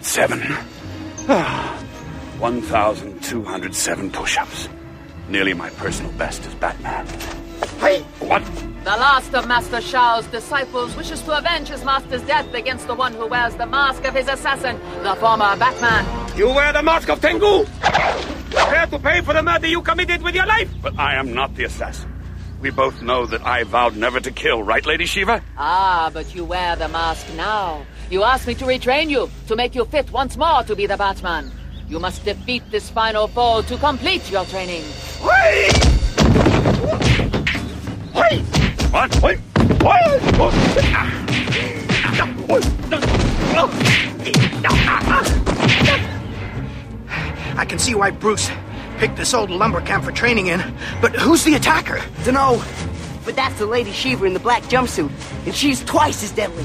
1,207. 0.02 0.40
Ah, 1.28 1.84
1,207 2.38 4.10
push 4.10 4.38
ups. 4.38 4.68
Nearly 5.28 5.52
my 5.52 5.68
personal 5.70 6.10
best 6.12 6.44
as 6.46 6.54
Batman. 6.54 7.06
Hey! 7.78 8.00
What? 8.20 8.42
The 8.84 8.96
last 8.96 9.34
of 9.34 9.46
Master 9.46 9.82
Shao's 9.82 10.26
disciples 10.28 10.96
wishes 10.96 11.20
to 11.22 11.36
avenge 11.36 11.68
his 11.68 11.84
master's 11.84 12.22
death 12.22 12.52
against 12.54 12.86
the 12.86 12.94
one 12.94 13.12
who 13.12 13.26
wears 13.26 13.54
the 13.56 13.66
mask 13.66 14.04
of 14.04 14.14
his 14.14 14.26
assassin, 14.26 14.80
the 15.02 15.14
former 15.16 15.54
Batman. 15.56 16.06
You 16.36 16.48
wear 16.48 16.72
the 16.72 16.82
mask 16.82 17.10
of 17.10 17.20
Tengu! 17.20 17.66
Prepare 18.50 18.86
to 18.86 18.98
pay 18.98 19.20
for 19.20 19.34
the 19.34 19.42
murder 19.42 19.66
you 19.66 19.82
committed 19.82 20.22
with 20.22 20.34
your 20.34 20.46
life! 20.46 20.70
But 20.80 20.98
I 20.98 21.16
am 21.16 21.34
not 21.34 21.54
the 21.56 21.64
assassin. 21.64 22.10
We 22.62 22.70
both 22.70 23.02
know 23.02 23.26
that 23.26 23.46
I 23.46 23.64
vowed 23.64 23.96
never 23.96 24.20
to 24.20 24.30
kill, 24.30 24.62
right, 24.62 24.84
Lady 24.84 25.06
Shiva? 25.06 25.42
Ah, 25.56 26.10
but 26.12 26.34
you 26.34 26.44
wear 26.44 26.76
the 26.76 26.88
mask 26.88 27.26
now. 27.34 27.84
You 28.10 28.24
asked 28.24 28.48
me 28.48 28.56
to 28.56 28.64
retrain 28.64 29.08
you, 29.08 29.30
to 29.46 29.54
make 29.54 29.76
you 29.76 29.84
fit 29.84 30.10
once 30.10 30.36
more 30.36 30.64
to 30.64 30.74
be 30.74 30.84
the 30.84 30.96
Batman. 30.96 31.48
You 31.88 32.00
must 32.00 32.24
defeat 32.24 32.68
this 32.68 32.90
final 32.90 33.28
foe 33.28 33.62
to 33.62 33.76
complete 33.76 34.28
your 34.28 34.44
training. 34.46 34.82
Wait! 35.22 35.72
Wait! 38.12 38.42
What? 38.90 39.22
Wait! 39.22 39.38
I 47.56 47.64
can 47.64 47.78
see 47.78 47.94
why 47.94 48.10
Bruce 48.10 48.50
picked 48.98 49.16
this 49.16 49.32
old 49.34 49.50
lumber 49.50 49.80
camp 49.82 50.02
for 50.02 50.10
training 50.10 50.48
in, 50.48 50.60
but 51.00 51.14
who's 51.14 51.44
the 51.44 51.54
attacker? 51.54 52.02
Dunno. 52.24 52.60
But 53.24 53.36
that's 53.36 53.56
the 53.60 53.66
Lady 53.66 53.92
Shiva 53.92 54.24
in 54.24 54.34
the 54.34 54.40
black 54.40 54.64
jumpsuit, 54.64 55.12
and 55.46 55.54
she's 55.54 55.84
twice 55.84 56.24
as 56.24 56.32
deadly. 56.32 56.64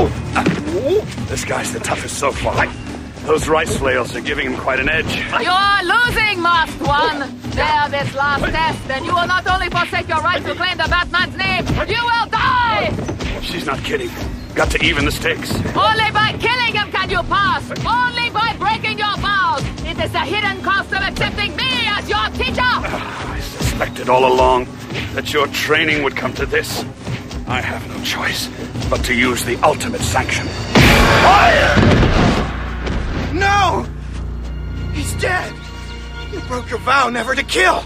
Oh, 0.00 0.08
ah, 0.36 1.26
this 1.26 1.44
guy's 1.44 1.72
the 1.72 1.80
toughest 1.80 2.18
so 2.18 2.30
far. 2.30 2.68
Those 3.26 3.48
rice 3.48 3.76
flails 3.76 4.14
are 4.14 4.20
giving 4.20 4.46
him 4.46 4.56
quite 4.56 4.78
an 4.78 4.88
edge. 4.88 5.12
You 5.42 5.50
are 5.50 5.82
losing, 5.82 6.40
Masked 6.40 6.80
One! 6.82 7.26
Fail 7.50 7.88
this 7.88 8.14
last 8.14 8.44
test, 8.44 8.90
and 8.90 9.04
you 9.04 9.12
will 9.12 9.26
not 9.26 9.44
only 9.48 9.68
forsake 9.68 10.06
your 10.06 10.20
right 10.20 10.40
to 10.44 10.54
claim 10.54 10.76
the 10.76 10.86
Batman's 10.88 11.36
name, 11.36 11.64
but 11.76 11.88
you 11.88 12.00
will 12.00 12.26
die! 12.30 12.94
She's 13.42 13.66
not 13.66 13.82
kidding. 13.82 14.10
Got 14.54 14.70
to 14.70 14.84
even 14.84 15.04
the 15.04 15.10
stakes. 15.10 15.52
Only 15.74 16.10
by 16.12 16.36
killing 16.38 16.74
him 16.74 16.92
can 16.92 17.10
you 17.10 17.22
pass! 17.24 17.68
Only 17.84 18.30
by 18.30 18.54
breaking 18.56 18.98
your 18.98 19.16
vows! 19.16 19.64
It 19.84 19.98
is 19.98 20.12
the 20.12 20.20
hidden 20.20 20.62
cost 20.62 20.92
of 20.92 21.02
accepting 21.02 21.56
me 21.56 21.88
as 21.88 22.08
your 22.08 22.24
teacher! 22.38 22.62
Ah, 22.62 23.32
I 23.32 23.40
suspected 23.40 24.08
all 24.08 24.32
along 24.32 24.68
that 25.14 25.32
your 25.32 25.48
training 25.48 26.04
would 26.04 26.14
come 26.14 26.32
to 26.34 26.46
this. 26.46 26.84
I 27.48 27.62
have 27.62 27.88
no 27.88 27.98
choice 28.04 28.48
but 28.90 29.02
to 29.06 29.14
use 29.14 29.42
the 29.42 29.56
ultimate 29.62 30.02
sanction. 30.02 30.46
Fire! 31.24 31.76
No! 33.32 33.86
He's 34.92 35.14
dead! 35.14 35.54
You 36.30 36.40
broke 36.40 36.68
your 36.68 36.78
vow 36.80 37.08
never 37.08 37.34
to 37.34 37.42
kill! 37.42 37.82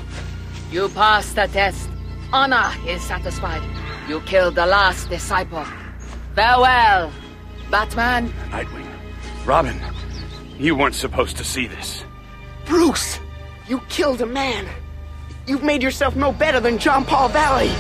You 0.72 0.88
passed 0.88 1.36
the 1.36 1.46
test. 1.46 1.88
Honor 2.32 2.72
is 2.88 3.02
satisfied. 3.02 3.62
You 4.08 4.20
killed 4.22 4.56
the 4.56 4.66
last 4.66 5.08
disciple. 5.08 5.64
Farewell, 6.34 7.12
Batman. 7.70 8.32
Nightwing. 8.50 8.88
Robin, 9.47 9.80
you 10.58 10.74
weren't 10.74 10.97
supposed 10.97 11.36
to 11.36 11.44
see 11.44 11.69
this. 11.69 12.04
Bruce, 12.64 13.20
you 13.69 13.80
killed 13.88 14.22
a 14.22 14.26
man. 14.26 14.66
You've 15.47 15.62
made 15.62 15.84
yourself 15.84 16.16
no 16.16 16.32
better 16.32 16.58
than 16.58 16.78
Jean-Paul 16.78 17.28
Valley. 17.28 17.70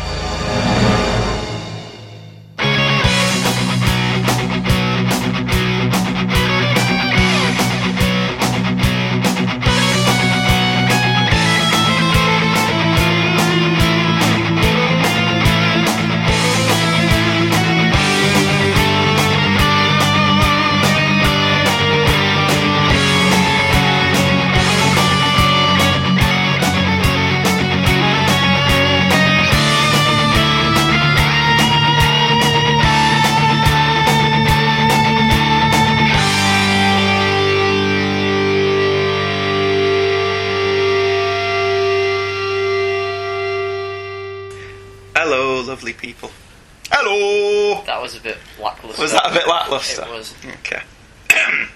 Lackluster? 49.72 50.02
It 50.02 50.10
was. 50.10 50.34
Okay. 50.60 50.82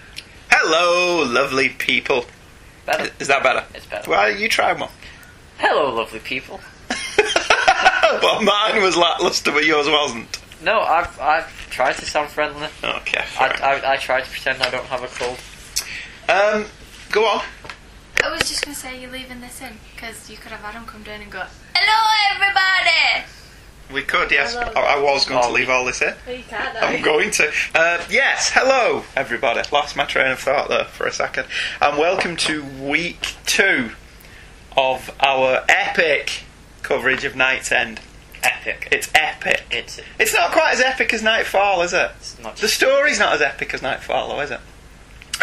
Hello, 0.51 1.25
lovely 1.25 1.69
people. 1.71 2.25
Better. 2.85 3.11
Is 3.19 3.29
that 3.29 3.43
better? 3.43 3.65
It's 3.75 3.87
better. 3.87 4.09
Well, 4.11 4.31
you 4.31 4.49
try 4.49 4.73
one. 4.73 4.91
Hello, 5.59 5.95
lovely 5.95 6.21
people. 6.21 6.61
well, 8.23 8.43
mine 8.43 8.83
was 8.83 8.97
lackluster, 8.97 9.51
but 9.51 9.65
yours 9.65 9.89
wasn't. 9.89 10.41
No, 10.63 10.81
I've 10.81 11.19
I've 11.21 11.71
tried 11.71 11.95
to 11.95 12.07
sound 12.07 12.31
friendly. 12.31 12.69
Okay. 12.83 13.19
I, 13.19 13.23
fair 13.25 13.65
I, 13.65 13.93
I 13.95 13.97
tried 13.97 14.25
to 14.25 14.31
pretend 14.31 14.63
I 14.63 14.71
don't 14.71 14.87
have 14.87 15.03
a 15.03 15.09
cold. 15.09 15.39
Um, 16.29 16.67
go 17.11 17.27
on. 17.27 17.45
I 18.23 18.31
was 18.31 18.49
just 18.49 18.65
gonna 18.65 18.75
say 18.75 19.01
you're 19.01 19.11
leaving 19.11 19.41
this 19.41 19.61
in 19.61 19.75
because 19.95 20.31
you 20.31 20.37
could 20.37 20.53
have 20.53 20.65
Adam 20.65 20.85
come 20.87 21.03
down 21.03 21.21
and 21.21 21.31
go, 21.31 21.43
"Hello, 21.75 22.35
everybody." 22.35 23.27
We 23.93 24.03
could, 24.03 24.31
yes. 24.33 24.57
I, 24.57 24.71
I 24.73 24.99
was 25.01 25.25
going 25.27 25.41
to 25.41 25.49
Oh, 25.49 25.53
leave 25.53 25.71
all 25.71 25.85
this 25.85 26.03
in. 26.03 26.15
But 26.25 26.37
you 26.37 26.43
can't. 26.45 26.75
Now. 26.75 26.81
I'm 26.81 27.03
going 27.03 27.31
to. 27.33 27.49
Uh, 27.75 28.03
yes, 28.11 28.51
hello, 28.53 29.05
everybody. 29.15 29.63
Lost 29.71 29.95
my 29.97 30.05
train 30.05 30.33
of 30.33 30.41
thought 30.41 30.69
there 30.69 30.85
for 30.87 31.07
a 31.07 31.13
second. 31.13 31.47
And 31.81 31.97
welcome 31.97 32.37
to 32.37 32.65
week 32.65 33.35
two 33.47 33.93
of 34.77 35.15
our 35.21 35.65
epic 35.69 36.43
coverage 36.83 37.25
of 37.25 37.35
KnightsEnd. 37.35 37.99
Epic. 38.43 38.89
It's 38.91 39.09
epic. 39.15 39.63
It's 39.71 40.01
It's 40.19 40.35
not 40.35 40.51
quite 40.53 40.75
as 40.75 40.81
epic 40.81 41.15
as 41.15 41.23
Knightfall, 41.23 41.83
is 41.83 41.93
it? 41.93 42.11
It's 42.19 42.39
not 42.41 42.57
The 42.57 42.69
story's 42.69 43.19
not 43.21 43.35
as 43.35 43.41
epic 43.41 43.73
as 43.73 43.83
Knightfall, 43.83 44.29
though, 44.29 44.41
is 44.41 44.51
it? 44.51 44.61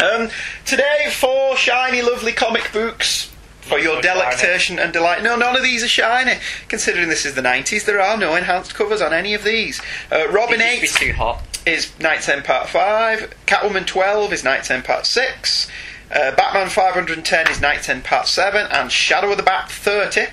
Um, 0.02 0.28
today, 0.66 1.08
four 1.10 1.56
shiny, 1.56 2.02
lovely 2.02 2.32
comic 2.32 2.70
books 2.72 3.30
for 3.68 3.78
your 3.78 4.00
delectation 4.02 4.78
and 4.78 4.92
delight. 4.92 5.22
No, 5.22 5.36
none 5.36 5.56
of 5.56 5.62
these 5.62 5.82
are 5.82 5.88
shiny. 5.88 6.34
Considering 6.68 7.08
this 7.08 7.24
is 7.24 7.34
the 7.34 7.40
90s, 7.42 7.84
there 7.86 8.00
are 8.00 8.16
no 8.16 8.34
enhanced 8.36 8.74
covers 8.74 9.00
on 9.00 9.12
any 9.12 9.32
of 9.34 9.42
these. 9.44 9.80
Uh, 10.12 10.28
Robin 10.30 10.60
It 10.60 10.82
8 10.82 10.88
too 10.90 11.12
hot. 11.14 11.42
is 11.66 11.86
KnightsEnd 11.98 12.44
Part 12.44 12.68
5, 12.68 13.34
Catwoman 13.46 13.86
12 13.86 14.32
is 14.34 14.42
KnightsEnd 14.42 14.84
Part 14.84 15.06
6, 15.06 15.68
uh, 16.12 16.34
Batman 16.36 16.68
510 16.68 17.50
is 17.50 17.58
KnightsEnd 17.58 18.04
Part 18.04 18.26
7, 18.28 18.66
and 18.70 18.92
Shadow 18.92 19.30
of 19.30 19.38
the 19.38 19.42
Bat 19.42 19.70
30 19.70 20.26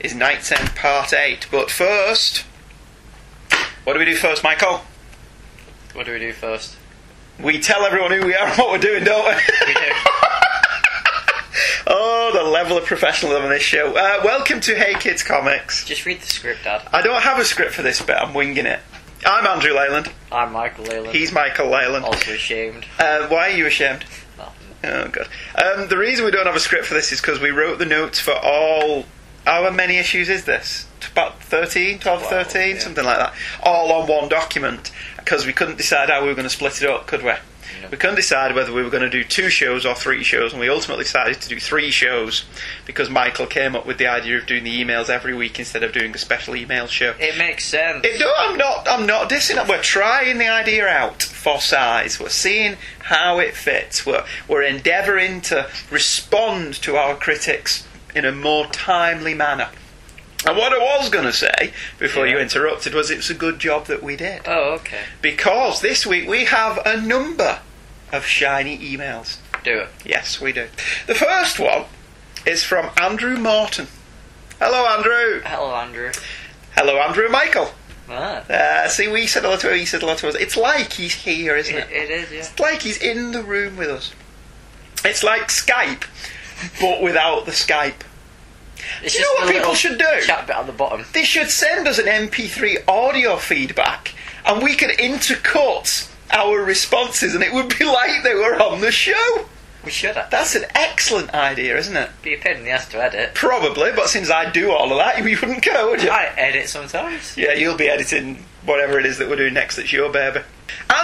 is 0.00 0.14
KnightsEnd 0.14 0.74
Part 0.74 1.12
8. 1.12 1.46
But 1.50 1.70
first, 1.70 2.44
what 3.84 3.92
do 3.92 3.98
we 3.98 4.06
do 4.06 4.16
first, 4.16 4.42
Michael? 4.42 4.80
What 5.92 6.06
do 6.06 6.12
we 6.12 6.18
do 6.18 6.32
first? 6.32 6.76
We 7.38 7.58
tell 7.60 7.84
everyone 7.84 8.10
who 8.12 8.26
we 8.26 8.34
are 8.34 8.46
and 8.48 8.56
what 8.58 8.70
we're 8.70 8.78
doing, 8.78 9.04
don't 9.04 9.24
we? 9.26 9.34
We 9.66 9.74
do. 9.74 9.80
oh, 11.88 12.30
the 12.32 12.42
level 12.42 12.76
of 12.76 12.84
professionalism 12.84 13.44
on 13.44 13.50
this 13.50 13.62
show. 13.62 13.88
Uh, 13.96 14.20
welcome 14.22 14.60
to 14.60 14.74
Hey 14.74 14.94
Kids 14.94 15.22
Comics. 15.22 15.84
Just 15.84 16.04
read 16.06 16.20
the 16.20 16.26
script, 16.26 16.64
Dad. 16.64 16.86
I 16.92 17.02
don't 17.02 17.22
have 17.22 17.38
a 17.38 17.44
script 17.44 17.72
for 17.72 17.82
this 17.82 18.00
bit, 18.02 18.16
I'm 18.16 18.34
winging 18.34 18.66
it. 18.66 18.80
I'm 19.24 19.46
Andrew 19.46 19.72
Leyland. 19.72 20.12
I'm 20.30 20.52
Michael 20.52 20.84
Leyland. 20.84 21.16
He's 21.16 21.32
Michael 21.32 21.70
Leyland. 21.70 22.04
also 22.04 22.32
ashamed. 22.32 22.84
Uh, 22.98 23.26
why 23.28 23.48
are 23.48 23.56
you 23.56 23.66
ashamed? 23.66 24.04
Nothing. 24.36 24.68
Oh, 24.84 25.08
God. 25.08 25.28
Um, 25.56 25.88
the 25.88 25.98
reason 25.98 26.24
we 26.24 26.30
don't 26.30 26.46
have 26.46 26.54
a 26.54 26.60
script 26.60 26.84
for 26.86 26.94
this 26.94 27.10
is 27.10 27.20
because 27.20 27.40
we 27.40 27.50
wrote 27.50 27.78
the 27.78 27.86
notes 27.86 28.20
for 28.20 28.34
all. 28.34 29.06
How 29.44 29.68
many 29.70 29.96
issues 29.96 30.28
is 30.28 30.44
this? 30.44 30.86
About 31.10 31.42
13, 31.42 32.00
12, 32.00 32.22
13, 32.22 32.76
yeah. 32.76 32.78
something 32.78 33.04
like 33.04 33.16
that. 33.16 33.34
All 33.62 33.90
on 33.92 34.06
one 34.06 34.28
document. 34.28 34.92
Because 35.16 35.46
we 35.46 35.52
couldn't 35.54 35.78
decide 35.78 36.10
how 36.10 36.20
we 36.20 36.28
were 36.28 36.34
going 36.34 36.46
to 36.46 36.54
split 36.54 36.82
it 36.82 36.88
up, 36.88 37.06
could 37.06 37.24
we? 37.24 37.32
We 37.90 37.96
couldn't 37.96 38.16
decide 38.16 38.54
whether 38.54 38.72
we 38.72 38.82
were 38.82 38.90
going 38.90 39.02
to 39.02 39.10
do 39.10 39.24
two 39.24 39.50
shows 39.50 39.86
or 39.86 39.94
three 39.94 40.22
shows, 40.22 40.52
and 40.52 40.60
we 40.60 40.68
ultimately 40.68 41.04
decided 41.04 41.40
to 41.40 41.48
do 41.48 41.58
three 41.58 41.90
shows 41.90 42.44
because 42.84 43.08
Michael 43.08 43.46
came 43.46 43.74
up 43.74 43.86
with 43.86 43.98
the 43.98 44.06
idea 44.06 44.38
of 44.38 44.46
doing 44.46 44.64
the 44.64 44.84
emails 44.84 45.08
every 45.08 45.34
week 45.34 45.58
instead 45.58 45.82
of 45.82 45.92
doing 45.92 46.14
a 46.14 46.18
special 46.18 46.54
email 46.56 46.86
show. 46.86 47.14
It 47.18 47.38
makes 47.38 47.64
sense. 47.64 48.04
It, 48.04 48.20
no, 48.20 48.32
I'm 48.36 48.56
not. 48.56 48.88
I'm 48.88 49.06
not 49.06 49.30
dissing 49.30 49.62
it. 49.62 49.68
We're 49.68 49.82
trying 49.82 50.38
the 50.38 50.48
idea 50.48 50.86
out 50.86 51.22
for 51.22 51.60
size. 51.60 52.20
We're 52.20 52.28
seeing 52.28 52.76
how 53.00 53.38
it 53.38 53.54
fits. 53.54 54.04
We're 54.04 54.24
we're 54.46 54.62
endeavouring 54.62 55.40
to 55.42 55.68
respond 55.90 56.74
to 56.82 56.96
our 56.96 57.16
critics 57.16 57.86
in 58.14 58.24
a 58.24 58.32
more 58.32 58.66
timely 58.66 59.34
manner. 59.34 59.70
And 60.46 60.56
what 60.56 60.72
I 60.72 60.78
was 60.78 61.10
going 61.10 61.24
to 61.24 61.32
say 61.32 61.72
before 61.98 62.26
you 62.26 62.38
interrupted 62.38 62.94
was 62.94 63.10
it 63.10 63.16
was 63.16 63.28
a 63.30 63.34
good 63.34 63.58
job 63.58 63.86
that 63.86 64.02
we 64.02 64.16
did 64.16 64.42
Oh, 64.46 64.74
okay. 64.74 65.00
because 65.20 65.80
this 65.80 66.06
week 66.06 66.28
we 66.28 66.44
have 66.44 66.78
a 66.86 67.00
number 67.00 67.58
of 68.12 68.24
shiny 68.24 68.78
emails. 68.78 69.38
Do 69.64 69.80
it. 69.80 69.88
Yes, 70.04 70.40
we 70.40 70.52
do. 70.52 70.68
The 71.08 71.14
first 71.16 71.58
one 71.58 71.86
is 72.46 72.62
from 72.62 72.90
Andrew 73.00 73.36
Morton. 73.36 73.88
Hello, 74.60 74.86
Andrew. 74.86 75.40
Hello, 75.44 75.74
Andrew. 75.74 76.12
Hello, 76.76 76.98
Andrew 76.98 77.24
and 77.24 77.32
Michael. 77.32 77.72
Ah, 78.08 78.42
Uh, 78.48 78.88
see, 78.88 79.08
we 79.08 79.26
said 79.26 79.42
hello 79.42 79.56
to 79.56 79.70
him, 79.72 79.78
he 79.78 79.84
said 79.84 80.00
hello 80.00 80.14
to 80.14 80.28
us. 80.28 80.34
It's 80.36 80.56
like 80.56 80.92
he's 80.94 81.14
here, 81.14 81.56
isn't 81.56 81.76
it, 81.76 81.90
it? 81.90 82.08
it 82.08 82.10
is, 82.10 82.30
yeah. 82.32 82.38
It's 82.38 82.58
like 82.60 82.82
he's 82.82 82.96
in 83.02 83.32
the 83.32 83.42
room 83.42 83.76
with 83.76 83.88
us. 83.90 84.12
It's 85.04 85.22
like 85.22 85.48
Skype, 85.48 86.04
but 86.80 87.02
without 87.02 87.44
the 87.44 87.52
Skype. 87.52 88.00
It's 89.02 89.14
Do 89.14 89.20
you 89.20 89.24
know 89.24 89.44
what 89.44 89.54
people 89.54 89.74
should 89.74 89.98
do? 89.98 90.20
Chat 90.22 90.46
bit 90.46 90.56
at 90.56 90.66
the 90.66 90.72
bottom. 90.72 91.04
They 91.12 91.24
should 91.24 91.50
send 91.50 91.86
us 91.86 91.98
an 91.98 92.06
MP3 92.06 92.88
audio 92.88 93.36
feedback 93.36 94.14
and 94.46 94.62
we 94.62 94.74
could 94.74 94.90
intercut 94.90 96.10
our 96.30 96.62
responses 96.62 97.34
and 97.34 97.42
it 97.42 97.52
would 97.52 97.76
be 97.78 97.84
like 97.86 98.22
they 98.22 98.34
were 98.34 98.60
on 98.60 98.80
the 98.80 98.92
show. 98.92 99.46
We 99.84 99.90
should 99.90 100.16
have. 100.16 100.30
That's 100.30 100.54
an 100.54 100.64
excellent 100.74 101.32
idea, 101.32 101.78
isn't 101.78 101.96
it? 101.96 102.10
be 102.22 102.34
a 102.34 102.38
pain 102.38 102.58
in 102.58 102.64
the 102.64 102.70
ass 102.70 102.88
to 102.88 103.02
edit. 103.02 103.34
Probably, 103.34 103.92
but 103.92 104.08
since 104.08 104.30
I 104.30 104.50
do 104.50 104.72
all 104.72 104.90
of 104.90 104.98
that, 104.98 105.18
you 105.24 105.38
wouldn't 105.40 105.64
go, 105.64 105.90
would 105.90 106.02
you? 106.02 106.10
I 106.10 106.32
edit 106.36 106.68
sometimes. 106.68 107.36
Yeah, 107.36 107.54
you'll 107.54 107.76
be 107.76 107.88
editing 107.88 108.44
whatever 108.64 108.98
it 108.98 109.06
is 109.06 109.18
that 109.18 109.28
we're 109.28 109.36
doing 109.36 109.54
next 109.54 109.76
that's 109.76 109.92
your 109.92 110.12
baby. 110.12 110.40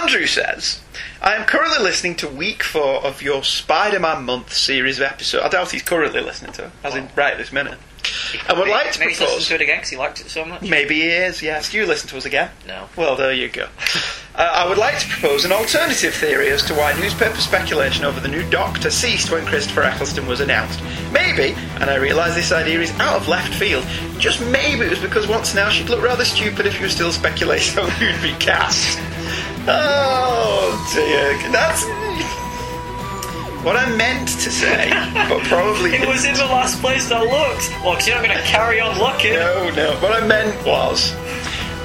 Andrew 0.01 0.25
says, 0.25 0.79
I 1.21 1.35
am 1.35 1.45
currently 1.45 1.79
listening 1.83 2.15
to 2.17 2.27
week 2.27 2.63
four 2.63 3.03
of 3.03 3.21
your 3.21 3.43
Spider 3.43 3.99
Man 3.99 4.23
month 4.23 4.53
series 4.53 4.97
of 4.99 5.03
episodes. 5.05 5.43
I 5.45 5.49
doubt 5.49 5.71
he's 5.71 5.81
currently 5.83 6.21
listening 6.21 6.53
to 6.53 6.65
it, 6.65 6.71
as 6.83 6.95
in 6.95 7.09
right 7.15 7.37
this 7.37 7.51
minute. 7.51 7.77
I 8.47 8.53
would 8.53 8.59
Maybe- 8.65 8.71
like 8.71 8.91
to 8.91 8.99
maybe 8.99 9.11
he's 9.13 9.17
propose. 9.19 9.47
to 9.47 9.55
it 9.55 9.61
again 9.61 9.77
because 9.77 9.89
he 9.89 9.97
liked 9.97 10.21
it 10.21 10.29
so 10.29 10.45
much. 10.45 10.61
Maybe 10.61 10.95
he 10.95 11.07
is, 11.09 11.41
yes. 11.41 11.71
Do 11.71 11.77
you 11.77 11.87
listen 11.87 12.07
to 12.09 12.17
us 12.17 12.25
again? 12.25 12.51
No. 12.67 12.87
Well, 12.95 13.15
there 13.15 13.33
you 13.33 13.49
go. 13.49 13.67
Uh, 14.37 14.41
I 14.53 14.67
would 14.67 14.77
like 14.77 14.99
to 14.99 15.07
propose 15.07 15.45
an 15.45 15.53
alternative 15.53 16.13
theory 16.13 16.49
as 16.49 16.61
to 16.63 16.73
why 16.73 16.91
newspaper 16.99 17.37
speculation 17.37 18.03
over 18.03 18.19
the 18.19 18.27
new 18.27 18.43
Doctor 18.49 18.91
ceased 18.91 19.31
when 19.31 19.45
Christopher 19.45 19.83
Eccleston 19.83 20.27
was 20.27 20.41
announced. 20.41 20.81
Maybe, 21.13 21.55
and 21.79 21.89
I 21.89 21.95
realise 21.95 22.35
this 22.35 22.51
idea 22.51 22.81
is 22.81 22.91
out 22.99 23.15
of 23.15 23.29
left 23.29 23.53
field, 23.53 23.85
just 24.19 24.41
maybe 24.47 24.81
it 24.87 24.89
was 24.89 24.99
because 24.99 25.25
once 25.25 25.55
now 25.55 25.69
she'd 25.69 25.87
look 25.87 26.03
rather 26.03 26.25
stupid 26.25 26.65
if 26.65 26.75
you 26.75 26.81
were 26.81 26.89
still 26.89 27.13
speculating 27.13 27.79
on 27.81 27.89
who'd 27.91 28.21
be 28.21 28.33
cast. 28.43 28.99
Oh 29.67 30.91
dear, 30.93 31.51
that's 31.51 31.83
what 33.65 33.75
I 33.75 33.89
meant 33.95 34.27
to 34.29 34.51
say, 34.51 34.89
but 35.27 35.41
probably 35.43 35.95
It 35.95 36.07
was 36.07 36.23
in 36.25 36.35
the 36.35 36.45
last 36.45 36.79
place 36.81 37.09
that 37.09 37.21
looked. 37.23 37.71
Well, 37.83 37.97
you're 38.05 38.15
not 38.15 38.25
going 38.25 38.37
to 38.37 38.43
carry 38.43 38.79
on 38.79 38.99
looking. 38.99 39.33
no, 39.33 39.71
no. 39.71 39.95
What 40.01 40.13
I 40.21 40.25
meant 40.25 40.53
was 40.65 41.11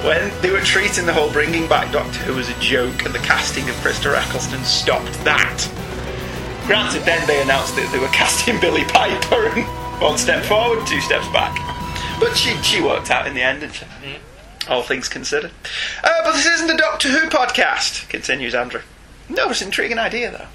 when 0.05 0.31
they 0.43 0.51
were 0.51 0.61
treating 0.61 1.07
the 1.07 1.13
whole 1.13 1.33
bringing 1.33 1.67
back 1.69 1.91
Doctor 1.93 2.19
Who 2.21 2.39
as 2.39 2.49
a 2.51 2.61
joke 2.61 3.05
and 3.07 3.15
the 3.15 3.19
casting 3.21 3.69
of 3.71 3.75
Christopher 3.77 4.17
Eccleston 4.17 4.63
stopped 4.65 5.13
that. 5.25 5.65
Granted, 6.67 7.03
then 7.03 7.27
they 7.27 7.41
announced 7.41 7.77
that 7.77 7.91
they 7.93 7.99
were 7.99 8.09
casting 8.13 8.61
Billie 8.61 8.85
Piper 8.85 9.49
and 9.49 9.65
one 10.03 10.19
step 10.19 10.45
forward, 10.45 10.87
two 10.87 11.01
steps 11.01 11.29
back. 11.29 11.57
But 12.21 12.37
she, 12.37 12.55
she 12.63 12.83
worked 12.83 13.11
out 13.11 13.27
in 13.27 13.33
the 13.35 13.43
end, 13.43 13.61
didn't 13.61 13.75
she? 13.75 13.85
Mm-hmm. 13.87 14.30
All 14.69 14.83
things 14.83 15.09
considered. 15.09 15.53
Uh, 16.05 16.23
but 16.25 16.33
this 16.33 16.47
isn't 16.47 16.71
a 16.71 16.77
Doctor 16.77 17.09
Who 17.09 17.29
podcast, 17.29 18.09
continues 18.09 18.55
Andrew. 18.55 18.83
No, 19.29 19.51
it's 19.51 19.63
an 19.63 19.69
intriguing 19.69 19.99
idea, 19.99 20.31
though. 20.31 20.47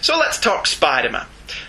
So 0.00 0.18
let's 0.18 0.38
talk 0.38 0.66
Spider 0.66 1.10
Man. 1.10 1.26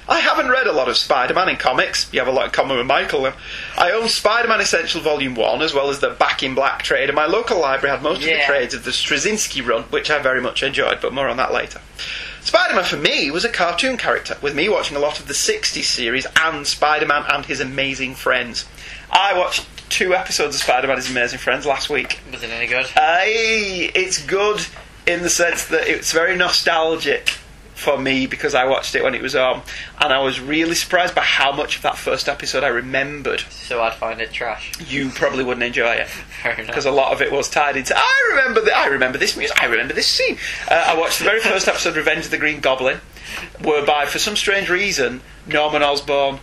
I 0.08 0.20
haven't 0.20 0.50
read 0.50 0.68
a 0.68 0.74
lot 0.74 0.90
of 0.90 0.98
Spider 0.98 1.34
Man 1.34 1.50
in 1.50 1.58
comics. 1.58 2.12
You 2.14 2.20
have 2.20 2.28
a 2.28 2.32
lot 2.32 2.46
in 2.46 2.52
common 2.52 2.78
with 2.78 2.86
Michael. 2.86 3.32
I 3.78 3.92
own 3.92 4.10
Spider 4.10 4.48
Man 4.48 4.62
Essential 4.62 5.02
Volume 5.02 5.36
1 5.36 5.62
as 5.62 5.74
well 5.74 5.90
as 5.90 6.00
the 6.00 6.10
Back 6.10 6.44
in 6.44 6.56
Black 6.56 6.84
trade, 6.84 7.10
and 7.10 7.16
my 7.16 7.26
local 7.26 7.60
library 7.60 7.96
had 7.96 8.04
most 8.04 8.20
of 8.20 8.26
the 8.26 8.44
trades 8.46 8.74
of 8.74 8.84
the 8.84 8.92
Straczynski 8.92 9.66
run, 9.66 9.84
which 9.84 10.10
I 10.10 10.20
very 10.20 10.42
much 10.42 10.64
enjoyed, 10.64 11.00
but 11.02 11.14
more 11.14 11.28
on 11.28 11.38
that 11.38 11.54
later. 11.54 11.82
Spider 12.42 12.76
Man 12.76 12.84
for 12.84 12.98
me 12.98 13.32
was 13.32 13.44
a 13.44 13.50
cartoon 13.50 13.98
character, 13.98 14.38
with 14.42 14.56
me 14.56 14.70
watching 14.70 14.96
a 14.96 15.00
lot 15.00 15.20
of 15.20 15.28
the 15.28 15.34
60s 15.34 15.84
series 15.84 16.28
and 16.36 16.68
Spider 16.68 17.08
Man 17.08 17.24
and 17.28 17.46
his 17.46 17.60
amazing 17.60 18.16
friends. 18.16 18.66
I 19.12 19.38
watched 19.38 19.66
two 19.90 20.14
episodes 20.14 20.56
of 20.56 20.62
Spider 20.62 20.88
Man 20.88 20.98
his 20.98 21.10
amazing 21.10 21.40
friends 21.40 21.66
last 21.66 21.90
week. 21.90 22.20
Was 22.32 22.44
it 22.44 22.50
any 22.50 22.68
good? 22.68 22.86
I, 22.96 23.92
it's 23.96 24.24
good 24.26 24.66
in 25.08 25.22
the 25.22 25.30
sense 25.30 25.66
that 25.66 25.88
it's 25.88 26.12
very 26.12 26.36
nostalgic 26.36 27.30
for 27.76 27.98
me 27.98 28.26
because 28.26 28.56
I 28.56 28.66
watched 28.66 28.96
it 28.96 29.04
when 29.04 29.14
it 29.14 29.22
was 29.22 29.36
on, 29.36 29.62
and 30.00 30.14
I 30.14 30.20
was 30.20 30.40
really 30.40 30.76
surprised 30.76 31.14
by 31.14 31.22
how 31.22 31.52
much 31.52 31.76
of 31.76 31.82
that 31.84 31.98
first 31.98 32.30
episode 32.30 32.64
I 32.64 32.70
remembered. 32.70 33.42
So 33.50 33.82
I'd 33.84 33.94
find 33.94 34.22
it 34.22 34.32
trash. 34.32 34.72
You 34.80 35.10
probably 35.10 35.44
wouldn't 35.44 35.64
enjoy 35.64 35.92
it 35.96 36.08
because 36.58 36.86
a 36.86 36.92
lot 36.92 37.12
of 37.12 37.22
it 37.22 37.32
was 37.32 37.50
tied 37.50 37.76
into. 37.76 37.94
I 37.96 38.32
remember 38.36 38.62
that. 38.62 38.76
I 38.76 38.88
remember 38.88 39.18
this 39.18 39.36
music. 39.36 39.62
I 39.62 39.66
remember 39.68 39.94
this 39.94 40.08
scene. 40.08 40.38
Uh, 40.72 40.86
I 40.88 40.98
watched 40.98 41.20
the 41.20 41.26
very 41.26 41.42
first 41.42 41.68
episode 41.68 41.90
of 41.90 41.98
Revenge 41.98 42.26
of 42.26 42.32
the 42.32 42.38
Green 42.38 42.62
Goblin, 42.62 43.00
whereby 43.62 44.06
for 44.06 44.20
some 44.20 44.38
strange 44.38 44.70
reason 44.70 45.22
Norman 45.46 45.84
Osborn 45.84 46.40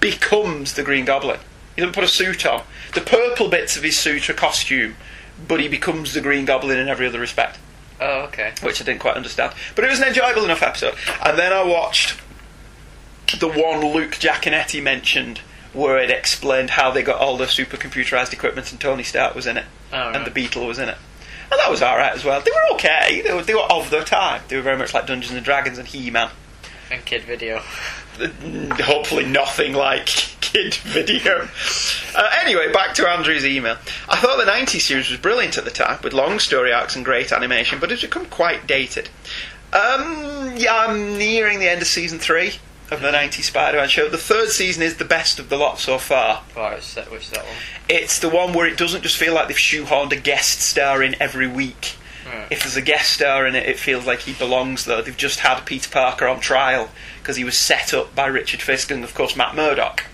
becomes 0.00 0.74
the 0.74 0.82
Green 0.82 1.04
Goblin. 1.04 1.38
He 1.76 1.82
doesn't 1.82 1.94
put 1.94 2.04
a 2.04 2.08
suit 2.08 2.44
on. 2.46 2.62
The 2.94 3.02
purple 3.02 3.48
bits 3.48 3.76
of 3.76 3.82
his 3.82 3.96
suit 3.98 4.28
are 4.30 4.34
costume, 4.34 4.96
but 5.46 5.60
he 5.60 5.68
becomes 5.68 6.14
the 6.14 6.20
Green 6.20 6.44
Goblin 6.46 6.78
in 6.78 6.88
every 6.88 7.06
other 7.06 7.20
respect 7.20 7.58
Oh, 8.00 8.22
okay. 8.22 8.52
which 8.62 8.80
I 8.80 8.84
didn't 8.84 9.00
quite 9.00 9.16
understand. 9.16 9.52
But 9.74 9.84
it 9.84 9.90
was 9.90 10.00
an 10.00 10.08
enjoyable 10.08 10.44
enough 10.44 10.62
episode. 10.62 10.94
And 11.24 11.38
then 11.38 11.52
I 11.52 11.62
watched 11.62 12.18
the 13.38 13.48
one 13.48 13.80
Luke 13.92 14.12
Giaconetti 14.12 14.82
mentioned, 14.82 15.38
where 15.72 15.98
it 15.98 16.10
explained 16.10 16.70
how 16.70 16.90
they 16.90 17.02
got 17.02 17.20
all 17.20 17.36
the 17.36 17.46
super 17.48 17.76
computerized 17.76 18.32
equipment, 18.32 18.70
and 18.70 18.80
Tony 18.80 19.02
Stark 19.02 19.34
was 19.34 19.46
in 19.46 19.56
it, 19.58 19.64
Oh, 19.92 20.10
and 20.12 20.24
the 20.26 20.30
Beetle 20.30 20.66
was 20.66 20.78
in 20.78 20.88
it. 20.88 20.96
And 21.50 21.60
that 21.60 21.70
was 21.70 21.82
alright 21.82 22.12
as 22.14 22.24
well. 22.24 22.40
They 22.40 22.50
were 22.50 22.74
okay. 22.74 23.20
They 23.22 23.32
were, 23.34 23.42
they 23.42 23.54
were 23.54 23.70
of 23.70 23.90
their 23.90 24.02
time. 24.04 24.42
They 24.48 24.56
were 24.56 24.62
very 24.62 24.76
much 24.78 24.92
like 24.94 25.06
Dungeons 25.06 25.34
and 25.34 25.44
Dragons 25.44 25.78
and 25.78 25.86
He 25.86 26.10
Man. 26.10 26.30
And 26.90 27.04
Kidd 27.04 27.22
Video. 27.24 27.62
Hopefully, 28.82 29.24
nothing 29.24 29.72
like 29.74 30.06
Kidd 30.40 30.74
Video. 30.74 31.48
Uh, 32.14 32.30
anyway, 32.40 32.72
back 32.72 32.94
to 32.94 33.08
Andrew's 33.08 33.44
email. 33.44 33.76
I 34.08 34.16
thought 34.16 34.38
the 34.44 34.50
90s 34.50 34.80
series 34.80 35.10
was 35.10 35.18
brilliant 35.20 35.58
at 35.58 35.64
the 35.64 35.70
time, 35.70 35.98
with 36.02 36.12
long 36.12 36.38
story 36.38 36.72
arcs 36.72 36.96
and 36.96 37.04
great 37.04 37.32
animation, 37.32 37.78
but 37.78 37.92
it's 37.92 38.02
become 38.02 38.26
quite 38.26 38.66
dated. 38.66 39.08
Um, 39.72 40.54
yeah, 40.56 40.74
I'm 40.74 41.18
nearing 41.18 41.58
the 41.58 41.68
end 41.68 41.82
of 41.82 41.88
season 41.88 42.18
three 42.18 42.54
of 42.90 43.00
the 43.00 43.10
90s 43.10 43.42
Spider 43.42 43.78
Man 43.78 43.88
show. 43.88 44.08
The 44.08 44.16
third 44.16 44.50
season 44.50 44.82
is 44.82 44.96
the 44.96 45.04
best 45.04 45.38
of 45.38 45.48
the 45.48 45.56
lot 45.56 45.78
so 45.78 45.98
far. 45.98 46.44
Right, 46.56 46.76
which 46.76 46.84
is 46.84 46.94
that, 46.94 47.10
which 47.10 47.30
that 47.30 47.44
one? 47.44 47.54
It's 47.88 48.18
the 48.20 48.28
one 48.28 48.52
where 48.52 48.66
it 48.66 48.78
doesn't 48.78 49.02
just 49.02 49.16
feel 49.16 49.34
like 49.34 49.48
they've 49.48 49.56
shoehorned 49.56 50.12
a 50.12 50.16
guest 50.16 50.60
star 50.60 51.02
in 51.02 51.20
every 51.20 51.48
week. 51.48 51.96
Right. 52.26 52.46
If 52.50 52.62
there's 52.62 52.76
a 52.76 52.82
guest 52.82 53.12
star 53.12 53.46
in 53.46 53.54
it, 53.54 53.68
it 53.68 53.78
feels 53.78 54.06
like 54.06 54.20
he 54.20 54.32
belongs 54.32 54.84
there. 54.84 55.02
They've 55.02 55.16
just 55.16 55.40
had 55.40 55.64
Peter 55.64 55.88
Parker 55.88 56.26
on 56.26 56.40
trial 56.40 56.90
because 57.20 57.36
he 57.36 57.44
was 57.44 57.56
set 57.56 57.94
up 57.94 58.14
by 58.14 58.26
Richard 58.26 58.62
Fisk, 58.62 58.90
and 58.90 59.04
of 59.04 59.14
course 59.14 59.36
Matt 59.36 59.54
Murdock 59.54 60.04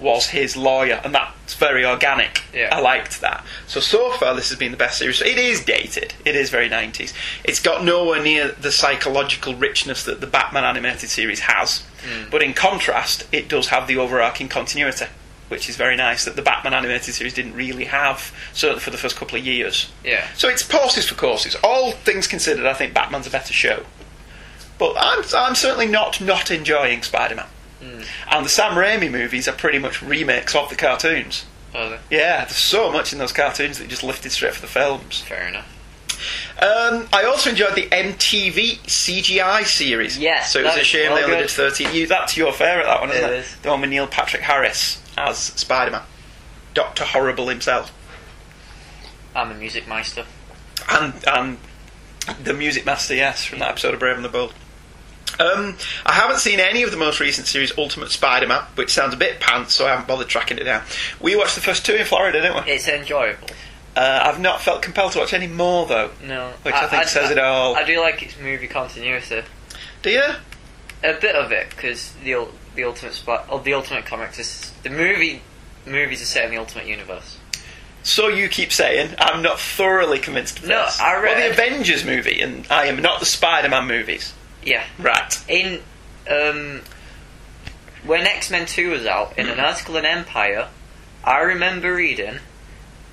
was 0.00 0.28
his 0.28 0.56
lawyer, 0.56 1.00
and 1.04 1.14
that's 1.14 1.54
very 1.54 1.84
organic. 1.84 2.42
Yeah. 2.54 2.74
I 2.74 2.80
liked 2.80 3.20
that. 3.20 3.44
So 3.66 3.80
so 3.80 4.10
far, 4.12 4.34
this 4.34 4.48
has 4.48 4.58
been 4.58 4.70
the 4.70 4.76
best 4.76 4.98
series. 4.98 5.20
It 5.20 5.38
is 5.38 5.64
dated. 5.64 6.14
It 6.24 6.34
is 6.34 6.50
very 6.50 6.68
90s. 6.68 7.12
It's 7.44 7.60
got 7.60 7.84
nowhere 7.84 8.22
near 8.22 8.48
the 8.48 8.72
psychological 8.72 9.54
richness 9.54 10.04
that 10.04 10.20
the 10.20 10.26
Batman 10.26 10.64
animated 10.64 11.10
series 11.10 11.40
has, 11.40 11.84
hmm. 12.02 12.30
but 12.30 12.42
in 12.42 12.54
contrast, 12.54 13.26
it 13.32 13.48
does 13.48 13.68
have 13.68 13.86
the 13.86 13.98
overarching 13.98 14.48
continuity. 14.48 15.06
Which 15.50 15.68
is 15.68 15.76
very 15.76 15.96
nice 15.96 16.24
that 16.24 16.36
the 16.36 16.42
Batman 16.42 16.72
animated 16.74 17.12
series 17.12 17.34
didn't 17.34 17.54
really 17.54 17.84
have, 17.86 18.32
certainly 18.52 18.80
for 18.80 18.90
the 18.90 18.96
first 18.96 19.16
couple 19.16 19.36
of 19.36 19.44
years. 19.44 19.90
Yeah. 20.04 20.26
So 20.36 20.48
it's 20.48 20.68
horses 20.70 21.08
for 21.08 21.16
courses. 21.16 21.56
All 21.64 21.92
things 21.92 22.26
considered, 22.26 22.66
I 22.66 22.72
think 22.72 22.94
Batman's 22.94 23.26
a 23.26 23.30
better 23.30 23.52
show. 23.52 23.84
But 24.78 24.94
I'm, 24.98 25.22
I'm 25.36 25.54
certainly 25.54 25.86
not 25.88 26.20
not 26.20 26.50
enjoying 26.50 27.02
Spider-Man. 27.02 27.46
Hmm. 27.82 28.00
And 28.30 28.44
the 28.44 28.48
Sam 28.48 28.72
Raimi 28.74 29.10
movies 29.10 29.48
are 29.48 29.52
pretty 29.52 29.78
much 29.78 30.00
remakes 30.02 30.54
of 30.54 30.70
the 30.70 30.76
cartoons. 30.76 31.44
Oh, 31.74 31.90
the- 31.90 31.98
Yeah, 32.10 32.44
there's 32.44 32.56
so 32.56 32.90
much 32.92 33.12
in 33.12 33.18
those 33.18 33.32
cartoons 33.32 33.78
that 33.78 33.84
you 33.84 33.90
just 33.90 34.02
lifted 34.04 34.32
straight 34.32 34.54
for 34.54 34.60
the 34.60 34.66
films. 34.66 35.22
fair 35.22 35.48
enough. 35.48 35.66
Um, 36.60 37.08
I 37.12 37.24
also 37.24 37.50
enjoyed 37.50 37.74
the 37.74 37.86
MTV 37.88 38.78
CGI 38.80 39.64
series. 39.64 40.18
Yes, 40.18 40.52
So 40.52 40.58
it 40.60 40.64
was 40.64 40.76
a 40.76 40.84
shame 40.84 41.08
well 41.10 41.16
they 41.16 41.24
only 41.24 41.36
good. 41.36 41.42
did 41.48 41.50
13. 41.50 41.94
You, 41.94 42.06
that's 42.06 42.36
your 42.36 42.52
favourite, 42.52 42.84
that 42.86 43.00
one, 43.00 43.10
isn't 43.10 43.24
It 43.24 43.30
it? 43.32 43.38
is. 43.40 43.56
The 43.62 43.70
one 43.70 43.80
with 43.80 43.90
Neil 43.90 44.06
Patrick 44.06 44.42
Harris 44.42 45.02
as 45.16 45.38
Spider-Man. 45.38 46.02
Doctor 46.74 47.04
Horrible 47.04 47.48
himself. 47.48 47.92
I'm 49.34 49.50
a 49.50 49.54
music 49.54 49.86
meister. 49.88 50.24
and 50.90 51.14
and 51.26 51.58
the 52.44 52.52
music 52.54 52.84
master, 52.86 53.14
yes, 53.14 53.44
from 53.44 53.58
that 53.60 53.70
episode 53.70 53.94
of 53.94 54.00
Brave 54.00 54.16
and 54.16 54.24
the 54.24 54.28
Bold. 54.28 54.54
Um, 55.38 55.76
I 56.04 56.12
haven't 56.12 56.38
seen 56.40 56.60
any 56.60 56.82
of 56.82 56.90
the 56.90 56.96
most 56.96 57.18
recent 57.20 57.46
series, 57.46 57.72
Ultimate 57.78 58.10
Spider-Man, 58.10 58.62
which 58.74 58.90
sounds 58.90 59.14
a 59.14 59.16
bit 59.16 59.40
pants, 59.40 59.74
so 59.74 59.86
I 59.86 59.90
haven't 59.90 60.06
bothered 60.08 60.28
tracking 60.28 60.58
it 60.58 60.64
down. 60.64 60.82
We 61.20 61.34
watched 61.36 61.54
the 61.54 61.60
first 61.60 61.86
two 61.86 61.94
in 61.94 62.04
Florida, 62.04 62.40
didn't 62.42 62.64
we? 62.66 62.72
It's 62.72 62.88
enjoyable. 62.88 63.48
Uh, 64.00 64.20
I've 64.24 64.40
not 64.40 64.62
felt 64.62 64.80
compelled 64.80 65.12
to 65.12 65.18
watch 65.18 65.34
any 65.34 65.46
more 65.46 65.84
though. 65.86 66.10
No. 66.24 66.52
Which 66.62 66.74
I 66.74 66.86
think 66.86 67.04
says 67.04 67.30
it 67.30 67.38
all. 67.38 67.76
I 67.76 67.84
do 67.84 68.00
like 68.00 68.22
its 68.22 68.38
movie 68.38 68.66
continuity. 68.66 69.42
Do 70.00 70.10
you? 70.10 70.22
A 71.04 71.12
bit 71.20 71.34
of 71.36 71.52
it, 71.52 71.68
because 71.68 72.12
the 72.24 72.48
the 72.74 72.84
ultimate 72.84 73.12
spot, 73.12 73.46
or 73.50 73.60
the 73.60 73.74
ultimate 73.74 74.06
comics 74.06 74.38
is 74.38 74.72
the 74.84 74.88
movie. 74.90 75.42
Movies 75.84 76.22
are 76.22 76.26
set 76.26 76.44
in 76.46 76.50
the 76.50 76.56
ultimate 76.56 76.86
universe. 76.86 77.36
So 78.02 78.28
you 78.28 78.48
keep 78.48 78.72
saying. 78.72 79.14
I'm 79.18 79.42
not 79.42 79.60
thoroughly 79.60 80.18
convinced 80.18 80.60
of 80.60 80.68
No, 80.68 80.84
this. 80.86 80.98
I 80.98 81.12
Well, 81.14 81.22
read- 81.22 81.36
the 81.36 81.50
Avengers 81.50 82.02
movie, 82.04 82.40
and 82.40 82.66
I 82.70 82.86
am 82.86 83.02
not 83.02 83.20
the 83.20 83.26
Spider-Man 83.26 83.86
movies. 83.86 84.32
Yeah. 84.64 84.84
Right. 84.98 85.38
In 85.46 85.82
um, 86.30 86.80
when 88.04 88.22
X 88.26 88.50
Men 88.50 88.64
Two 88.64 88.92
was 88.92 89.04
out, 89.04 89.38
in 89.38 89.46
an 89.48 89.60
article 89.60 89.96
in 89.98 90.06
Empire, 90.06 90.68
I 91.22 91.40
remember 91.40 91.94
reading 91.94 92.38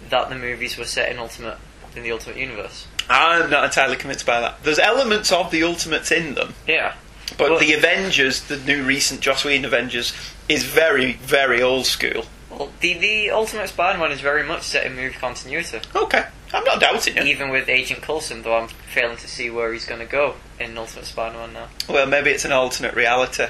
that 0.10 0.30
the 0.30 0.36
movies 0.36 0.78
were 0.78 0.86
set 0.86 1.12
in 1.12 1.18
Ultimate 1.20 1.58
in 1.96 2.04
the 2.04 2.12
Ultimate 2.12 2.38
Universe. 2.38 2.88
I'm 3.10 3.50
not 3.50 3.64
entirely 3.64 3.96
convinced 3.96 4.26
by 4.26 4.40
that. 4.42 4.64
There's 4.64 4.80
elements 4.80 5.32
of 5.32 5.50
the 5.52 5.64
Ultimates 5.64 6.12
in 6.12 6.36
them, 6.36 6.54
Yeah. 6.68 6.94
but 7.38 7.50
Well- 7.52 7.60
the 7.60 7.74
Avengers, 7.74 8.42
the 8.42 8.58
new 8.58 8.84
recent 8.84 9.22
Joss 9.22 9.44
Whedon 9.46 9.66
Avengers, 9.66 10.14
is 10.50 10.64
very, 10.64 11.14
very 11.14 11.62
old 11.62 11.86
school. 11.88 12.26
Well, 12.50 12.72
the 12.82 12.94
the 12.94 13.32
Ultimate 13.32 13.70
Spider-Man 13.70 14.12
is 14.12 14.22
very 14.22 14.44
much 14.44 14.64
set 14.64 14.86
in 14.86 14.96
movie 14.96 15.16
continuity, 15.16 15.80
Okay, 15.96 16.24
I'm 16.54 16.64
not 16.64 16.80
doubting 16.80 17.18
you. 17.18 17.24
even 17.24 17.50
with 17.50 17.68
Agent 17.70 18.02
Coulson. 18.02 18.42
Though 18.44 18.58
I'm 18.58 18.68
failing 18.68 19.18
to 19.18 19.28
see 19.28 19.50
where 19.50 19.72
he's 19.74 19.86
going 19.86 20.00
to 20.00 20.06
go 20.08 20.36
in 20.60 20.78
Ultimate 20.78 21.06
Spider-Man 21.06 21.54
now. 21.54 21.68
Well, 21.88 22.06
maybe 22.08 22.32
it's 22.32 22.46
an 22.46 22.52
alternate 22.52 22.96
reality, 22.96 23.46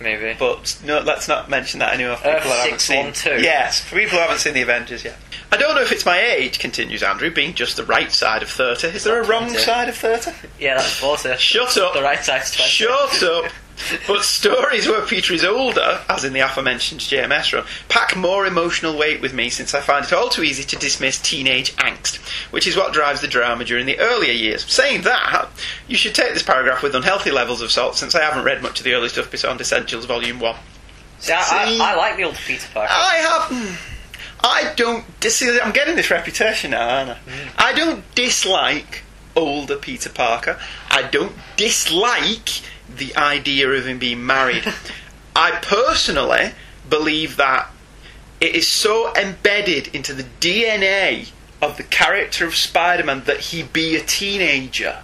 Maybe. 0.00 0.36
but 0.38 0.78
no, 0.84 1.00
let's 1.00 1.26
not 1.26 1.48
mention 1.48 1.80
that 1.80 1.94
anymore. 1.94 2.16
For 2.16 2.28
Earth 2.28 2.42
people 2.42 2.50
who 2.56 2.62
haven't 2.62 2.80
seen. 2.80 3.14
612. 3.14 3.42
Yes, 3.42 3.80
for 3.80 3.96
people 3.96 4.18
who 4.18 4.22
haven't 4.22 4.38
seen 4.38 4.54
the 4.54 4.62
Avengers 4.62 5.04
yet. 5.04 5.16
I 5.50 5.56
don't 5.56 5.74
know 5.74 5.80
if 5.80 5.92
it's 5.92 6.04
my 6.04 6.20
age, 6.20 6.58
continues 6.58 7.02
Andrew, 7.02 7.30
being 7.30 7.54
just 7.54 7.76
the 7.76 7.84
right 7.84 8.10
side 8.12 8.42
of 8.42 8.50
thirty. 8.50 8.88
Is 8.88 9.04
there 9.04 9.20
a 9.22 9.26
wrong 9.26 9.44
20. 9.48 9.58
side 9.58 9.88
of 9.88 9.96
thirty? 9.96 10.32
yeah, 10.58 10.74
that's 10.74 10.92
forty. 10.98 11.34
Shut 11.36 11.76
up. 11.78 11.94
The 11.94 12.02
right 12.02 12.22
side's 12.22 12.54
twenty. 12.54 12.70
Shut 12.70 13.22
up. 13.22 13.50
But 14.06 14.22
stories 14.22 14.88
where 14.88 15.04
Peter 15.04 15.34
is 15.34 15.44
older, 15.44 16.00
as 16.08 16.24
in 16.24 16.32
the 16.32 16.40
aforementioned 16.40 17.00
JMS 17.02 17.52
run, 17.52 17.64
pack 17.88 18.16
more 18.16 18.46
emotional 18.46 18.96
weight 18.96 19.20
with 19.20 19.34
me 19.34 19.50
since 19.50 19.74
I 19.74 19.80
find 19.80 20.04
it 20.04 20.12
all 20.12 20.28
too 20.28 20.42
easy 20.42 20.64
to 20.64 20.76
dismiss 20.76 21.20
teenage 21.20 21.76
angst, 21.76 22.16
which 22.50 22.66
is 22.66 22.76
what 22.76 22.92
drives 22.92 23.20
the 23.20 23.28
drama 23.28 23.64
during 23.64 23.86
the 23.86 23.98
earlier 23.98 24.32
years. 24.32 24.64
Saying 24.70 25.02
that, 25.02 25.48
you 25.86 25.96
should 25.96 26.14
take 26.14 26.32
this 26.32 26.42
paragraph 26.42 26.82
with 26.82 26.94
unhealthy 26.94 27.30
levels 27.30 27.60
of 27.60 27.70
salt 27.70 27.96
since 27.96 28.14
I 28.14 28.22
haven't 28.22 28.44
read 28.44 28.62
much 28.62 28.80
of 28.80 28.84
the 28.84 28.94
early 28.94 29.08
stuff 29.08 29.30
beyond 29.30 29.60
Essentials 29.60 30.06
Volume 30.06 30.40
1. 30.40 30.56
See, 31.18 31.32
I, 31.32 31.42
See? 31.42 31.80
I, 31.80 31.92
I 31.92 31.96
like 31.96 32.16
the 32.16 32.24
old 32.24 32.36
Peter 32.36 32.68
Parker. 32.72 32.92
I 32.92 33.16
have. 33.16 33.80
I 34.42 34.72
don't. 34.76 35.04
dis- 35.20 35.42
I'm 35.62 35.72
getting 35.72 35.96
this 35.96 36.10
reputation 36.10 36.70
now, 36.72 36.88
aren't 36.88 37.10
I? 37.10 37.14
Hmm. 37.14 37.48
I 37.58 37.72
don't 37.72 38.14
dislike 38.14 39.02
older 39.34 39.76
Peter 39.76 40.08
Parker. 40.08 40.58
I 40.90 41.02
don't 41.02 41.32
dislike 41.56 42.62
the 42.88 43.16
idea 43.16 43.68
of 43.68 43.86
him 43.86 43.98
being 43.98 44.24
married. 44.24 44.64
I 45.36 45.58
personally 45.62 46.52
believe 46.88 47.36
that 47.36 47.70
it 48.40 48.54
is 48.54 48.68
so 48.68 49.14
embedded 49.14 49.88
into 49.88 50.12
the 50.12 50.26
DNA 50.40 51.30
of 51.60 51.76
the 51.76 51.82
character 51.82 52.46
of 52.46 52.54
Spider 52.54 53.04
Man 53.04 53.22
that 53.24 53.40
he 53.40 53.62
be 53.62 53.96
a 53.96 54.02
teenager 54.02 54.98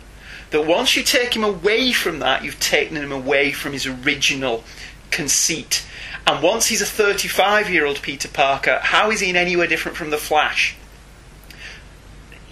that 0.50 0.66
once 0.66 0.96
you 0.96 1.02
take 1.02 1.34
him 1.34 1.44
away 1.44 1.92
from 1.92 2.18
that, 2.18 2.44
you've 2.44 2.60
taken 2.60 2.96
him 2.96 3.10
away 3.10 3.52
from 3.52 3.72
his 3.72 3.86
original 3.86 4.64
conceit. 5.10 5.84
And 6.26 6.42
once 6.42 6.66
he's 6.66 6.82
a 6.82 6.86
35 6.86 7.70
year 7.70 7.86
old 7.86 8.02
Peter 8.02 8.28
Parker, 8.28 8.78
how 8.82 9.10
is 9.10 9.20
he 9.20 9.30
in 9.30 9.36
any 9.36 9.56
way 9.56 9.66
different 9.66 9.96
from 9.96 10.10
the 10.10 10.18
Flash? 10.18 10.76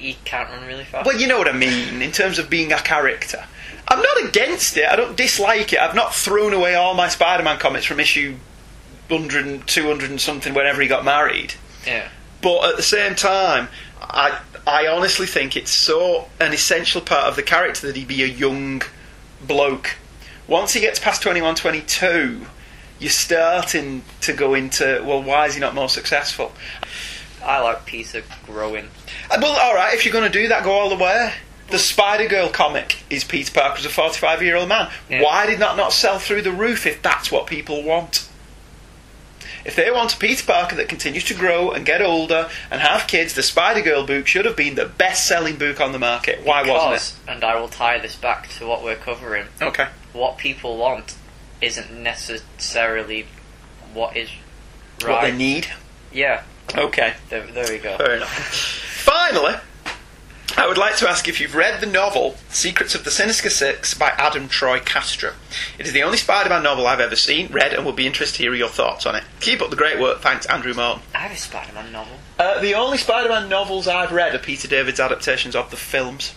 he 0.01 0.17
can't 0.25 0.49
run 0.49 0.67
really 0.67 0.85
fast. 0.85 1.07
Well, 1.07 1.19
you 1.21 1.27
know 1.27 1.39
what 1.39 1.49
I 1.49 1.53
mean, 1.53 2.01
in 2.03 2.11
terms 2.11 2.39
of 2.39 2.49
being 2.49 2.73
a 2.73 2.79
character. 2.79 3.45
I'm 3.91 4.01
not 4.01 4.25
against 4.29 4.77
it, 4.77 4.89
I 4.89 4.97
don't 4.97 5.17
dislike 5.17 5.73
it. 5.73 5.81
I've 5.81 5.95
not 5.97 6.15
thrown 6.15 6.53
away 6.53 6.75
all 6.77 6.95
my 6.95 7.09
Spider 7.09 7.43
Man 7.43 7.59
comics 7.59 7.85
from 7.87 7.99
issue 8.01 8.37
100 9.09 9.45
and 9.47 9.67
200 9.67 10.11
and 10.11 10.21
something 10.21 10.55
whenever 10.55 10.81
he 10.81 10.89
got 10.89 11.05
married. 11.05 11.55
yeah. 11.87 12.09
But 12.43 12.71
at 12.71 12.77
the 12.77 12.83
same 12.83 13.15
time, 13.17 13.69
I 14.01 14.41
I 14.67 14.87
honestly 14.87 15.27
think 15.27 15.57
it's 15.57 15.71
so 15.73 16.29
an 16.41 16.53
essential 16.53 17.01
part 17.01 17.27
of 17.27 17.37
the 17.37 17.43
character 17.43 17.87
that 17.89 17.97
he 17.97 18.05
be 18.05 18.23
a 18.23 18.27
young 18.27 18.83
bloke. 19.47 19.97
Once 20.47 20.73
he 20.73 20.81
gets 20.81 20.99
past 20.99 21.23
21, 21.23 21.55
22, 21.57 22.47
you're 22.99 23.11
starting 23.11 24.03
to 24.21 24.33
go 24.33 24.55
into, 24.55 25.03
well, 25.05 25.23
why 25.23 25.47
is 25.47 25.55
he 25.55 25.61
not 25.61 25.75
more 25.75 25.89
successful? 25.89 26.53
I 27.45 27.61
like 27.61 27.87
Peter 27.87 28.23
growing. 28.47 28.89
Uh, 29.31 29.39
Well, 29.41 29.59
alright, 29.69 29.95
if 29.95 30.05
you're 30.05 30.13
going 30.13 30.31
to 30.31 30.39
do 30.43 30.49
that, 30.49 30.65
go 30.65 30.73
all 30.73 30.89
the 30.91 31.03
way. 31.03 31.33
The 31.71 31.79
Spider 31.79 32.27
Girl 32.29 32.49
comic 32.49 32.99
is 33.11 33.23
Peter 33.25 33.53
Parker 33.53 33.79
as 33.79 33.85
a 33.87 33.91
45 33.91 34.43
year 34.43 34.57
old 34.57 34.69
man. 34.69 34.91
Yeah. 35.09 35.23
Why 35.23 35.47
did 35.47 35.61
that 35.61 35.77
not 35.77 35.93
sell 35.93 36.19
through 36.19 36.43
the 36.43 36.53
roof 36.53 36.87
if 36.87 37.01
that's 37.01 37.31
what 37.31 37.47
people 37.47 37.83
want? 37.83 38.29
If 39.65 39.77
they 39.77 39.91
want 39.91 40.15
a 40.15 40.17
Peter 40.17 40.45
Parker 40.45 40.75
that 40.77 40.89
continues 40.89 41.25
to 41.25 41.35
grow 41.35 41.71
and 41.71 41.85
get 41.85 42.01
older 42.03 42.49
and 42.71 42.81
have 42.81 43.07
kids, 43.07 43.35
the 43.35 43.43
Spider 43.43 43.83
Girl 43.83 44.05
book 44.07 44.27
should 44.27 44.47
have 44.47 44.57
been 44.57 44.75
the 44.75 44.87
best 44.87 45.27
selling 45.29 45.57
book 45.57 45.81
on 45.81 45.93
the 45.93 45.99
market. 45.99 46.45
Why 46.45 46.63
wasn't 46.69 46.95
it? 47.29 47.33
and 47.33 47.45
I 47.45 47.61
will 47.61 47.69
tie 47.69 47.99
this 47.99 48.17
back 48.17 48.49
to 48.59 48.67
what 48.67 48.83
we're 48.83 48.97
covering. 48.97 49.47
Okay. 49.61 49.87
What 50.13 50.39
people 50.39 50.77
want 50.77 51.15
isn't 51.61 51.93
necessarily 52.03 53.27
what 53.93 54.17
is 54.17 54.31
right. 55.05 55.11
What 55.13 55.21
they 55.23 55.37
need? 55.37 55.69
Yeah, 56.13 56.43
Okay. 56.77 57.15
there, 57.29 57.47
there 57.47 57.67
we 57.71 57.79
go. 57.79 57.97
Fair 57.97 58.17
enough. 58.17 58.29
Finally, 58.31 59.55
I 60.61 60.67
would 60.67 60.77
like 60.77 60.97
to 60.97 61.09
ask 61.09 61.27
if 61.27 61.41
you've 61.41 61.55
read 61.55 61.81
the 61.81 61.87
novel 61.87 62.37
Secrets 62.51 62.95
of 62.95 63.05
the 63.05 63.11
Sinister 63.11 63.49
Six 63.49 63.95
by 63.95 64.09
Adam 64.19 64.47
Troy 64.47 64.79
Castro. 64.79 65.33
It 65.79 65.87
is 65.87 65.93
the 65.95 66.03
only 66.03 66.19
Spider 66.19 66.51
Man 66.51 66.63
novel 66.63 66.87
I've 66.87 67.01
ever 67.01 67.17
seen, 67.17 67.47
read, 67.51 67.73
and 67.73 67.87
would 67.87 67.97
be 67.97 68.07
interested 68.07 68.37
to 68.37 68.43
hear 68.43 68.55
your 68.55 68.69
thoughts 68.69 69.07
on 69.07 69.15
it. 69.15 69.25
Keep 69.41 69.63
up 69.63 69.71
the 69.71 69.77
great 69.77 69.99
work. 69.99 70.21
Thanks, 70.21 70.45
Andrew 70.47 70.75
Morton. 70.75 71.03
I 71.15 71.19
have 71.21 71.33
a 71.33 71.37
Spider-Man 71.37 71.91
novel. 71.93 72.13
Uh, 72.39 72.61
the 72.61 72.75
only 72.75 72.99
Spider 72.99 73.31
Man 73.31 73.49
novels 73.49 73.89
I've 73.89 74.13
read 74.13 74.35
are 74.35 74.39
Peter 74.39 74.69
David's 74.69 75.01
adaptations 75.01 75.57
of 75.57 75.71
the 75.71 75.79
films. 75.79 76.35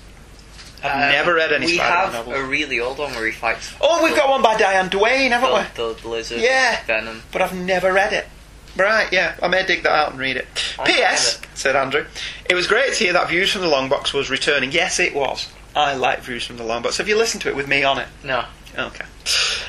I've 0.81 0.91
Uh, 0.91 1.11
never 1.11 1.33
read 1.33 1.51
any 1.51 1.65
We 1.65 1.75
Spider 1.75 1.93
Man 1.93 2.03
have 2.05 2.13
novels. 2.27 2.35
a 2.37 2.43
really 2.47 2.79
old 2.79 2.99
one 2.99 3.13
where 3.13 3.25
he 3.25 3.33
fights. 3.33 3.73
Oh, 3.81 4.05
we've 4.05 4.15
got 4.15 4.29
one 4.29 4.41
by 4.41 4.55
Diane 4.57 4.87
Duane, 4.87 5.31
haven't 5.31 5.53
we? 5.53 5.63
the, 5.75 5.99
the 6.01 6.07
lizard. 6.07 6.39
Yeah. 6.39 6.81
Venom. 6.85 7.23
but 7.33 7.41
I've 7.41 7.53
never 7.55 7.91
read 7.91 8.13
it. 8.13 8.27
Right, 8.75 9.11
yeah, 9.11 9.35
I 9.41 9.47
may 9.47 9.65
dig 9.65 9.83
that 9.83 9.91
out 9.91 10.11
and 10.11 10.19
read 10.19 10.37
it. 10.37 10.47
I'll 10.79 10.85
P.S. 10.85 11.35
find 11.35 11.57
said 11.57 11.75
Andrew, 11.75 12.05
it 12.49 12.55
was 12.55 12.67
great 12.67 12.93
to 12.93 13.03
hear 13.03 13.13
that 13.13 13.29
Views 13.29 13.51
from 13.51 13.61
the 13.61 13.67
Long 13.67 13.87
Box 13.89 14.13
was 14.13 14.29
returning. 14.29 14.71
Yes, 14.71 14.99
it 14.99 15.13
was. 15.13 15.51
I 15.75 15.95
like 15.95 16.21
Views 16.21 16.45
from 16.45 16.57
the 16.57 16.63
Long 16.63 16.81
Box. 16.81 16.97
Have 16.97 17.07
you 17.07 17.17
listened 17.17 17.41
to 17.43 17.49
it 17.49 17.55
with 17.55 17.67
me 17.67 17.83
on 17.83 17.99
it? 17.99 18.07
No. 18.23 18.45
Okay. 18.77 19.05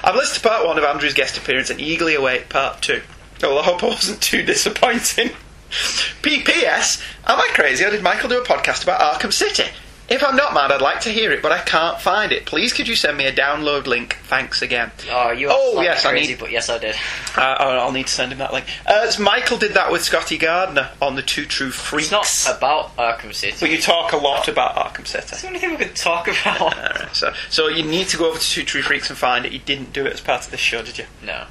I've 0.03 0.15
listened 0.15 0.43
to 0.43 0.49
part 0.49 0.67
one 0.67 0.79
of 0.79 0.85
Andrew's 0.85 1.15
guest 1.15 1.37
appearance 1.37 1.71
and 1.71 1.81
eagerly 1.81 2.15
await 2.15 2.49
part 2.49 2.81
two. 2.83 3.03
Oh, 3.43 3.55
well, 3.55 3.59
I 3.59 3.65
hope 3.65 3.83
it 3.83 3.87
wasn't 3.87 4.23
too 4.23 4.43
disappointing. 4.43 5.31
P.P.S. 6.23 7.03
Am 7.27 7.39
I 7.39 7.49
crazy 7.53 7.85
or 7.85 7.91
did 7.91 8.03
Michael 8.03 8.29
do 8.29 8.41
a 8.41 8.45
podcast 8.45 8.85
about 8.85 9.01
Arkham 9.01 9.33
City? 9.33 9.65
If 10.07 10.23
I'm 10.23 10.37
not 10.37 10.53
mad, 10.53 10.71
I'd 10.71 10.83
like 10.83 11.01
to 11.03 11.09
hear 11.09 11.33
it, 11.33 11.41
but 11.41 11.51
I 11.51 11.61
can't 11.61 11.99
find 11.99 12.31
it. 12.31 12.45
Please 12.45 12.75
could 12.75 12.87
you 12.87 12.95
send 12.95 13.17
me 13.17 13.25
a 13.25 13.33
download 13.33 13.87
link? 13.87 14.19
Thanks 14.25 14.61
again. 14.61 14.91
Oh, 15.11 15.31
you 15.31 15.49
Oh, 15.51 15.53
are 15.53 15.73
slightly 15.73 15.85
yes, 15.87 16.05
I 16.05 16.11
crazy, 16.11 16.33
need- 16.35 16.41
but 16.41 16.51
yes, 16.51 16.69
I 16.69 16.79
did. 16.79 16.95
Uh, 17.37 17.41
I'll 17.59 17.81
I'll 17.81 17.93
need 17.93 18.07
to 18.07 18.13
send 18.13 18.31
him 18.31 18.39
that 18.39 18.53
link. 18.53 18.65
Uh, 18.87 19.11
Michael 19.19 19.57
did 19.59 19.73
that 19.75 19.91
with 19.91 20.05
Scotty 20.05 20.39
Gardner 20.39 20.91
on 21.03 21.17
the 21.17 21.23
Two 21.23 21.47
True 21.47 21.73
Freaks. 21.73 22.13
It's 22.13 22.47
not 22.47 22.57
about 22.59 22.97
Arkham 22.97 23.35
City. 23.35 23.57
but 23.59 23.71
you 23.71 23.79
talk 23.81 24.13
a 24.13 24.17
lot 24.17 24.47
about 24.47 24.77
Arkham 24.77 25.05
City. 25.05 25.25
It's 25.33 25.41
the 25.43 25.49
only 25.49 25.59
thing 25.59 25.71
we 25.71 25.77
could 25.77 25.97
talk 25.97 26.29
about. 26.29 26.61
Alright, 26.61 27.09
so, 27.17 27.33
so 27.51 27.67
you 27.67 27.83
need 27.83 28.07
to 28.09 28.17
go 28.17 28.29
over 28.31 28.39
to 28.39 28.45
Two 28.49 28.63
True 28.63 28.83
Freaks 28.83 29.09
and 29.11 29.19
find 29.19 29.45
it. 29.45 29.51
You 29.51 29.59
didn't 29.59 29.93
do 29.93 30.07
it 30.07 30.13
as 30.13 30.21
part 30.21 30.45
of 30.45 30.53
this 30.53 30.61
show, 30.61 30.83
did 30.83 30.99
you? 30.99 31.07
no. 31.25 31.47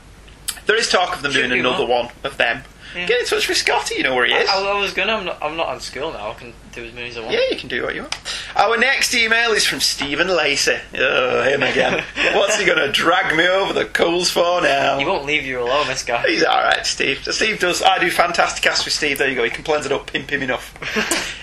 There 0.68 0.78
is 0.78 0.88
talk 0.88 1.14
of 1.14 1.22
them 1.22 1.34
Should 1.34 1.50
doing 1.50 1.60
another 1.60 1.86
one. 1.86 2.06
one 2.06 2.14
of 2.24 2.38
them. 2.38 2.64
Yeah. 2.96 3.08
Get 3.08 3.22
in 3.22 3.26
touch 3.28 3.48
with 3.48 3.58
Scotty, 3.58 3.96
you 3.96 4.04
know 4.04 4.16
where 4.16 4.26
he 4.26 4.34
is. 4.34 4.50
I, 4.50 4.62
I 4.62 4.80
was 4.80 4.94
gonna. 4.94 5.14
I'm 5.14 5.26
not. 5.26 5.38
I'm 5.42 5.58
not 5.58 5.68
on 5.68 5.80
school 5.80 6.12
now. 6.12 6.32
I 6.32 6.34
can 6.36 6.54
do 6.74 6.84
as 6.86 6.94
many 6.94 7.10
as 7.10 7.18
I 7.18 7.22
want. 7.22 7.34
yeah, 7.34 7.40
you 7.52 7.58
can 7.58 7.70
do 7.70 7.84
what 7.84 7.96
you 7.96 8.02
want. 8.02 8.16
Our 8.56 8.78
next 8.78 9.14
email 9.14 9.52
is 9.52 9.66
from 9.66 9.80
Stephen 9.80 10.28
Lacey. 10.28 10.78
Oh, 10.98 11.44
him 11.44 11.64
again. 11.64 12.04
What's 12.34 12.60
he 12.60 12.66
to 12.66 12.92
drag 12.92 13.36
me 13.36 13.48
over 13.48 13.74
the 13.74 13.86
coals 13.86 14.30
for 14.30 14.62
now? 14.62 14.98
He 14.98 15.06
won't 15.06 15.26
leave 15.26 15.44
you 15.44 15.62
alone, 15.62 15.88
this 15.88 16.04
guy. 16.04 16.28
He's 16.28 16.44
alright, 16.44 16.86
Steve. 16.86 17.24
So 17.24 17.32
Steve 17.32 17.60
does. 17.60 17.82
I 17.82 18.00
do 18.00 18.10
fantastic 18.12 18.64
casts 18.64 18.86
with 18.86 18.94
Steve. 18.94 19.18
There 19.18 19.30
you 19.30 19.36
go. 19.36 19.44
He 19.44 19.50
complains 19.50 19.86
I 19.86 19.90
don't 19.90 20.06
pimp 20.06 20.30
him 20.30 20.42
enough. 20.42 20.74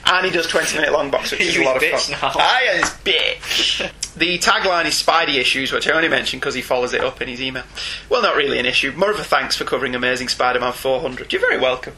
and 0.07 0.27
he 0.27 0.33
does 0.33 0.47
20 0.47 0.77
minute 0.77 0.93
long 0.93 1.11
box, 1.11 1.31
which 1.33 1.41
is 1.43 1.57
a 1.57 1.63
lot 1.65 1.77
of 1.77 1.83
fun. 1.83 2.19
now. 2.21 2.33
I 2.35 2.61
am 2.73 2.81
his 2.81 2.91
bitch. 3.05 3.93
The 4.21 4.39
tagline 4.39 4.85
is 4.85 4.95
Spidey 5.03 5.37
issues, 5.39 5.73
which 5.73 5.89
I 5.89 5.93
only 5.93 6.09
mention 6.09 6.39
because 6.39 6.55
he 6.55 6.63
follows 6.63 6.93
it 6.95 7.01
up 7.03 7.21
in 7.21 7.27
his 7.29 7.41
email. 7.43 7.65
Well, 8.09 8.23
not 8.23 8.37
really 8.37 8.59
an 8.61 8.67
issue. 8.67 8.93
More 8.93 9.11
of 9.11 9.19
a 9.19 9.25
thanks 9.25 9.57
for 9.57 9.65
covering 9.65 9.95
Amazing 9.97 10.29
Spider 10.29 10.61
Man 10.61 10.73
400. 10.73 11.33
You're 11.33 11.41
very 11.41 11.59
welcome. 11.59 11.95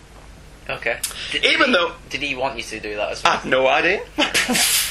Okay. 0.70 1.00
Did, 1.32 1.44
Even 1.44 1.58
did 1.58 1.66
he, 1.66 1.72
though- 1.74 1.94
Did 2.08 2.22
he 2.22 2.34
want 2.36 2.56
you 2.56 2.62
to 2.62 2.80
do 2.80 2.94
that 2.96 3.10
as 3.12 3.22
well? 3.22 3.32
I 3.32 3.36
have 3.36 3.44
no 3.46 3.66
idea. 3.66 4.02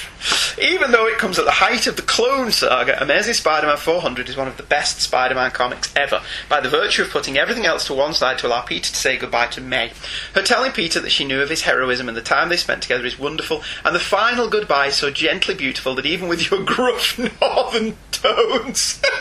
Even 0.60 0.92
though 0.92 1.08
it 1.08 1.18
comes 1.18 1.40
at 1.40 1.46
the 1.46 1.52
height 1.52 1.88
of 1.88 1.96
the 1.96 2.02
Clone 2.02 2.52
Saga, 2.52 3.02
Amazing 3.02 3.36
Spider 3.36 3.68
Man 3.68 3.78
400 3.78 4.28
is 4.30 4.36
one 4.36 4.48
of 4.48 4.58
the 4.58 4.64
best 4.64 5.02
Spider 5.02 5.36
Man 5.36 5.52
comics 5.52 5.94
ever, 5.96 6.22
by 6.50 6.60
the 6.60 6.70
virtue 6.70 7.04
of 7.04 7.10
putting 7.10 7.38
everything 7.38 7.66
else 7.66 7.86
to 7.86 7.94
one 7.94 8.14
side 8.14 8.38
to 8.40 8.48
allow 8.48 8.62
Peter 8.62 8.90
to 8.90 8.96
say 8.96 9.18
goodbye 9.18 9.48
to 9.48 9.62
May. 9.62 9.92
Her 10.34 10.42
telling 10.42 10.72
Peter 10.72 11.00
that 11.00 11.12
she 11.12 11.26
knew 11.26 11.42
of 11.42 11.50
his 11.50 11.62
heroism 11.64 12.08
and 12.08 12.18
the 12.18 12.22
time 12.22 12.50
they 12.50 12.58
spent 12.58 12.82
together 12.82 13.06
is 13.06 13.20
wonderful, 13.20 13.64
and 13.86 13.96
the 13.96 14.00
final 14.00 14.48
goodbye 14.48 14.88
is 14.88 14.96
so 14.96 15.12
gently 15.12 15.56
beautiful 15.56 15.96
that 15.96 16.06
even 16.06 16.28
with 16.28 16.50
your 16.50 16.64
gruff 16.66 17.18
northern 17.18 17.98
tones. 18.12 19.02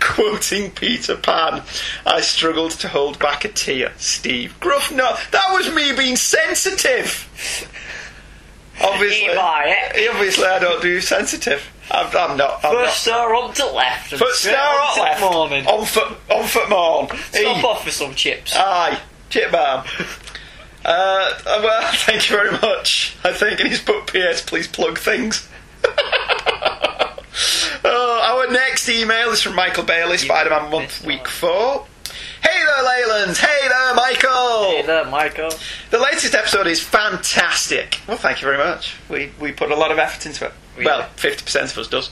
Quoting 0.00 0.70
Peter 0.72 1.16
Pan, 1.16 1.62
I 2.06 2.20
struggled 2.20 2.72
to 2.72 2.88
hold 2.88 3.18
back 3.18 3.44
a 3.44 3.48
tear. 3.48 3.92
Steve, 3.96 4.58
gruff 4.60 4.92
no, 4.92 5.16
that 5.32 5.52
was 5.52 5.74
me 5.74 5.92
being 5.92 6.16
sensitive 6.16 7.28
obviously, 8.82 9.28
obviously, 9.30 10.44
I 10.44 10.58
don't 10.60 10.82
do 10.82 11.00
sensitive. 11.00 11.70
I'm, 11.90 12.06
I'm 12.16 12.36
not. 12.36 12.64
I'm 12.64 12.72
First 12.72 13.06
not. 13.06 13.14
star 13.14 13.34
up 13.34 13.54
to 13.54 13.66
left. 13.66 14.12
And 14.12 14.18
foot 14.18 14.34
star 14.34 14.78
up 14.80 14.96
left. 14.96 15.20
Morning. 15.20 15.66
On 15.66 15.84
foot, 15.84 16.18
on 16.30 16.44
foot 16.44 16.68
morn. 16.70 17.08
Stop 17.30 17.58
e. 17.58 17.66
off 17.66 17.84
for 17.84 17.90
some 17.90 18.14
chips. 18.14 18.54
Aye, 18.56 19.00
chip 19.30 19.52
man. 19.52 19.84
Uh, 20.84 21.30
uh 21.46 21.60
well, 21.62 21.92
thank 21.94 22.28
you 22.28 22.36
very 22.36 22.52
much. 22.52 23.16
I 23.24 23.32
think, 23.32 23.60
and 23.60 23.68
he's 23.68 23.80
put 23.80 24.06
PS, 24.06 24.40
please 24.42 24.66
plug 24.66 24.98
things. 24.98 25.48
uh, 25.84 25.88
our 27.84 28.50
next 28.50 28.88
email 28.88 29.30
is 29.30 29.42
from 29.42 29.54
Michael 29.54 29.84
Bailey, 29.84 30.18
Spider 30.18 30.50
Man 30.50 30.70
Month 30.70 31.04
Week 31.04 31.28
4. 31.28 31.86
Hey 32.44 32.62
there, 32.62 32.84
Leylands! 32.84 33.38
Hey 33.38 33.68
there, 33.68 33.94
Michael! 33.94 34.70
Hey 34.70 34.82
there, 34.82 35.04
Michael. 35.06 35.50
The 35.90 35.98
latest 35.98 36.34
episode 36.34 36.66
is 36.66 36.80
fantastic. 36.82 38.00
Well, 38.06 38.16
thank 38.18 38.40
you 38.42 38.46
very 38.46 38.58
much. 38.58 38.96
We 39.08 39.32
we 39.40 39.52
put 39.52 39.70
a 39.70 39.76
lot 39.76 39.90
of 39.90 39.98
effort 39.98 40.26
into 40.26 40.46
it. 40.46 40.52
We 40.76 40.84
well, 40.84 41.00
did. 41.02 41.08
fifty 41.20 41.44
percent 41.44 41.72
of 41.72 41.78
us 41.78 41.88
does, 41.88 42.10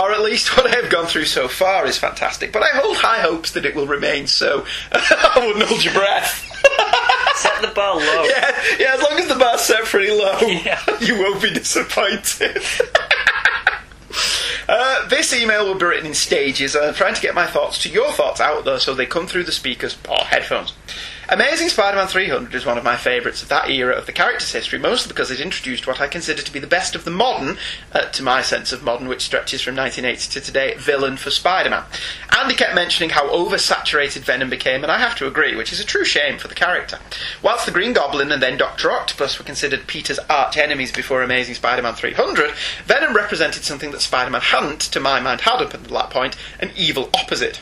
or 0.00 0.12
at 0.12 0.20
least 0.20 0.48
what 0.56 0.66
I 0.66 0.80
have 0.80 0.90
gone 0.90 1.06
through 1.06 1.24
so 1.24 1.48
far 1.48 1.86
is 1.86 1.96
fantastic. 1.96 2.52
But 2.52 2.62
I 2.62 2.68
hold 2.76 2.96
high 2.98 3.20
hopes 3.20 3.52
that 3.52 3.64
it 3.64 3.74
will 3.74 3.86
remain 3.86 4.26
so. 4.26 4.66
I 4.92 5.42
wouldn't 5.46 5.64
hold 5.66 5.82
your 5.84 5.94
breath. 5.94 6.50
Set 7.36 7.62
the 7.62 7.68
bar 7.74 7.96
low. 7.96 8.24
yeah, 8.24 8.62
yeah. 8.78 8.94
As 8.94 9.02
long 9.02 9.18
as 9.18 9.26
the 9.28 9.34
bar's 9.34 9.60
set 9.62 9.84
pretty 9.86 10.12
low, 10.12 10.38
Yeah. 10.40 10.80
you 11.00 11.18
won't 11.18 11.42
be 11.42 11.52
disappointed. 11.52 12.62
Uh, 14.68 15.06
this 15.08 15.32
email 15.32 15.66
will 15.66 15.74
be 15.74 15.84
written 15.84 16.06
in 16.06 16.14
stages, 16.14 16.74
I'm 16.74 16.94
trying 16.94 17.14
to 17.14 17.20
get 17.20 17.34
my 17.34 17.46
thoughts 17.46 17.82
to 17.82 17.88
your 17.88 18.10
thoughts 18.12 18.40
out 18.40 18.64
there 18.64 18.78
so 18.78 18.94
they 18.94 19.06
come 19.06 19.26
through 19.26 19.44
the 19.44 19.52
speakers 19.52 19.96
or 20.08 20.16
headphones. 20.18 20.72
Amazing 21.30 21.70
Spider 21.70 21.96
Man 21.96 22.06
300 22.06 22.54
is 22.54 22.66
one 22.66 22.76
of 22.76 22.84
my 22.84 22.96
favourites 22.96 23.42
of 23.42 23.48
that 23.48 23.70
era 23.70 23.94
of 23.94 24.04
the 24.04 24.12
character's 24.12 24.52
history, 24.52 24.78
mostly 24.78 25.08
because 25.08 25.30
it 25.30 25.40
introduced 25.40 25.86
what 25.86 25.98
I 25.98 26.06
consider 26.06 26.42
to 26.42 26.52
be 26.52 26.58
the 26.58 26.66
best 26.66 26.94
of 26.94 27.04
the 27.04 27.10
modern, 27.10 27.56
uh, 27.92 28.10
to 28.10 28.22
my 28.22 28.42
sense 28.42 28.72
of 28.72 28.82
modern, 28.82 29.08
which 29.08 29.22
stretches 29.22 29.62
from 29.62 29.74
1980 29.74 30.30
to 30.32 30.40
today, 30.44 30.74
villain 30.76 31.16
for 31.16 31.30
Spider 31.30 31.70
Man. 31.70 31.84
Andy 32.38 32.54
kept 32.54 32.74
mentioning 32.74 33.08
how 33.08 33.26
oversaturated 33.28 34.20
Venom 34.20 34.50
became, 34.50 34.82
and 34.82 34.92
I 34.92 34.98
have 34.98 35.16
to 35.16 35.26
agree, 35.26 35.56
which 35.56 35.72
is 35.72 35.80
a 35.80 35.86
true 35.86 36.04
shame 36.04 36.38
for 36.38 36.48
the 36.48 36.54
character. 36.54 36.98
Whilst 37.42 37.64
the 37.64 37.72
Green 37.72 37.94
Goblin 37.94 38.30
and 38.30 38.42
then 38.42 38.58
Dr. 38.58 38.90
Octopus 38.90 39.38
were 39.38 39.46
considered 39.46 39.86
Peter's 39.86 40.18
arch 40.28 40.58
enemies 40.58 40.92
before 40.92 41.22
Amazing 41.22 41.54
Spider 41.54 41.80
Man 41.80 41.94
300, 41.94 42.50
Venom 42.84 43.16
represented 43.16 43.64
something 43.64 43.92
that 43.92 44.02
Spider 44.02 44.30
Man 44.30 44.42
hadn't, 44.42 44.80
to 44.80 45.00
my 45.00 45.20
mind, 45.20 45.40
had 45.40 45.62
up 45.62 45.72
until 45.72 45.96
that 45.96 46.10
point 46.10 46.36
an 46.60 46.70
evil 46.76 47.08
opposite. 47.14 47.60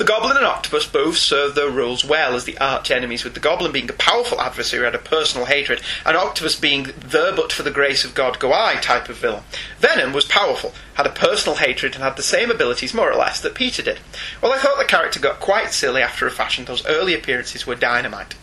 The 0.00 0.06
Goblin 0.06 0.38
and 0.38 0.46
Octopus 0.46 0.86
both 0.86 1.18
served 1.18 1.54
their 1.54 1.68
roles 1.68 2.06
well 2.06 2.34
as 2.34 2.44
the 2.44 2.56
arch 2.56 2.90
enemies, 2.90 3.22
with 3.22 3.34
the 3.34 3.38
Goblin 3.38 3.70
being 3.70 3.90
a 3.90 3.92
powerful 3.92 4.40
adversary 4.40 4.80
who 4.80 4.84
had 4.86 4.94
a 4.94 4.98
personal 4.98 5.44
hatred, 5.44 5.82
and 6.06 6.16
Octopus 6.16 6.56
being 6.58 6.84
the 6.84 7.34
but 7.36 7.52
for 7.52 7.64
the 7.64 7.70
grace 7.70 8.02
of 8.02 8.14
God 8.14 8.38
go 8.38 8.50
I 8.50 8.76
type 8.76 9.10
of 9.10 9.18
villain. 9.18 9.42
Venom 9.78 10.14
was 10.14 10.24
powerful, 10.24 10.72
had 10.94 11.06
a 11.06 11.10
personal 11.10 11.58
hatred, 11.58 11.94
and 11.94 12.02
had 12.02 12.16
the 12.16 12.22
same 12.22 12.50
abilities, 12.50 12.94
more 12.94 13.12
or 13.12 13.14
less, 13.14 13.42
that 13.42 13.54
Peter 13.54 13.82
did. 13.82 14.00
Well, 14.40 14.54
I 14.54 14.58
thought 14.58 14.78
the 14.78 14.86
character 14.86 15.20
got 15.20 15.38
quite 15.38 15.74
silly 15.74 16.00
after 16.00 16.26
a 16.26 16.30
fashion, 16.30 16.64
those 16.64 16.86
early 16.86 17.12
appearances 17.12 17.66
were 17.66 17.74
dynamite. 17.74 18.34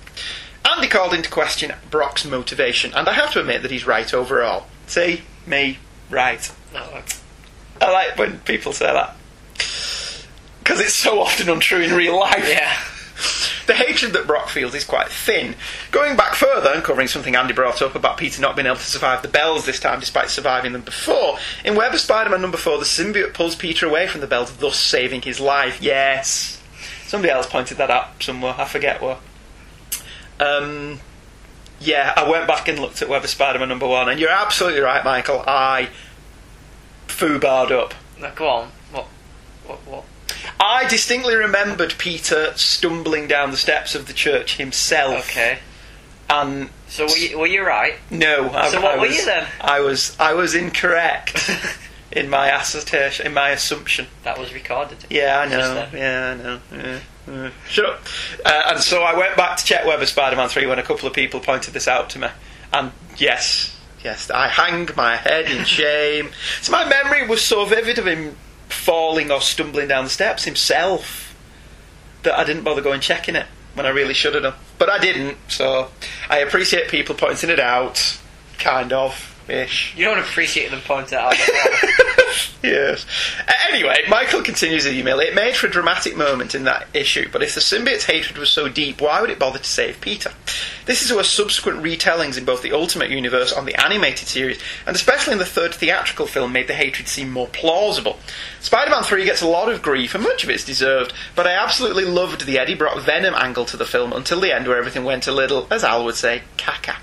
Andy 0.64 0.88
called 0.88 1.16
into 1.16 1.32
question 1.32 1.74
Brock's 1.90 2.24
motivation, 2.24 2.94
and 2.94 3.10
I 3.10 3.14
have 3.14 3.34
to 3.34 3.40
admit 3.40 3.64
that 3.64 3.72
he's 3.72 3.88
right 3.88 4.14
overall. 4.14 4.68
See? 4.86 5.24
Me, 5.48 5.80
right. 6.12 6.54
I 7.82 7.92
like 7.92 8.16
when 8.16 8.42
people 8.42 8.74
say 8.74 8.94
that. 8.94 9.16
Because 10.68 10.82
it's 10.82 10.96
so 10.96 11.22
often 11.22 11.48
untrue 11.48 11.80
in 11.80 11.94
real 11.94 12.20
life. 12.20 12.46
yeah. 12.46 12.78
The 13.68 13.74
hatred 13.74 14.12
that 14.12 14.28
Brock 14.28 14.50
feels 14.50 14.76
is 14.76 14.84
quite 14.84 15.08
thin. 15.08 15.56
Going 15.92 16.18
back 16.18 16.36
further 16.36 16.72
and 16.74 16.84
covering 16.84 17.08
something 17.08 17.38
Andy 17.38 17.54
brought 17.54 17.82
up 17.82 17.96
about 17.96 18.18
Peter 18.18 18.42
not 18.42 18.58
being 18.58 18.66
able 18.66 18.76
to 18.76 18.82
survive 18.82 19.22
the 19.22 19.30
bells 19.30 19.66
this 19.66 19.80
time 19.80 20.02
despite 20.02 20.30
surviving 20.30 20.74
them 20.74 20.82
before, 20.82 21.38
in 21.64 21.76
Web 21.76 21.94
of 21.94 22.02
Spider 22.02 22.32
Man 22.32 22.42
number 22.42 22.58
4, 22.58 22.80
the 22.80 22.84
symbiote 22.84 23.34
pulls 23.34 23.56
Peter 23.56 23.86
away 23.86 24.08
from 24.08 24.20
the 24.20 24.28
bells, 24.28 24.58
thus 24.58 24.78
saving 24.78 25.22
his 25.22 25.40
life. 25.40 25.82
Yes. 25.82 26.62
Somebody 27.06 27.32
else 27.32 27.48
pointed 27.48 27.78
that 27.78 27.90
out 27.90 28.22
somewhere, 28.22 28.56
I 28.58 28.66
forget 28.66 29.02
where. 29.02 29.20
Um, 30.42 31.00
yeah, 31.80 32.12
I 32.18 32.30
went 32.30 32.46
back 32.46 32.68
and 32.68 32.78
looked 32.78 33.02
at 33.02 33.08
Web 33.08 33.24
of 33.24 33.30
Spider 33.30 33.60
Man 33.60 33.70
number 33.70 33.88
1, 33.88 34.10
and 34.10 34.20
you're 34.20 34.30
absolutely 34.30 34.82
right, 34.82 35.06
Michael. 35.06 35.46
I 35.48 35.88
foobarred 37.08 37.72
up. 37.72 37.94
Now, 38.20 38.32
go 38.36 38.50
on. 38.50 38.72
What? 38.92 39.06
What? 39.66 39.88
What? 39.88 40.04
I 40.60 40.88
distinctly 40.88 41.36
remembered 41.36 41.96
Peter 41.98 42.54
stumbling 42.56 43.28
down 43.28 43.52
the 43.52 43.58
steps 43.58 43.96
of 43.96 44.08
the 44.08 44.14
church 44.14 44.58
himself. 44.58 45.30
Okay. 45.30 45.60
And 46.30 46.70
So 46.88 47.06
were 47.06 47.18
you, 47.18 47.40
were 47.40 47.48
you 47.48 47.66
right? 47.66 47.94
no, 48.12 48.50
I, 48.50 48.70
So 48.70 48.82
what 48.82 48.96
I 48.96 48.98
were 49.00 49.08
you 49.08 49.24
then? 49.26 49.48
I 49.62 49.80
was 49.80 50.16
I 50.20 50.34
was 50.34 50.56
incorrect 50.56 51.50
in 52.12 52.30
my 52.30 52.50
assertion, 52.50 53.26
in 53.26 53.34
my 53.34 53.50
assumption. 53.52 54.08
That 54.24 54.38
was 54.38 54.54
recorded. 54.54 54.98
Yeah, 55.10 55.40
I 55.40 55.48
know. 55.48 55.88
Yeah, 55.94 56.36
I 56.38 56.44
know. 56.44 56.60
Yeah. 57.28 57.50
Shut 57.70 57.86
up. 57.86 58.02
Uh, 58.46 58.64
and 58.68 58.80
so 58.80 59.04
I 59.04 59.18
went 59.18 59.36
back 59.36 59.58
to 59.58 59.64
check 59.66 59.86
whether 59.86 60.06
Spider-Man 60.06 60.48
3 60.50 60.66
when 60.66 60.80
a 60.80 60.84
couple 60.84 61.08
of 61.08 61.14
people 61.14 61.40
pointed 61.42 61.74
this 61.74 61.88
out 61.88 62.10
to 62.12 62.20
me. 62.20 62.28
And 62.72 62.92
yes, 63.18 63.78
yes, 64.04 64.30
I 64.30 64.48
hang 64.48 64.88
my 64.96 65.18
head 65.18 65.46
in 65.52 65.64
shame. 65.66 66.30
so 66.62 66.72
my 66.72 66.88
memory 66.88 67.28
was 67.28 67.42
so 67.42 67.66
vivid 67.66 68.00
of 68.00 68.08
him 68.08 68.36
falling 68.70 69.32
or 69.32 69.42
stumbling 69.42 69.88
down 69.88 70.04
the 70.04 70.10
steps 70.10 70.44
himself 70.46 71.36
that 72.24 72.38
I 72.38 72.44
didn't 72.44 72.64
bother 72.64 72.82
going 72.82 73.02
checking 73.02 73.36
it 73.36 73.46
when 73.74 73.86
I 73.86 73.90
really 73.90 74.14
should 74.14 74.34
have 74.34 74.44
done. 74.44 74.54
But 74.78 74.90
I 74.90 75.00
didn't, 75.00 75.38
so 75.48 75.90
I 76.30 76.40
appreciate 76.40 76.90
people 76.90 77.16
pointing 77.16 77.50
it 77.50 77.60
out, 77.60 78.18
kind 78.58 78.92
of, 78.92 79.37
ish. 79.50 79.94
You 79.96 80.06
don't 80.06 80.20
appreciate 80.20 80.72
them 80.72 80.82
pointing 80.86 81.18
out. 81.18 81.36
yes. 82.64 83.06
Uh, 83.48 83.54
anyway, 83.70 83.98
Michael 84.10 84.42
continues 84.42 84.84
the 84.84 84.92
email. 84.92 85.20
It 85.20 85.34
made 85.36 85.56
for 85.56 85.68
a 85.68 85.70
dramatic 85.72 86.16
moment 86.16 86.56
in 86.56 86.64
that 86.66 86.88
issue, 86.94 87.30
but 87.32 87.44
if 87.44 87.56
the 87.56 87.62
symbiote's 87.62 88.06
hatred 88.06 88.38
was 88.38 88.50
so 88.50 88.70
deep, 88.70 89.02
why 89.02 89.22
would 89.22 89.30
it 89.30 89.40
bother 89.40 89.60
to 89.60 89.66
save 89.66 90.02
Peter? 90.02 90.32
This 90.86 91.02
is 91.02 91.12
where 91.12 91.24
subsequent 91.24 91.84
retellings 91.84 92.38
in 92.38 92.46
both 92.46 92.62
the 92.62 92.72
Ultimate 92.72 93.10
Universe 93.10 93.52
and 93.52 93.68
the 93.68 93.76
animated 93.76 94.28
series, 94.28 94.60
and 94.86 94.96
especially 94.96 95.34
in 95.34 95.40
the 95.40 95.46
third 95.46 95.74
theatrical 95.74 96.28
film, 96.28 96.54
made 96.54 96.68
the 96.68 96.74
hatred 96.74 97.08
seem 97.08 97.32
more 97.32 97.48
plausible. 97.48 98.20
Spider 98.62 98.92
Man 98.92 99.04
3 99.04 99.26
gets 99.26 99.42
a 99.42 99.48
lot 99.48 99.70
of 99.72 99.82
grief, 99.82 100.16
and 100.16 100.24
much 100.24 100.44
of 100.44 100.50
it's 100.50 100.64
deserved, 100.64 101.14
but 101.36 101.48
I 101.48 101.52
absolutely 101.52 102.06
loved 102.06 102.46
the 102.46 102.60
Eddie 102.60 102.76
Brock 102.76 103.00
Venom 103.02 103.34
angle 103.36 103.66
to 103.66 103.78
the 103.78 103.86
film 103.86 104.14
until 104.14 104.40
the 104.40 104.54
end, 104.54 104.68
where 104.68 104.78
everything 104.78 105.04
went 105.04 105.28
a 105.28 105.32
little, 105.32 105.68
as 105.70 105.84
Al 105.84 106.06
would 106.06 106.16
say, 106.16 106.44
caca. 106.58 106.98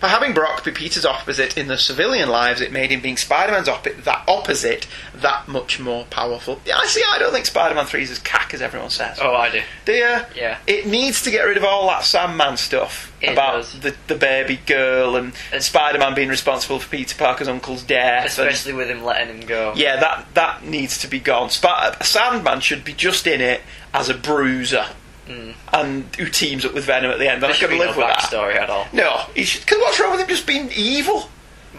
By 0.00 0.08
having 0.08 0.34
Brock 0.34 0.64
be 0.64 0.70
Peter's 0.72 1.04
opposite 1.06 1.56
in 1.56 1.68
the 1.68 1.78
civilian 1.78 2.28
lives, 2.28 2.60
it 2.60 2.72
made 2.72 2.90
him 2.90 3.00
being 3.00 3.16
Spider-Man's 3.16 3.68
opposite, 3.68 4.04
that 4.04 4.24
opposite, 4.28 4.86
that 5.14 5.48
much 5.48 5.80
more 5.80 6.04
powerful. 6.06 6.60
Yeah, 6.66 6.76
I 6.78 6.86
see. 6.86 7.02
I 7.08 7.18
don't 7.18 7.32
think 7.32 7.46
Spider-Man 7.46 7.86
Three 7.86 8.02
is 8.02 8.10
as 8.10 8.18
cack 8.18 8.52
as 8.54 8.62
everyone 8.62 8.90
says. 8.90 9.18
oh, 9.20 9.34
I 9.34 9.50
do. 9.50 9.62
Do 9.84 9.92
you? 9.92 10.18
Yeah. 10.34 10.58
It 10.66 10.86
needs 10.86 11.22
to 11.22 11.30
get 11.30 11.42
rid 11.42 11.56
of 11.56 11.64
all 11.64 11.86
that 11.88 12.04
Sandman 12.04 12.56
stuff 12.56 13.12
It 13.20 13.32
about 13.32 13.56
does. 13.56 13.80
the 13.80 13.94
the 14.06 14.14
baby 14.14 14.60
girl 14.66 15.16
and 15.16 15.32
Spider-Man 15.58 16.14
being 16.14 16.28
responsible 16.28 16.78
for 16.78 16.88
Peter 16.88 17.16
Parker's 17.16 17.48
uncle's 17.48 17.82
death. 17.82 18.22
and- 18.38 18.48
Especially 18.48 18.72
with 18.72 18.88
him 18.90 19.02
letting 19.04 19.28
him 19.40 19.46
go. 19.46 19.72
yeah, 19.76 19.96
that 20.00 20.26
that 20.34 20.64
needs 20.64 20.98
to 20.98 21.08
be 21.08 21.18
gone. 21.20 21.50
Sp- 21.50 21.96
Sandman 22.02 22.60
should 22.60 22.84
be 22.84 22.92
just 22.92 23.26
in 23.26 23.40
it 23.40 23.62
as 23.94 24.08
a 24.08 24.14
bruiser. 24.14 24.86
Mm. 25.26 25.54
And 25.72 26.14
who 26.16 26.28
teams 26.28 26.64
up 26.64 26.72
with 26.74 26.84
Venom 26.84 27.10
at 27.10 27.18
the 27.18 27.28
end? 27.30 27.42
And 27.42 27.52
There 27.54 27.68
I 27.68 27.72
be 27.72 27.78
live 27.78 27.96
no 27.96 28.02
with 28.02 28.06
that. 28.06 28.18
backstory 28.18 28.54
at 28.56 28.70
all. 28.70 28.86
No, 28.92 29.22
because 29.34 29.64
what's 29.78 29.98
wrong 30.00 30.12
with 30.12 30.20
him 30.20 30.28
just 30.28 30.46
being 30.46 30.70
evil? 30.74 31.28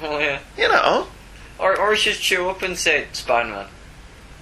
Well, 0.01 0.19
yeah. 0.19 0.39
You 0.57 0.67
know. 0.69 1.07
Or, 1.59 1.79
or 1.79 1.93
he 1.93 1.97
should 1.99 2.15
show 2.15 2.49
up 2.49 2.61
and 2.61 2.77
say, 2.77 3.07
Spider-Man, 3.13 3.67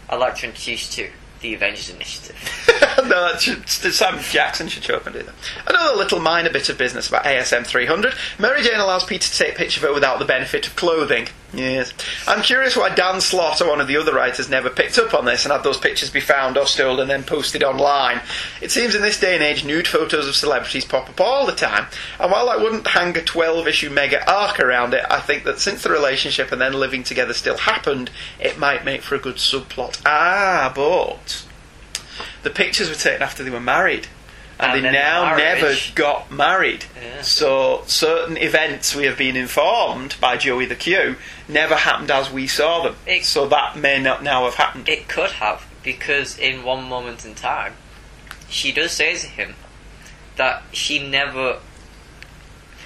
I'd 0.09 0.15
like 0.17 0.35
to 0.37 0.47
introduce 0.47 0.97
you 0.97 1.05
to 1.05 1.11
the 1.41 1.53
Avengers 1.53 1.89
Initiative. 1.89 2.35
no, 3.03 3.31
that 3.31 3.41
should, 3.41 3.69
Sam 3.69 4.19
Jackson 4.19 4.67
should 4.67 4.83
show 4.83 4.95
up 4.95 5.05
and 5.05 5.15
do 5.15 5.23
that. 5.23 5.33
Another 5.67 5.95
little 5.95 6.19
minor 6.19 6.49
bit 6.49 6.67
of 6.69 6.77
business 6.77 7.07
about 7.07 7.23
ASM 7.25 7.65
300. 7.65 8.13
Mary 8.39 8.63
Jane 8.63 8.79
allows 8.79 9.05
Peter 9.05 9.29
to 9.29 9.37
take 9.37 9.53
a 9.53 9.57
picture 9.57 9.79
of 9.79 9.87
her 9.87 9.93
without 9.93 10.19
the 10.19 10.25
benefit 10.25 10.67
of 10.67 10.75
clothing. 10.75 11.27
Yes. 11.53 11.93
I'm 12.27 12.41
curious 12.41 12.75
why 12.75 12.89
Dan 12.89 13.21
or 13.33 13.69
one 13.69 13.79
of 13.79 13.87
the 13.87 13.97
other 13.97 14.13
writers 14.13 14.49
never 14.49 14.69
picked 14.69 14.97
up 14.97 15.13
on 15.13 15.25
this 15.25 15.45
and 15.45 15.51
had 15.53 15.63
those 15.63 15.77
pictures 15.77 16.09
be 16.09 16.19
found 16.19 16.57
or 16.57 16.65
stolen 16.65 17.01
and 17.01 17.09
then 17.09 17.23
posted 17.23 17.63
online. 17.63 18.21
It 18.61 18.71
seems 18.71 18.95
in 18.95 19.01
this 19.01 19.19
day 19.19 19.35
and 19.35 19.43
age 19.43 19.63
nude 19.63 19.87
photos 19.87 20.27
of 20.27 20.35
celebrities 20.35 20.85
pop 20.85 21.09
up 21.09 21.21
all 21.21 21.45
the 21.45 21.53
time, 21.53 21.87
and 22.19 22.31
while 22.31 22.49
I 22.49 22.57
wouldn't 22.57 22.87
hang 22.87 23.15
a 23.17 23.21
12 23.21 23.67
issue 23.67 23.89
mega 23.89 24.29
arc 24.29 24.59
around 24.59 24.93
it, 24.93 25.05
I 25.09 25.19
think 25.21 25.43
that 25.45 25.59
since 25.59 25.83
the 25.83 25.89
relationship 25.89 26.51
and 26.51 26.59
then 26.59 26.73
living 26.73 27.03
together 27.03 27.33
still 27.33 27.57
happened, 27.57 28.09
it 28.39 28.57
might 28.57 28.83
make 28.83 29.01
for 29.01 29.15
a 29.15 29.19
good 29.19 29.35
subplot. 29.35 30.01
Ah, 30.05 30.71
but 30.75 31.45
the 32.43 32.49
pictures 32.49 32.89
were 32.89 32.95
taken 32.95 33.21
after 33.21 33.43
they 33.43 33.49
were 33.49 33.59
married. 33.59 34.07
And, 34.57 34.71
And 34.77 34.85
they 34.85 34.91
now 34.91 35.35
marriage. 35.35 35.61
never 35.61 35.75
got 35.95 36.31
married. 36.31 36.85
Yeah. 37.01 37.21
So 37.21 37.83
certain 37.87 38.37
events 38.37 38.95
we 38.95 39.03
have 39.05 39.17
been 39.17 39.35
informed 39.35 40.15
by 40.21 40.37
Joey 40.37 40.65
the 40.65 40.75
Q 40.75 41.17
never 41.49 41.75
happened 41.75 42.09
as 42.09 42.31
we 42.31 42.47
saw 42.47 42.83
them. 42.83 42.95
It- 43.05 43.25
so 43.25 43.47
that 43.47 43.75
may 43.75 43.99
not 43.99 44.23
now 44.23 44.45
have 44.45 44.55
happened. 44.55 44.87
It 44.87 45.07
could 45.09 45.31
have, 45.31 45.65
because 45.83 46.37
in 46.37 46.63
one 46.63 46.85
moment 46.85 47.25
in 47.25 47.35
time, 47.35 47.73
she 48.49 48.71
does 48.71 48.93
say 48.93 49.15
to 49.15 49.27
him 49.27 49.55
that 50.37 50.63
she 50.71 50.99
never. 51.05 51.59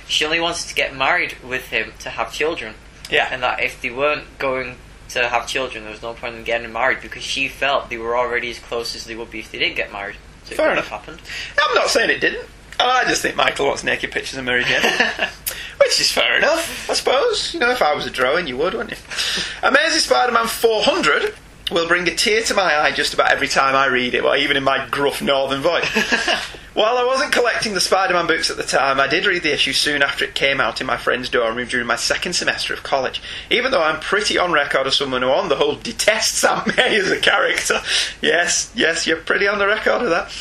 she 0.08 0.26
only 0.26 0.40
wanted 0.40 0.68
to 0.68 0.74
get 0.74 0.96
married 0.96 1.36
with 1.44 1.68
him 1.68 1.94
to 2.00 2.10
have 2.10 2.34
children, 2.34 2.74
Yeah. 3.12 3.28
and 3.32 3.44
that 3.44 3.60
if 3.62 3.80
they 3.80 3.92
weren't 3.92 4.40
going 4.40 4.78
to 5.10 5.28
have 5.30 5.48
children, 5.48 5.84
there 5.84 5.92
was 5.94 6.02
no 6.02 6.14
point 6.16 6.36
in 6.36 6.44
getting 6.44 6.74
married 6.74 7.02
because 7.02 7.22
she 7.24 7.48
felt 7.48 7.90
they 7.92 7.98
were 7.98 8.18
already 8.18 8.50
as 8.50 8.58
close 8.58 8.96
as 8.96 9.06
they 9.06 9.16
would 9.16 9.30
be 9.30 9.40
if 9.40 9.52
they 9.52 9.60
did 9.60 9.76
get 9.76 9.92
married. 9.92 10.16
So 10.46 10.56
Fair 10.56 10.72
enough. 10.74 10.88
happened. 10.88 11.22
I'm 11.62 11.76
not 11.76 11.90
saying 11.90 12.10
it 12.10 12.20
didn't. 12.20 12.48
I 12.80 13.04
just 13.06 13.22
think 13.22 13.36
Michael 13.36 13.68
wants 13.68 13.84
naked 13.84 14.12
pictures 14.12 14.38
of 14.38 14.46
Mary 14.46 14.64
Jane. 14.64 14.82
Which 15.82 16.00
is 16.00 16.12
fair 16.12 16.38
enough, 16.38 16.90
I 16.90 16.94
suppose. 16.94 17.54
You 17.54 17.60
know, 17.60 17.72
if 17.72 17.82
I 17.82 17.94
was 17.94 18.06
a 18.06 18.10
drawing, 18.10 18.48
you 18.48 18.58
would, 18.58 18.74
wouldn't 18.74 18.92
you? 18.92 18.98
Amazing 19.64 20.00
Spider 20.00 20.32
Man 20.32 20.48
400 20.48 21.34
will 21.70 21.88
bring 21.88 22.08
a 22.08 22.16
tear 22.16 22.44
to 22.44 22.54
my 22.54 22.78
eye 22.80 22.92
just 22.92 23.14
about 23.14 23.32
every 23.32 23.48
time 23.48 23.76
I 23.76 23.88
read 23.88 24.14
it, 24.14 24.24
or 24.24 24.36
even 24.36 24.58
in 24.58 24.64
my 24.64 24.88
gruff 24.90 25.22
northern 25.22 25.62
voice. 25.62 25.86
While 26.74 26.98
I 26.98 27.04
wasn't 27.04 27.34
collecting 27.34 27.74
the 27.74 27.82
Spider 27.82 28.14
Man 28.14 28.28
books 28.28 28.50
at 28.50 28.58
the 28.58 28.64
time, 28.64 29.00
I 29.00 29.08
did 29.08 29.26
read 29.26 29.44
the 29.44 29.54
issue 29.54 29.74
soon 29.74 30.02
after 30.02 30.24
it 30.24 30.36
came 30.36 30.62
out 30.62 30.80
in 30.80 30.88
my 30.88 30.98
friend's 30.98 31.28
dorm 31.28 31.58
room 31.58 31.68
during 31.68 31.88
my 31.88 31.96
second 31.96 32.34
semester 32.34 32.74
of 32.74 32.84
college. 32.84 33.22
Even 33.50 33.72
though 33.72 33.82
I'm 33.84 34.00
pretty 34.00 34.38
on 34.38 34.52
record 34.52 34.88
as 34.88 34.96
someone 34.96 35.24
who, 35.24 35.30
on 35.30 35.50
the 35.50 35.56
whole, 35.56 35.76
detests 35.76 36.44
Aunt 36.44 36.78
May 36.78 36.98
as 36.98 37.12
a 37.12 37.20
character. 37.20 37.82
Yes, 38.22 38.72
yes, 38.76 39.08
you're 39.08 39.18
pretty 39.18 39.48
on 39.48 39.58
the 39.58 39.68
record 39.68 40.04
of 40.04 40.10
that. 40.10 40.32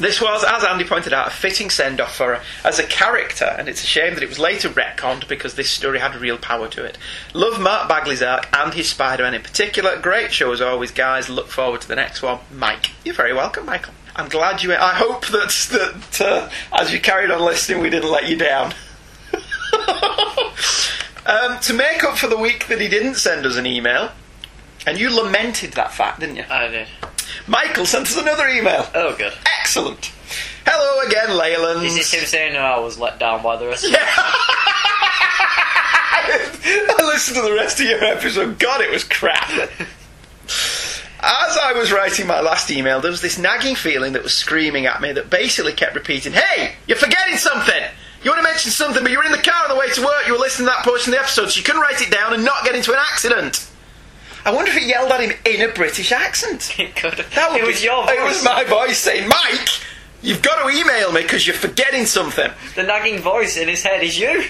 This 0.00 0.18
was, 0.18 0.42
as 0.44 0.64
Andy 0.64 0.84
pointed 0.84 1.12
out, 1.12 1.28
a 1.28 1.30
fitting 1.30 1.68
send 1.68 2.00
off 2.00 2.16
for 2.16 2.34
her 2.34 2.42
as 2.64 2.78
a 2.78 2.86
character, 2.86 3.44
and 3.44 3.68
it's 3.68 3.84
a 3.84 3.86
shame 3.86 4.14
that 4.14 4.22
it 4.22 4.30
was 4.30 4.38
later 4.38 4.70
retconned 4.70 5.28
because 5.28 5.56
this 5.56 5.68
story 5.70 5.98
had 5.98 6.16
real 6.16 6.38
power 6.38 6.68
to 6.68 6.82
it. 6.82 6.96
Love 7.34 7.60
Mark 7.60 7.86
Bagley's 7.86 8.22
arc 8.22 8.48
and 8.56 8.72
his 8.72 8.88
Spider 8.88 9.24
Man 9.24 9.34
in 9.34 9.42
particular. 9.42 10.00
Great 10.00 10.32
show 10.32 10.52
as 10.52 10.62
always, 10.62 10.90
guys. 10.90 11.28
Look 11.28 11.48
forward 11.48 11.82
to 11.82 11.88
the 11.88 11.96
next 11.96 12.22
one. 12.22 12.38
Mike, 12.50 12.92
you're 13.04 13.14
very 13.14 13.34
welcome, 13.34 13.66
Michael. 13.66 13.92
I'm 14.16 14.30
glad 14.30 14.62
you. 14.62 14.72
I 14.72 14.94
hope 14.94 15.26
that, 15.26 15.50
that 15.70 16.20
uh, 16.22 16.50
as 16.72 16.90
you 16.94 16.98
carried 16.98 17.30
on 17.30 17.42
listening, 17.42 17.82
we 17.82 17.90
didn't 17.90 18.10
let 18.10 18.26
you 18.26 18.38
down. 18.38 18.72
um, 21.26 21.60
to 21.60 21.74
make 21.74 22.02
up 22.04 22.16
for 22.16 22.26
the 22.26 22.38
week 22.38 22.68
that 22.68 22.80
he 22.80 22.88
didn't 22.88 23.16
send 23.16 23.44
us 23.44 23.56
an 23.56 23.66
email, 23.66 24.12
and 24.86 24.98
you 24.98 25.14
lamented 25.14 25.72
that 25.72 25.92
fact, 25.92 26.20
didn't 26.20 26.36
you? 26.36 26.44
I 26.50 26.68
did. 26.68 26.88
Michael 27.46 27.86
sent 27.86 28.06
us 28.06 28.16
another 28.16 28.48
email. 28.48 28.86
Oh, 28.94 29.14
good. 29.16 29.32
Excellent. 29.60 30.12
Hello 30.66 31.06
again, 31.06 31.36
Leyland. 31.36 31.84
Is 31.84 31.94
this 31.94 32.12
him 32.12 32.24
saying, 32.24 32.52
"No, 32.52 32.60
I 32.60 32.78
was 32.78 32.98
let 32.98 33.18
down 33.18 33.42
by 33.42 33.56
the 33.56 33.66
rest 33.66 33.84
of 33.84 33.90
I 36.32 36.94
listened 36.98 37.36
to 37.36 37.42
the 37.42 37.54
rest 37.54 37.80
of 37.80 37.86
your 37.86 38.04
episode. 38.04 38.58
God, 38.58 38.80
it 38.80 38.90
was 38.90 39.04
crap. 39.04 39.50
As 41.22 41.56
I 41.58 41.72
was 41.74 41.92
writing 41.92 42.26
my 42.26 42.40
last 42.40 42.70
email, 42.70 43.00
there 43.00 43.10
was 43.10 43.20
this 43.20 43.38
nagging 43.38 43.74
feeling 43.74 44.14
that 44.14 44.22
was 44.22 44.34
screaming 44.34 44.86
at 44.86 45.00
me 45.02 45.12
that 45.12 45.28
basically 45.28 45.72
kept 45.72 45.94
repeating, 45.94 46.32
Hey, 46.32 46.74
you're 46.86 46.96
forgetting 46.96 47.36
something! 47.36 47.82
You 48.22 48.30
want 48.30 48.38
to 48.38 48.44
mention 48.44 48.70
something, 48.70 49.02
but 49.02 49.10
you 49.12 49.18
were 49.18 49.24
in 49.24 49.32
the 49.32 49.38
car 49.38 49.64
on 49.64 49.70
the 49.70 49.76
way 49.76 49.90
to 49.90 50.00
work, 50.02 50.26
you 50.26 50.32
were 50.32 50.38
listening 50.38 50.68
to 50.68 50.72
that 50.74 50.84
portion 50.84 51.12
of 51.12 51.18
the 51.18 51.22
episode, 51.22 51.50
so 51.50 51.58
you 51.58 51.64
couldn't 51.64 51.80
write 51.80 52.00
it 52.00 52.10
down 52.10 52.34
and 52.34 52.44
not 52.44 52.64
get 52.64 52.74
into 52.74 52.92
an 52.92 52.98
accident. 52.98 53.69
I 54.44 54.52
wonder 54.52 54.70
if 54.70 54.76
it 54.76 54.84
yelled 54.84 55.10
at 55.12 55.20
him 55.20 55.32
in 55.44 55.68
a 55.68 55.72
British 55.72 56.12
accent. 56.12 56.74
It 56.78 56.96
could. 56.96 57.24
That 57.34 57.52
would 57.52 57.60
it 57.60 57.66
was 57.66 57.80
be- 57.80 57.86
your 57.86 58.04
voice. 58.04 58.14
It 58.16 58.22
was 58.22 58.44
my 58.44 58.64
voice 58.64 58.98
saying, 58.98 59.28
Mike, 59.28 59.68
you've 60.22 60.42
got 60.42 60.62
to 60.62 60.76
email 60.76 61.12
me 61.12 61.22
because 61.22 61.46
you're 61.46 61.56
forgetting 61.56 62.06
something. 62.06 62.50
The 62.74 62.82
nagging 62.82 63.20
voice 63.20 63.56
in 63.56 63.68
his 63.68 63.82
head 63.82 64.02
is 64.02 64.18
you. 64.18 64.44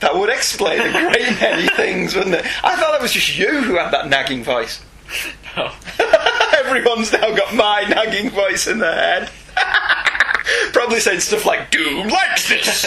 That 0.00 0.14
would 0.16 0.28
explain 0.30 0.80
a 0.80 0.90
great 0.90 1.40
many 1.40 1.68
things, 1.68 2.14
wouldn't 2.14 2.34
it? 2.34 2.44
I 2.64 2.76
thought 2.76 2.94
it 2.94 3.02
was 3.02 3.12
just 3.12 3.36
you 3.38 3.60
who 3.62 3.76
had 3.76 3.90
that 3.92 4.08
nagging 4.08 4.42
voice. 4.44 4.82
No. 5.56 5.70
Everyone's 6.58 7.12
now 7.12 7.34
got 7.34 7.54
my 7.54 7.82
nagging 7.88 8.30
voice 8.30 8.66
in 8.66 8.78
their 8.78 8.94
head. 8.94 9.30
Probably 10.72 11.00
saying 11.00 11.20
stuff 11.20 11.46
like, 11.46 11.70
Doom 11.70 12.08
likes 12.08 12.48
this! 12.48 12.86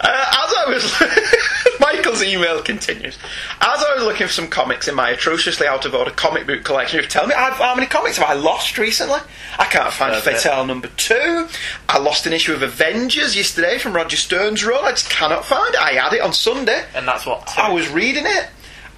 Uh, 0.00 0.08
as 0.08 0.54
I 0.54 0.64
was. 0.68 1.80
Michael's 1.80 2.22
email 2.22 2.62
continues. 2.62 3.16
As 3.60 3.82
I 3.82 3.94
was 3.94 4.04
looking 4.04 4.26
for 4.26 4.32
some 4.32 4.48
comics 4.48 4.88
in 4.88 4.94
my 4.94 5.10
atrociously 5.10 5.66
out 5.66 5.84
of 5.84 5.94
order 5.94 6.10
comic 6.10 6.46
book 6.46 6.64
collection, 6.64 7.00
you 7.00 7.06
tell 7.06 7.26
me 7.26 7.34
I've, 7.34 7.54
how 7.54 7.74
many 7.74 7.86
comics 7.86 8.18
have 8.18 8.28
I 8.28 8.34
lost 8.34 8.78
recently? 8.78 9.20
I 9.58 9.64
can't 9.64 9.92
find. 9.92 10.14
Fatale 10.22 10.66
number 10.66 10.88
two. 10.96 11.48
I 11.88 11.98
lost 11.98 12.26
an 12.26 12.32
issue 12.32 12.52
of 12.52 12.62
Avengers 12.62 13.36
yesterday 13.36 13.78
from 13.78 13.94
Roger 13.94 14.16
Stern's 14.16 14.64
run. 14.64 14.84
I 14.84 14.90
just 14.90 15.10
cannot 15.10 15.44
find 15.44 15.74
it. 15.74 15.80
I 15.80 15.92
had 15.92 16.12
it 16.12 16.20
on 16.20 16.32
Sunday. 16.32 16.84
And 16.94 17.06
that's 17.06 17.26
what. 17.26 17.56
I 17.56 17.72
was 17.72 17.88
reading 17.88 18.24
it. 18.26 18.48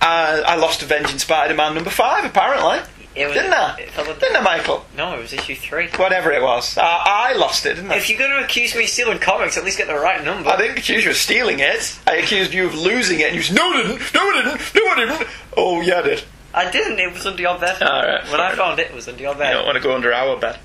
Uh, 0.00 0.42
I 0.46 0.56
lost 0.56 0.82
Avenging 0.82 1.18
Spider-Man 1.18 1.74
number 1.74 1.90
five, 1.90 2.24
apparently. 2.24 2.78
It 3.18 3.26
was- 3.26 3.34
didn't 3.34 3.52
I? 3.52 3.78
it 3.78 4.20
Didn't 4.20 4.36
I, 4.36 4.40
Michael? 4.40 4.84
No, 4.96 5.14
it 5.14 5.20
was 5.20 5.32
issue 5.32 5.54
three. 5.54 5.88
Whatever 5.96 6.30
it 6.32 6.42
was. 6.42 6.76
I, 6.78 7.32
I 7.32 7.32
lost 7.34 7.66
it, 7.66 7.74
didn't 7.74 7.90
I? 7.90 7.96
If 7.96 8.08
you're 8.08 8.18
going 8.18 8.30
to 8.30 8.44
accuse 8.44 8.74
me 8.74 8.84
of 8.84 8.90
stealing 8.90 9.18
comics, 9.18 9.56
at 9.56 9.64
least 9.64 9.78
get 9.78 9.86
the 9.88 9.94
right 9.94 10.24
number. 10.24 10.48
I 10.50 10.56
didn't 10.56 10.78
accuse 10.78 11.04
you 11.04 11.10
of 11.10 11.16
stealing 11.16 11.60
it. 11.60 11.98
I 12.06 12.16
accused 12.16 12.52
you 12.54 12.66
of 12.66 12.74
losing 12.74 13.20
it, 13.20 13.28
and 13.28 13.36
you 13.36 13.42
said, 13.42 13.56
No, 13.56 13.70
I 13.72 13.82
didn't. 13.82 14.14
No, 14.14 14.20
I 14.20 14.42
didn't. 14.42 14.74
No, 14.74 14.86
I 14.86 14.94
didn't. 14.96 15.28
Oh, 15.56 15.80
yeah, 15.80 15.98
I 15.98 16.02
did. 16.02 16.24
I 16.54 16.70
didn't. 16.70 16.98
It 16.98 17.12
was 17.12 17.26
under 17.26 17.42
your 17.42 17.58
bed. 17.58 17.82
Alright, 17.82 18.30
when 18.30 18.40
I 18.40 18.54
found 18.54 18.78
it, 18.80 18.88
it 18.90 18.94
was 18.94 19.06
under 19.08 19.22
your 19.22 19.34
bed. 19.34 19.48
I 19.48 19.52
don't 19.54 19.66
want 19.66 19.76
to 19.76 19.82
go 19.82 19.94
under 19.94 20.12
our 20.12 20.36
bed. 20.38 20.58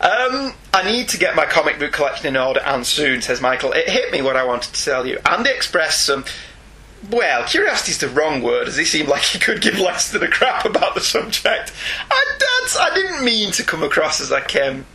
Um, 0.00 0.52
I 0.74 0.82
need 0.84 1.08
to 1.10 1.18
get 1.18 1.34
my 1.34 1.46
comic 1.46 1.78
book 1.78 1.92
collection 1.92 2.26
in 2.26 2.36
order 2.36 2.60
and 2.60 2.86
soon, 2.86 3.22
says 3.22 3.40
Michael. 3.40 3.72
It 3.72 3.88
hit 3.88 4.12
me 4.12 4.20
what 4.20 4.36
I 4.36 4.44
wanted 4.44 4.74
to 4.74 4.84
tell 4.84 5.06
you. 5.06 5.18
Andy 5.24 5.50
expressed 5.50 6.04
some. 6.04 6.24
Well, 7.10 7.44
curiosity 7.46 7.92
is 7.92 7.98
the 7.98 8.08
wrong 8.08 8.42
word, 8.42 8.66
as 8.68 8.76
he 8.76 8.84
seemed 8.84 9.08
like 9.08 9.22
he 9.22 9.38
could 9.38 9.60
give 9.60 9.78
less 9.78 10.10
than 10.10 10.22
a 10.22 10.28
crap 10.28 10.64
about 10.64 10.94
the 10.94 11.00
subject. 11.00 11.72
I, 12.10 12.24
that's, 12.38 12.76
I 12.78 12.94
didn't 12.94 13.24
mean 13.24 13.52
to 13.52 13.62
come 13.62 13.82
across 13.82 14.20
as 14.20 14.32
I 14.32 14.40
came, 14.40 14.86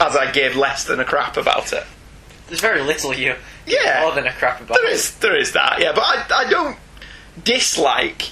as 0.00 0.14
I 0.16 0.30
gave 0.30 0.56
less 0.56 0.84
than 0.84 1.00
a 1.00 1.04
crap 1.04 1.36
about 1.36 1.72
it. 1.72 1.84
There's 2.48 2.60
very 2.60 2.82
little 2.82 3.14
you. 3.14 3.34
Yeah. 3.66 4.00
More 4.02 4.14
than 4.14 4.26
a 4.26 4.32
crap 4.32 4.60
about. 4.60 4.76
There 4.78 4.90
is, 4.90 5.14
there 5.18 5.36
is 5.36 5.52
that, 5.52 5.80
yeah. 5.80 5.92
But 5.94 6.02
I, 6.04 6.44
I 6.46 6.50
don't 6.50 6.76
dislike. 7.44 8.30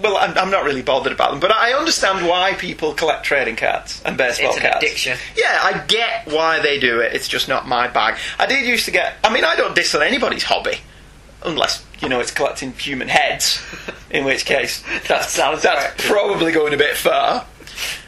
Well, 0.00 0.16
I'm, 0.18 0.36
I'm 0.36 0.50
not 0.50 0.64
really 0.64 0.82
bothered 0.82 1.12
about 1.12 1.30
them, 1.30 1.40
but 1.40 1.50
I 1.50 1.72
understand 1.72 2.28
why 2.28 2.52
people 2.54 2.92
collect 2.92 3.24
trading 3.24 3.56
cards 3.56 4.02
and 4.04 4.16
baseball 4.16 4.48
It's 4.48 4.56
an 4.58 4.62
cards. 4.62 4.76
addiction. 4.84 5.18
Yeah, 5.36 5.58
I 5.62 5.84
get 5.86 6.26
why 6.26 6.60
they 6.60 6.78
do 6.78 7.00
it. 7.00 7.14
It's 7.14 7.28
just 7.28 7.48
not 7.48 7.66
my 7.66 7.88
bag. 7.88 8.18
I 8.38 8.44
did 8.46 8.66
used 8.66 8.84
to 8.84 8.90
get. 8.90 9.14
I 9.24 9.32
mean, 9.32 9.44
I 9.44 9.56
don't 9.56 9.74
diss 9.74 9.94
on 9.94 10.02
anybody's 10.02 10.42
hobby, 10.42 10.78
unless 11.42 11.82
you 12.00 12.08
know 12.08 12.20
it's 12.20 12.30
collecting 12.30 12.72
human 12.72 13.08
heads. 13.08 13.62
In 14.10 14.24
which 14.24 14.44
case, 14.44 14.82
That 15.08 15.24
sounds 15.24 15.62
that's 15.62 15.84
right. 15.84 15.98
probably 16.10 16.52
going 16.52 16.74
a 16.74 16.76
bit 16.76 16.96
far. 16.96 17.46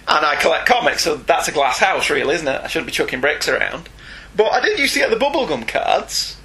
And 0.06 0.24
I 0.24 0.36
collect 0.36 0.66
comics, 0.66 1.04
so 1.04 1.16
that's 1.16 1.48
a 1.48 1.52
glass 1.52 1.78
house, 1.78 2.08
really, 2.08 2.34
isn't 2.34 2.48
it? 2.48 2.60
I 2.62 2.66
shouldn't 2.68 2.86
be 2.86 2.92
chucking 2.92 3.20
bricks 3.20 3.46
around. 3.48 3.88
But 4.34 4.52
I 4.52 4.60
did 4.60 4.78
used 4.78 4.94
to 4.94 5.00
get 5.00 5.10
the 5.10 5.16
bubblegum 5.16 5.68
cards, 5.68 6.38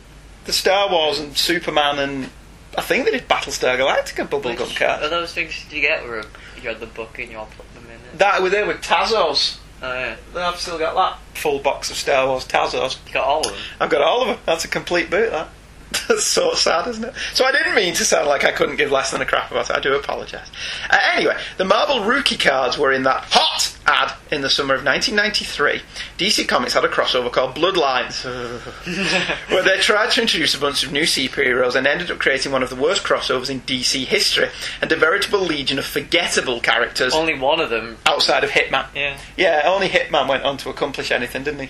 the 0.45 0.51
Star 0.51 0.89
Wars 0.91 1.19
and 1.19 1.37
Superman, 1.37 1.97
and 1.99 2.29
I 2.77 2.81
think 2.81 3.05
they 3.05 3.11
did 3.11 3.29
Battlestar 3.29 3.77
Galactica 3.77 4.27
bubblegum 4.27 4.67
Which 4.67 4.75
cards. 4.75 5.03
Are 5.03 5.09
those 5.09 5.33
things 5.33 5.63
did 5.63 5.75
you 5.75 5.81
get 5.81 6.03
where 6.03 6.23
you 6.61 6.67
had 6.69 6.79
the 6.81 6.87
book 6.87 7.17
and 7.19 7.31
you 7.31 7.37
all 7.37 7.47
put 7.55 7.73
them 7.73 7.85
in 7.85 7.91
it? 7.91 8.17
That 8.19 8.41
were 8.41 8.49
there 8.49 8.65
with 8.65 8.81
Tazos. 8.81 9.57
Oh 9.81 9.93
yeah. 9.93 10.15
I've 10.35 10.59
still 10.59 10.77
got 10.79 10.95
that 10.95 11.37
full 11.37 11.59
box 11.59 11.89
of 11.91 11.95
Star 11.97 12.27
Wars 12.27 12.45
Tazos. 12.45 12.97
You 13.07 13.13
got 13.13 13.25
all 13.27 13.39
of 13.41 13.53
them. 13.53 13.61
I've 13.79 13.89
got 13.89 14.01
all 14.01 14.21
of 14.23 14.27
them. 14.27 14.37
That's 14.45 14.65
a 14.65 14.69
complete 14.69 15.09
boot, 15.09 15.31
that. 15.31 15.49
That's 16.07 16.23
so 16.23 16.53
sad, 16.53 16.87
isn't 16.87 17.03
it? 17.03 17.13
So 17.33 17.45
I 17.45 17.51
didn't 17.51 17.75
mean 17.75 17.93
to 17.95 18.05
sound 18.05 18.27
like 18.27 18.43
I 18.43 18.51
couldn't 18.51 18.75
give 18.77 18.91
less 18.91 19.11
than 19.11 19.21
a 19.21 19.25
crap 19.25 19.51
about 19.51 19.69
it. 19.69 19.75
I 19.75 19.79
do 19.79 19.95
apologise. 19.95 20.47
Uh, 20.89 20.97
anyway, 21.13 21.37
the 21.57 21.65
Marvel 21.65 22.03
rookie 22.03 22.37
cards 22.37 22.77
were 22.77 22.91
in 22.91 23.03
that 23.03 23.25
hot 23.29 23.75
ad 23.85 24.13
in 24.31 24.41
the 24.41 24.49
summer 24.49 24.73
of 24.73 24.83
1993. 24.83 25.81
DC 26.17 26.47
Comics 26.47 26.73
had 26.73 26.83
a 26.85 26.87
crossover 26.87 27.31
called 27.31 27.55
Bloodlines, 27.55 28.23
where 29.49 29.63
they 29.63 29.77
tried 29.77 30.11
to 30.11 30.21
introduce 30.21 30.55
a 30.55 30.59
bunch 30.59 30.83
of 30.83 30.91
new 30.91 31.03
superheroes 31.03 31.75
and 31.75 31.85
ended 31.85 32.09
up 32.11 32.19
creating 32.19 32.51
one 32.51 32.63
of 32.63 32.69
the 32.69 32.75
worst 32.75 33.03
crossovers 33.03 33.49
in 33.49 33.61
DC 33.61 34.05
history 34.05 34.49
and 34.81 34.91
a 34.91 34.95
veritable 34.95 35.39
legion 35.41 35.77
of 35.79 35.85
forgettable 35.85 36.59
characters 36.59 37.13
Only 37.13 37.37
one 37.37 37.59
of 37.59 37.69
them. 37.69 37.97
outside 38.05 38.43
of 38.43 38.51
Hitman. 38.51 38.87
Yeah. 38.95 39.17
Yeah, 39.37 39.61
only 39.65 39.89
Hitman 39.89 40.27
went 40.27 40.43
on 40.43 40.57
to 40.57 40.69
accomplish 40.69 41.11
anything, 41.11 41.43
didn't 41.43 41.61
he? 41.61 41.69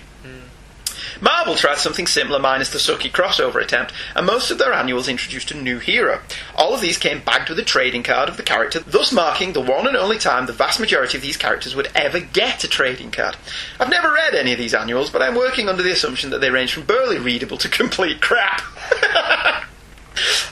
Marvel 1.20 1.54
tried 1.54 1.78
something 1.78 2.06
similar 2.06 2.38
minus 2.38 2.70
the 2.70 2.78
sucky 2.78 3.10
crossover 3.10 3.62
attempt, 3.62 3.92
and 4.14 4.26
most 4.26 4.50
of 4.50 4.58
their 4.58 4.72
annuals 4.72 5.08
introduced 5.08 5.50
a 5.50 5.56
new 5.56 5.78
hero. 5.78 6.20
All 6.54 6.74
of 6.74 6.80
these 6.80 6.98
came 6.98 7.20
bagged 7.20 7.48
with 7.48 7.58
a 7.58 7.64
trading 7.64 8.02
card 8.02 8.28
of 8.28 8.36
the 8.36 8.42
character, 8.42 8.80
thus 8.80 9.12
marking 9.12 9.52
the 9.52 9.60
one 9.60 9.86
and 9.86 9.96
only 9.96 10.18
time 10.18 10.46
the 10.46 10.52
vast 10.52 10.80
majority 10.80 11.16
of 11.16 11.22
these 11.22 11.36
characters 11.36 11.76
would 11.76 11.90
ever 11.94 12.20
get 12.20 12.64
a 12.64 12.68
trading 12.68 13.10
card. 13.10 13.36
I've 13.78 13.90
never 13.90 14.12
read 14.12 14.34
any 14.34 14.52
of 14.52 14.58
these 14.58 14.74
annuals, 14.74 15.10
but 15.10 15.22
I'm 15.22 15.34
working 15.34 15.68
under 15.68 15.82
the 15.82 15.92
assumption 15.92 16.30
that 16.30 16.40
they 16.40 16.50
range 16.50 16.72
from 16.72 16.84
barely 16.84 17.18
readable 17.18 17.58
to 17.58 17.68
complete 17.84 18.20
crap. 18.20 18.62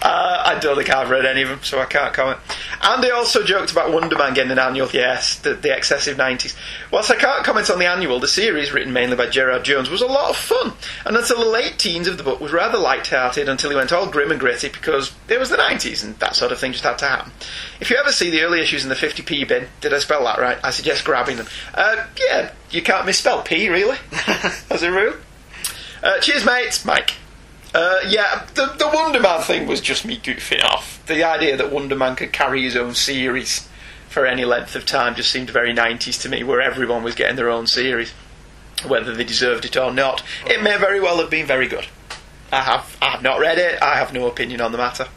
Uh, 0.03 0.43
I 0.45 0.59
don't 0.59 0.77
think 0.77 0.91
I've 0.91 1.11
read 1.11 1.25
any 1.25 1.43
of 1.43 1.49
them, 1.49 1.63
so 1.63 1.81
I 1.81 1.85
can't 1.85 2.13
comment. 2.13 2.39
And 2.83 3.03
they 3.03 3.11
also 3.11 3.45
joked 3.45 3.71
about 3.71 3.93
Wonder 3.93 4.17
Man 4.17 4.35
getting 4.35 4.51
an 4.51 4.59
annual, 4.59 4.89
yes, 4.93 5.39
the, 5.39 5.55
the 5.55 5.75
excessive 5.75 6.17
90s. 6.17 6.57
Whilst 6.91 7.11
I 7.11 7.17
can't 7.17 7.45
comment 7.45 7.71
on 7.71 7.79
the 7.79 7.87
annual, 7.87 8.19
the 8.19 8.29
series, 8.29 8.73
written 8.73 8.93
mainly 8.93 9.17
by 9.17 9.29
Gerard 9.29 9.65
Jones, 9.65 9.89
was 9.89 10.03
a 10.03 10.07
lot 10.07 10.31
of 10.31 10.37
fun. 10.37 10.73
And 11.07 11.17
until 11.17 11.39
the 11.39 11.51
late 11.51 11.79
teens 11.79 12.09
of 12.09 12.19
the 12.19 12.25
book 12.25 12.41
was 12.41 12.53
rather 12.53 12.79
light-hearted 12.79 13.49
until 13.49 13.71
he 13.71 13.77
went 13.77 13.93
all 13.93 14.11
grim 14.11 14.31
and 14.31 14.41
gritty 14.41 14.69
because 14.69 15.13
it 15.29 15.39
was 15.39 15.51
the 15.51 15.57
90s 15.57 16.03
and 16.05 16.19
that 16.19 16.35
sort 16.35 16.53
of 16.53 16.59
thing 16.59 16.73
just 16.73 16.85
had 16.85 16.99
to 16.99 17.07
happen. 17.07 17.33
If 17.81 17.91
you 17.91 17.97
ever 17.97 18.13
see 18.13 18.31
the 18.31 18.43
early 18.43 18.61
issues 18.61 18.83
in 18.83 18.89
the 18.89 18.95
50p 18.95 19.47
bin, 19.47 19.69
did 19.81 19.95
I 19.95 19.99
spell 19.99 20.25
that 20.25 20.39
right? 20.39 20.59
I 20.65 20.71
suggest 20.71 21.05
grabbing 21.05 21.37
them. 21.37 21.47
Uh, 21.75 22.07
yeah, 22.19 22.51
you 22.71 22.83
can't 22.83 23.07
misspell 23.07 23.43
P, 23.43 23.69
really, 23.69 23.99
as 24.71 24.83
a 24.83 24.91
rule. 24.91 25.15
Uh, 26.03 26.19
cheers, 26.19 26.45
mates. 26.45 26.85
Mike. 26.85 27.15
Uh, 27.75 28.01
yeah, 28.07 28.47
the, 28.55 28.67
the 28.79 28.91
Wonder 28.93 29.21
Man 29.21 29.41
thing 29.43 29.67
was 29.67 29.81
just 29.81 30.05
me 30.05 30.19
goofing 30.19 30.63
off. 30.63 31.03
The 31.07 31.25
idea 31.25 31.57
that 31.57 31.73
Wonder 31.73 31.97
Man 31.97 32.17
could 32.17 32.33
carry 32.33 32.63
his 32.63 32.77
own 32.77 32.95
series 32.95 33.69
for 34.09 34.27
any 34.27 34.45
length 34.45 34.77
of 34.77 34.85
time 34.85 35.15
just 35.15 35.31
seemed 35.31 35.49
very 35.49 35.75
90s 35.75 36.21
to 36.23 36.29
me, 36.29 36.45
where 36.45 36.61
everyone 36.61 37.03
was 37.03 37.15
getting 37.15 37.37
their 37.37 37.49
own 37.49 37.67
series, 37.67 38.13
whether 38.87 39.15
they 39.15 39.25
deserved 39.25 39.65
it 39.65 39.77
or 39.77 39.91
not. 39.91 40.23
It 40.47 40.63
may 40.63 40.77
very 40.77 41.01
well 41.01 41.17
have 41.19 41.31
been 41.31 41.47
very 41.47 41.67
good. 41.67 41.87
I 42.53 42.61
have, 42.61 42.99
I 43.01 43.11
have 43.13 43.23
not 43.23 43.41
read 43.41 43.57
it, 43.59 43.81
I 43.81 43.97
have 43.97 44.13
no 44.13 44.27
opinion 44.27 44.61
on 44.61 44.73
the 44.73 44.79
matter. 44.79 45.09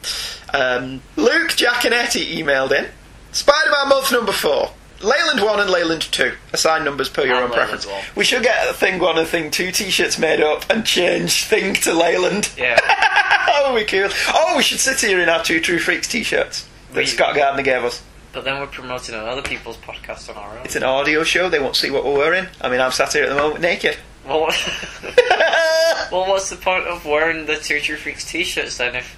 Um, 0.54 1.02
Luke 1.18 1.52
Giaconetti 1.52 2.38
emailed 2.38 2.72
in 2.72 2.88
Spider 3.34 3.72
Man 3.72 3.90
month 3.90 4.14
number 4.14 4.32
four. 4.32 4.72
Leyland 5.02 5.42
1 5.42 5.60
and 5.60 5.70
Leyland 5.70 6.02
2. 6.04 6.34
Assign 6.54 6.84
numbers 6.84 7.10
per 7.10 7.24
your 7.26 7.36
And 7.36 7.44
own 7.46 7.50
Leyland 7.52 7.70
preference. 7.70 7.86
1. 7.88 8.04
We 8.16 8.24
should 8.24 8.44
get 8.44 8.70
a 8.70 8.74
Thing 8.74 9.00
1 9.00 9.18
and 9.18 9.28
Thing 9.28 9.52
2 9.52 9.72
t 9.72 9.90
shirts 9.90 10.18
made 10.18 10.42
up 10.42 10.66
and 10.70 10.86
change 10.86 11.44
Thing 11.46 11.74
to 11.76 11.94
Leyland. 11.94 12.52
Yeah. 12.58 12.80
Oh, 13.48 13.64
that 13.70 13.74
would 13.74 13.80
be 13.80 13.86
cool. 13.86 14.10
Oh, 14.34 14.58
we 14.58 14.64
should 14.64 14.80
sit 14.80 15.00
here 15.00 15.20
in 15.22 15.30
our 15.30 15.42
Two 15.42 15.62
True 15.62 15.80
Freaks 15.80 16.08
t 16.10 16.24
shirts 16.24 16.68
that 16.90 16.98
We- 16.98 17.06
Scott 17.06 17.36
Gardner 17.36 17.62
gave 17.64 17.84
us. 17.86 18.04
But 18.34 18.44
then 18.44 18.60
we're 18.60 18.68
promoting 18.68 19.16
on 19.16 19.26
other 19.30 19.42
people's 19.44 19.78
podcasts 19.78 20.30
on 20.30 20.36
our 20.36 20.58
own. 20.58 20.66
It's 20.66 20.76
an 20.76 20.84
audio 20.84 21.24
show, 21.24 21.48
they 21.48 21.60
won't 21.60 21.76
see 21.78 21.90
what 21.90 22.04
we're 22.04 22.18
wearing. 22.18 22.48
I 22.60 22.70
mean, 22.70 22.82
I'm 22.82 22.92
sat 22.92 23.14
here 23.14 23.24
at 23.24 23.30
the 23.30 23.36
moment 23.36 23.62
naked. 23.62 23.96
Well, 24.28 24.42
well, 26.12 26.28
what's 26.30 26.50
the 26.50 26.58
point 26.58 26.86
of 26.86 27.06
wearing 27.06 27.46
the 27.46 27.56
Two 27.58 27.80
True 27.80 27.96
Freaks 27.96 28.26
t-shirts 28.30 28.78
then? 28.78 28.96
If 28.96 29.16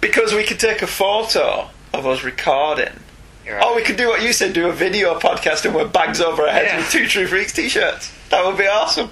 because 0.00 0.34
we 0.34 0.44
could 0.44 0.58
take 0.60 0.82
a 0.82 0.86
photo 0.86 1.68
of 1.94 2.06
us 2.06 2.24
recording. 2.24 2.92
Right. 3.46 3.60
Oh, 3.64 3.74
we 3.74 3.82
could 3.82 3.96
do 3.96 4.08
what 4.08 4.22
you 4.22 4.32
said, 4.32 4.52
do 4.52 4.68
a 4.68 4.72
video 4.72 5.18
podcast 5.18 5.64
and 5.64 5.74
wear 5.74 5.86
bags 5.86 6.20
over 6.20 6.42
our 6.42 6.48
heads 6.50 6.68
Yeah. 6.70 6.76
with 6.78 6.90
Two 6.90 7.06
True 7.06 7.26
Freaks 7.26 7.52
t 7.52 7.68
shirts. 7.68 8.12
That 8.30 8.44
would 8.44 8.56
be 8.58 8.66
awesome. 8.66 9.10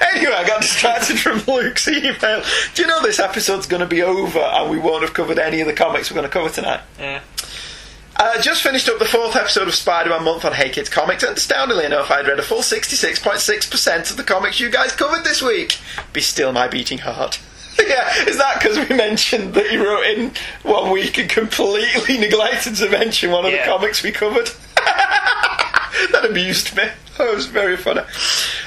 Anyway, 0.00 0.32
I 0.34 0.46
got 0.46 0.60
distracted 0.60 1.18
from 1.18 1.42
Luke's 1.46 1.88
email. 1.88 2.42
Do 2.74 2.82
you 2.82 2.88
know 2.88 3.00
this 3.02 3.18
episode's 3.18 3.66
going 3.66 3.80
to 3.80 3.86
be 3.86 4.02
over 4.02 4.38
and 4.38 4.70
we 4.70 4.78
won't 4.78 5.02
have 5.02 5.14
covered 5.14 5.38
any 5.38 5.60
of 5.62 5.66
the 5.66 5.72
comics 5.72 6.10
we're 6.10 6.16
going 6.16 6.28
to 6.28 6.32
cover 6.32 6.50
tonight? 6.50 6.80
yeah. 6.98 7.20
Uh, 8.14 8.40
just 8.42 8.62
finished 8.62 8.88
up 8.90 8.98
the 8.98 9.06
fourth 9.06 9.34
episode 9.34 9.66
of 9.66 9.74
Spider-Man 9.74 10.22
Month 10.22 10.44
on 10.44 10.52
Hey 10.52 10.68
Kids 10.68 10.90
Comics, 10.90 11.22
and 11.22 11.34
astoundingly 11.36 11.86
enough, 11.86 12.10
I'd 12.10 12.28
read 12.28 12.38
a 12.38 12.42
full 12.42 12.58
66.6% 12.60 14.10
of 14.10 14.16
the 14.18 14.22
comics 14.22 14.60
you 14.60 14.68
guys 14.70 14.92
covered 14.92 15.24
this 15.24 15.40
week. 15.42 15.78
Be 16.12 16.20
still 16.20 16.52
my 16.52 16.68
beating 16.68 16.98
heart. 16.98 17.40
yeah, 17.86 18.24
is 18.28 18.38
that 18.38 18.58
because 18.60 18.78
we 18.88 18.94
mentioned 18.96 19.54
that 19.54 19.70
you 19.72 19.86
wrote 19.86 20.04
in 20.06 20.32
one 20.62 20.90
week 20.90 21.18
and 21.18 21.28
completely 21.30 22.18
neglected 22.18 22.74
to 22.76 22.88
mention 22.90 23.30
one 23.30 23.44
of 23.46 23.52
Yeah. 23.52 23.64
the 23.64 23.70
comics 23.72 24.02
we 24.02 24.12
covered? 24.12 24.50
that 24.76 26.26
amused 26.28 26.76
me. 26.76 26.84
That 27.18 27.34
was 27.34 27.46
very 27.46 27.76
funny. 27.76 28.00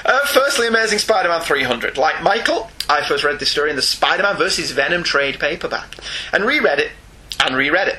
Uh, 0.04 0.18
firstly, 0.26 0.68
Amazing 0.68 0.98
Spider-Man 1.00 1.40
300. 1.40 1.98
Like 1.98 2.22
Michael, 2.22 2.70
I 2.88 3.02
first 3.02 3.24
read 3.24 3.38
this 3.38 3.50
story 3.50 3.70
in 3.70 3.76
the 3.76 3.82
Spider-Man 3.82 4.36
vs. 4.36 4.70
Venom 4.70 5.02
trade 5.02 5.38
paperback, 5.40 5.96
and 6.32 6.44
reread 6.44 6.78
it, 6.78 6.92
and 7.44 7.56
reread 7.56 7.88
it, 7.88 7.98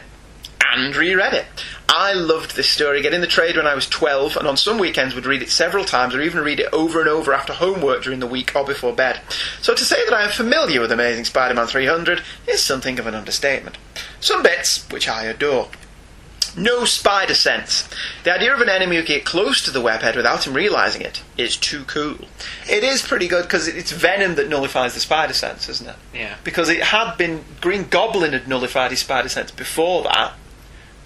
and 0.73 0.95
reread 0.95 1.34
it. 1.34 1.45
I 1.89 2.13
loved 2.13 2.56
this 2.56 2.69
story. 2.69 3.01
Getting 3.01 3.21
the 3.21 3.27
trade 3.27 3.56
when 3.56 3.65
I 3.65 3.73
was 3.73 3.88
12, 3.88 4.38
and 4.38 4.47
on 4.47 4.58
some 4.58 4.77
weekends 4.77 5.15
would 5.15 5.25
read 5.25 5.41
it 5.41 5.49
several 5.49 5.86
times, 5.86 6.13
or 6.13 6.21
even 6.21 6.43
read 6.43 6.60
it 6.60 6.71
over 6.73 6.99
and 6.99 7.10
over 7.10 7.34
after 7.34 7.53
homework 7.53 8.03
during 8.03 8.19
the 8.19 8.27
week 8.27 8.56
or 8.56 8.65
before 8.65 8.93
bed. 8.93 9.21
So 9.62 9.73
to 9.73 9.86
say 9.86 10.03
that 10.06 10.13
I 10.13 10.23
am 10.23 10.32
familiar 10.32 10.82
with 10.82 10.91
Amazing 10.91 11.25
Spider-Man 11.25 11.67
300 11.67 12.21
is 12.47 12.62
something 12.62 12.99
of 12.99 13.08
an 13.08 13.15
understatement. 13.15 13.77
Some 14.19 14.43
bits 14.43 14.88
which 14.89 15.08
I 15.08 15.23
adore. 15.23 15.69
No 16.58 16.86
spider 16.86 17.36
sense. 17.36 17.88
The 18.23 18.34
idea 18.34 18.53
of 18.53 18.62
an 18.62 18.69
enemy 18.69 18.95
who 18.95 19.03
get 19.03 19.25
close 19.25 19.62
to 19.63 19.71
the 19.71 19.82
webhead 19.82 20.15
without 20.15 20.47
him 20.47 20.56
realizing 20.56 21.03
it 21.03 21.21
is 21.38 21.56
too 21.56 21.84
cool. 21.84 22.17
It 22.67 22.84
is 22.84 23.03
pretty 23.03 23.27
good 23.27 23.43
because 23.43 23.67
it's 23.67 23.91
Venom 23.91 24.36
that 24.36 24.49
nullifies 24.49 24.95
the 24.95 24.99
spider 24.99 25.34
sense, 25.34 25.69
isn't 25.69 25.88
it? 25.88 25.95
Yeah. 26.15 26.36
Because 26.43 26.69
it 26.69 26.82
had 26.82 27.15
been 27.15 27.45
Green 27.62 27.88
Goblin 27.88 28.34
had 28.34 28.47
nullified 28.47 28.89
his 28.89 29.01
spider 29.01 29.30
sense 29.30 29.51
before 29.51 30.03
that 30.03 30.34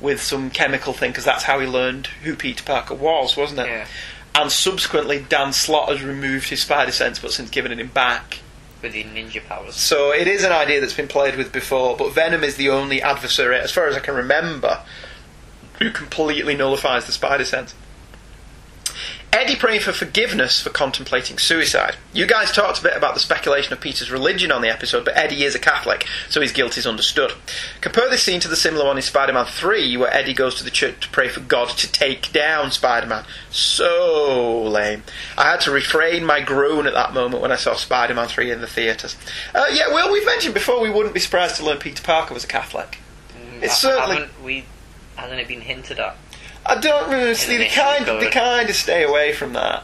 with 0.02 0.22
some 0.22 0.50
chemical 0.50 0.94
thing 0.94 1.12
because 1.12 1.26
that's 1.26 1.44
how 1.44 1.60
he 1.60 1.68
learned 1.68 2.08
who 2.24 2.36
Peter 2.36 2.64
Parker 2.64 2.96
was, 2.96 3.38
wasn't 3.38 3.62
it? 3.62 3.68
Yeah. 3.68 3.88
And 4.34 4.52
subsequently, 4.52 5.26
Dan 5.28 5.54
Slott 5.54 5.90
has 5.90 6.02
removed 6.02 6.50
his 6.50 6.62
spider 6.62 6.92
sense, 6.92 7.20
but 7.20 7.32
since 7.32 7.50
given 7.50 7.72
it 7.72 7.80
him 7.80 7.88
back. 7.88 8.40
With 8.82 8.94
the 8.94 9.04
ninja 9.04 9.46
powers. 9.46 9.76
So 9.76 10.12
it 10.12 10.28
is 10.28 10.44
an 10.44 10.52
idea 10.52 10.82
that's 10.82 10.94
been 10.94 11.08
played 11.08 11.36
with 11.36 11.52
before, 11.52 11.96
but 11.96 12.14
Venom 12.14 12.44
is 12.44 12.56
the 12.56 12.70
only 12.70 13.02
adversary, 13.02 13.58
as 13.58 13.72
far 13.72 13.88
as 13.88 13.96
I 13.96 14.00
can 14.00 14.16
remember, 14.16 14.80
who 15.80 15.92
completely 15.92 16.56
nullifies 16.56 17.06
the 17.06 17.12
spider 17.12 17.46
sense. 17.46 17.76
Eddie 19.34 19.56
praying 19.56 19.80
for 19.80 19.94
forgiveness 19.94 20.62
for 20.62 20.70
contemplating 20.70 21.38
suicide. 21.38 21.96
You 22.14 22.28
guys 22.28 22.52
talked 22.52 22.80
a 22.80 22.84
bit 22.84 22.98
about 22.98 23.14
the 23.14 23.20
speculation 23.22 23.72
of 23.72 23.80
Peter's 23.80 24.12
religion 24.12 24.52
on 24.52 24.62
the 24.62 24.70
episode, 24.70 25.06
but 25.06 25.16
Eddie 25.16 25.46
is 25.46 25.56
a 25.56 25.60
Catholic, 25.60 26.06
so 26.30 26.42
his 26.42 26.52
guilt 26.52 26.78
is 26.78 26.86
understood. 26.86 27.34
Compare 27.80 28.10
this 28.10 28.24
scene 28.24 28.42
to 28.42 28.50
the 28.50 28.58
similar 28.58 28.86
one 28.86 28.98
in 28.98 29.02
Spider 29.02 29.32
Man 29.32 29.46
3, 29.46 29.96
where 29.96 30.14
Eddie 30.14 30.34
goes 30.34 30.56
to 30.56 30.64
the 30.66 30.70
church 30.70 31.00
to 31.02 31.10
pray 31.10 31.30
for 31.30 31.40
God 31.40 31.70
to 31.78 31.92
take 31.92 32.34
down 32.34 32.72
Spider 32.72 33.08
Man. 33.08 33.24
So 33.50 34.64
lame. 34.64 35.04
I 35.38 35.50
had 35.52 35.62
to 35.62 35.72
refrain 35.72 36.26
my 36.26 36.42
groan 36.42 36.86
at 36.86 36.94
that 36.94 37.14
moment 37.14 37.42
when 37.42 37.52
I 37.54 37.56
saw 37.56 37.76
Spider 37.76 38.14
Man 38.14 38.28
3 38.28 38.52
in 38.52 38.60
the 38.62 38.68
theatres. 38.68 39.16
Uh, 39.56 39.66
yeah, 39.72 39.88
well, 39.94 40.12
we've 40.12 40.26
mentioned 40.26 40.54
before 40.54 40.82
we 40.82 40.90
wouldn't 40.90 41.14
be 41.14 41.20
surprised 41.22 41.56
to 41.56 41.66
learn 41.66 41.78
Peter 41.80 42.04
Parker 42.04 42.34
was 42.34 42.44
a 42.44 42.48
Catholic. 42.48 42.98
It's 43.62 43.82
Ha- 43.82 44.08
certainly. 44.08 44.30
We? 44.44 44.66
Hasn't 45.16 45.40
it 45.40 45.48
been 45.48 45.62
hinted 45.62 46.00
at? 46.00 46.18
I 46.66 46.80
don't 46.80 47.10
really 47.10 47.34
see 47.36 47.56
initially 47.56 47.76
kind 47.84 48.06
covered. 48.06 48.32
kind 48.32 48.70
of 48.70 48.76
stay 48.76 49.04
away 49.04 49.34
from 49.34 49.54
that 49.54 49.84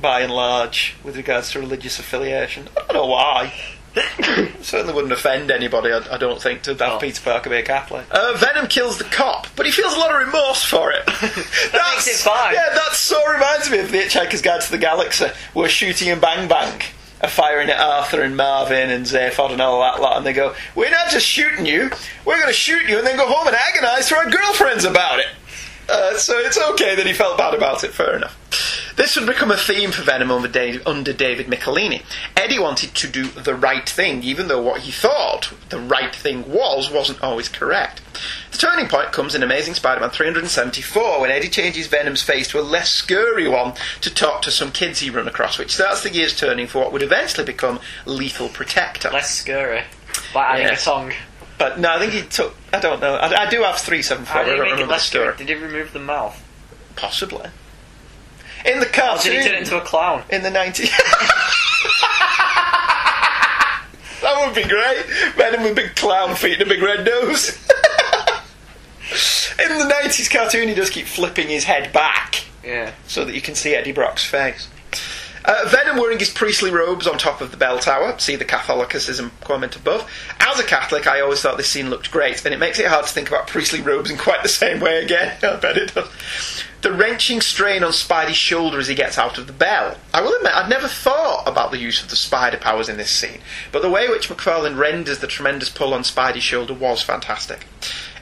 by 0.00 0.20
and 0.20 0.32
large 0.32 0.96
with 1.04 1.16
regards 1.16 1.50
to 1.52 1.60
religious 1.60 1.98
affiliation. 1.98 2.68
I 2.76 2.80
don't 2.80 2.94
know 2.94 3.06
why. 3.06 3.52
Certainly 4.60 4.94
wouldn't 4.94 5.12
offend 5.12 5.50
anybody, 5.50 5.90
I, 5.92 6.14
I 6.14 6.18
don't 6.18 6.40
think, 6.40 6.62
to 6.62 6.70
have 6.74 6.80
Oh. 6.82 6.98
Peter 6.98 7.20
Parker 7.22 7.50
be 7.50 7.56
a 7.56 7.62
Catholic. 7.62 8.06
Uh, 8.10 8.34
Venom 8.36 8.68
kills 8.68 8.98
the 8.98 9.04
cop, 9.04 9.46
but 9.56 9.66
he 9.66 9.72
feels 9.72 9.94
a 9.94 9.98
lot 9.98 10.14
of 10.14 10.24
remorse 10.26 10.62
for 10.62 10.92
it. 10.92 11.04
that 11.06 11.92
makes 11.94 12.06
it 12.06 12.16
fine. 12.16 12.54
Yeah, 12.54 12.68
that 12.74 12.92
so 12.92 13.16
reminds 13.32 13.70
me 13.70 13.78
of 13.78 13.90
The 13.90 13.98
Hitchhiker's 13.98 14.42
Guide 14.42 14.60
to 14.60 14.70
the 14.70 14.78
Galaxy, 14.78 15.26
where 15.54 15.68
shooting 15.68 16.10
and 16.10 16.20
Bang 16.20 16.48
Bang 16.48 16.80
are 17.22 17.28
firing 17.28 17.68
at 17.70 17.80
Arthur 17.80 18.22
and 18.22 18.36
Marvin 18.36 18.90
and 18.90 19.04
Zaphod 19.04 19.50
and 19.52 19.60
all 19.60 19.80
that 19.80 20.00
lot, 20.00 20.18
and 20.18 20.26
they 20.26 20.32
go, 20.32 20.54
We're 20.76 20.90
not 20.90 21.10
just 21.10 21.26
shooting 21.26 21.66
you, 21.66 21.90
we're 22.24 22.36
going 22.36 22.46
to 22.46 22.52
shoot 22.52 22.88
you 22.88 22.98
and 22.98 23.06
then 23.06 23.16
go 23.16 23.26
home 23.26 23.48
and 23.48 23.56
agonise 23.56 24.08
to 24.10 24.16
our 24.16 24.30
girlfriends 24.30 24.84
about 24.84 25.18
it. 25.18 25.26
Uh, 25.88 26.16
so 26.18 26.38
it's 26.38 26.58
okay 26.58 26.94
that 26.94 27.06
he 27.06 27.12
felt 27.12 27.38
bad 27.38 27.54
about 27.54 27.82
it, 27.82 27.92
fair 27.92 28.16
enough. 28.16 28.36
This 28.96 29.14
would 29.16 29.26
become 29.26 29.52
a 29.52 29.56
theme 29.56 29.92
for 29.92 30.02
Venom 30.02 30.32
under, 30.32 30.48
Dave, 30.48 30.84
under 30.84 31.12
David 31.12 31.46
Michelinie. 31.46 32.02
Eddie 32.36 32.58
wanted 32.58 32.96
to 32.96 33.06
do 33.06 33.28
the 33.28 33.54
right 33.54 33.88
thing, 33.88 34.24
even 34.24 34.48
though 34.48 34.60
what 34.60 34.80
he 34.80 34.90
thought 34.90 35.52
the 35.68 35.78
right 35.78 36.12
thing 36.12 36.50
was 36.50 36.90
wasn't 36.90 37.22
always 37.22 37.48
correct. 37.48 38.00
The 38.50 38.58
turning 38.58 38.88
point 38.88 39.12
comes 39.12 39.36
in 39.36 39.44
Amazing 39.44 39.74
Spider-Man 39.74 40.10
374 40.10 41.20
when 41.20 41.30
Eddie 41.30 41.48
changes 41.48 41.86
Venom's 41.86 42.22
face 42.22 42.48
to 42.48 42.58
a 42.58 42.60
less 42.60 42.90
scary 42.90 43.46
one 43.46 43.74
to 44.00 44.12
talk 44.12 44.42
to 44.42 44.50
some 44.50 44.72
kids 44.72 44.98
he 44.98 45.10
run 45.10 45.28
across, 45.28 45.58
which 45.58 45.76
starts 45.76 46.02
the 46.02 46.10
gears 46.10 46.36
turning 46.36 46.66
for 46.66 46.80
what 46.80 46.92
would 46.92 47.02
eventually 47.04 47.46
become 47.46 47.78
Lethal 48.04 48.48
Protector. 48.48 49.10
Less 49.10 49.32
scary. 49.32 49.84
By 50.34 50.44
adding 50.44 50.66
a 50.70 50.76
song. 50.76 51.12
But 51.58 51.78
no, 51.80 51.94
I 51.94 51.98
think 51.98 52.12
he 52.12 52.22
took. 52.22 52.54
I 52.72 52.78
don't 52.80 53.00
know. 53.00 53.14
I, 53.16 53.46
I 53.46 53.50
do 53.50 53.62
have 53.62 53.76
374. 53.78 54.26
How 54.32 54.40
I 54.40 54.44
did 54.44 54.50
don't 54.50 54.56
he 54.58 54.62
make 54.62 54.68
it 54.68 54.72
remember 54.74 54.86
the 54.86 54.92
less 54.92 55.02
story. 55.04 55.36
Did 55.36 55.48
he 55.48 55.54
remove 55.54 55.92
the 55.92 55.98
mouth? 55.98 56.42
Possibly. 56.96 57.50
In 58.64 58.80
the 58.80 58.86
Or 58.86 58.90
cartoon. 58.90 59.32
did 59.32 59.42
he 59.42 59.48
turn 59.48 59.56
it 59.56 59.62
into 59.62 59.76
a 59.76 59.80
clown? 59.80 60.22
in 60.30 60.42
the 60.42 60.50
90s. 60.50 60.90
that 64.20 64.44
would 64.46 64.54
be 64.54 64.68
great. 64.68 65.04
Venom 65.36 65.62
with 65.62 65.76
big 65.76 65.94
clown 65.96 66.34
feet 66.34 66.54
and 66.60 66.62
a 66.62 66.66
big 66.66 66.82
red 66.82 67.04
nose. 67.04 67.50
in 69.64 69.78
the 69.78 69.94
90s 70.02 70.30
cartoon, 70.30 70.68
he 70.68 70.74
does 70.74 70.90
keep 70.90 71.06
flipping 71.06 71.48
his 71.48 71.64
head 71.64 71.92
back 71.92 72.44
Yeah. 72.64 72.92
so 73.06 73.24
that 73.24 73.34
you 73.34 73.40
can 73.40 73.54
see 73.54 73.74
Eddie 73.74 73.92
Brock's 73.92 74.24
face. 74.24 74.68
Uh, 75.44 75.64
Venom 75.68 75.96
wearing 75.96 76.18
his 76.18 76.30
priestly 76.30 76.70
robes 76.70 77.06
on 77.06 77.18
top 77.18 77.40
of 77.40 77.50
the 77.50 77.56
bell 77.56 77.78
tower. 77.78 78.18
See 78.18 78.36
the 78.36 78.44
Catholicism 78.44 79.32
comment 79.40 79.76
above. 79.76 80.10
As 80.40 80.58
a 80.58 80.64
Catholic, 80.64 81.06
I 81.06 81.20
always 81.20 81.40
thought 81.40 81.56
this 81.56 81.68
scene 81.68 81.90
looked 81.90 82.10
great, 82.10 82.44
and 82.44 82.54
it 82.54 82.58
makes 82.58 82.78
it 82.78 82.86
hard 82.86 83.06
to 83.06 83.12
think 83.12 83.28
about 83.28 83.46
priestly 83.46 83.80
robes 83.80 84.10
in 84.10 84.18
quite 84.18 84.42
the 84.42 84.48
same 84.48 84.80
way 84.80 85.02
again. 85.02 85.36
I 85.42 85.56
bet 85.56 85.76
it 85.76 85.94
does. 85.94 86.08
The 86.80 86.92
wrenching 86.92 87.40
strain 87.40 87.82
on 87.82 87.90
Spidey's 87.90 88.36
shoulder 88.36 88.78
as 88.78 88.86
he 88.86 88.94
gets 88.94 89.18
out 89.18 89.36
of 89.36 89.48
the 89.48 89.52
bell. 89.52 89.96
I 90.14 90.20
will 90.20 90.34
admit, 90.36 90.54
I'd 90.54 90.70
never 90.70 90.86
thought 90.86 91.48
about 91.48 91.72
the 91.72 91.78
use 91.78 92.00
of 92.02 92.08
the 92.08 92.14
spider 92.14 92.56
powers 92.56 92.88
in 92.88 92.96
this 92.96 93.10
scene, 93.10 93.40
but 93.72 93.82
the 93.82 93.90
way 93.90 94.08
which 94.08 94.28
McFarlane 94.28 94.78
renders 94.78 95.18
the 95.18 95.26
tremendous 95.26 95.70
pull 95.70 95.92
on 95.92 96.02
Spidey's 96.02 96.44
shoulder 96.44 96.74
was 96.74 97.02
fantastic. 97.02 97.66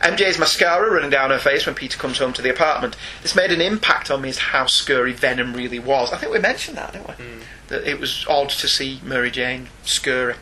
MJ's 0.01 0.39
mascara 0.39 0.91
running 0.93 1.11
down 1.11 1.31
her 1.31 1.39
face 1.39 1.67
when 1.67 1.75
Peter 1.75 1.99
comes 1.99 2.19
home 2.19 2.33
to 2.35 2.43
the 2.43 2.51
apartment. 2.51 2.97
This 3.23 3.35
made 3.35 3.51
an 3.53 3.61
impact 3.61 4.11
on 4.11 4.21
me 4.23 4.29
as 4.29 4.39
how 4.39 4.67
scurry 4.67 5.13
Venom 5.13 5.55
really 5.55 5.79
was. 5.79 6.13
I 6.13 6.19
think 6.19 6.33
we 6.33 6.39
mentioned 6.39 6.77
that, 6.77 6.93
didn't 6.93 7.09
we? 7.09 7.15
Hmm. 7.15 7.41
That 7.69 7.89
it 7.89 7.99
was 7.99 8.25
odd 8.29 8.51
to 8.51 8.69
see 8.69 9.01
Mary 9.03 9.31
Jane 9.31 9.69
scurry. 9.85 10.35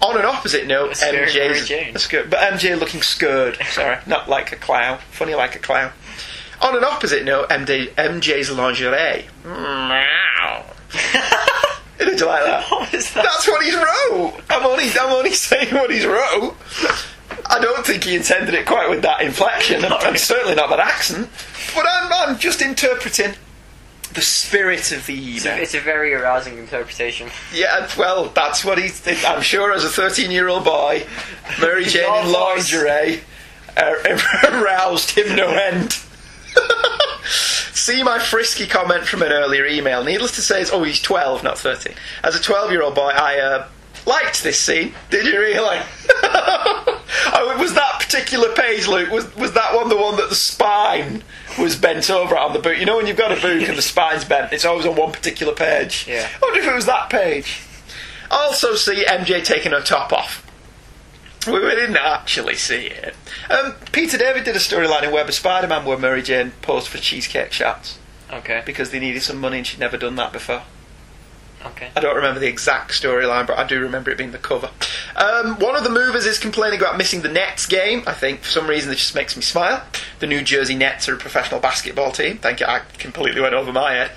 On 0.00 0.16
an 0.18 0.24
opposite 0.24 0.66
note, 0.66 0.92
A 0.92 0.94
scurry 0.96 1.26
MJ's 1.26 1.34
Mary 1.36 1.60
Jane. 1.60 1.94
a 1.94 1.98
scur- 1.98 2.28
but 2.30 2.38
MJ 2.40 2.78
looking 2.78 3.02
scared. 3.02 3.56
Sorry, 3.70 3.98
not 4.06 4.28
like 4.28 4.50
a 4.52 4.56
clown. 4.56 4.98
Funny 5.10 5.34
like 5.34 5.54
a 5.54 5.58
clown. 5.60 5.92
On 6.60 6.76
an 6.76 6.84
opposite 6.84 7.24
note, 7.24 7.48
MJ, 7.50 7.90
MJ's 7.94 8.50
lingerie. 8.50 9.26
Meow. 9.44 10.64
Did 11.98 12.18
you 12.18 12.26
like 12.26 12.44
that? 12.44 12.66
What 12.70 12.90
that? 12.90 13.10
That's 13.14 13.48
what 13.48 13.64
he's 13.64 13.74
wrote. 13.76 14.40
I'm 14.50 14.66
only, 14.66 14.84
I'm 15.00 15.12
only 15.12 15.32
saying 15.32 15.72
what 15.74 15.90
he's 15.90 16.04
wrote. 16.06 16.56
I 17.46 17.60
don't 17.60 17.84
think 17.84 18.04
he 18.04 18.16
intended 18.16 18.54
it 18.54 18.66
quite 18.66 18.88
with 18.90 19.02
that 19.02 19.20
inflection, 19.22 19.84
and, 19.84 19.92
and 19.92 20.18
certainly 20.18 20.54
not 20.54 20.70
that 20.70 20.80
accent. 20.80 21.28
But 21.74 21.86
I'm, 21.88 22.12
I'm 22.12 22.38
just 22.38 22.62
interpreting 22.62 23.34
the 24.14 24.20
spirit 24.20 24.92
of 24.92 25.06
the 25.06 25.14
email. 25.14 25.58
It's 25.58 25.74
a 25.74 25.80
very 25.80 26.14
arousing 26.14 26.58
interpretation. 26.58 27.30
Yeah, 27.52 27.88
well, 27.98 28.26
that's 28.26 28.64
what 28.64 28.78
he's. 28.78 29.06
I'm 29.24 29.42
sure 29.42 29.72
as 29.72 29.84
a 29.84 29.88
13 29.88 30.30
year 30.30 30.48
old 30.48 30.64
boy, 30.64 31.06
Mary 31.60 31.84
Jane 31.86 32.26
in 32.26 32.32
lingerie 32.32 33.20
uh, 33.76 33.94
aroused 34.52 35.12
him 35.12 35.36
no 35.36 35.48
end. 35.48 35.98
See 37.24 38.02
my 38.02 38.18
frisky 38.18 38.66
comment 38.66 39.04
from 39.06 39.22
an 39.22 39.32
earlier 39.32 39.66
email. 39.66 40.04
Needless 40.04 40.36
to 40.36 40.42
say, 40.42 40.60
it's, 40.60 40.70
oh, 40.72 40.82
he's 40.82 41.00
12, 41.00 41.42
not 41.42 41.58
13. 41.58 41.94
As 42.22 42.36
a 42.36 42.40
12 42.40 42.70
year 42.70 42.82
old 42.82 42.94
boy, 42.94 43.08
I 43.08 43.38
uh, 43.38 43.68
liked 44.06 44.42
this 44.42 44.58
scene. 44.58 44.92
Did 45.10 45.26
you 45.26 45.38
really? 45.38 45.78
oh, 46.24 47.56
was 47.58 47.74
that 47.74 48.00
particular 48.00 48.52
page, 48.54 48.86
Luke? 48.88 49.10
Was 49.10 49.34
was 49.36 49.52
that 49.52 49.74
one 49.74 49.88
the 49.88 49.96
one 49.96 50.16
that 50.16 50.28
the 50.28 50.34
spine 50.34 51.22
was 51.58 51.76
bent 51.76 52.10
over 52.10 52.36
on 52.36 52.52
the 52.52 52.58
book? 52.58 52.78
You 52.78 52.86
know 52.86 52.96
when 52.96 53.06
you've 53.06 53.16
got 53.16 53.32
a 53.32 53.40
book 53.40 53.68
and 53.68 53.76
the 53.76 53.82
spine's 53.82 54.24
bent, 54.24 54.52
it's 54.52 54.64
always 54.64 54.86
on 54.86 54.96
one 54.96 55.12
particular 55.12 55.54
page. 55.54 56.06
Yeah. 56.08 56.28
I 56.34 56.38
wonder 56.40 56.60
if 56.60 56.66
it 56.66 56.74
was 56.74 56.86
that 56.86 57.10
page. 57.10 57.60
Also, 58.30 58.74
see 58.74 59.04
MJ 59.04 59.44
taking 59.44 59.72
her 59.72 59.80
top 59.82 60.12
off. 60.12 60.46
We 61.46 61.54
we 61.54 61.70
didn't 61.74 61.96
actually 61.96 62.54
see 62.54 62.86
it. 62.86 63.14
Um, 63.50 63.74
Peter 63.90 64.16
David 64.16 64.44
did 64.44 64.54
a 64.56 64.60
storyline 64.60 65.02
in 65.02 65.12
Web 65.12 65.28
of 65.28 65.34
Spider-Man 65.34 65.84
where 65.84 65.98
Mary 65.98 66.22
Jane 66.22 66.52
posed 66.62 66.88
for 66.88 66.98
cheesecake 66.98 67.52
shots 67.52 67.98
Okay. 68.32 68.62
because 68.64 68.90
they 68.90 69.00
needed 69.00 69.22
some 69.22 69.38
money 69.38 69.58
and 69.58 69.66
she'd 69.66 69.80
never 69.80 69.96
done 69.96 70.14
that 70.16 70.32
before. 70.32 70.62
Okay. 71.66 71.90
I 71.94 72.00
don't 72.00 72.16
remember 72.16 72.40
the 72.40 72.48
exact 72.48 72.92
storyline, 72.92 73.46
but 73.46 73.58
I 73.58 73.66
do 73.66 73.80
remember 73.80 74.10
it 74.10 74.18
being 74.18 74.32
the 74.32 74.38
cover. 74.38 74.70
Um, 75.16 75.58
one 75.58 75.76
of 75.76 75.84
the 75.84 75.90
movers 75.90 76.26
is 76.26 76.38
complaining 76.38 76.80
about 76.80 76.96
missing 76.96 77.22
the 77.22 77.28
Nets 77.28 77.66
game. 77.66 78.02
I 78.06 78.12
think 78.12 78.40
for 78.40 78.50
some 78.50 78.66
reason 78.66 78.90
this 78.90 79.00
just 79.00 79.14
makes 79.14 79.36
me 79.36 79.42
smile. 79.42 79.84
The 80.18 80.26
New 80.26 80.42
Jersey 80.42 80.74
Nets 80.74 81.08
are 81.08 81.14
a 81.14 81.18
professional 81.18 81.60
basketball 81.60 82.12
team. 82.12 82.38
Thank 82.38 82.60
you, 82.60 82.66
I 82.66 82.82
completely 82.98 83.40
went 83.40 83.54
over 83.54 83.72
my 83.72 83.92
head. 83.92 84.10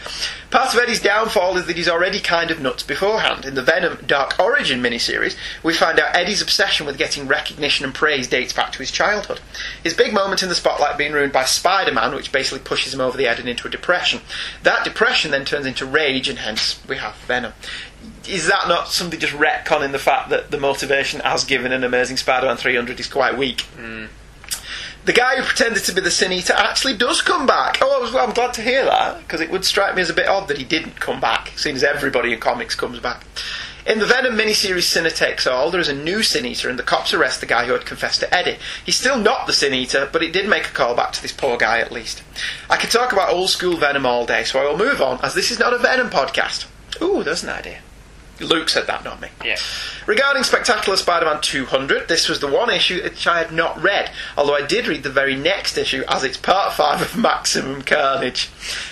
Part 0.55 0.73
of 0.73 0.79
Eddie's 0.79 1.01
downfall 1.01 1.57
is 1.57 1.65
that 1.65 1.75
he's 1.75 1.89
already 1.89 2.21
kind 2.21 2.49
of 2.49 2.61
nuts 2.61 2.81
beforehand. 2.81 3.43
In 3.43 3.55
the 3.55 3.61
Venom 3.61 3.97
Dark 4.07 4.39
Origin 4.39 4.81
miniseries, 4.81 5.35
we 5.63 5.73
find 5.73 5.99
out 5.99 6.15
Eddie's 6.15 6.41
obsession 6.41 6.85
with 6.85 6.97
getting 6.97 7.27
recognition 7.27 7.83
and 7.83 7.93
praise 7.93 8.29
dates 8.29 8.53
back 8.53 8.71
to 8.71 8.79
his 8.79 8.89
childhood. 8.89 9.41
His 9.83 9.93
big 9.93 10.13
moment 10.13 10.43
in 10.43 10.47
the 10.47 10.55
spotlight 10.55 10.97
being 10.97 11.11
ruined 11.11 11.33
by 11.33 11.43
Spider 11.43 11.91
Man, 11.91 12.15
which 12.15 12.31
basically 12.31 12.63
pushes 12.63 12.93
him 12.93 13.01
over 13.01 13.17
the 13.17 13.27
edge 13.27 13.41
and 13.41 13.49
into 13.49 13.67
a 13.67 13.69
depression. 13.69 14.21
That 14.63 14.85
depression 14.85 15.31
then 15.31 15.43
turns 15.43 15.65
into 15.65 15.85
rage, 15.85 16.29
and 16.29 16.39
hence 16.39 16.81
we 16.87 16.95
have 16.95 17.15
Venom. 17.27 17.51
Is 18.25 18.47
that 18.47 18.69
not 18.69 18.87
somebody 18.87 19.17
just 19.17 19.33
retconning 19.33 19.91
the 19.91 19.99
fact 19.99 20.29
that 20.29 20.51
the 20.51 20.57
motivation 20.57 21.19
as 21.25 21.43
given 21.43 21.73
in 21.73 21.83
Amazing 21.83 22.15
Spider 22.15 22.47
Man 22.47 22.55
300 22.55 22.97
is 22.97 23.07
quite 23.07 23.37
weak? 23.37 23.63
Hmm. 23.75 24.05
The 25.05 25.13
guy 25.13 25.35
who 25.35 25.43
pretended 25.43 25.83
to 25.83 25.93
be 25.93 26.01
the 26.01 26.09
Sin 26.09 26.31
Eater 26.31 26.53
actually 26.53 26.97
does 26.97 27.21
come 27.21 27.45
back. 27.45 27.77
Oh, 27.79 27.95
I 27.95 28.01
was, 28.01 28.15
I'm 28.15 28.33
glad 28.33 28.55
to 28.55 28.63
hear 28.63 28.85
that 28.85 29.19
because 29.19 29.39
it 29.39 29.51
would 29.51 29.63
strike 29.63 29.95
me 29.95 30.01
as 30.01 30.09
a 30.09 30.15
bit 30.15 30.27
odd 30.27 30.47
that 30.47 30.57
he 30.57 30.63
didn't 30.63 30.99
come 30.99 31.21
back, 31.21 31.53
seeing 31.55 31.75
as 31.75 31.83
everybody 31.83 32.33
in 32.33 32.39
comics 32.39 32.73
comes 32.73 32.99
back. 32.99 33.23
In 33.85 33.99
the 33.99 34.07
Venom 34.07 34.35
miniseries 34.35 34.81
Sinner 34.81 35.11
Takes 35.11 35.45
All, 35.45 35.69
there 35.69 35.79
is 35.79 35.89
a 35.89 35.93
new 35.93 36.23
Sin 36.23 36.43
Eater, 36.43 36.69
and 36.69 36.79
the 36.79 36.83
cops 36.83 37.13
arrest 37.13 37.39
the 37.39 37.45
guy 37.45 37.67
who 37.67 37.73
had 37.73 37.85
confessed 37.85 38.21
to 38.21 38.33
Eddie. 38.33 38.57
He's 38.83 38.95
still 38.95 39.19
not 39.19 39.45
the 39.45 39.53
Sin 39.53 39.75
Eater, 39.75 40.09
but 40.11 40.23
it 40.23 40.33
did 40.33 40.49
make 40.49 40.65
a 40.65 40.73
call 40.73 40.95
back 40.95 41.11
to 41.11 41.21
this 41.21 41.31
poor 41.31 41.55
guy 41.55 41.81
at 41.81 41.91
least. 41.91 42.23
I 42.67 42.77
could 42.77 42.89
talk 42.89 43.13
about 43.13 43.29
old 43.29 43.51
school 43.51 43.77
Venom 43.77 44.07
all 44.07 44.25
day, 44.25 44.43
so 44.43 44.59
I 44.59 44.67
will 44.67 44.75
move 44.75 45.03
on, 45.03 45.19
as 45.21 45.35
this 45.35 45.51
is 45.51 45.59
not 45.59 45.71
a 45.71 45.77
Venom 45.77 46.09
podcast. 46.09 46.65
Ooh, 46.99 47.21
there's 47.21 47.43
an 47.43 47.49
idea. 47.49 47.81
Luke 48.39 48.69
said 48.69 48.87
that, 48.87 49.03
not 49.03 49.21
me. 49.21 49.29
Yeah. 49.43 49.57
Regarding 50.05 50.43
Spectacular 50.43 50.97
Spider-Man 50.97 51.41
200, 51.41 52.07
this 52.07 52.27
was 52.27 52.39
the 52.39 52.47
one 52.47 52.69
issue 52.69 53.01
which 53.01 53.25
I 53.25 53.39
had 53.39 53.51
not 53.51 53.81
read, 53.81 54.11
although 54.37 54.55
I 54.55 54.65
did 54.65 54.87
read 54.87 55.03
the 55.03 55.09
very 55.09 55.35
next 55.35 55.77
issue 55.77 56.03
as 56.07 56.23
it's 56.23 56.37
part 56.37 56.73
5 56.73 57.01
of 57.01 57.17
Maximum 57.17 57.81
Carnage. 57.81 58.49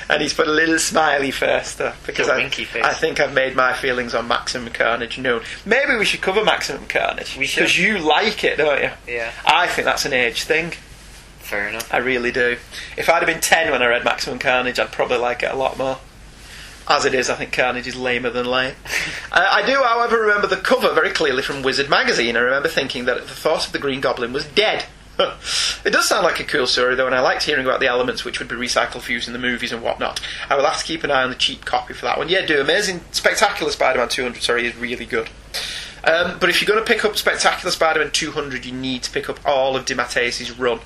And 0.09 0.21
he's 0.21 0.33
put 0.33 0.47
a 0.47 0.51
little 0.51 0.79
smiley 0.79 1.31
face 1.31 1.75
there, 1.75 1.95
because 2.05 2.29
I, 2.29 2.37
winky 2.37 2.65
face. 2.65 2.83
I 2.83 2.93
think 2.93 3.19
I've 3.19 3.33
made 3.33 3.55
my 3.55 3.73
feelings 3.73 4.15
on 4.15 4.27
Maximum 4.27 4.71
Carnage 4.73 5.17
known. 5.17 5.41
Maybe 5.65 5.95
we 5.95 6.05
should 6.05 6.21
cover 6.21 6.43
Maximum 6.43 6.87
Carnage. 6.87 7.37
We 7.37 7.45
should. 7.45 7.61
Because 7.61 7.77
you 7.77 7.99
like 7.99 8.43
it, 8.43 8.57
don't 8.57 8.81
you? 8.81 8.91
Yeah. 9.07 9.31
I 9.45 9.67
think 9.67 9.85
that's 9.85 10.05
an 10.05 10.13
age 10.13 10.43
thing. 10.43 10.71
Fair 11.39 11.67
enough. 11.67 11.93
I 11.93 11.97
really 11.97 12.31
do. 12.31 12.57
If 12.97 13.09
I'd 13.09 13.17
have 13.17 13.27
been 13.27 13.41
10 13.41 13.71
when 13.71 13.83
I 13.83 13.87
read 13.87 14.05
Maximum 14.05 14.39
Carnage, 14.39 14.79
I'd 14.79 14.91
probably 14.91 15.17
like 15.17 15.43
it 15.43 15.51
a 15.51 15.55
lot 15.55 15.77
more. 15.77 15.99
As 16.87 17.05
it 17.05 17.13
is, 17.13 17.29
I 17.29 17.35
think 17.35 17.53
Carnage 17.53 17.87
is 17.87 17.95
lamer 17.95 18.29
than 18.29 18.45
lame. 18.45 18.75
uh, 19.31 19.47
I 19.51 19.65
do, 19.65 19.81
however, 19.83 20.19
remember 20.19 20.47
the 20.47 20.57
cover 20.57 20.93
very 20.93 21.11
clearly 21.11 21.41
from 21.41 21.63
Wizard 21.63 21.89
magazine. 21.89 22.35
I 22.35 22.41
remember 22.41 22.67
thinking 22.67 23.05
that 23.05 23.15
the 23.15 23.33
thought 23.33 23.65
of 23.65 23.71
the 23.71 23.79
Green 23.79 24.01
Goblin 24.01 24.33
was 24.33 24.45
dead. 24.45 24.85
it 25.19 25.91
does 25.91 26.09
sound 26.09 26.23
like 26.23 26.39
a 26.39 26.43
cool 26.43 26.67
story, 26.67 26.95
though, 26.95 27.05
and 27.05 27.15
I 27.15 27.21
liked 27.21 27.43
hearing 27.43 27.65
about 27.65 27.79
the 27.79 27.87
elements 27.87 28.25
which 28.25 28.39
would 28.39 28.49
be 28.49 28.55
recycled 28.55 29.01
for 29.01 29.11
use 29.11 29.27
in 29.27 29.33
the 29.33 29.39
movies 29.39 29.71
and 29.71 29.81
whatnot. 29.81 30.19
I 30.49 30.55
will 30.55 30.65
have 30.65 30.79
to 30.79 30.83
keep 30.83 31.03
an 31.03 31.11
eye 31.11 31.23
on 31.23 31.29
the 31.29 31.35
cheap 31.35 31.65
copy 31.65 31.93
for 31.93 32.05
that 32.05 32.17
one. 32.17 32.29
Yeah, 32.29 32.45
do. 32.45 32.59
Amazing, 32.59 33.01
spectacular 33.11 33.71
Spider-Man 33.71 34.09
200, 34.09 34.41
sorry, 34.41 34.67
is 34.67 34.75
really 34.75 35.05
good. 35.05 35.29
Um, 36.03 36.37
but 36.39 36.49
if 36.49 36.61
you're 36.61 36.67
going 36.67 36.85
to 36.85 36.91
pick 36.91 37.05
up 37.05 37.15
Spectacular 37.15 37.71
Spider-Man 37.71 38.11
200, 38.11 38.65
you 38.65 38.73
need 38.73 39.03
to 39.03 39.11
pick 39.11 39.29
up 39.29 39.39
all 39.45 39.77
of 39.77 39.85
DeMatteis' 39.85 40.59
run 40.59 40.79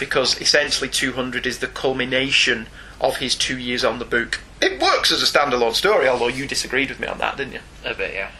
because 0.00 0.40
essentially 0.40 0.88
200 0.88 1.46
is 1.46 1.58
the 1.58 1.66
culmination 1.66 2.68
of 3.02 3.16
his 3.18 3.34
two 3.34 3.58
years 3.58 3.84
on 3.84 3.98
the 3.98 4.04
book. 4.04 4.40
It 4.62 4.80
works 4.80 5.10
as 5.12 5.22
a 5.22 5.26
standalone 5.26 5.74
story, 5.74 6.08
although 6.08 6.28
you 6.28 6.46
disagreed 6.46 6.88
with 6.88 7.00
me 7.00 7.08
on 7.08 7.18
that, 7.18 7.36
didn't 7.36 7.54
you? 7.54 7.60
A 7.84 7.94
bit, 7.94 8.14
yeah. 8.14 8.30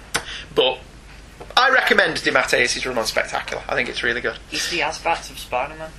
But 0.54 0.78
I 1.56 1.70
recommend 1.70 2.16
DeMatteis' 2.18 2.86
run 2.86 2.96
on 2.96 3.06
Spectacular. 3.06 3.62
I 3.68 3.74
think 3.74 3.88
it's 3.88 4.02
really 4.02 4.20
good. 4.20 4.38
He's 4.48 4.70
the 4.70 4.80
AzBats 4.80 5.30
of 5.30 5.38
Spider-Man. 5.38 5.90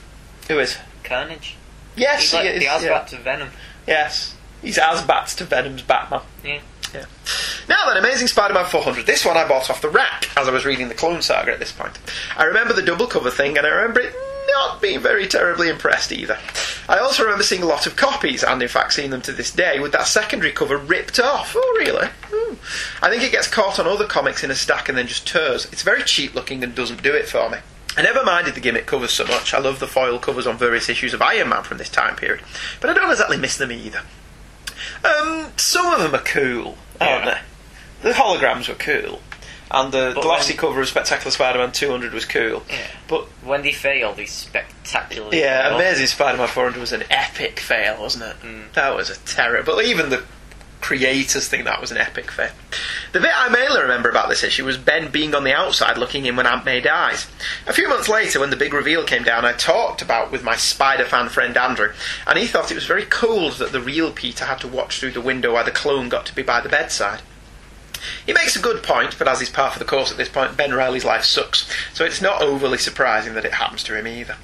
Who 0.48 0.60
is? 0.60 0.78
Carnage. 1.04 1.58
Yes, 1.96 2.22
He's 2.22 2.32
he 2.32 2.38
like 2.38 2.46
is. 2.48 2.60
the 2.60 2.86
yeah. 2.88 3.02
Of 3.02 3.10
Venom. 3.24 3.50
Yes, 3.86 4.36
he's 4.62 4.78
AzBats 4.78 5.36
to 5.38 5.44
Venom's 5.44 5.82
Batman. 5.82 6.22
Yeah. 6.44 6.62
Yeah. 6.94 7.06
Now 7.68 7.88
then, 7.88 7.98
Amazing 7.98 8.28
Spider-Man 8.28 8.66
400. 8.66 9.06
This 9.06 9.26
one 9.26 9.36
I 9.36 9.48
bought 9.48 9.70
off 9.70 9.82
the 9.82 9.90
rack 9.90 10.30
as 10.38 10.48
I 10.48 10.52
was 10.52 10.64
reading 10.64 10.90
the 10.90 10.94
Clone 10.94 11.22
Saga 11.22 11.52
at 11.52 11.60
this 11.60 11.72
point. 11.72 11.98
I 12.38 12.44
remember 12.46 12.74
the 12.74 12.84
double 12.84 13.08
cover 13.08 13.32
thing, 13.32 13.58
and 13.58 13.66
I 13.66 13.70
remember 13.72 14.00
it 14.02 14.16
not 14.54 14.82
being 14.82 15.00
very 15.00 15.28
terribly 15.28 15.70
impressed 15.70 16.12
either. 16.12 16.38
I 16.88 16.98
also 17.00 17.24
remember 17.24 17.44
seeing 17.44 17.64
a 17.64 17.68
lot 17.68 17.86
of 17.88 17.96
copies, 17.96 18.44
and 18.44 18.62
in 18.62 18.68
fact 18.68 18.94
seeing 18.94 19.10
them 19.12 19.22
to 19.24 19.32
this 19.32 19.52
day, 19.52 19.80
with 19.80 19.92
that 19.94 20.08
secondary 20.08 20.52
cover 20.52 20.78
ripped 20.78 21.20
off. 21.20 21.56
Oh, 21.58 21.76
really? 21.80 22.08
Hmm. 22.32 22.56
I 23.02 23.10
think 23.10 23.24
it 23.24 23.32
gets 23.32 23.48
caught 23.48 23.80
on 23.80 23.88
other 23.88 24.06
comics 24.06 24.44
in 24.44 24.52
a 24.52 24.56
stack 24.56 24.90
and 24.90 24.98
then 24.98 25.08
just 25.08 25.28
tears. 25.28 25.66
It's 25.72 25.82
very 25.84 26.04
cheap 26.04 26.34
looking 26.36 26.64
and 26.64 26.74
doesn't 26.76 27.04
do 27.04 27.14
it 27.14 27.28
for 27.28 27.50
me. 27.50 27.58
I 27.96 28.02
never 28.02 28.24
minded 28.24 28.56
the 28.56 28.60
gimmick 28.60 28.86
covers 28.88 29.12
so 29.12 29.26
much. 29.26 29.54
I 29.54 29.60
love 29.60 29.80
the 29.80 29.88
foil 29.88 30.18
covers 30.20 30.48
on 30.48 30.58
various 30.58 30.90
issues 30.90 31.14
of 31.14 31.22
Iron 31.22 31.50
Man 31.50 31.64
from 31.64 31.78
this 31.78 31.90
time 31.90 32.16
period, 32.16 32.44
but 32.82 32.90
I 32.90 32.94
don't 32.94 33.12
exactly 33.12 33.38
miss 33.38 33.58
them 33.58 33.72
either. 33.72 34.02
Um, 35.04 35.52
some 35.58 35.94
of 35.94 36.00
them 36.02 36.16
are 36.16 36.24
cool, 36.24 36.78
aren't 37.00 37.26
Yeah. 37.26 37.40
they? 38.02 38.10
The 38.10 38.16
holograms 38.16 38.68
were 38.68 38.74
cool, 38.76 39.22
and 39.74 39.92
the 39.92 40.12
But 40.16 40.54
cover 40.58 40.82
of 40.82 40.88
Spectacular 40.88 41.32
Spider-Man 41.32 41.72
200 41.72 42.14
was 42.14 42.26
cool. 42.26 42.64
Yeah. 42.70 42.88
But 43.08 43.26
When 43.44 43.64
they 43.64 43.72
fail, 43.72 44.14
they 44.14 44.26
spectacularly. 44.26 45.40
yeah, 45.40 45.70
fail. 45.70 45.78
Amazing 45.78 46.08
Spider-Man 46.08 46.48
400 46.48 46.80
was 46.80 46.92
an 46.92 47.04
epic 47.10 47.60
fail, 47.60 48.02
wasn't 48.02 48.26
it? 48.26 48.36
Mm. 48.46 48.74
That 48.74 48.96
was 48.96 49.10
a 49.10 49.18
terror. 49.20 49.64
But 49.64 49.84
even 49.86 50.10
the 50.10 50.24
creators 50.80 51.48
think 51.48 51.64
that 51.64 51.80
was 51.80 51.92
an 51.92 51.98
epic 51.98 52.30
fail. 52.30 52.52
The 53.14 53.22
bit 53.22 53.32
I 53.34 53.48
mainly 53.48 53.82
remember 53.82 54.10
about 54.10 54.28
this 54.28 54.44
issue 54.44 54.66
was 54.66 54.78
Ben 54.78 55.10
being 55.10 55.34
on 55.34 55.46
the 55.46 55.54
outside 55.54 55.98
looking 55.98 56.26
in 56.26 56.36
when 56.36 56.46
Aunt 56.46 56.66
May 56.66 56.82
dies. 56.82 57.26
A 57.66 57.74
few 57.74 57.88
months 57.88 58.10
later, 58.10 58.42
when 58.42 58.50
the 58.50 58.58
big 58.58 58.74
reveal 58.74 59.04
came 59.06 59.24
down, 59.24 59.46
I 59.46 59.54
talked 59.54 60.02
about 60.02 60.30
with 60.30 60.44
my 60.44 60.58
Spider 60.58 61.06
fan 61.06 61.30
friend 61.30 61.56
Andrew, 61.56 61.94
and 62.28 62.38
he 62.38 62.48
thought 62.48 62.70
it 62.70 62.76
was 62.76 62.86
very 62.86 63.06
cold 63.06 63.54
that 63.54 63.72
the 63.72 63.80
real 63.80 64.12
Peter 64.12 64.44
had 64.46 64.60
to 64.60 64.68
watch 64.68 65.00
through 65.00 65.12
the 65.12 65.22
window 65.22 65.54
while 65.54 65.64
the 65.64 65.72
clone 65.72 66.10
got 66.10 66.26
to 66.26 66.36
be 66.36 66.44
by 66.44 66.60
the 66.60 66.70
bedside. 66.70 67.22
He 68.26 68.34
makes 68.34 68.56
a 68.56 68.62
good 68.62 68.84
point, 68.84 69.18
but 69.18 69.28
as 69.28 69.42
is 69.42 69.50
par 69.50 69.72
for 69.72 69.80
the 69.80 69.86
course 69.86 70.12
at 70.12 70.18
this 70.18 70.30
point, 70.30 70.58
Ben 70.58 70.74
Reilly's 70.74 71.06
life 71.06 71.24
sucks, 71.24 71.70
so 71.94 72.06
it's 72.06 72.22
not 72.22 72.42
overly 72.42 72.78
surprising 72.78 73.34
that 73.34 73.46
it 73.46 73.54
happens 73.54 73.84
to 73.84 73.98
him 73.98 74.08
either. 74.08 74.38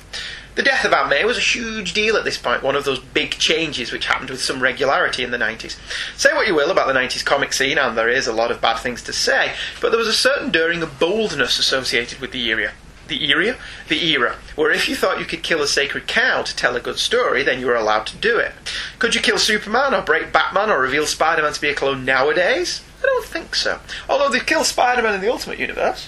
The 0.56 0.64
death 0.64 0.84
of 0.84 0.92
Aunt 0.92 1.10
May 1.10 1.24
was 1.24 1.38
a 1.38 1.42
huge 1.42 1.94
deal 1.94 2.18
at 2.18 2.26
this 2.26 2.38
point, 2.38 2.64
one 2.64 2.76
of 2.76 2.84
those 2.84 3.00
big 3.00 3.32
changes 3.32 3.92
which 3.92 4.08
happened 4.08 4.30
with 4.30 4.42
some 4.42 4.62
regularity 4.62 5.24
in 5.24 5.32
the 5.32 5.38
90s. 5.38 5.78
Say 6.18 6.34
what 6.34 6.48
you 6.48 6.56
will 6.56 6.72
about 6.72 6.88
the 6.88 7.00
90s 7.00 7.24
comic 7.24 7.54
scene, 7.54 7.78
and 7.78 7.98
there 7.98 8.10
is 8.10 8.28
a 8.28 8.34
lot 8.34 8.52
of 8.52 8.60
bad 8.60 8.78
things 8.80 9.02
to 9.04 9.14
say, 9.14 9.54
but 9.80 9.90
there 9.90 10.00
was 10.00 10.08
a 10.08 10.14
certain 10.14 10.52
daring 10.52 10.84
and 10.84 11.00
boldness 11.00 11.60
associated 11.60 12.20
with 12.20 12.32
the 12.32 12.44
era. 12.50 12.74
The 13.10 13.24
era? 13.30 13.58
The 13.88 14.06
era, 14.14 14.36
where 14.56 14.72
if 14.72 14.88
you 14.88 14.96
thought 14.96 15.20
you 15.20 15.26
could 15.26 15.44
kill 15.44 15.62
a 15.62 15.68
sacred 15.68 16.08
cow 16.08 16.44
to 16.44 16.56
tell 16.56 16.76
a 16.76 16.80
good 16.80 17.00
story, 17.00 17.44
then 17.44 17.60
you 17.60 17.66
were 17.66 17.76
allowed 17.76 18.06
to 18.08 18.18
do 18.18 18.38
it. 18.38 18.54
Could 19.00 19.16
you 19.16 19.22
kill 19.22 19.38
Superman, 19.40 19.94
or 19.94 20.02
break 20.02 20.32
Batman, 20.32 20.70
or 20.70 20.80
reveal 20.80 21.06
Spider 21.08 21.42
Man 21.42 21.52
to 21.54 21.60
be 21.62 21.70
a 21.70 21.76
clone 21.76 22.06
nowadays? 22.06 22.82
I 23.02 23.08
don't 23.08 23.26
think 23.26 23.56
so. 23.56 23.80
Although 24.08 24.30
they've 24.30 24.46
killed 24.46 24.66
Spider 24.68 25.02
Man 25.02 25.16
in 25.16 25.22
the 25.22 25.32
Ultimate 25.32 25.58
Universe, 25.60 26.08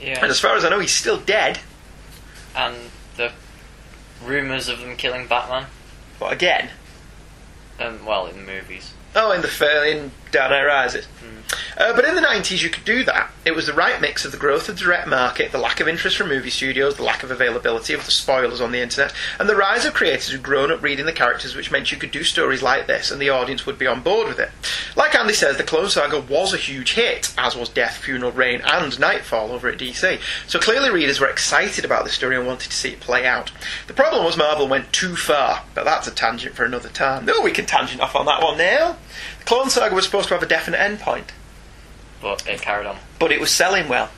Yeah. 0.00 0.20
and 0.22 0.30
as 0.30 0.38
far 0.40 0.54
as 0.54 0.64
I 0.64 0.68
know, 0.68 0.80
he's 0.80 0.94
still 0.94 1.18
dead. 1.18 1.60
And 2.54 2.76
the 3.16 3.32
rumours 4.24 4.68
of 4.68 4.80
them 4.80 4.96
killing 4.96 5.26
Batman. 5.26 5.66
But 6.20 6.32
again, 6.32 6.70
Um, 7.80 8.04
well, 8.06 8.26
in 8.26 8.36
the 8.36 8.52
movies. 8.52 8.92
Oh, 9.16 9.32
in 9.32 9.40
the 9.42 9.90
in 9.90 10.12
Dark 10.34 10.50
Knight 10.50 10.64
Rises. 10.64 11.06
Uh, 11.76 11.94
but 11.94 12.04
in 12.04 12.14
the 12.14 12.20
90s, 12.20 12.62
you 12.62 12.70
could 12.70 12.84
do 12.84 13.04
that. 13.04 13.30
It 13.44 13.54
was 13.54 13.66
the 13.66 13.72
right 13.72 14.00
mix 14.00 14.24
of 14.24 14.32
the 14.32 14.38
growth 14.38 14.68
of 14.68 14.78
the 14.78 14.84
direct 14.84 15.08
market, 15.08 15.52
the 15.52 15.58
lack 15.58 15.80
of 15.80 15.88
interest 15.88 16.16
from 16.16 16.28
movie 16.28 16.50
studios, 16.50 16.96
the 16.96 17.02
lack 17.02 17.22
of 17.22 17.30
availability 17.30 17.92
of 17.94 18.04
the 18.04 18.10
spoilers 18.10 18.60
on 18.60 18.72
the 18.72 18.80
internet, 18.80 19.12
and 19.38 19.48
the 19.48 19.56
rise 19.56 19.84
of 19.84 19.94
creators 19.94 20.28
who'd 20.28 20.42
grown 20.42 20.70
up 20.70 20.82
reading 20.82 21.06
the 21.06 21.12
characters, 21.12 21.54
which 21.54 21.70
meant 21.70 21.90
you 21.90 21.98
could 21.98 22.10
do 22.10 22.22
stories 22.22 22.62
like 22.62 22.86
this 22.86 23.10
and 23.10 23.20
the 23.20 23.28
audience 23.28 23.66
would 23.66 23.78
be 23.78 23.86
on 23.86 24.02
board 24.02 24.28
with 24.28 24.38
it. 24.38 24.50
Like 24.96 25.14
Andy 25.14 25.34
says, 25.34 25.56
the 25.56 25.64
Clone 25.64 25.88
Saga 25.88 26.20
was 26.20 26.54
a 26.54 26.58
huge 26.58 26.94
hit, 26.94 27.34
as 27.36 27.56
was 27.56 27.68
Death, 27.68 27.98
Funeral, 27.98 28.32
Reign, 28.32 28.62
and 28.64 28.98
Knightfall 28.98 29.52
over 29.52 29.68
at 29.68 29.78
DC. 29.78 30.20
So 30.46 30.58
clearly, 30.58 30.90
readers 30.90 31.20
were 31.20 31.28
excited 31.28 31.84
about 31.84 32.04
the 32.04 32.10
story 32.10 32.36
and 32.36 32.46
wanted 32.46 32.70
to 32.70 32.76
see 32.76 32.90
it 32.90 33.00
play 33.00 33.26
out. 33.26 33.50
The 33.88 33.94
problem 33.94 34.24
was 34.24 34.36
Marvel 34.36 34.68
went 34.68 34.92
too 34.92 35.16
far, 35.16 35.64
but 35.74 35.84
that's 35.84 36.06
a 36.06 36.14
tangent 36.14 36.54
for 36.54 36.64
another 36.64 36.88
time. 36.88 37.24
No, 37.24 37.40
we 37.42 37.52
can 37.52 37.66
tangent 37.66 38.00
off 38.00 38.14
on 38.14 38.26
that 38.26 38.42
one 38.42 38.58
now. 38.58 38.96
The 39.38 39.44
Clone 39.44 39.70
Saga 39.70 39.94
was 39.94 40.04
supposed 40.04 40.28
to 40.28 40.34
have 40.34 40.42
a 40.42 40.46
definite 40.46 40.78
endpoint 40.78 41.28
But 42.20 42.46
it 42.48 42.60
carried 42.62 42.86
on. 42.86 42.96
but 43.18 43.32
it 43.32 43.40
was 43.40 43.50
selling 43.50 43.88
well. 43.88 44.10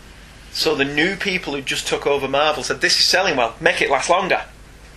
So 0.53 0.75
the 0.75 0.85
new 0.87 1.17
people 1.17 1.55
who 1.55 1.61
just 1.61 1.87
took 1.87 2.07
over 2.07 2.27
Marvel 2.29 2.63
said, 2.63 2.81
"This 2.81 2.99
is 2.99 3.05
selling 3.05 3.37
well. 3.37 3.55
Make 3.61 3.83
it 3.83 3.91
last 3.91 4.09
longer. 4.09 4.43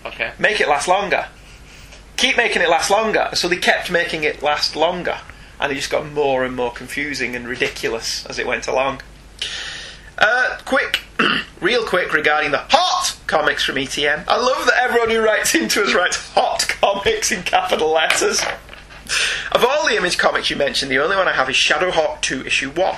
Okay. 0.05 0.31
Make 0.39 0.61
it 0.61 0.69
last 0.69 0.87
longer. 0.87 1.27
Keep 2.17 2.37
making 2.37 2.61
it 2.61 2.69
last 2.69 2.89
longer." 2.89 3.29
So 3.33 3.47
they 3.49 3.57
kept 3.57 3.91
making 3.91 4.23
it 4.23 4.41
last 4.41 4.75
longer, 4.77 5.17
and 5.59 5.71
it 5.71 5.75
just 5.75 5.89
got 5.89 6.05
more 6.09 6.45
and 6.45 6.55
more 6.55 6.71
confusing 6.71 7.35
and 7.35 7.45
ridiculous 7.47 8.25
as 8.27 8.39
it 8.39 8.47
went 8.47 8.67
along. 8.67 9.01
Uh, 10.17 10.57
quick, 10.65 11.01
real 11.61 11.85
quick 11.85 12.13
regarding 12.13 12.51
the 12.51 12.63
hot 12.69 13.15
comics 13.27 13.63
from 13.63 13.75
ETM. 13.75 14.23
I 14.27 14.37
love 14.37 14.65
that 14.65 14.75
everyone 14.81 15.09
who 15.09 15.19
writes 15.21 15.55
into 15.55 15.81
us 15.83 15.93
writes 15.93 16.17
hot 16.33 16.67
comics 16.81 17.31
in 17.31 17.43
capital 17.43 17.91
letters. 17.91 18.41
Of 19.51 19.65
all 19.65 19.87
the 19.87 19.95
image 19.95 20.17
comics 20.17 20.49
you 20.49 20.55
mentioned, 20.55 20.91
the 20.91 20.99
only 20.99 21.15
one 21.15 21.27
I 21.27 21.33
have 21.33 21.49
is 21.49 21.55
Shadowhawk 21.55 22.21
2 22.21 22.45
issue 22.45 22.69
1. 22.69 22.95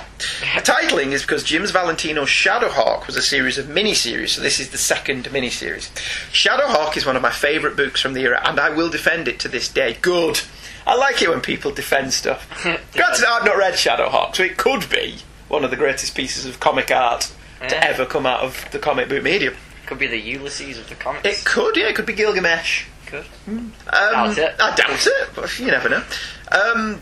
The 0.54 0.60
titling 0.60 1.12
is 1.12 1.22
because 1.22 1.42
Jim's 1.42 1.70
Valentino's 1.70 2.28
Shadowhawk 2.28 3.06
was 3.06 3.16
a 3.16 3.22
series 3.22 3.56
of 3.56 3.66
miniseries, 3.66 4.30
so 4.30 4.42
this 4.42 4.60
is 4.60 4.70
the 4.70 4.78
second 4.78 5.24
miniseries. 5.26 5.90
Shadowhawk 6.30 6.96
is 6.96 7.06
one 7.06 7.16
of 7.16 7.22
my 7.22 7.30
favourite 7.30 7.76
books 7.76 8.00
from 8.00 8.12
the 8.12 8.20
era, 8.22 8.40
and 8.44 8.60
I 8.60 8.70
will 8.70 8.90
defend 8.90 9.28
it 9.28 9.40
to 9.40 9.48
this 9.48 9.68
day. 9.68 9.96
Good. 10.02 10.40
I 10.86 10.94
like 10.96 11.22
it 11.22 11.30
when 11.30 11.40
people 11.40 11.70
defend 11.70 12.12
stuff. 12.12 12.48
Granted, 12.62 13.24
I've 13.26 13.44
not 13.44 13.56
read 13.56 13.74
Shadowhawk, 13.74 14.36
so 14.36 14.42
it 14.42 14.56
could 14.56 14.90
be 14.90 15.18
one 15.48 15.64
of 15.64 15.70
the 15.70 15.76
greatest 15.76 16.14
pieces 16.14 16.44
of 16.44 16.60
comic 16.60 16.90
art 16.90 17.32
to 17.68 17.84
ever 17.84 18.04
come 18.04 18.26
out 18.26 18.40
of 18.40 18.66
the 18.72 18.78
comic 18.78 19.08
book 19.08 19.22
medium. 19.22 19.54
Could 19.86 19.98
be 19.98 20.06
the 20.06 20.18
Ulysses 20.18 20.78
of 20.78 20.88
the 20.88 20.94
comics. 20.94 21.26
It 21.26 21.44
could, 21.44 21.76
yeah, 21.76 21.88
it 21.88 21.94
could 21.94 22.06
be 22.06 22.14
Gilgamesh. 22.14 22.86
Could. 23.12 23.24
Um, 23.46 23.72
Doubt 23.90 24.38
it. 24.38 24.54
I 24.58 24.74
doubt 24.74 25.06
it, 25.06 25.28
but 25.34 25.58
you 25.58 25.66
never 25.66 25.88
know. 25.88 26.02
Um, 26.52 26.98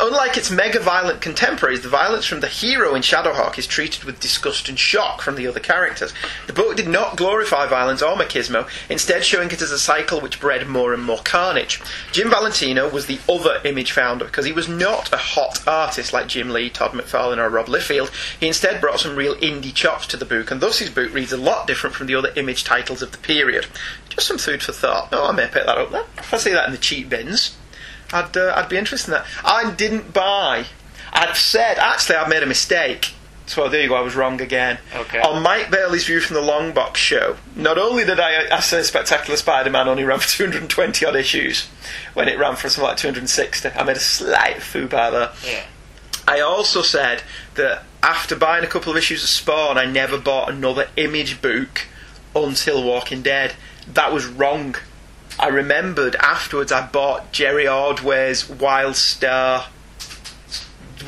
unlike 0.00 0.36
its 0.36 0.50
mega 0.50 0.80
violent 0.80 1.20
contemporaries, 1.20 1.82
the 1.82 1.88
violence 1.88 2.26
from 2.26 2.40
the 2.40 2.48
hero 2.48 2.96
in 2.96 3.02
Shadowhawk 3.02 3.56
is 3.56 3.66
treated 3.68 4.02
with 4.02 4.18
disgust 4.18 4.68
and 4.68 4.76
shock 4.76 5.22
from 5.22 5.36
the 5.36 5.46
other 5.46 5.60
characters. 5.60 6.12
The 6.48 6.52
book 6.52 6.76
did 6.76 6.88
not 6.88 7.16
glorify 7.16 7.68
violence 7.68 8.02
or 8.02 8.16
machismo, 8.16 8.68
instead 8.90 9.24
showing 9.24 9.52
it 9.52 9.62
as 9.62 9.70
a 9.70 9.78
cycle 9.78 10.20
which 10.20 10.40
bred 10.40 10.66
more 10.66 10.92
and 10.92 11.04
more 11.04 11.20
carnage. 11.22 11.80
Jim 12.10 12.28
Valentino 12.28 12.88
was 12.88 13.06
the 13.06 13.20
other 13.28 13.60
image 13.64 13.92
founder 13.92 14.24
because 14.24 14.46
he 14.46 14.52
was 14.52 14.68
not 14.68 15.12
a 15.12 15.16
hot 15.16 15.62
artist 15.68 16.12
like 16.12 16.26
Jim 16.26 16.50
Lee, 16.50 16.68
Todd 16.68 16.90
McFarlane, 16.90 17.38
or 17.38 17.48
Rob 17.48 17.66
Liefeld. 17.66 18.10
He 18.40 18.48
instead 18.48 18.80
brought 18.80 18.98
some 18.98 19.14
real 19.14 19.36
indie 19.36 19.72
chops 19.72 20.08
to 20.08 20.16
the 20.16 20.24
book, 20.24 20.50
and 20.50 20.60
thus 20.60 20.80
his 20.80 20.90
book 20.90 21.14
reads 21.14 21.32
a 21.32 21.36
lot 21.36 21.68
different 21.68 21.94
from 21.94 22.08
the 22.08 22.16
other 22.16 22.32
image 22.34 22.64
titles 22.64 23.00
of 23.00 23.12
the 23.12 23.18
period. 23.18 23.66
Just 24.08 24.26
some 24.26 24.38
food 24.38 24.60
for 24.60 24.72
thought. 24.72 25.10
Oh, 25.12 25.28
I 25.28 25.32
may 25.32 25.46
pick 25.46 25.66
that 25.66 25.78
up 25.78 25.92
then. 25.92 26.04
If 26.16 26.34
I 26.34 26.38
see 26.38 26.52
that 26.52 26.66
in 26.66 26.72
the 26.72 26.78
cheap 26.78 27.08
bins, 27.08 27.56
I'd 28.12 28.36
uh, 28.36 28.52
I'd 28.56 28.68
be 28.68 28.76
interested 28.76 29.12
in 29.12 29.18
that. 29.18 29.26
I 29.44 29.70
didn't 29.72 30.12
buy. 30.12 30.66
I'd 31.12 31.36
said 31.36 31.78
actually 31.78 32.16
I 32.16 32.28
made 32.28 32.42
a 32.42 32.46
mistake. 32.46 33.12
So 33.46 33.66
there 33.68 33.80
you 33.80 33.88
go. 33.88 33.94
I 33.94 34.02
was 34.02 34.14
wrong 34.14 34.42
again. 34.42 34.78
Okay. 34.94 35.20
On 35.20 35.42
Mike 35.42 35.70
Bailey's 35.70 36.04
view 36.04 36.20
from 36.20 36.34
the 36.34 36.42
Long 36.42 36.72
Box 36.72 37.00
show, 37.00 37.36
not 37.56 37.78
only 37.78 38.04
did 38.04 38.20
I 38.20 38.54
I 38.54 38.60
say 38.60 38.82
Spectacular 38.82 39.36
Spider-Man 39.38 39.88
only 39.88 40.04
ran 40.04 40.18
for 40.18 40.28
220 40.36 41.06
odd 41.06 41.16
issues 41.16 41.66
when 42.14 42.28
it 42.28 42.38
ran 42.38 42.56
for 42.56 42.68
something 42.68 42.88
like 42.88 42.98
260. 42.98 43.70
I 43.70 43.82
made 43.84 43.96
a 43.96 44.00
slight 44.00 44.56
foobar 44.56 45.10
there. 45.10 45.30
Yeah. 45.44 45.64
I 46.26 46.40
also 46.40 46.82
said 46.82 47.22
that 47.54 47.84
after 48.02 48.36
buying 48.36 48.62
a 48.64 48.66
couple 48.66 48.92
of 48.92 48.98
issues 48.98 49.22
of 49.22 49.30
Spawn, 49.30 49.78
I 49.78 49.86
never 49.86 50.18
bought 50.18 50.50
another 50.50 50.88
image 50.96 51.40
book 51.40 51.86
until 52.36 52.84
Walking 52.84 53.22
Dead. 53.22 53.54
That 53.90 54.12
was 54.12 54.26
wrong. 54.26 54.76
I 55.38 55.48
remembered 55.48 56.16
afterwards 56.16 56.72
I 56.72 56.86
bought 56.86 57.32
Jerry 57.32 57.66
Ordway's 57.66 58.48
Wild 58.48 58.96
Star. 58.96 59.66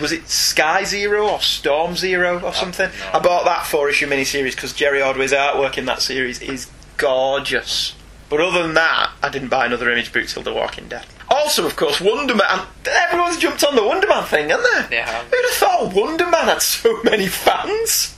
Was 0.01 0.13
it 0.13 0.29
Sky 0.29 0.85
Zero 0.85 1.29
or 1.29 1.41
Storm 1.41 1.97
Zero 1.97 2.41
or 2.41 2.55
something? 2.55 2.91
I 3.13 3.19
bought 3.19 3.45
that 3.45 3.67
four 3.67 3.91
issue 3.91 4.07
miniseries 4.07 4.55
because 4.55 4.73
Jerry 4.73 5.03
Ordway's 5.03 5.33
artwork 5.33 5.77
in 5.77 5.87
that 5.87 6.01
series 6.01 6.41
is 6.41 6.71
gorgeous. 6.97 7.95
But 8.29 8.41
other 8.41 8.63
than 8.63 8.75
that, 8.75 9.11
I 9.23 9.29
didn't 9.29 9.49
buy 9.49 9.67
another 9.67 9.91
image 9.91 10.13
book 10.13 10.27
till 10.27 10.45
The 10.45 10.55
Walking 10.55 10.87
Dead. 10.89 11.05
Also, 11.29 11.67
of 11.67 11.75
course, 11.75 12.01
Wonder 12.01 12.37
Man. 12.37 12.67
Everyone's 12.85 13.39
jumped 13.39 13.65
on 13.65 13.75
the 13.75 13.83
Wonder 13.83 14.07
Man 14.07 14.23
thing, 14.25 14.51
haven't 14.51 14.91
they? 14.91 14.97
Have. 14.99 15.25
Who'd 15.27 15.45
have 15.45 15.55
thought 15.55 15.95
Wonder 15.95 16.29
Man 16.29 16.45
had 16.45 16.63
so 16.63 17.03
many 17.03 17.27
fans? 17.27 18.17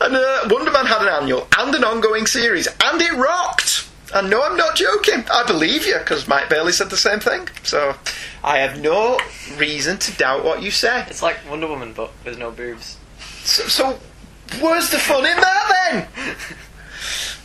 And 0.00 0.16
uh, 0.16 0.48
Wonder 0.50 0.72
Man 0.72 0.86
had 0.86 1.02
an 1.02 1.08
annual 1.08 1.46
and 1.56 1.72
an 1.74 1.84
ongoing 1.84 2.26
series, 2.26 2.66
and 2.66 3.00
it 3.00 3.12
rocked. 3.12 3.88
And 4.14 4.28
no, 4.28 4.42
I'm 4.42 4.56
not 4.56 4.76
joking. 4.76 5.24
I 5.32 5.44
believe 5.46 5.86
you 5.86 5.98
because 5.98 6.28
Mike 6.28 6.48
Bailey 6.50 6.72
said 6.72 6.90
the 6.90 6.96
same 6.96 7.18
thing. 7.20 7.48
So 7.62 7.94
I 8.44 8.58
have 8.58 8.80
no 8.80 9.18
reason 9.56 9.98
to 9.98 10.12
doubt 10.16 10.44
what 10.44 10.62
you 10.62 10.70
say. 10.70 11.04
It's 11.08 11.22
like 11.22 11.38
Wonder 11.48 11.66
Woman, 11.66 11.92
but 11.94 12.10
with 12.24 12.38
no 12.38 12.50
boobs. 12.50 12.98
So, 13.44 13.64
so 13.64 13.98
where's 14.60 14.90
the 14.90 14.98
fun 14.98 15.24
in 15.24 15.36
that 15.36 16.06
then? 16.16 16.36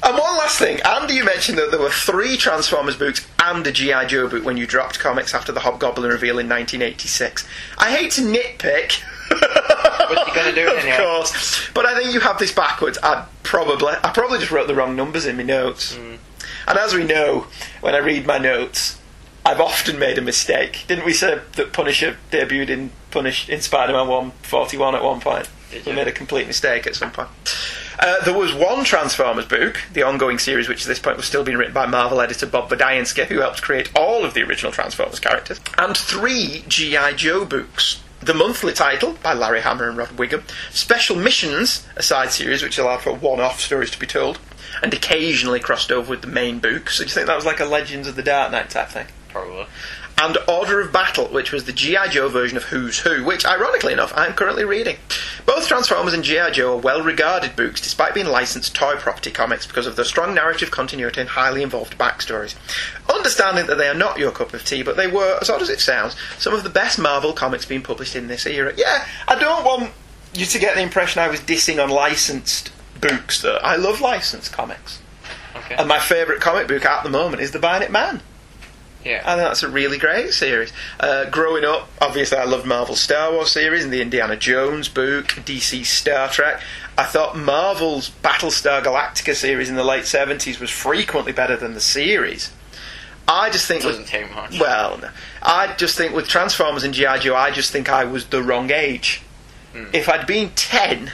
And 0.03 0.13
one 0.17 0.37
last 0.37 0.59
thing, 0.59 0.79
Andy, 0.85 1.15
you 1.15 1.23
mentioned 1.23 1.57
that 1.57 1.71
there 1.71 1.79
were 1.79 1.89
three 1.89 2.37
Transformers 2.37 2.95
books 2.95 3.25
and 3.41 3.65
a 3.65 3.71
G.I. 3.71 4.05
Joe 4.05 4.27
book 4.29 4.43
when 4.45 4.55
you 4.55 4.67
dropped 4.67 4.99
comics 4.99 5.33
after 5.33 5.51
the 5.51 5.61
Hobgoblin 5.61 6.07
reveal 6.09 6.37
in 6.37 6.47
1986. 6.47 7.47
I 7.79 7.91
hate 7.95 8.11
to 8.11 8.21
nitpick. 8.21 9.01
What 9.29 10.27
you 10.27 10.33
gonna 10.35 10.53
do 10.53 10.67
Of 10.71 10.77
anyhow? 10.77 10.97
course. 10.97 11.67
But 11.73 11.85
I 11.87 11.97
think 11.97 12.13
you 12.13 12.19
have 12.19 12.37
this 12.37 12.51
backwards. 12.51 12.97
I 13.01 13.25
probably, 13.43 13.93
I 14.03 14.11
probably 14.13 14.37
just 14.39 14.51
wrote 14.51 14.67
the 14.67 14.75
wrong 14.75 14.95
numbers 14.95 15.25
in 15.25 15.35
my 15.37 15.43
notes. 15.43 15.95
Mm. 15.95 16.17
And 16.67 16.77
as 16.77 16.93
we 16.93 17.05
know, 17.05 17.47
when 17.81 17.95
I 17.95 17.99
read 17.99 18.27
my 18.27 18.37
notes, 18.37 18.99
I've 19.45 19.61
often 19.61 19.97
made 19.97 20.17
a 20.17 20.21
mistake. 20.21 20.83
Didn't 20.87 21.05
we 21.05 21.13
say 21.13 21.39
that 21.55 21.71
Punisher 21.71 22.17
debuted 22.31 22.69
in 22.69 22.91
Punish 23.11 23.47
in 23.47 23.61
Spider-Man 23.61 24.07
141 24.07 24.95
at 24.95 25.03
one 25.03 25.21
point? 25.21 25.49
We 25.85 25.93
made 25.93 26.07
a 26.07 26.11
complete 26.11 26.47
mistake 26.47 26.85
at 26.85 26.95
some 26.95 27.11
point. 27.11 27.29
Uh, 27.99 28.23
there 28.25 28.37
was 28.37 28.53
one 28.53 28.83
Transformers 28.83 29.45
book, 29.45 29.79
the 29.93 30.03
ongoing 30.03 30.37
series, 30.37 30.67
which 30.67 30.81
at 30.81 30.87
this 30.87 30.99
point 30.99 31.17
was 31.17 31.25
still 31.25 31.43
being 31.43 31.57
written 31.57 31.73
by 31.73 31.85
Marvel 31.85 32.21
editor 32.21 32.45
Bob 32.45 32.69
Budiansky, 32.69 33.25
who 33.25 33.39
helped 33.39 33.61
create 33.61 33.89
all 33.95 34.23
of 34.23 34.33
the 34.33 34.43
original 34.43 34.71
Transformers 34.71 35.19
characters, 35.19 35.59
and 35.77 35.95
three 35.95 36.63
G.I. 36.67 37.13
Joe 37.13 37.45
books. 37.45 38.01
The 38.19 38.33
monthly 38.33 38.73
title 38.73 39.13
by 39.23 39.33
Larry 39.33 39.61
Hama 39.61 39.87
and 39.87 39.97
Rod 39.97 40.17
Whigham, 40.17 40.43
Special 40.71 41.15
Missions, 41.15 41.87
a 41.95 42.03
side 42.03 42.31
series 42.31 42.63
which 42.63 42.77
allowed 42.77 43.01
for 43.01 43.13
one-off 43.13 43.61
stories 43.61 43.91
to 43.91 43.99
be 43.99 44.07
told, 44.07 44.39
and 44.81 44.93
occasionally 44.93 45.59
crossed 45.59 45.91
over 45.91 46.09
with 46.11 46.21
the 46.21 46.27
main 46.27 46.59
book. 46.59 46.89
So 46.89 47.03
do 47.03 47.09
you 47.09 47.13
think 47.13 47.27
that 47.27 47.35
was 47.35 47.45
like 47.45 47.59
a 47.59 47.65
Legends 47.65 48.07
of 48.07 48.15
the 48.15 48.23
Dark 48.23 48.51
Knight 48.51 48.69
type 48.69 48.89
thing? 48.89 49.07
Probably. 49.29 49.65
and 50.19 50.37
Order 50.47 50.81
of 50.81 50.91
Battle, 50.91 51.27
which 51.27 51.51
was 51.51 51.65
the 51.65 51.73
G.I. 51.73 52.07
Joe 52.07 52.27
version 52.27 52.57
of 52.57 52.63
Who's 52.63 52.99
Who, 52.99 53.23
which, 53.23 53.45
ironically 53.45 53.93
enough, 53.93 54.11
I'm 54.15 54.33
currently 54.33 54.65
reading. 54.65 54.97
Both 55.45 55.67
Transformers 55.67 56.13
and 56.13 56.23
G.I. 56.23 56.51
Joe 56.51 56.73
are 56.73 56.81
well 56.81 57.03
regarded 57.03 57.55
books, 57.55 57.81
despite 57.81 58.15
being 58.15 58.25
licensed 58.25 58.73
toy 58.73 58.95
property 58.95 59.29
comics 59.29 59.67
because 59.67 59.85
of 59.85 59.95
their 59.95 60.05
strong 60.05 60.33
narrative 60.33 60.71
continuity 60.71 61.21
and 61.21 61.29
highly 61.29 61.61
involved 61.61 61.97
backstories. 61.99 62.55
Understanding 63.13 63.67
that 63.67 63.77
they 63.77 63.87
are 63.87 63.93
not 63.93 64.17
your 64.17 64.31
cup 64.31 64.53
of 64.53 64.65
tea, 64.65 64.81
but 64.81 64.97
they 64.97 65.07
were, 65.07 65.37
as 65.39 65.49
odd 65.51 65.61
as 65.61 65.69
it 65.69 65.79
sounds, 65.81 66.15
some 66.39 66.53
of 66.53 66.63
the 66.63 66.69
best 66.69 66.97
Marvel 66.97 67.33
comics 67.33 67.65
being 67.65 67.83
published 67.83 68.15
in 68.15 68.27
this 68.27 68.47
era. 68.47 68.73
Yeah, 68.75 69.05
I 69.27 69.37
don't 69.37 69.63
want 69.63 69.91
you 70.33 70.45
to 70.45 70.59
get 70.59 70.75
the 70.75 70.81
impression 70.81 71.21
I 71.21 71.27
was 71.27 71.41
dissing 71.41 71.81
on 71.81 71.89
licensed 71.89 72.71
books, 73.01 73.41
though. 73.41 73.57
I 73.57 73.75
love 73.75 74.01
licensed 74.01 74.51
comics. 74.51 75.01
Okay. 75.55 75.75
And 75.75 75.87
my 75.87 75.99
favourite 75.99 76.41
comic 76.41 76.67
book 76.67 76.85
at 76.85 77.03
the 77.03 77.09
moment 77.09 77.41
is 77.41 77.51
The 77.51 77.59
Bionic 77.59 77.89
Man. 77.89 78.21
yeah. 79.03 79.21
I 79.25 79.35
think 79.35 79.47
that's 79.47 79.63
a 79.63 79.69
really 79.69 79.97
great 79.97 80.31
series. 80.33 80.71
Uh, 80.99 81.29
growing 81.29 81.65
up, 81.65 81.89
obviously, 82.01 82.37
I 82.37 82.43
loved 82.45 82.65
Marvel's 82.65 83.01
Star 83.01 83.31
Wars 83.31 83.51
series 83.51 83.83
and 83.83 83.91
the 83.91 84.01
Indiana 84.01 84.35
Jones 84.35 84.87
book, 84.89 85.27
DC 85.27 85.85
Star 85.85 86.29
Trek. 86.29 86.61
I 86.97 87.03
thought 87.05 87.37
Marvel's 87.37 88.09
Battlestar 88.23 88.83
Galactica 88.83 89.35
series 89.35 89.69
in 89.69 89.75
the 89.75 89.83
late 89.83 90.03
70s 90.03 90.59
was 90.59 90.69
frequently 90.69 91.31
better 91.31 91.55
than 91.57 91.73
the 91.73 91.79
series. 91.81 92.51
I 93.27 93.49
just 93.49 93.67
think. 93.67 93.83
Doesn't 93.83 94.07
take 94.07 94.33
much. 94.33 94.59
Well, 94.59 94.99
no. 94.99 95.09
I 95.43 95.73
just 95.75 95.97
think 95.97 96.15
with 96.15 96.27
Transformers 96.29 96.83
and 96.83 96.93
G.I. 96.93 97.19
Joe, 97.19 97.35
I 97.35 97.51
just 97.51 97.71
think 97.71 97.89
I 97.89 98.05
was 98.05 98.27
the 98.27 98.41
wrong 98.41 98.71
age. 98.71 99.21
Hmm. 99.73 99.85
If 99.93 100.07
I'd 100.07 100.25
been 100.25 100.51
10 100.51 101.11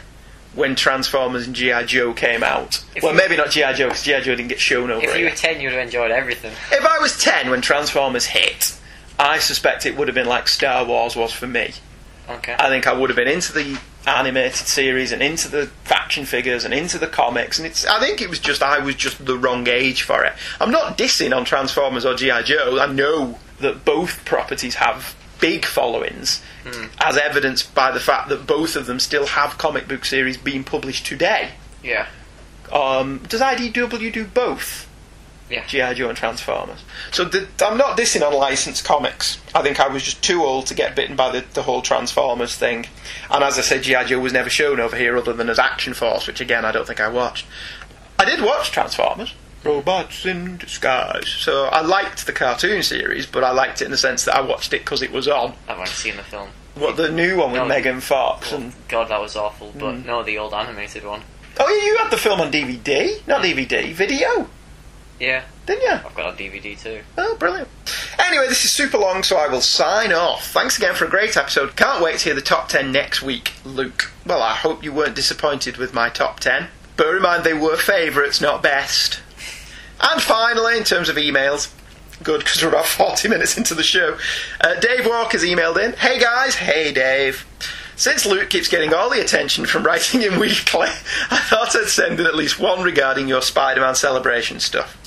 when 0.54 0.76
Transformers 0.76 1.46
and 1.48 1.56
G.I. 1.56 1.84
Joe 1.86 2.14
came 2.14 2.44
out, 2.44 2.84
If 2.96 3.04
well, 3.04 3.14
you- 3.14 3.18
maybe 3.18 3.36
not 3.38 3.50
G.I. 3.52 3.74
Joe, 3.74 3.88
because 3.88 4.04
G.I. 4.04 4.22
Joe 4.22 4.36
didn't 4.36 4.50
get 4.50 4.60
shown 4.60 4.92
over 4.92 5.04
If 5.06 5.18
you 5.18 5.26
were 5.26 5.32
10, 5.32 5.62
you'd 5.62 5.72
have 5.74 5.82
enjoyed 5.82 6.12
everything. 6.12 6.52
If 6.72 6.86
I 6.86 7.00
was 7.00 7.18
10 7.20 7.50
when 7.50 7.62
Transformers 7.62 8.26
hit, 8.26 8.76
I 9.20 9.40
suspect 9.40 9.86
it 9.86 9.96
would 9.98 10.08
have 10.08 10.16
been 10.16 10.28
like 10.28 10.48
Star 10.48 10.86
Wars 10.86 11.16
was 11.16 11.32
for 11.34 11.48
me. 11.48 11.74
Okay. 12.30 12.56
I 12.58 12.70
think 12.70 12.88
I 12.88 12.94
would 12.94 13.10
have 13.10 13.18
been 13.18 13.28
into 13.28 13.52
the 13.52 13.80
animated 14.08 14.56
series 14.68 15.12
and 15.12 15.22
into 15.22 15.48
the 15.50 15.68
faction 15.86 16.26
figures 16.26 16.66
and 16.66 16.74
into 16.74 16.98
the 16.98 17.08
comics 17.08 17.58
and 17.58 17.66
it's 17.66 17.86
I 17.86 18.02
think 18.02 18.22
it 18.22 18.30
was 18.30 18.38
just 18.40 18.62
I 18.62 18.80
was 18.80 18.96
just 18.96 19.26
the 19.26 19.38
wrong 19.38 19.68
age 19.70 20.02
for 20.04 20.24
it. 20.26 20.34
I'm 20.60 20.72
not 20.72 20.98
dissing 20.98 21.36
on 21.36 21.46
Transformers 21.46 22.06
or 22.06 22.14
G.I. 22.14 22.44
Joe. 22.44 22.80
I 22.80 22.88
know 22.92 23.40
that 23.60 23.86
both 23.86 24.24
properties 24.26 24.76
have 24.76 25.16
big 25.44 25.66
followings 25.66 26.42
as 27.02 27.18
evidenced 27.18 27.76
by 27.76 27.92
the 27.92 28.00
fact 28.00 28.30
that 28.30 28.48
both 28.48 28.78
of 28.78 28.86
them 28.86 28.98
still 28.98 29.26
have 29.28 29.58
comic 29.58 29.88
book 29.90 30.06
series 30.06 30.38
being 30.38 30.64
published 30.64 31.06
today. 31.06 31.52
yeah. 31.84 32.08
Um, 32.72 33.20
does 33.28 33.42
IDW 33.42 34.12
do 34.12 34.26
both? 34.26 34.90
Yeah. 35.50 35.66
G.I. 35.68 35.94
Joe 35.96 36.08
and 36.10 36.18
Transformers. 36.18 36.80
So 37.12 37.26
the, 37.26 37.48
I'm 37.64 37.78
not 37.78 37.98
dissing 37.98 38.26
on 38.26 38.34
licensed 38.34 38.86
comics. 38.86 39.38
I 39.54 39.62
think 39.62 39.80
I 39.80 39.90
was 39.90 40.02
just 40.02 40.24
too 40.24 40.42
old 40.42 40.66
to 40.68 40.74
get 40.74 40.96
bitten 40.96 41.16
by 41.16 41.30
the, 41.32 41.46
the 41.54 41.62
whole 41.64 41.82
Transformers 41.82 42.56
thing. 42.56 42.88
And 43.30 43.44
as 43.44 43.60
I 43.60 43.62
said, 43.62 43.84
G.I. 43.84 44.06
Joe 44.06 44.20
was 44.20 44.34
never 44.34 44.50
shown 44.50 44.80
over 44.80 44.96
here 44.96 45.18
other 45.18 45.34
than 45.34 45.50
as 45.50 45.60
Action 45.60 45.94
Force, 45.94 46.26
which 46.26 46.40
again 46.42 46.64
I 46.66 46.72
don't 46.72 46.88
think 46.88 47.02
I 47.02 47.10
watched. 47.10 47.46
I 48.18 48.26
did 48.26 48.42
watch 48.42 48.72
Transformers. 48.72 49.36
Robots 49.64 50.26
in 50.26 50.58
disguise. 50.58 51.28
So 51.28 51.66
I 51.66 51.82
liked 51.82 52.26
the 52.26 52.34
cartoon 52.34 52.84
series, 52.84 53.26
but 53.26 53.44
I 53.44 53.52
liked 53.52 53.82
it 53.82 53.86
in 53.86 53.92
the 53.92 53.98
sense 53.98 54.26
that 54.26 54.36
I 54.36 54.42
watched 54.42 54.74
it 54.74 54.80
because 54.82 55.02
it 55.02 55.12
was 55.12 55.28
on. 55.28 55.56
I've 55.68 55.78
only 55.78 55.90
seen 55.92 56.18
the 56.18 56.24
film. 56.24 56.50
What 56.76 56.98
the 56.98 57.10
new 57.12 57.38
one 57.38 57.52
with 57.52 57.62
No. 57.62 57.68
Megan 57.68 58.02
Fox 58.02 58.52
oh, 58.52 58.58
and 58.58 58.74
God, 58.88 59.10
that 59.10 59.22
was 59.22 59.36
awful. 59.36 59.72
But 59.78 59.96
hmm. 59.96 60.08
no, 60.08 60.24
the 60.24 60.38
old 60.38 60.54
animated 60.54 61.06
one. 61.06 61.22
oh, 61.60 61.70
yeah, 61.70 61.86
you 61.86 61.98
had 61.98 62.10
the 62.10 62.18
film 62.18 62.42
on 62.42 62.52
DVD, 62.52 63.26
not 63.28 63.46
hmm. 63.46 63.52
DVD, 63.52 63.94
video, 63.94 64.48
Yeah, 65.20 65.44
didn't 65.66 65.84
you? 65.84 65.92
I've 65.92 66.16
got 66.16 66.34
a 66.34 66.38
DVD 66.38 66.78
too. 66.78 67.02
Oh, 67.18 67.36
brilliant. 67.38 67.70
Anyway, 68.20 68.48
this 68.48 68.66
is 68.66 68.72
super 68.72 68.98
long, 68.98 69.24
so 69.24 69.38
I 69.38 69.48
will 69.48 69.62
sign 69.62 70.12
off. 70.12 70.48
Thanks 70.48 70.78
again 70.78 70.96
for 70.96 71.06
a 71.06 71.10
great 71.10 71.38
episode. 71.38 71.76
Can't 71.76 72.04
wait 72.04 72.20
to 72.20 72.26
hear 72.26 72.36
the 72.36 72.42
top 72.42 72.70
10 72.70 72.92
next 72.92 73.22
week, 73.22 73.54
Luke. 73.64 74.12
Well, 74.26 74.42
I 74.42 74.56
hope 74.56 74.84
you 74.84 74.92
weren't 74.92 75.16
disappointed 75.16 75.78
with 75.78 75.94
my 75.94 76.10
top 76.10 76.40
10. 76.40 76.68
Bear 76.98 77.18
in 77.18 77.22
mind 77.24 77.44
they 77.44 77.54
were 77.54 77.78
favourites, 77.78 78.42
not 78.42 78.62
best. 78.64 79.22
And 80.04 80.22
finally, 80.22 80.78
in 80.78 80.84
terms 80.84 81.10
of 81.10 81.16
emails, 81.16 81.72
good 82.22 82.40
because 82.40 82.62
we're 82.62 82.70
about 82.70 82.86
40 82.86 83.30
minutes 83.30 83.58
into 83.58 83.74
the 83.74 83.84
show, 83.84 84.18
uh, 84.62 84.80
Dave 84.80 85.06
Walker's 85.06 85.44
emailed 85.44 85.84
in. 85.84 85.94
Hey 85.94 86.20
guys, 86.20 86.56
hey 86.56 86.92
Dave. 86.92 87.46
Since 88.04 88.26
Luke 88.26 88.50
keeps 88.50 88.68
getting 88.68 88.94
all 88.94 89.10
the 89.10 89.22
attention 89.22 89.66
from 89.66 89.84
writing 89.84 90.24
in 90.24 90.38
weekly, 90.38 90.90
I 91.32 91.38
thought 91.38 91.74
I'd 91.74 91.88
send 91.88 92.20
in 92.20 92.26
at 92.26 92.36
least 92.36 92.60
one 92.60 92.84
regarding 92.84 93.30
your 93.30 93.42
Spider 93.42 93.80
Man 93.80 93.96
celebration 93.96 94.60
stuff. 94.60 94.98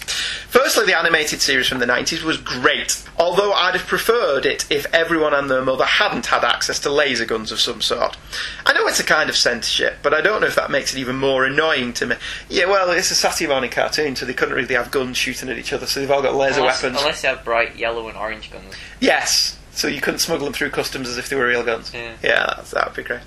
Firstly, 0.49 0.86
the 0.86 0.99
animated 0.99 1.42
series 1.42 1.68
from 1.68 1.78
the 1.78 1.84
90s 1.84 2.22
was 2.22 2.38
great, 2.38 3.05
although 3.18 3.53
I'd 3.53 3.74
have 3.74 3.86
preferred 3.86 4.47
it 4.47 4.64
if 4.70 4.86
everyone 4.94 5.34
and 5.34 5.51
their 5.51 5.61
mother 5.61 5.84
hadn't 5.84 6.24
had 6.24 6.42
access 6.42 6.78
to 6.80 6.90
laser 6.90 7.26
guns 7.26 7.53
of 7.53 7.61
some 7.61 7.82
sort. 7.82 8.16
I 8.64 8.72
know 8.72 8.86
it's 8.86 8.99
a 8.99 9.05
kind 9.05 9.28
of 9.28 9.36
censorship, 9.36 9.97
but 10.03 10.14
I 10.14 10.22
don't 10.22 10.40
know 10.40 10.47
if 10.47 10.55
that 10.55 10.70
makes 10.70 10.94
it 10.94 10.99
even 10.99 11.16
more 11.16 11.44
annoying 11.44 11.92
to 11.94 12.07
me. 12.07 12.16
Yeah, 12.49 12.64
well, 12.64 12.90
it's 12.92 13.11
a 13.11 13.14
Saturday 13.14 13.47
morning 13.47 13.70
cartoon, 13.70 14.16
so 14.16 14.24
they 14.24 14.32
couldn't 14.32 14.55
really 14.55 14.74
have 14.74 14.90
guns 14.90 15.18
shooting 15.18 15.51
at 15.51 15.59
each 15.59 15.74
other, 15.74 15.84
so 15.84 16.01
they've 16.01 16.11
all 16.11 16.22
got 16.22 16.34
laser 16.34 16.61
Unless, 16.61 16.82
weapons. 16.82 17.01
unless 17.03 17.20
they 17.20 17.28
have 17.28 17.44
bright 17.44 17.76
yellow 17.76 18.09
and 18.09 18.16
orange 18.16 18.51
guns. 18.51 18.74
Yes, 19.01 19.59
so 19.77 19.89
you 19.89 20.01
couldn't 20.01 20.20
smuggle 20.20 20.47
them 20.47 20.55
through 20.55 20.70
customs 20.70 21.09
as 21.09 21.18
if 21.18 21.29
they 21.29 21.37
were 21.37 21.47
real 21.47 21.64
guns. 21.64 21.93
Yeah. 21.95 22.55
that's, 22.57 22.70
that 22.72 22.87
would 22.87 22.97
be 22.97 23.03
great. 23.03 23.20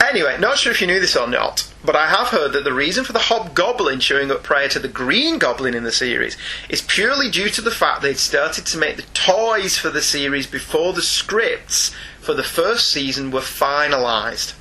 Anyway, 0.00 0.36
not 0.38 0.58
sure 0.58 0.70
if 0.70 0.80
you 0.80 0.86
knew 0.86 1.00
this 1.00 1.16
or 1.16 1.26
not, 1.26 1.72
but 1.82 1.96
I 1.96 2.08
have 2.08 2.28
heard 2.28 2.52
that 2.52 2.64
the 2.64 2.74
reason 2.74 3.04
for 3.04 3.12
the 3.14 3.20
Hobgoblin 3.20 4.00
showing 4.00 4.30
up 4.30 4.42
prior 4.42 4.68
to 4.68 4.78
the 4.78 4.88
Green 4.88 5.38
Goblin 5.38 5.74
in 5.74 5.84
the 5.84 5.92
series 5.92 6.36
is 6.68 6.82
purely 6.82 7.30
due 7.30 7.48
to 7.48 7.62
the 7.62 7.70
fact 7.70 8.02
they'd 8.02 8.18
started 8.18 8.66
to 8.66 8.78
make 8.78 8.96
the 8.96 9.02
toys 9.14 9.78
for 9.78 9.88
the 9.88 10.02
series 10.02 10.46
before 10.46 10.92
the 10.92 11.02
scripts 11.02 11.94
for 12.20 12.34
the 12.34 12.42
first 12.42 12.90
season 12.90 13.30
were 13.30 13.40
finalised. 13.40 14.54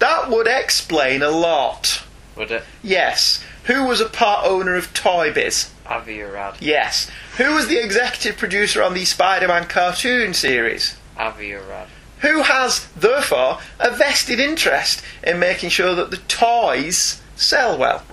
That 0.00 0.30
would 0.30 0.46
explain 0.46 1.22
a 1.22 1.30
lot. 1.30 1.99
Would 2.40 2.50
it? 2.52 2.62
Yes. 2.82 3.44
Who 3.64 3.84
was 3.84 4.00
a 4.00 4.08
part 4.08 4.46
owner 4.46 4.74
of 4.74 4.94
Toy 4.94 5.30
Biz? 5.30 5.68
Avi 5.84 6.22
Arad. 6.22 6.56
Yes. 6.58 7.10
Who 7.36 7.52
was 7.54 7.68
the 7.68 7.76
executive 7.76 8.38
producer 8.38 8.82
on 8.82 8.94
the 8.94 9.04
Spider 9.04 9.46
Man 9.46 9.66
cartoon 9.66 10.32
series? 10.32 10.96
Avi 11.18 11.52
Arad. 11.52 11.88
Who 12.20 12.40
has, 12.40 12.86
therefore, 12.96 13.58
a 13.78 13.90
vested 13.90 14.40
interest 14.40 15.02
in 15.22 15.38
making 15.38 15.68
sure 15.68 15.94
that 15.94 16.10
the 16.10 16.16
toys 16.16 17.20
sell 17.36 17.76
well? 17.76 18.04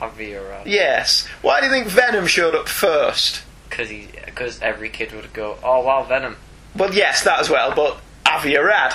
Avi 0.00 0.34
Arad. 0.34 0.66
Yes. 0.66 1.28
Why 1.42 1.60
do 1.60 1.66
you 1.66 1.72
think 1.72 1.86
Venom 1.86 2.26
showed 2.26 2.54
up 2.54 2.70
first? 2.70 3.42
Because 3.68 4.58
every 4.62 4.88
kid 4.88 5.12
would 5.12 5.34
go, 5.34 5.58
oh 5.62 5.82
wow, 5.82 6.02
Venom. 6.02 6.38
Well, 6.74 6.94
yes, 6.94 7.22
that 7.24 7.40
as 7.40 7.50
well, 7.50 7.74
but 7.74 8.00
Avi 8.30 8.56
Arad. 8.56 8.92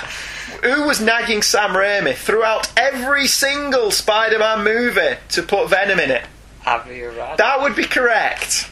Who 0.62 0.84
was 0.84 1.00
nagging 1.00 1.42
Sam 1.42 1.70
Raimi 1.70 2.14
throughout 2.14 2.70
every 2.76 3.26
single 3.26 3.90
Spider 3.90 4.38
Man 4.38 4.62
movie 4.64 5.16
to 5.30 5.42
put 5.42 5.70
Venom 5.70 5.98
in 5.98 6.10
it? 6.10 6.24
Avi 6.66 7.02
Arad. 7.02 7.38
That 7.38 7.60
would 7.60 7.74
be 7.74 7.84
correct. 7.84 8.70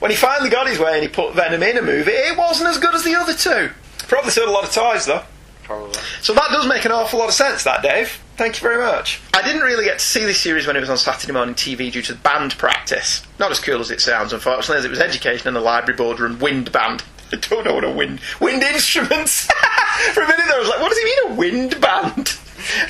When 0.00 0.10
he 0.10 0.16
finally 0.16 0.50
got 0.50 0.68
his 0.68 0.78
way 0.78 0.94
and 0.94 1.02
he 1.02 1.08
put 1.08 1.34
Venom 1.34 1.62
in 1.62 1.76
a 1.76 1.82
movie, 1.82 2.12
it 2.12 2.36
wasn't 2.36 2.70
as 2.70 2.78
good 2.78 2.94
as 2.94 3.04
the 3.04 3.14
other 3.14 3.34
two. 3.34 3.70
Probably 4.06 4.30
sold 4.30 4.48
a 4.48 4.52
lot 4.52 4.64
of 4.64 4.72
toys 4.72 5.06
though. 5.06 5.22
Probably. 5.64 6.00
So 6.22 6.32
that 6.32 6.48
does 6.50 6.66
make 6.66 6.84
an 6.86 6.92
awful 6.92 7.18
lot 7.18 7.28
of 7.28 7.34
sense, 7.34 7.64
that 7.64 7.82
Dave. 7.82 8.18
Thank 8.36 8.56
you 8.56 8.66
very 8.66 8.82
much. 8.82 9.20
I 9.34 9.42
didn't 9.42 9.62
really 9.62 9.84
get 9.84 9.98
to 9.98 10.04
see 10.04 10.24
this 10.24 10.40
series 10.40 10.66
when 10.66 10.76
it 10.76 10.80
was 10.80 10.88
on 10.88 10.96
Saturday 10.96 11.32
morning 11.32 11.54
TV 11.54 11.92
due 11.92 12.02
to 12.02 12.14
band 12.14 12.56
practice. 12.56 13.22
Not 13.38 13.50
as 13.50 13.60
cool 13.60 13.80
as 13.80 13.90
it 13.90 14.00
sounds, 14.00 14.32
unfortunately, 14.32 14.78
as 14.78 14.84
it 14.84 14.90
was 14.90 15.00
education 15.00 15.48
in 15.48 15.54
the 15.54 15.60
library 15.60 15.96
boardroom 15.96 16.38
wind 16.38 16.72
band. 16.72 17.02
I 17.32 17.36
don't 17.36 17.64
know 17.64 17.74
what 17.74 17.84
a 17.84 17.90
wind 17.90 18.20
wind 18.40 18.62
instruments. 18.62 19.46
For 20.12 20.22
a 20.22 20.28
minute 20.28 20.46
there, 20.46 20.56
I 20.56 20.60
was 20.60 20.68
like, 20.68 20.80
what 20.80 20.88
does 20.90 20.98
he 20.98 21.04
mean 21.04 21.32
a 21.32 21.34
wind 21.34 21.80
band? 21.80 22.38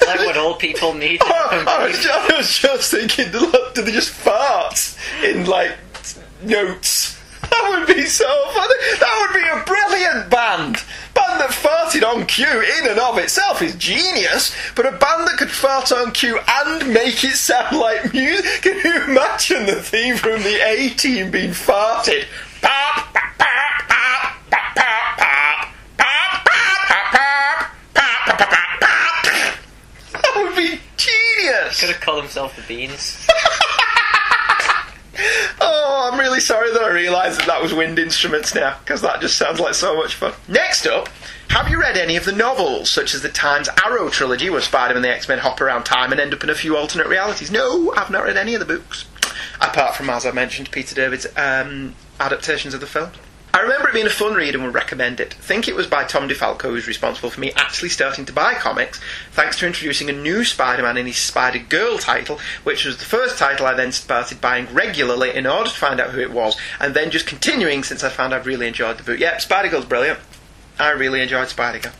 like 0.06 0.20
what 0.20 0.36
all 0.36 0.54
people 0.54 0.94
need. 0.94 1.20
Oh, 1.30 1.64
I, 1.66 1.86
was 1.86 1.98
just, 1.98 2.30
I 2.30 2.36
was 2.36 2.58
just 2.58 2.90
thinking, 2.90 3.30
do 3.30 3.82
they 3.82 3.92
just 3.92 4.10
fart 4.10 4.96
in 5.24 5.46
like 5.46 5.76
notes? 6.42 7.18
That 7.42 7.86
would 7.86 7.96
be 7.96 8.04
so 8.04 8.26
funny. 8.52 8.74
That 8.98 9.28
would 9.30 9.40
be 9.40 9.48
a 9.48 9.64
brilliant 9.64 10.30
band. 10.30 10.76
Band 11.14 11.40
that 11.40 11.50
farted 11.50 12.06
on 12.06 12.26
cue 12.26 12.46
in 12.46 12.90
and 12.90 12.98
of 12.98 13.18
itself 13.18 13.62
is 13.62 13.74
genius, 13.76 14.54
but 14.74 14.86
a 14.86 14.90
band 14.90 15.26
that 15.26 15.36
could 15.38 15.50
fart 15.50 15.92
on 15.92 16.12
cue 16.12 16.38
and 16.46 16.92
make 16.92 17.24
it 17.24 17.36
sound 17.36 17.78
like 17.78 18.12
music. 18.12 18.62
Can 18.62 18.78
you 18.78 19.04
imagine 19.04 19.66
the 19.66 19.82
theme 19.82 20.16
from 20.16 20.42
the 20.42 20.60
A 20.66 20.90
Team 20.90 21.30
being 21.30 21.50
farted? 21.50 22.26
That 30.12 30.32
would 30.36 30.56
be 30.56 30.80
genius. 30.96 31.80
Could 31.80 31.90
have 31.90 32.00
called 32.00 32.22
himself 32.22 32.56
the 32.56 32.62
Beans. 32.62 33.26
oh, 35.60 36.10
I'm 36.12 36.18
really 36.18 36.40
sorry 36.40 36.72
that 36.72 36.82
I 36.82 36.88
realised 36.90 37.40
that 37.40 37.46
that 37.46 37.62
was 37.62 37.74
wind 37.74 37.98
instruments 37.98 38.54
now, 38.54 38.78
because 38.80 39.02
that 39.02 39.20
just 39.20 39.36
sounds 39.36 39.60
like 39.60 39.74
so 39.74 39.96
much 39.96 40.14
fun. 40.14 40.32
Next 40.48 40.86
up, 40.86 41.08
have 41.50 41.68
you 41.68 41.80
read 41.80 41.96
any 41.96 42.16
of 42.16 42.24
the 42.24 42.32
novels, 42.32 42.90
such 42.90 43.14
as 43.14 43.22
the 43.22 43.28
Times 43.28 43.68
Arrow 43.84 44.10
trilogy, 44.10 44.50
where 44.50 44.60
Spider 44.60 44.94
Man 44.94 44.96
and 44.96 45.04
the 45.04 45.14
X 45.14 45.28
Men 45.28 45.38
hop 45.38 45.60
around 45.60 45.84
time 45.84 46.12
and 46.12 46.20
end 46.20 46.34
up 46.34 46.44
in 46.44 46.50
a 46.50 46.54
few 46.54 46.76
alternate 46.76 47.08
realities? 47.08 47.50
No, 47.50 47.92
I've 47.96 48.10
not 48.10 48.24
read 48.24 48.36
any 48.36 48.54
of 48.54 48.60
the 48.60 48.66
books. 48.66 49.06
Apart 49.60 49.96
from, 49.96 50.10
as 50.10 50.24
I 50.24 50.30
mentioned, 50.30 50.70
Peter 50.70 50.94
David's 50.94 51.26
um, 51.36 51.94
adaptations 52.20 52.74
of 52.74 52.80
the 52.80 52.86
film. 52.86 53.10
I 53.54 53.62
remember 53.62 53.88
it 53.88 53.94
being 53.94 54.06
a 54.06 54.10
fun 54.10 54.34
read 54.34 54.54
and 54.54 54.62
would 54.62 54.74
recommend 54.74 55.20
it. 55.20 55.34
think 55.34 55.66
it 55.66 55.74
was 55.74 55.86
by 55.86 56.04
Tom 56.04 56.28
DeFalco 56.28 56.62
who 56.62 56.72
was 56.72 56.86
responsible 56.86 57.30
for 57.30 57.40
me 57.40 57.50
actually 57.52 57.88
starting 57.88 58.24
to 58.26 58.32
buy 58.32 58.54
comics, 58.54 59.00
thanks 59.32 59.58
to 59.58 59.66
introducing 59.66 60.10
a 60.10 60.12
new 60.12 60.44
Spider-Man 60.44 60.96
in 60.96 61.06
his 61.06 61.16
Spider-Girl 61.16 61.98
title, 61.98 62.38
which 62.62 62.84
was 62.84 62.98
the 62.98 63.04
first 63.04 63.38
title 63.38 63.66
I 63.66 63.74
then 63.74 63.90
started 63.90 64.40
buying 64.40 64.72
regularly 64.72 65.34
in 65.34 65.46
order 65.46 65.70
to 65.70 65.76
find 65.76 65.98
out 65.98 66.10
who 66.10 66.20
it 66.20 66.30
was, 66.30 66.56
and 66.78 66.94
then 66.94 67.10
just 67.10 67.26
continuing 67.26 67.82
since 67.82 68.04
I 68.04 68.10
found 68.10 68.34
I've 68.34 68.46
really 68.46 68.68
enjoyed 68.68 68.98
the 68.98 69.02
book. 69.02 69.18
Yep, 69.18 69.40
Spider-Girl's 69.40 69.86
brilliant. 69.86 70.20
I 70.78 70.90
really 70.90 71.22
enjoyed 71.22 71.48
Spider-Girl. 71.48 71.92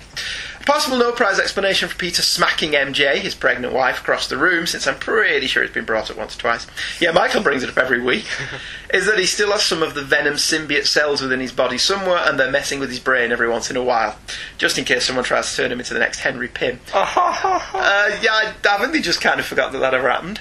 A 0.68 0.70
possible 0.70 0.98
no 0.98 1.12
prize 1.12 1.38
explanation 1.38 1.88
for 1.88 1.96
Peter 1.96 2.20
smacking 2.20 2.72
MJ, 2.72 3.14
his 3.14 3.34
pregnant 3.34 3.72
wife, 3.72 4.00
across 4.00 4.28
the 4.28 4.36
room, 4.36 4.66
since 4.66 4.86
I'm 4.86 4.98
pretty 4.98 5.46
sure 5.46 5.62
it's 5.64 5.72
been 5.72 5.86
brought 5.86 6.10
up 6.10 6.18
once 6.18 6.36
or 6.36 6.40
twice. 6.40 6.66
Yeah, 7.00 7.12
Michael 7.12 7.42
brings 7.42 7.62
it 7.62 7.70
up 7.70 7.78
every 7.78 8.02
week. 8.02 8.26
is 8.92 9.06
that 9.06 9.18
he 9.18 9.24
still 9.24 9.50
has 9.52 9.62
some 9.62 9.82
of 9.82 9.94
the 9.94 10.02
venom 10.02 10.34
symbiote 10.34 10.86
cells 10.86 11.22
within 11.22 11.40
his 11.40 11.52
body 11.52 11.78
somewhere, 11.78 12.18
and 12.18 12.38
they're 12.38 12.50
messing 12.50 12.80
with 12.80 12.90
his 12.90 13.00
brain 13.00 13.32
every 13.32 13.48
once 13.48 13.70
in 13.70 13.78
a 13.78 13.82
while, 13.82 14.18
just 14.58 14.76
in 14.76 14.84
case 14.84 15.06
someone 15.06 15.24
tries 15.24 15.50
to 15.50 15.56
turn 15.56 15.72
him 15.72 15.78
into 15.78 15.94
the 15.94 16.00
next 16.00 16.20
Henry 16.20 16.48
Pym. 16.48 16.80
uh, 16.92 18.18
yeah, 18.20 18.32
I, 18.32 18.52
I 18.68 18.78
think 18.78 18.92
they 18.92 19.00
just 19.00 19.22
kind 19.22 19.40
of 19.40 19.46
forgot 19.46 19.72
that 19.72 19.78
that 19.78 19.94
ever 19.94 20.10
happened. 20.10 20.38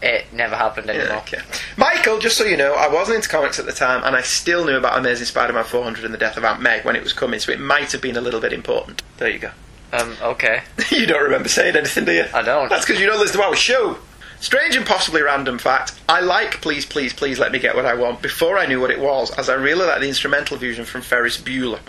It 0.00 0.32
never 0.32 0.54
happened 0.54 0.88
anymore. 0.88 1.08
Yeah, 1.08 1.18
okay. 1.18 1.40
Michael, 1.76 2.20
just 2.20 2.36
so 2.36 2.44
you 2.44 2.56
know, 2.56 2.74
I 2.74 2.86
wasn't 2.86 3.16
into 3.16 3.28
comics 3.28 3.58
at 3.58 3.66
the 3.66 3.72
time, 3.72 4.04
and 4.04 4.14
I 4.14 4.20
still 4.20 4.64
knew 4.64 4.76
about 4.76 4.96
Amazing 4.96 5.26
Spider-Man 5.26 5.64
400 5.64 6.04
and 6.04 6.14
the 6.14 6.18
death 6.18 6.36
of 6.36 6.44
Aunt 6.44 6.62
Meg 6.62 6.84
when 6.84 6.94
it 6.94 7.02
was 7.02 7.12
coming, 7.12 7.40
so 7.40 7.50
it 7.50 7.58
might 7.58 7.90
have 7.90 8.00
been 8.00 8.16
a 8.16 8.20
little 8.20 8.40
bit 8.40 8.52
important. 8.52 9.02
There 9.16 9.28
you 9.28 9.40
go. 9.40 9.50
Um, 9.92 10.16
okay. 10.22 10.62
you 10.90 11.06
don't 11.06 11.22
remember 11.22 11.48
saying 11.48 11.76
anything, 11.76 12.04
do 12.04 12.12
you? 12.12 12.26
I 12.34 12.42
don't. 12.42 12.68
That's 12.68 12.84
because 12.84 13.00
you 13.00 13.06
don't 13.06 13.20
listen 13.20 13.40
to 13.40 13.46
our 13.46 13.56
show. 13.56 13.98
Strange 14.40 14.76
and 14.76 14.84
possibly 14.84 15.22
random 15.22 15.58
fact 15.58 15.98
I 16.06 16.20
like 16.20 16.60
Please, 16.60 16.84
Please, 16.84 17.14
Please 17.14 17.38
Let 17.38 17.50
Me 17.50 17.58
Get 17.58 17.74
What 17.74 17.86
I 17.86 17.94
Want 17.94 18.20
before 18.20 18.58
I 18.58 18.66
knew 18.66 18.78
what 18.78 18.90
it 18.90 19.00
was, 19.00 19.30
as 19.38 19.48
I 19.48 19.54
really 19.54 19.86
like 19.86 20.00
the 20.00 20.08
instrumental 20.08 20.58
version 20.58 20.84
from 20.84 21.00
Ferris 21.00 21.40
Bueller. 21.40 21.80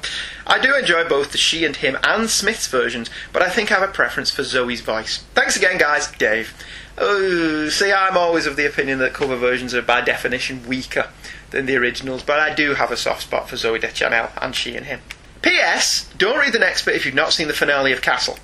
I 0.47 0.59
do 0.59 0.73
enjoy 0.73 1.05
both 1.05 1.33
the 1.33 1.37
she 1.37 1.65
and 1.65 1.75
him 1.75 1.97
and 2.01 2.29
Smith's 2.29 2.67
versions, 2.67 3.09
but 3.33 3.41
I 3.41 3.49
think 3.49 3.71
I 3.71 3.79
have 3.79 3.89
a 3.89 3.91
preference 3.91 4.31
for 4.31 4.43
Zooey's 4.43 4.79
voice. 4.79 5.25
Thanks 5.33 5.57
again, 5.57 5.77
guys. 5.77 6.09
Dave. 6.13 6.53
Oh, 6.97 7.67
see, 7.67 7.91
I'm 7.91 8.15
always 8.15 8.45
of 8.45 8.55
the 8.55 8.65
opinion 8.65 8.99
that 8.99 9.13
cover 9.13 9.35
versions 9.35 9.73
are 9.73 9.81
by 9.81 9.99
definition 9.99 10.65
weaker 10.65 11.09
than 11.51 11.65
the 11.65 11.75
originals, 11.75 12.23
but 12.23 12.39
I 12.39 12.55
do 12.55 12.75
have 12.75 12.89
a 12.89 12.95
soft 12.95 13.23
spot 13.23 13.49
for 13.49 13.57
Zooey 13.57 13.81
Deschanel 13.81 14.29
and 14.41 14.55
she 14.55 14.77
and 14.77 14.85
him. 14.85 15.01
P.S. 15.45 16.11
Don't 16.17 16.39
read 16.39 16.53
the 16.53 16.59
next 16.59 16.85
bit 16.85 16.95
if 16.95 17.05
you've 17.05 17.13
not 17.13 17.31
seen 17.31 17.47
the 17.47 17.53
finale 17.53 17.91
of 17.91 18.01
Castle. 18.01 18.39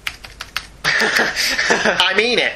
I 0.86 2.14
mean 2.16 2.38
it. 2.38 2.54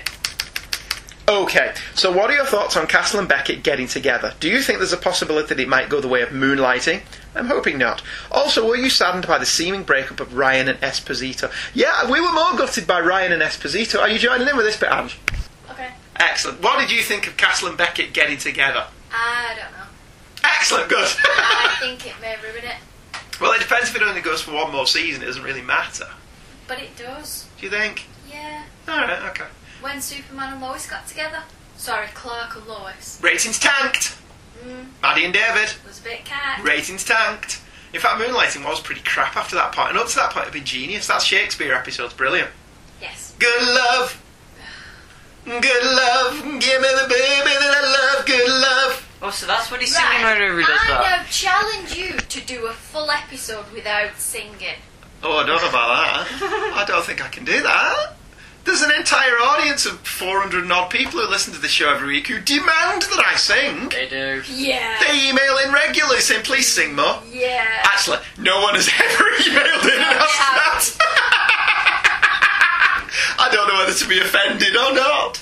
Okay, 1.28 1.74
so 1.96 2.12
what 2.12 2.30
are 2.30 2.36
your 2.36 2.46
thoughts 2.46 2.78
on 2.78 2.86
Castle 2.86 3.20
and 3.20 3.28
Beckett 3.28 3.64
getting 3.64 3.88
together? 3.88 4.36
Do 4.40 4.48
you 4.48 4.62
think 4.62 4.78
there's 4.78 4.94
a 4.94 4.98
possibility 4.98 5.48
that 5.48 5.60
it 5.60 5.68
might 5.68 5.90
go 5.90 6.00
the 6.00 6.08
way 6.08 6.22
of 6.22 6.30
moonlighting? 6.30 7.02
I'm 7.34 7.48
hoping 7.48 7.80
not. 7.80 8.04
Also, 8.32 8.68
were 8.68 8.76
you 8.76 8.92
saddened 8.92 9.26
by 9.26 9.40
the 9.40 9.48
seeming 9.48 9.82
breakup 9.82 10.20
of 10.20 10.36
Ryan 10.36 10.70
and 10.70 10.80
Esposito? 10.82 11.52
Yeah, 11.74 12.10
we 12.12 12.22
were 12.22 12.32
more 12.32 12.56
gutted 12.56 12.86
by 12.86 13.02
Ryan 13.02 13.32
and 13.32 13.42
Esposito. 13.42 14.00
Are 14.00 14.10
you 14.10 14.20
joining 14.20 14.48
in 14.48 14.56
with 14.56 14.68
this 14.68 14.78
bit, 14.78 14.92
Ange? 14.92 15.18
Okay. 15.72 15.90
Excellent. 16.18 16.62
What 16.62 16.80
did 16.80 16.92
you 16.96 17.02
think 17.02 17.26
of 17.26 17.36
Castle 17.36 17.68
and 17.68 17.78
Beckett 17.78 18.14
getting 18.14 18.38
together? 18.38 18.86
I 19.12 19.56
don't 19.56 19.72
know. 19.72 19.88
Excellent, 20.44 20.88
good. 20.88 21.10
I 21.24 21.76
think 21.80 22.06
it 22.06 22.14
may 22.22 22.36
ruin 22.44 22.64
it, 22.64 22.76
well, 23.40 23.52
it 23.54 23.60
depends 23.62 23.90
if 23.90 23.96
it 23.96 24.02
only 24.02 24.22
goes 24.22 24.42
for 24.42 24.52
one 24.54 24.72
more 24.72 24.88
season. 24.88 25.22
It 25.24 25.26
doesn't 25.28 25.44
really 25.44 25.62
matter. 25.62 26.08
but 26.68 26.80
it 26.80 26.96
does. 26.98 27.48
Do 27.60 27.66
you 27.66 27.72
think? 27.72 28.06
Yeah. 28.32 28.64
Alright, 28.88 29.22
okay. 29.32 29.46
When 29.82 30.02
Superman 30.02 30.54
and 30.54 30.62
Lois 30.62 30.88
got 30.90 31.08
together. 31.08 31.44
Sorry, 31.78 32.08
Clark 32.14 32.56
and 32.56 32.66
Lois. 32.68 33.20
Ratings 33.22 33.60
tanked. 33.60 34.16
Mm, 34.66 34.88
Maddie 35.02 35.26
and 35.26 35.34
David. 35.34 35.74
was 35.86 36.00
a 36.00 36.04
bit 36.04 36.26
cat. 36.26 36.64
Ratings 36.64 37.04
tanked. 37.04 37.62
In 37.94 38.00
fact, 38.02 38.20
Moonlighting 38.22 38.66
was 38.66 38.80
pretty 38.82 39.02
crap 39.02 39.36
after 39.38 39.56
that 39.56 39.72
part. 39.72 39.88
point, 39.88 39.90
and 39.92 40.00
up 40.00 40.08
to 40.10 40.16
that 40.16 40.32
point, 40.32 40.44
it'd 40.44 40.54
been 40.54 40.66
genius. 40.66 41.08
That 41.08 41.22
Shakespeare 41.22 41.74
episode's 41.74 42.14
brilliant. 42.14 42.50
Yes. 43.02 43.34
Good 43.40 43.62
love. 43.62 44.22
Good 45.46 45.84
love. 45.84 46.42
Give 46.60 46.82
me 46.82 46.88
the 46.88 47.08
baby 47.08 47.54
that 47.60 47.74
I 47.84 48.16
love. 48.16 48.26
Good 48.26 48.50
love. 48.50 49.15
Oh, 49.26 49.32
so 49.32 49.48
that's 49.48 49.72
what 49.72 49.80
he's 49.82 49.96
singing 49.96 50.24
Right. 50.24 50.38
whenever 50.40 50.60
he 50.60 50.66
does 50.66 50.80
I 50.84 50.88
that. 50.88 51.20
now 51.20 51.24
challenge 51.32 51.96
you 51.96 52.14
to 52.18 52.42
do 52.46 52.68
a 52.68 52.74
full 52.74 53.10
episode 53.10 53.72
without 53.74 54.18
singing. 54.20 54.76
Oh, 55.24 55.38
I 55.38 55.46
don't 55.46 55.62
know 55.62 55.70
about 55.70 56.28
that. 56.30 56.74
I 56.76 56.86
don't 56.86 57.04
think 57.04 57.24
I 57.24 57.30
can 57.30 57.46
do 57.46 57.62
that. 57.64 58.14
There's 58.66 58.82
an 58.82 58.92
entire 58.92 59.34
audience 59.38 59.86
of 59.86 60.00
400 60.00 60.64
and 60.64 60.74
odd 60.74 60.90
people 60.90 61.20
who 61.20 61.28
listen 61.30 61.54
to 61.54 61.60
the 61.60 61.68
show 61.68 61.90
every 61.92 62.08
week 62.08 62.28
who 62.28 62.40
demand 62.40 63.04
that 63.04 63.24
I 63.26 63.36
sing. 63.36 63.90
They 63.90 64.08
do. 64.10 64.42
Yeah. 64.52 65.00
They 65.08 65.30
email 65.30 65.58
in 65.66 65.72
regularly 65.72 66.20
saying, 66.20 66.44
please 66.44 66.68
sing 66.68 66.96
more. 66.96 67.20
Yeah. 67.32 67.64
Actually, 67.84 68.20
no 68.40 68.62
one 68.62 68.74
has 68.76 68.88
ever 68.90 69.24
emailed 69.42 69.86
in 69.86 70.02
and 70.02 70.20
asked 70.20 70.98
that. 70.98 70.98
I 73.38 73.50
don't 73.52 73.68
know 73.68 73.76
whether 73.80 73.94
to 73.94 74.08
be 74.08 74.20
offended 74.20 74.76
or 74.76 74.94
not. 74.94 75.42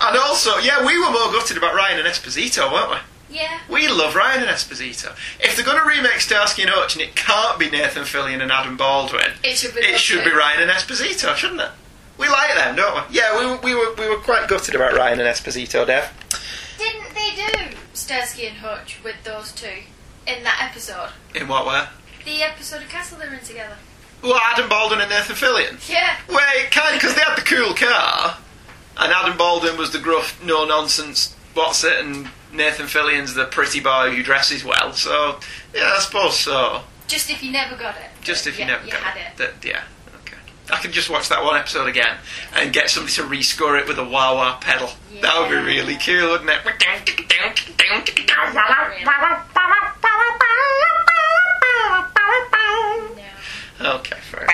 And 0.00 0.16
also, 0.18 0.58
yeah, 0.58 0.84
we 0.84 0.98
were 0.98 1.10
more 1.10 1.32
gutted 1.32 1.56
about 1.56 1.74
Ryan 1.74 1.98
and 1.98 2.08
Esposito, 2.08 2.70
weren't 2.72 2.90
we? 2.90 2.96
Yeah. 3.34 3.58
We 3.68 3.88
love 3.88 4.14
Ryan 4.14 4.42
and 4.42 4.48
Esposito. 4.50 5.14
If 5.40 5.56
they're 5.56 5.64
going 5.64 5.82
to 5.82 5.88
remake 5.88 6.20
Starsky 6.20 6.62
and 6.62 6.70
Hutch 6.70 6.94
and 6.94 7.02
it 7.02 7.16
can't 7.16 7.58
be 7.58 7.68
Nathan 7.68 8.04
Fillion 8.04 8.40
and 8.40 8.52
Adam 8.52 8.76
Baldwin, 8.76 9.32
It 9.42 9.56
should 9.56 9.74
be. 9.74 9.80
it 9.80 9.98
should 9.98 10.24
be 10.24 10.30
Ryan 10.30 10.62
and 10.62 10.70
Esposito, 10.70 11.34
shouldn't 11.34 11.60
it? 11.60 11.70
We 12.16 12.28
like 12.28 12.54
them, 12.54 12.76
don't 12.76 12.94
we? 13.10 13.16
Yeah, 13.16 13.36
we, 13.38 13.46
were- 13.46 13.56
we 13.58 13.74
were 13.74 13.92
we 13.98 14.08
were 14.08 14.22
quite 14.22 14.46
gutted 14.48 14.76
about 14.76 14.94
Ryan 14.96 15.18
and 15.18 15.28
Esposito, 15.28 15.84
Dev. 15.84 16.08
Didn't 16.78 17.12
they 17.14 17.30
do 17.34 17.76
Starsky 17.92 18.46
and 18.46 18.58
Hutch 18.58 19.00
with 19.02 19.16
those 19.24 19.50
two 19.52 19.82
in 20.26 20.44
that 20.44 20.68
episode? 20.70 21.10
In 21.34 21.48
what 21.48 21.66
way? 21.66 21.84
The 22.24 22.42
episode 22.42 22.82
of 22.82 22.88
Castle 22.88 23.18
they 23.18 23.26
were 23.28 23.34
in 23.34 23.40
together. 23.44 23.76
Well, 24.22 24.38
Adam 24.42 24.68
Baldwin 24.68 25.00
and 25.00 25.10
Nathan 25.10 25.34
Fillion. 25.36 25.86
Yeah. 25.90 26.16
Wait, 26.28 26.70
kind 26.70 26.94
because 26.94 27.14
they 27.16 27.20
had 27.20 27.36
the 27.36 27.42
cool 27.42 27.74
car, 27.74 28.38
and 28.96 29.12
Adam 29.12 29.36
Baldwin 29.36 29.76
was 29.76 29.90
the 29.90 29.98
gruff, 29.98 30.40
no 30.42 30.64
nonsense, 30.64 31.34
what's 31.52 31.82
it, 31.84 31.98
and 32.02 32.28
Nathan 32.54 32.86
Fillion's 32.86 33.34
the 33.34 33.44
pretty 33.46 33.80
boy 33.80 34.10
who 34.14 34.22
dresses 34.22 34.64
well. 34.64 34.92
So 34.92 35.38
yeah, 35.74 35.92
I 35.96 35.98
suppose 36.00 36.38
so. 36.38 36.82
Just 37.06 37.30
if 37.30 37.42
you 37.42 37.52
never 37.52 37.76
got 37.76 37.96
it. 37.96 38.10
Just 38.22 38.46
if 38.46 38.58
you 38.58 38.64
Yeah, 38.64 38.72
never 38.72 38.84
you 38.86 38.92
got 38.92 39.02
had 39.02 39.16
it. 39.16 39.40
it. 39.42 39.60
That- 39.60 39.68
yeah, 39.68 39.82
okay. 40.22 40.36
I 40.72 40.78
could 40.80 40.92
just 40.92 41.10
watch 41.10 41.28
that 41.28 41.42
one 41.44 41.56
episode 41.56 41.86
again 41.88 42.16
and 42.54 42.72
get 42.72 42.88
somebody 42.90 43.12
to 43.14 43.22
rescore 43.24 43.78
it 43.80 43.86
with 43.86 43.98
a 43.98 44.04
wah 44.04 44.34
wah 44.34 44.56
pedal. 44.58 44.90
That 45.20 45.38
would 45.40 45.50
be 45.50 45.56
really 45.56 45.96
cool, 45.98 46.30
wouldn't 46.30 46.48
it? 46.50 46.58
No. 46.64 46.72
Okay, 53.80 54.16
fair. 54.20 54.46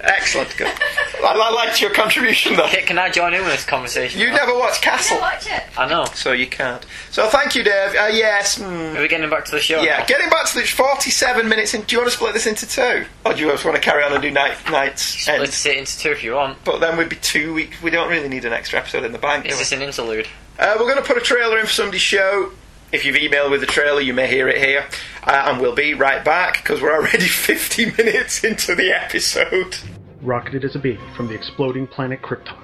Excellent, 0.00 0.56
good. 0.56 0.66
I, 1.22 1.34
I 1.34 1.50
liked 1.50 1.80
your 1.80 1.90
contribution 1.92 2.56
though. 2.56 2.64
Okay, 2.64 2.82
can 2.82 2.98
I 2.98 3.10
join 3.10 3.34
in 3.34 3.42
with 3.42 3.52
this 3.52 3.64
conversation? 3.64 4.20
You 4.20 4.30
never 4.30 4.54
watched 4.58 4.82
Castle. 4.82 5.18
Yeah, 5.18 5.22
watch 5.22 5.46
it. 5.46 5.62
I 5.78 5.88
know. 5.88 6.04
So 6.14 6.32
you 6.32 6.46
can't. 6.46 6.84
So 7.10 7.28
thank 7.28 7.54
you, 7.54 7.62
Dave. 7.62 7.90
Uh, 7.90 8.08
yes. 8.12 8.56
hmm. 8.58 8.96
Are 8.96 9.00
we 9.02 9.08
getting 9.08 9.28
back 9.30 9.44
to 9.46 9.50
the 9.50 9.60
show? 9.60 9.82
Yeah, 9.82 9.98
now? 9.98 10.06
getting 10.06 10.30
back 10.30 10.46
to 10.46 10.54
the 10.58 10.64
47 10.66 11.48
minutes 11.48 11.74
in. 11.74 11.82
Do 11.82 11.94
you 11.94 12.00
want 12.00 12.10
to 12.10 12.16
split 12.16 12.34
this 12.34 12.46
into 12.46 12.66
two? 12.66 13.04
Or 13.24 13.34
do 13.34 13.40
you 13.40 13.50
just 13.50 13.64
want 13.64 13.76
to 13.76 13.82
carry 13.82 14.02
on 14.02 14.12
and 14.12 14.22
do 14.22 14.30
night, 14.30 14.56
nights? 14.70 15.26
Let's 15.28 15.40
ends? 15.40 15.54
sit 15.54 15.76
into 15.76 15.98
two 15.98 16.10
if 16.10 16.24
you 16.24 16.34
want. 16.34 16.64
But 16.64 16.80
then 16.80 16.96
we'd 16.96 17.08
be 17.10 17.16
two 17.16 17.52
weeks. 17.54 17.80
We 17.82 17.90
don't 17.90 18.08
really 18.10 18.28
need 18.28 18.44
an 18.44 18.52
extra 18.52 18.78
episode 18.78 19.04
in 19.04 19.12
the 19.12 19.18
bank, 19.18 19.44
do 19.44 19.50
Is 19.50 19.56
we? 19.56 19.58
this 19.60 19.72
an 19.72 19.82
interlude? 19.82 20.26
Uh, 20.58 20.76
we're 20.78 20.90
going 20.90 20.96
to 21.02 21.06
put 21.06 21.16
a 21.16 21.20
trailer 21.20 21.58
in 21.58 21.66
for 21.66 21.72
somebody's 21.72 22.00
show. 22.02 22.52
If 22.92 23.06
you've 23.06 23.16
emailed 23.16 23.50
with 23.50 23.62
the 23.62 23.66
trailer, 23.66 24.02
you 24.02 24.12
may 24.12 24.26
hear 24.26 24.48
it 24.48 24.58
here. 24.58 24.86
Uh, 25.26 25.46
and 25.46 25.60
we'll 25.62 25.74
be 25.74 25.94
right 25.94 26.22
back 26.22 26.62
because 26.62 26.82
we're 26.82 26.92
already 26.92 27.26
50 27.26 27.86
minutes 27.86 28.44
into 28.44 28.74
the 28.74 28.92
episode. 28.94 29.76
Rocketed 30.20 30.62
as 30.62 30.76
a 30.76 30.78
baby 30.78 31.00
from 31.16 31.26
the 31.26 31.34
exploding 31.34 31.86
planet 31.86 32.20
Krypton, 32.20 32.58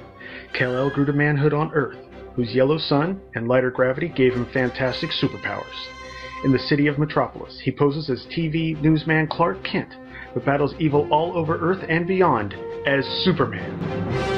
Kal-El 0.52 0.90
grew 0.90 1.06
to 1.06 1.14
manhood 1.14 1.54
on 1.54 1.72
Earth, 1.72 1.96
whose 2.36 2.54
yellow 2.54 2.76
sun 2.76 3.22
and 3.34 3.48
lighter 3.48 3.70
gravity 3.70 4.08
gave 4.08 4.34
him 4.34 4.46
fantastic 4.52 5.10
superpowers. 5.10 5.64
In 6.44 6.52
the 6.52 6.58
city 6.58 6.88
of 6.88 6.98
Metropolis, 6.98 7.58
he 7.64 7.72
poses 7.72 8.10
as 8.10 8.26
TV 8.26 8.80
newsman 8.82 9.28
Clark 9.28 9.64
Kent, 9.64 9.94
but 10.34 10.44
battles 10.44 10.74
evil 10.78 11.08
all 11.10 11.36
over 11.38 11.58
Earth 11.58 11.84
and 11.88 12.06
beyond 12.06 12.54
as 12.86 13.04
Superman. 13.24 14.37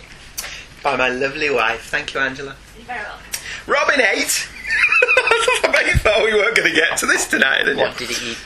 by 0.85 0.95
my 0.95 1.09
lovely 1.09 1.51
wife. 1.51 1.87
Thank 1.87 2.15
you, 2.15 2.21
Angela. 2.21 2.55
You're 2.77 2.87
very 2.87 3.03
welcome. 3.03 3.27
Robin 3.67 4.01
ate. 4.01 4.49
I 5.03 5.95
thought 5.97 6.23
we 6.23 6.33
weren't 6.33 6.57
going 6.57 6.69
to 6.69 6.75
get 6.77 6.97
to 6.99 7.07
this 7.07 7.27
tonight, 7.27 7.65
didn't 7.65 7.79
you? 7.79 7.83
What 7.83 7.99
did 7.99 8.11
he 8.11 8.31
eat? 8.31 8.39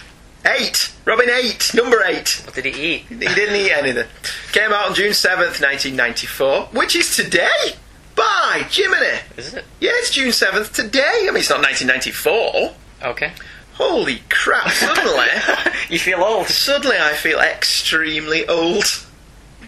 Eight. 0.46 0.92
Robin 1.04 1.28
8. 1.30 1.72
Number 1.74 2.02
8. 2.04 2.42
What 2.44 2.54
did 2.54 2.64
he 2.66 2.94
eat? 2.94 3.00
He 3.08 3.16
didn't 3.16 3.56
eat 3.56 3.72
anything. 3.72 4.06
Came 4.52 4.72
out 4.72 4.88
on 4.88 4.94
June 4.94 5.10
7th, 5.12 5.60
1994, 5.62 6.66
which 6.72 6.94
is 6.96 7.16
today. 7.16 7.48
By 8.14 8.64
Jiminy. 8.70 9.18
Is 9.36 9.54
it? 9.54 9.64
Yeah, 9.80 9.90
it's 9.94 10.10
June 10.10 10.28
7th 10.28 10.72
today. 10.72 11.02
I 11.26 11.26
mean, 11.26 11.38
it's 11.38 11.50
not 11.50 11.60
1994. 11.62 12.74
Okay. 13.10 13.32
Holy 13.74 14.22
crap, 14.30 14.70
suddenly. 14.70 15.26
You 15.90 15.98
feel 15.98 16.22
old. 16.22 16.46
suddenly 16.46 16.96
I 16.98 17.12
feel 17.12 17.38
extremely 17.40 18.46
old. 18.48 18.84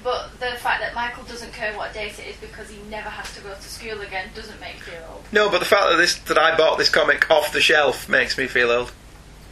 But 0.02 0.30
the 0.38 0.56
fact 0.58 0.80
that 0.80 0.94
Michael 0.94 1.24
doesn't 1.24 1.52
care 1.52 1.76
what 1.76 1.92
date 1.92 2.18
it 2.18 2.26
is 2.28 2.36
because 2.36 2.70
he 2.70 2.78
never 2.88 3.08
has 3.10 3.34
to 3.34 3.40
go 3.42 3.52
to 3.52 3.60
school 3.62 4.00
again 4.00 4.28
doesn't 4.34 4.58
make 4.60 4.76
you 4.76 4.82
feel 4.82 5.02
old. 5.12 5.24
No, 5.32 5.50
but 5.50 5.58
the 5.58 5.64
fact 5.66 5.90
that 5.90 5.96
this 5.96 6.14
that 6.20 6.38
I 6.38 6.56
bought 6.56 6.78
this 6.78 6.88
comic 6.88 7.28
off 7.30 7.52
the 7.52 7.60
shelf 7.60 8.08
makes 8.08 8.38
me 8.38 8.46
feel 8.46 8.70
old. 8.70 8.92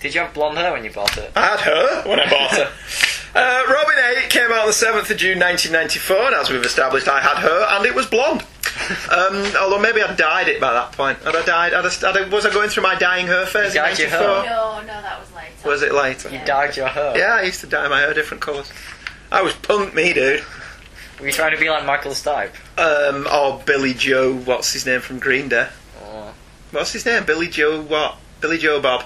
Did 0.05 0.15
you 0.15 0.21
have 0.21 0.35
blonde 0.35 0.59
hair 0.59 0.71
when 0.71 0.85
you 0.85 0.91
bought 0.91 1.17
it? 1.17 1.33
I 1.35 1.47
had 1.47 1.61
her 1.61 2.07
when 2.07 2.21
I 2.21 2.29
bought 2.29 2.51
her. 2.51 2.71
Uh, 3.37 3.65
Robin 3.69 3.97
8 4.23 4.31
came 4.31 4.53
out 4.53 4.61
on 4.61 4.67
the 4.69 4.73
7th 4.73 5.11
of 5.11 5.17
June 5.17 5.41
1994, 5.41 6.17
and 6.17 6.35
as 6.37 6.51
we've 6.51 6.63
established, 6.63 7.09
I 7.09 7.21
had 7.21 7.39
her, 7.39 7.67
and 7.71 7.85
it 7.85 7.93
was 7.93 8.07
blonde. 8.07 8.45
Um, 9.11 9.45
although 9.61 9.81
maybe 9.81 10.03
I'd 10.03 10.17
dyed 10.17 10.47
it 10.47 10.61
by 10.61 10.73
that 10.73 10.93
point. 10.93 11.19
Had 11.21 11.35
I 11.35 11.45
dyed? 11.45 11.73
Had 11.73 11.85
I, 11.85 11.91
had 11.91 12.17
I, 12.17 12.29
was 12.29 12.47
I 12.47 12.53
going 12.53 12.69
through 12.69 12.85
my 12.85 12.95
dyeing 12.97 13.27
her 13.27 13.45
phase? 13.47 13.75
You 13.75 13.81
in 13.81 13.87
dyed 13.87 13.99
your 13.99 14.09
hair? 14.09 14.21
No, 14.21 14.81
no, 14.81 14.87
that 14.87 15.19
was 15.19 15.33
later. 15.35 15.69
Was 15.69 15.83
it 15.83 15.95
later? 15.95 16.29
You 16.29 16.45
dyed 16.45 16.77
your 16.77 16.87
hair. 16.89 17.17
Yeah, 17.17 17.35
I 17.35 17.43
used 17.43 17.61
to 17.63 17.67
dye 17.67 17.89
my 17.89 17.99
hair 18.01 18.15
different 18.15 18.43
colours. 18.43 18.71
I 19.33 19.43
was 19.43 19.55
punk, 19.55 19.95
me, 19.95 20.13
dude. 20.13 20.45
Were 21.19 21.27
you 21.27 21.33
trying 21.33 21.55
to 21.55 21.61
be 21.61 21.71
like 21.71 21.85
Michael 21.85 22.13
Stipe? 22.13 22.53
Um, 22.79 23.27
or 23.33 23.63
Billie 23.65 23.95
Joe, 23.95 24.35
what's 24.35 24.73
his 24.73 24.87
name 24.87 25.01
from 25.01 25.19
Green 25.19 25.49
Day? 25.49 25.69
Or 26.05 26.35
What's 26.71 26.93
his 26.93 27.07
name? 27.07 27.25
Billy 27.25 27.49
Joe 27.49 27.81
what? 27.83 28.19
Billy 28.41 28.59
Joe 28.59 28.81
Bob. 28.81 29.05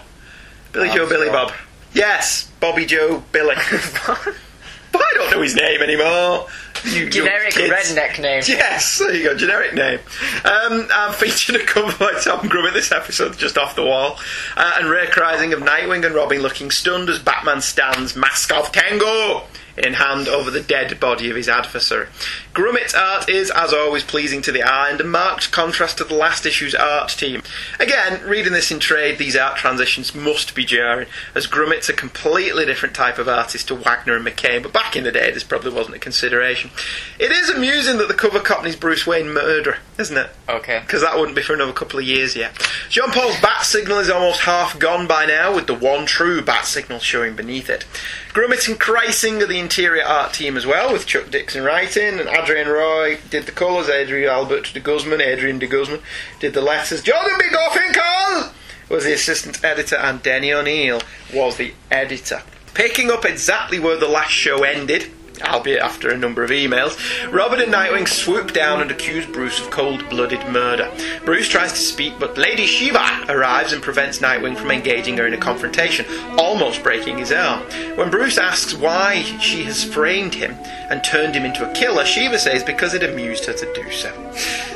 Billy 0.78 0.94
Joe 0.94 1.08
Billy 1.08 1.28
Bob. 1.28 1.52
Yes, 1.92 2.50
Bobby 2.60 2.86
Joe 2.86 3.22
Billy. 3.32 3.56
but 4.06 5.02
I 5.02 5.12
don't 5.14 5.30
know 5.32 5.42
his 5.42 5.56
name 5.56 5.82
anymore. 5.82 6.46
You 6.84 7.10
Generic 7.10 7.54
redneck 7.54 8.22
name. 8.22 8.42
Yes, 8.46 8.98
there 8.98 9.12
you 9.12 9.24
go, 9.24 9.36
generic 9.36 9.74
name. 9.74 9.98
Um, 10.44 10.86
I'm 10.92 11.12
featuring 11.12 11.60
a 11.60 11.64
cover 11.64 11.92
by 11.98 12.20
Tom 12.20 12.48
Grummett 12.48 12.74
this 12.74 12.92
episode, 12.92 13.36
just 13.36 13.58
off 13.58 13.74
the 13.74 13.84
wall, 13.84 14.20
uh, 14.56 14.76
and 14.78 14.88
Ray 14.88 15.06
Kryssing 15.06 15.52
of 15.52 15.58
Nightwing 15.58 16.06
and 16.06 16.14
Robin 16.14 16.40
looking 16.40 16.70
stunned 16.70 17.08
as 17.08 17.18
Batman 17.18 17.60
stands, 17.60 18.14
mask 18.14 18.52
off 18.52 18.70
Tengu, 18.70 19.40
in 19.84 19.94
hand 19.94 20.28
over 20.28 20.50
the 20.50 20.60
dead 20.60 20.98
body 21.00 21.30
of 21.30 21.36
his 21.36 21.48
adversary. 21.48 22.08
Grummett's 22.52 22.94
art 22.94 23.28
is, 23.28 23.50
as 23.50 23.72
always, 23.72 24.02
pleasing 24.02 24.42
to 24.42 24.52
the 24.52 24.62
eye 24.62 24.90
and 24.90 25.00
a 25.00 25.04
marked 25.04 25.52
contrast 25.52 25.98
to 25.98 26.04
the 26.04 26.14
last 26.14 26.44
issue's 26.44 26.74
art 26.74 27.10
team. 27.10 27.42
Again, 27.78 28.22
reading 28.26 28.52
this 28.52 28.70
in 28.70 28.80
trade, 28.80 29.18
these 29.18 29.36
art 29.36 29.56
transitions 29.56 30.14
must 30.14 30.54
be 30.54 30.64
jarring, 30.64 31.08
as 31.34 31.46
Grummett's 31.46 31.88
a 31.88 31.92
completely 31.92 32.66
different 32.66 32.94
type 32.94 33.18
of 33.18 33.28
artist 33.28 33.68
to 33.68 33.74
Wagner 33.74 34.16
and 34.16 34.26
McCain, 34.26 34.62
but 34.62 34.72
back 34.72 34.96
in 34.96 35.04
the 35.04 35.12
day 35.12 35.30
this 35.30 35.44
probably 35.44 35.72
wasn't 35.72 35.96
a 35.96 36.00
consideration. 36.00 36.70
It 37.18 37.30
is 37.30 37.50
amusing 37.50 37.98
that 37.98 38.08
the 38.08 38.14
cover 38.14 38.40
copies 38.40 38.76
Bruce 38.76 39.06
Wayne 39.06 39.32
murderer, 39.32 39.78
isn't 39.98 40.16
it? 40.16 40.30
Okay. 40.48 40.80
because 40.80 41.02
that 41.02 41.16
wouldn't 41.16 41.36
be 41.36 41.42
for 41.42 41.54
another 41.54 41.72
couple 41.72 41.98
of 41.98 42.04
years 42.04 42.34
yet. 42.34 42.56
Jean 42.88 43.10
Paul's 43.10 43.40
bat 43.40 43.64
signal 43.64 43.98
is 43.98 44.10
almost 44.10 44.40
half 44.40 44.78
gone 44.78 45.06
by 45.06 45.26
now, 45.26 45.54
with 45.54 45.66
the 45.66 45.74
one 45.74 46.06
true 46.06 46.42
bat 46.42 46.64
signal 46.64 46.98
showing 46.98 47.36
beneath 47.36 47.68
it. 47.68 47.84
Grummett 48.32 48.68
and 48.68 48.78
Kryssing 48.78 49.42
are 49.42 49.46
the 49.46 49.58
interior 49.68 50.02
art 50.02 50.32
team 50.32 50.56
as 50.56 50.64
well, 50.64 50.90
with 50.90 51.04
Chuck 51.04 51.30
Dixon 51.30 51.62
writing, 51.62 52.18
and 52.18 52.26
Adrienne 52.26 52.68
Roy 52.68 53.18
did 53.28 53.44
the 53.44 53.52
colours, 53.52 53.90
Adrian 53.90 54.30
Albert 54.30 54.72
de 54.72 54.80
Guzman, 54.80 55.20
Adrian 55.20 55.58
de 55.58 55.66
Guzman 55.66 56.00
did 56.40 56.54
the 56.54 56.62
letters, 56.62 57.02
Jordan 57.02 57.36
B. 57.38 57.44
Gorfinkel 57.54 58.50
was 58.88 59.04
the 59.04 59.12
assistant 59.12 59.62
editor, 59.62 59.96
and 59.96 60.22
Denny 60.22 60.54
O'Neil 60.54 61.02
was 61.34 61.58
the 61.58 61.74
editor. 61.90 62.42
Picking 62.72 63.10
up 63.10 63.26
exactly 63.26 63.78
where 63.78 63.98
the 63.98 64.08
last 64.08 64.30
show 64.30 64.62
ended, 64.62 65.10
albeit 65.42 65.80
after 65.80 66.10
a 66.10 66.16
number 66.16 66.42
of 66.42 66.50
emails, 66.50 66.98
Robin 67.32 67.60
and 67.60 67.72
Nightwing 67.72 68.08
swoop 68.08 68.52
down 68.52 68.80
and 68.80 68.90
accuse 68.90 69.26
Bruce 69.26 69.60
of 69.60 69.70
cold 69.70 70.08
blooded 70.08 70.46
murder. 70.48 70.90
Bruce 71.24 71.48
tries 71.48 71.72
to 71.72 71.78
speak, 71.78 72.18
but 72.18 72.38
Lady 72.38 72.66
Shiva 72.66 73.26
arrives 73.28 73.72
and 73.72 73.82
prevents 73.82 74.18
Nightwing 74.18 74.56
from 74.56 74.70
engaging 74.70 75.16
her 75.18 75.26
in 75.26 75.34
a 75.34 75.38
confrontation, 75.38 76.06
almost 76.38 76.82
breaking 76.82 77.18
his 77.18 77.32
arm. 77.32 77.62
When 77.96 78.10
Bruce 78.10 78.38
asks 78.38 78.74
why 78.74 79.22
she 79.40 79.64
has 79.64 79.84
framed 79.84 80.34
him 80.34 80.54
and 80.90 81.02
turned 81.04 81.34
him 81.34 81.44
into 81.44 81.68
a 81.68 81.74
killer, 81.74 82.04
Shiva 82.04 82.38
says 82.38 82.62
because 82.62 82.94
it 82.94 83.02
amused 83.02 83.44
her 83.46 83.52
to 83.52 83.72
do 83.74 83.90
so. 83.90 84.12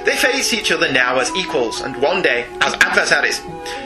They 0.04 0.16
face 0.16 0.52
each 0.52 0.72
other 0.72 0.90
now 0.90 1.18
as 1.20 1.30
equals, 1.36 1.80
and 1.80 1.96
one 1.96 2.22
day 2.22 2.46
as 2.60 2.74
adversaries. 2.74 3.40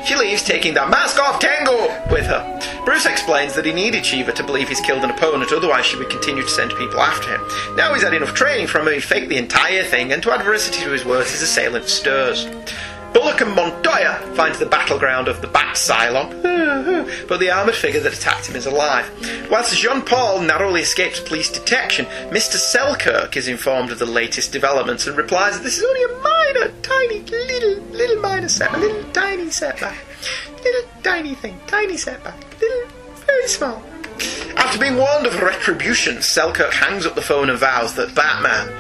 She 0.06 0.16
leaves, 0.16 0.42
taking 0.42 0.72
the 0.72 0.86
mask 0.86 1.18
off 1.18 1.40
Tengu 1.40 1.88
with 2.10 2.24
her. 2.26 2.60
Bruce 2.84 3.04
explains 3.04 3.54
that 3.54 3.66
he 3.66 3.72
needed 3.72 4.06
Shiva 4.06 4.32
to 4.32 4.42
believe 4.42 4.68
he's 4.68 4.80
killed 4.80 5.04
an 5.04 5.10
opponent, 5.10 5.52
otherwise 5.52 5.84
she 5.84 5.96
would 5.96 6.08
continue 6.08 6.42
to 6.42 6.48
send 6.48 6.65
people 6.74 7.00
after 7.00 7.30
him. 7.30 7.76
Now 7.76 7.94
he's 7.94 8.02
had 8.02 8.14
enough 8.14 8.34
training 8.34 8.66
from 8.66 8.86
her, 8.86 8.92
he 8.92 9.00
faked 9.00 9.28
the 9.28 9.36
entire 9.36 9.84
thing, 9.84 10.12
and 10.12 10.22
to 10.22 10.32
add 10.32 10.44
veracity 10.44 10.82
to 10.84 10.90
his 10.90 11.04
words, 11.04 11.30
his 11.30 11.42
assailant 11.42 11.86
stirs. 11.86 12.46
Bullock 13.16 13.40
and 13.40 13.54
Montoya 13.54 14.20
find 14.34 14.54
the 14.56 14.66
battleground 14.66 15.26
of 15.26 15.40
the 15.40 15.46
Bat 15.46 15.74
Cylon, 15.74 16.42
but 17.28 17.40
the 17.40 17.50
armoured 17.50 17.74
figure 17.74 18.00
that 18.00 18.12
attacked 18.12 18.46
him 18.46 18.56
is 18.56 18.66
alive. 18.66 19.10
Whilst 19.50 19.74
Jean 19.74 20.02
Paul 20.02 20.42
narrowly 20.42 20.82
escapes 20.82 21.18
police 21.18 21.50
detection, 21.50 22.04
Mr. 22.28 22.56
Selkirk 22.56 23.38
is 23.38 23.48
informed 23.48 23.90
of 23.90 23.98
the 23.98 24.04
latest 24.04 24.52
developments 24.52 25.06
and 25.06 25.16
replies 25.16 25.56
that 25.56 25.62
this 25.62 25.78
is 25.78 25.84
only 25.84 26.02
a 26.04 26.18
minor, 26.18 26.74
tiny, 26.82 27.20
little, 27.20 27.82
little 27.84 28.20
minor 28.20 28.48
setback, 28.48 28.80
little 28.80 29.12
tiny 29.12 29.50
setback, 29.50 29.96
little 30.62 30.90
tiny 31.02 31.34
thing, 31.34 31.58
tiny 31.66 31.96
setback, 31.96 32.38
little, 32.60 32.90
very 33.26 33.48
small. 33.48 33.82
After 34.56 34.78
being 34.78 34.96
warned 34.96 35.26
of 35.26 35.40
retribution, 35.40 36.22
Selkirk 36.22 36.72
hangs 36.72 37.06
up 37.06 37.14
the 37.14 37.22
phone 37.22 37.50
and 37.50 37.58
vows 37.58 37.94
that 37.94 38.14
Batman 38.14 38.72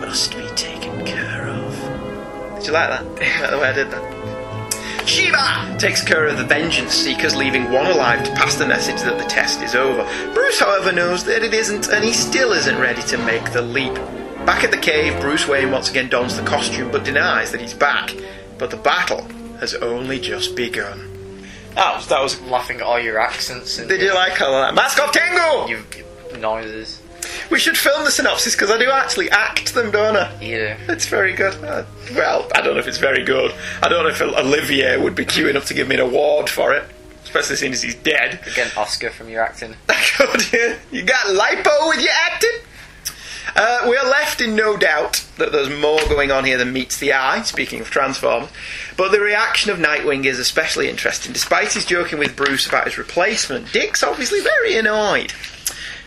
must 0.00 0.36
be 0.36 0.46
taken 0.56 1.04
care 1.04 1.48
of. 1.48 2.58
Did 2.58 2.66
you 2.66 2.72
like 2.72 2.90
that? 2.90 3.04
like 3.40 3.50
the 3.50 3.58
way 3.58 3.68
I 3.68 3.72
did 3.72 3.90
that? 3.90 5.08
Shiva 5.08 5.76
takes 5.78 6.02
care 6.02 6.26
of 6.26 6.38
the 6.38 6.44
vengeance 6.44 6.92
seekers, 6.92 7.34
leaving 7.34 7.70
one 7.72 7.86
alive 7.86 8.22
to 8.24 8.30
pass 8.32 8.54
the 8.56 8.66
message 8.66 9.00
that 9.02 9.18
the 9.18 9.24
test 9.24 9.60
is 9.62 9.74
over. 9.74 10.04
Bruce, 10.34 10.60
however, 10.60 10.92
knows 10.92 11.24
that 11.24 11.42
it 11.42 11.52
isn't, 11.52 11.88
and 11.88 12.04
he 12.04 12.12
still 12.12 12.52
isn't 12.52 12.78
ready 12.78 13.02
to 13.02 13.18
make 13.18 13.52
the 13.52 13.62
leap. 13.62 13.94
Back 14.46 14.62
at 14.62 14.70
the 14.70 14.76
cave, 14.76 15.20
Bruce 15.20 15.48
Wayne 15.48 15.70
once 15.70 15.90
again 15.90 16.08
dons 16.08 16.36
the 16.36 16.42
costume 16.42 16.90
but 16.90 17.04
denies 17.04 17.50
that 17.52 17.60
he's 17.60 17.74
back. 17.74 18.14
But 18.58 18.70
the 18.70 18.76
battle 18.76 19.22
has 19.58 19.74
only 19.74 20.20
just 20.20 20.54
begun. 20.54 21.09
That 21.74 21.96
was, 21.96 22.06
that 22.08 22.22
was. 22.22 22.40
Laughing 22.42 22.78
at 22.78 22.82
all 22.82 22.98
your 22.98 23.18
accents 23.18 23.78
and 23.78 23.88
Did 23.88 24.00
you 24.00 24.14
like 24.14 24.40
all 24.40 24.52
that? 24.60 24.74
Mask 24.74 24.98
of 25.00 25.12
Tengu! 25.12 25.68
your 25.68 26.38
noises. 26.38 27.00
We 27.50 27.58
should 27.58 27.76
film 27.76 28.04
the 28.04 28.10
synopsis 28.10 28.54
because 28.54 28.70
I 28.70 28.78
do 28.78 28.90
actually 28.90 29.30
act 29.30 29.74
them, 29.74 29.90
don't 29.90 30.16
I? 30.16 30.40
Yeah. 30.40 30.76
It's 30.88 31.06
very 31.06 31.34
good. 31.34 31.54
Uh, 31.62 31.84
well, 32.14 32.48
I 32.54 32.60
don't 32.60 32.74
know 32.74 32.80
if 32.80 32.86
it's 32.86 32.98
very 32.98 33.24
good. 33.24 33.52
I 33.82 33.88
don't 33.88 34.04
know 34.04 34.10
if 34.10 34.20
Olivier 34.22 34.96
would 34.98 35.14
be 35.14 35.24
queuing 35.24 35.56
up 35.56 35.64
to 35.64 35.74
give 35.74 35.88
me 35.88 35.96
an 35.96 36.00
award 36.00 36.48
for 36.48 36.72
it, 36.72 36.84
especially 37.24 37.56
seeing 37.56 37.72
as 37.72 37.82
he's 37.82 37.94
dead. 37.96 38.40
Again, 38.46 38.70
Oscar 38.76 39.10
from 39.10 39.28
your 39.28 39.42
acting. 39.42 39.74
God, 40.18 40.42
yeah. 40.52 40.76
You 40.90 41.02
got 41.02 41.26
lipo 41.26 41.88
with 41.88 42.00
your 42.00 42.14
acting? 42.26 42.50
Uh, 43.56 43.86
we 43.88 43.96
are 43.96 44.08
left 44.08 44.40
in 44.40 44.54
no 44.54 44.76
doubt 44.76 45.24
that 45.38 45.52
there's 45.52 45.70
more 45.70 45.98
going 46.08 46.30
on 46.30 46.44
here 46.44 46.58
than 46.58 46.72
meets 46.72 46.98
the 46.98 47.12
eye, 47.12 47.42
speaking 47.42 47.80
of 47.80 47.90
Transformers. 47.90 48.50
But 48.96 49.12
the 49.12 49.20
reaction 49.20 49.70
of 49.70 49.78
Nightwing 49.78 50.24
is 50.24 50.38
especially 50.38 50.88
interesting. 50.88 51.32
Despite 51.32 51.72
his 51.72 51.84
joking 51.84 52.18
with 52.18 52.36
Bruce 52.36 52.66
about 52.66 52.84
his 52.84 52.98
replacement, 52.98 53.72
Dick's 53.72 54.02
obviously 54.02 54.40
very 54.40 54.76
annoyed. 54.76 55.32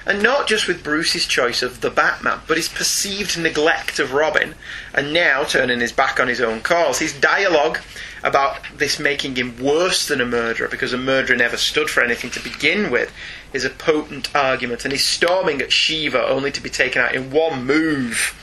And 0.06 0.22
not 0.22 0.48
just 0.48 0.68
with 0.68 0.84
Bruce's 0.84 1.26
choice 1.26 1.62
of 1.62 1.80
the 1.80 1.90
Batman, 1.90 2.42
but 2.46 2.58
his 2.58 2.68
perceived 2.68 3.40
neglect 3.40 4.00
of 4.00 4.12
Robin, 4.12 4.56
and 4.94 5.14
now 5.14 5.44
turning 5.44 5.80
his 5.80 5.94
back 5.94 6.20
on 6.20 6.28
his 6.28 6.42
own 6.42 6.60
cause. 6.60 7.00
His 7.00 7.14
dialogue 7.14 7.80
about 8.22 8.62
this 8.76 9.00
making 9.00 9.36
him 9.36 9.62
worse 9.62 10.08
than 10.08 10.20
a 10.20 10.26
murderer, 10.26 10.68
because 10.68 10.92
a 10.92 10.98
murderer 10.98 11.38
never 11.38 11.56
stood 11.56 11.90
for 11.90 12.04
anything 12.04 12.32
to 12.32 12.44
begin 12.44 12.92
with, 12.92 13.14
is 13.54 13.64
a 13.66 13.70
potent 13.70 14.36
argument, 14.36 14.84
and 14.84 14.92
his 14.92 15.04
storming 15.04 15.62
at 15.62 15.72
Shiva 15.72 16.26
only 16.28 16.52
to 16.52 16.62
be 16.62 16.70
taken 16.70 17.02
out 17.02 17.16
in 17.16 17.32
one 17.32 17.66
move 17.66 18.36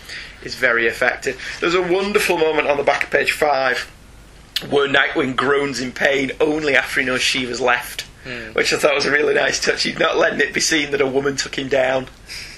is 0.42 0.54
very 0.54 0.86
effective. 0.86 1.40
There's 1.60 1.74
a 1.74 1.82
wonderful 1.82 2.38
moment 2.38 2.68
on 2.68 2.76
the 2.76 2.82
back 2.82 3.04
of 3.04 3.10
page 3.10 3.32
five 3.32 3.90
where 4.68 4.88
Nightwing 4.88 5.36
groans 5.36 5.80
in 5.80 5.92
pain 5.92 6.32
only 6.40 6.76
after 6.76 7.00
he 7.00 7.06
knows 7.06 7.22
Shiva's 7.22 7.60
left. 7.60 8.02
Hmm. 8.24 8.52
Which 8.52 8.72
I 8.72 8.76
thought 8.76 8.94
was 8.94 9.06
a 9.06 9.10
really 9.10 9.32
nice 9.32 9.64
touch. 9.64 9.84
He's 9.84 9.98
not 9.98 10.18
letting 10.18 10.40
it 10.40 10.52
be 10.52 10.60
seen 10.60 10.90
that 10.90 11.00
a 11.00 11.06
woman 11.06 11.36
took 11.36 11.56
him 11.56 11.68
down. 11.68 12.08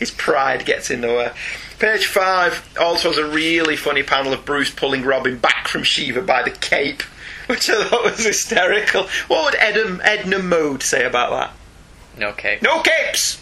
His 0.00 0.10
pride 0.10 0.64
gets 0.66 0.90
in 0.90 1.02
the 1.02 1.08
way. 1.08 1.30
Page 1.78 2.06
5 2.06 2.76
also 2.80 3.10
has 3.10 3.18
a 3.18 3.28
really 3.28 3.76
funny 3.76 4.02
panel 4.02 4.32
of 4.32 4.44
Bruce 4.44 4.70
pulling 4.70 5.04
Robin 5.04 5.38
back 5.38 5.68
from 5.68 5.84
Shiva 5.84 6.22
by 6.22 6.42
the 6.42 6.50
cape, 6.50 7.02
which 7.46 7.70
I 7.70 7.84
thought 7.84 8.04
was 8.04 8.24
hysterical. 8.24 9.08
What 9.28 9.44
would 9.44 9.60
Edna, 9.60 10.00
Edna 10.02 10.40
Mode 10.40 10.82
say 10.82 11.04
about 11.04 11.30
that? 11.30 11.61
No 12.18 12.32
cake. 12.32 12.62
No 12.62 12.82
capes! 12.82 13.40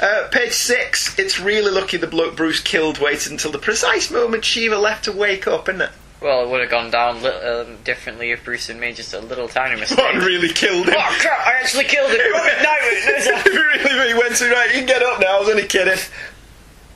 Uh, 0.00 0.28
page 0.30 0.52
6, 0.52 1.18
it's 1.18 1.38
really 1.38 1.70
lucky 1.70 1.96
the 1.96 2.06
bloke 2.06 2.36
Bruce 2.36 2.60
killed 2.60 2.98
waited 2.98 3.30
until 3.32 3.52
the 3.52 3.58
precise 3.58 4.10
moment 4.10 4.44
Shiva 4.44 4.76
left 4.76 5.04
to 5.04 5.12
wake 5.12 5.46
up, 5.46 5.68
isn't 5.68 5.80
it? 5.80 5.90
Well, 6.20 6.42
it 6.44 6.48
would 6.50 6.60
have 6.62 6.70
gone 6.70 6.90
down 6.90 7.22
li- 7.22 7.28
um, 7.28 7.76
differently 7.84 8.30
if 8.32 8.44
Bruce 8.44 8.66
had 8.66 8.76
made 8.78 8.96
just 8.96 9.12
a 9.14 9.20
little 9.20 9.46
tiny 9.46 9.78
mistake. 9.78 9.98
What 9.98 10.14
really 10.16 10.48
killed 10.48 10.88
him? 10.88 10.94
Oh 10.98 11.16
crap! 11.20 11.46
I 11.46 11.52
actually 11.60 11.84
killed 11.84 12.10
him. 12.10 12.18
If 12.26 13.44
he 13.44 13.50
really, 13.50 14.08
he 14.08 14.14
went 14.18 14.34
to 14.36 14.50
right. 14.50 14.68
You 14.70 14.78
can 14.78 14.86
get 14.86 15.02
up 15.02 15.20
now. 15.20 15.36
I 15.36 15.40
was 15.40 15.48
only 15.48 15.66
kidding. 15.66 15.98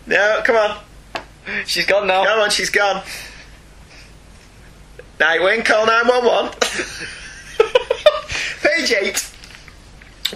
No, 0.06 0.40
come 0.44 0.56
on, 0.56 0.78
She's 1.66 1.84
gone 1.86 2.06
now. 2.06 2.24
come 2.24 2.40
on. 2.40 2.50
She's 2.50 2.70
gone. 2.70 3.02
Nightwing, 5.18 5.64
call 5.64 5.86
nine 5.86 6.06
one 6.08 6.24
one. 6.24 6.50
Page 8.62 8.92
eight. 8.92 9.30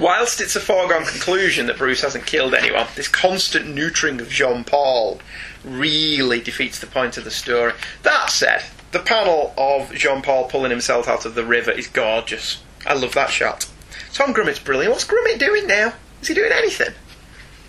Whilst 0.00 0.40
it's 0.40 0.56
a 0.56 0.60
foregone 0.60 1.04
conclusion 1.04 1.66
that 1.66 1.78
Bruce 1.78 2.00
hasn't 2.02 2.26
killed 2.26 2.54
anyone, 2.54 2.86
this 2.96 3.08
constant 3.08 3.66
neutering 3.66 4.20
of 4.20 4.28
Jean 4.28 4.64
Paul 4.64 5.20
really 5.64 6.40
defeats 6.40 6.78
the 6.78 6.86
point 6.86 7.16
of 7.16 7.24
the 7.24 7.30
story. 7.30 7.72
That 8.02 8.30
said, 8.30 8.64
the 8.92 8.98
panel 9.00 9.52
of 9.58 9.92
Jean 9.92 10.22
Paul 10.22 10.44
pulling 10.48 10.70
himself 10.70 11.08
out 11.08 11.24
of 11.26 11.34
the 11.34 11.44
river 11.44 11.70
is 11.70 11.86
gorgeous. 11.86 12.62
I 12.86 12.94
love 12.94 13.14
that 13.14 13.30
shot. 13.30 13.68
Tom 14.12 14.32
Grummett's 14.34 14.58
brilliant. 14.58 14.92
What's 14.92 15.04
Grummett 15.06 15.38
doing 15.38 15.66
now? 15.66 15.92
Is 16.20 16.28
he 16.28 16.34
doing 16.34 16.52
anything? 16.52 16.94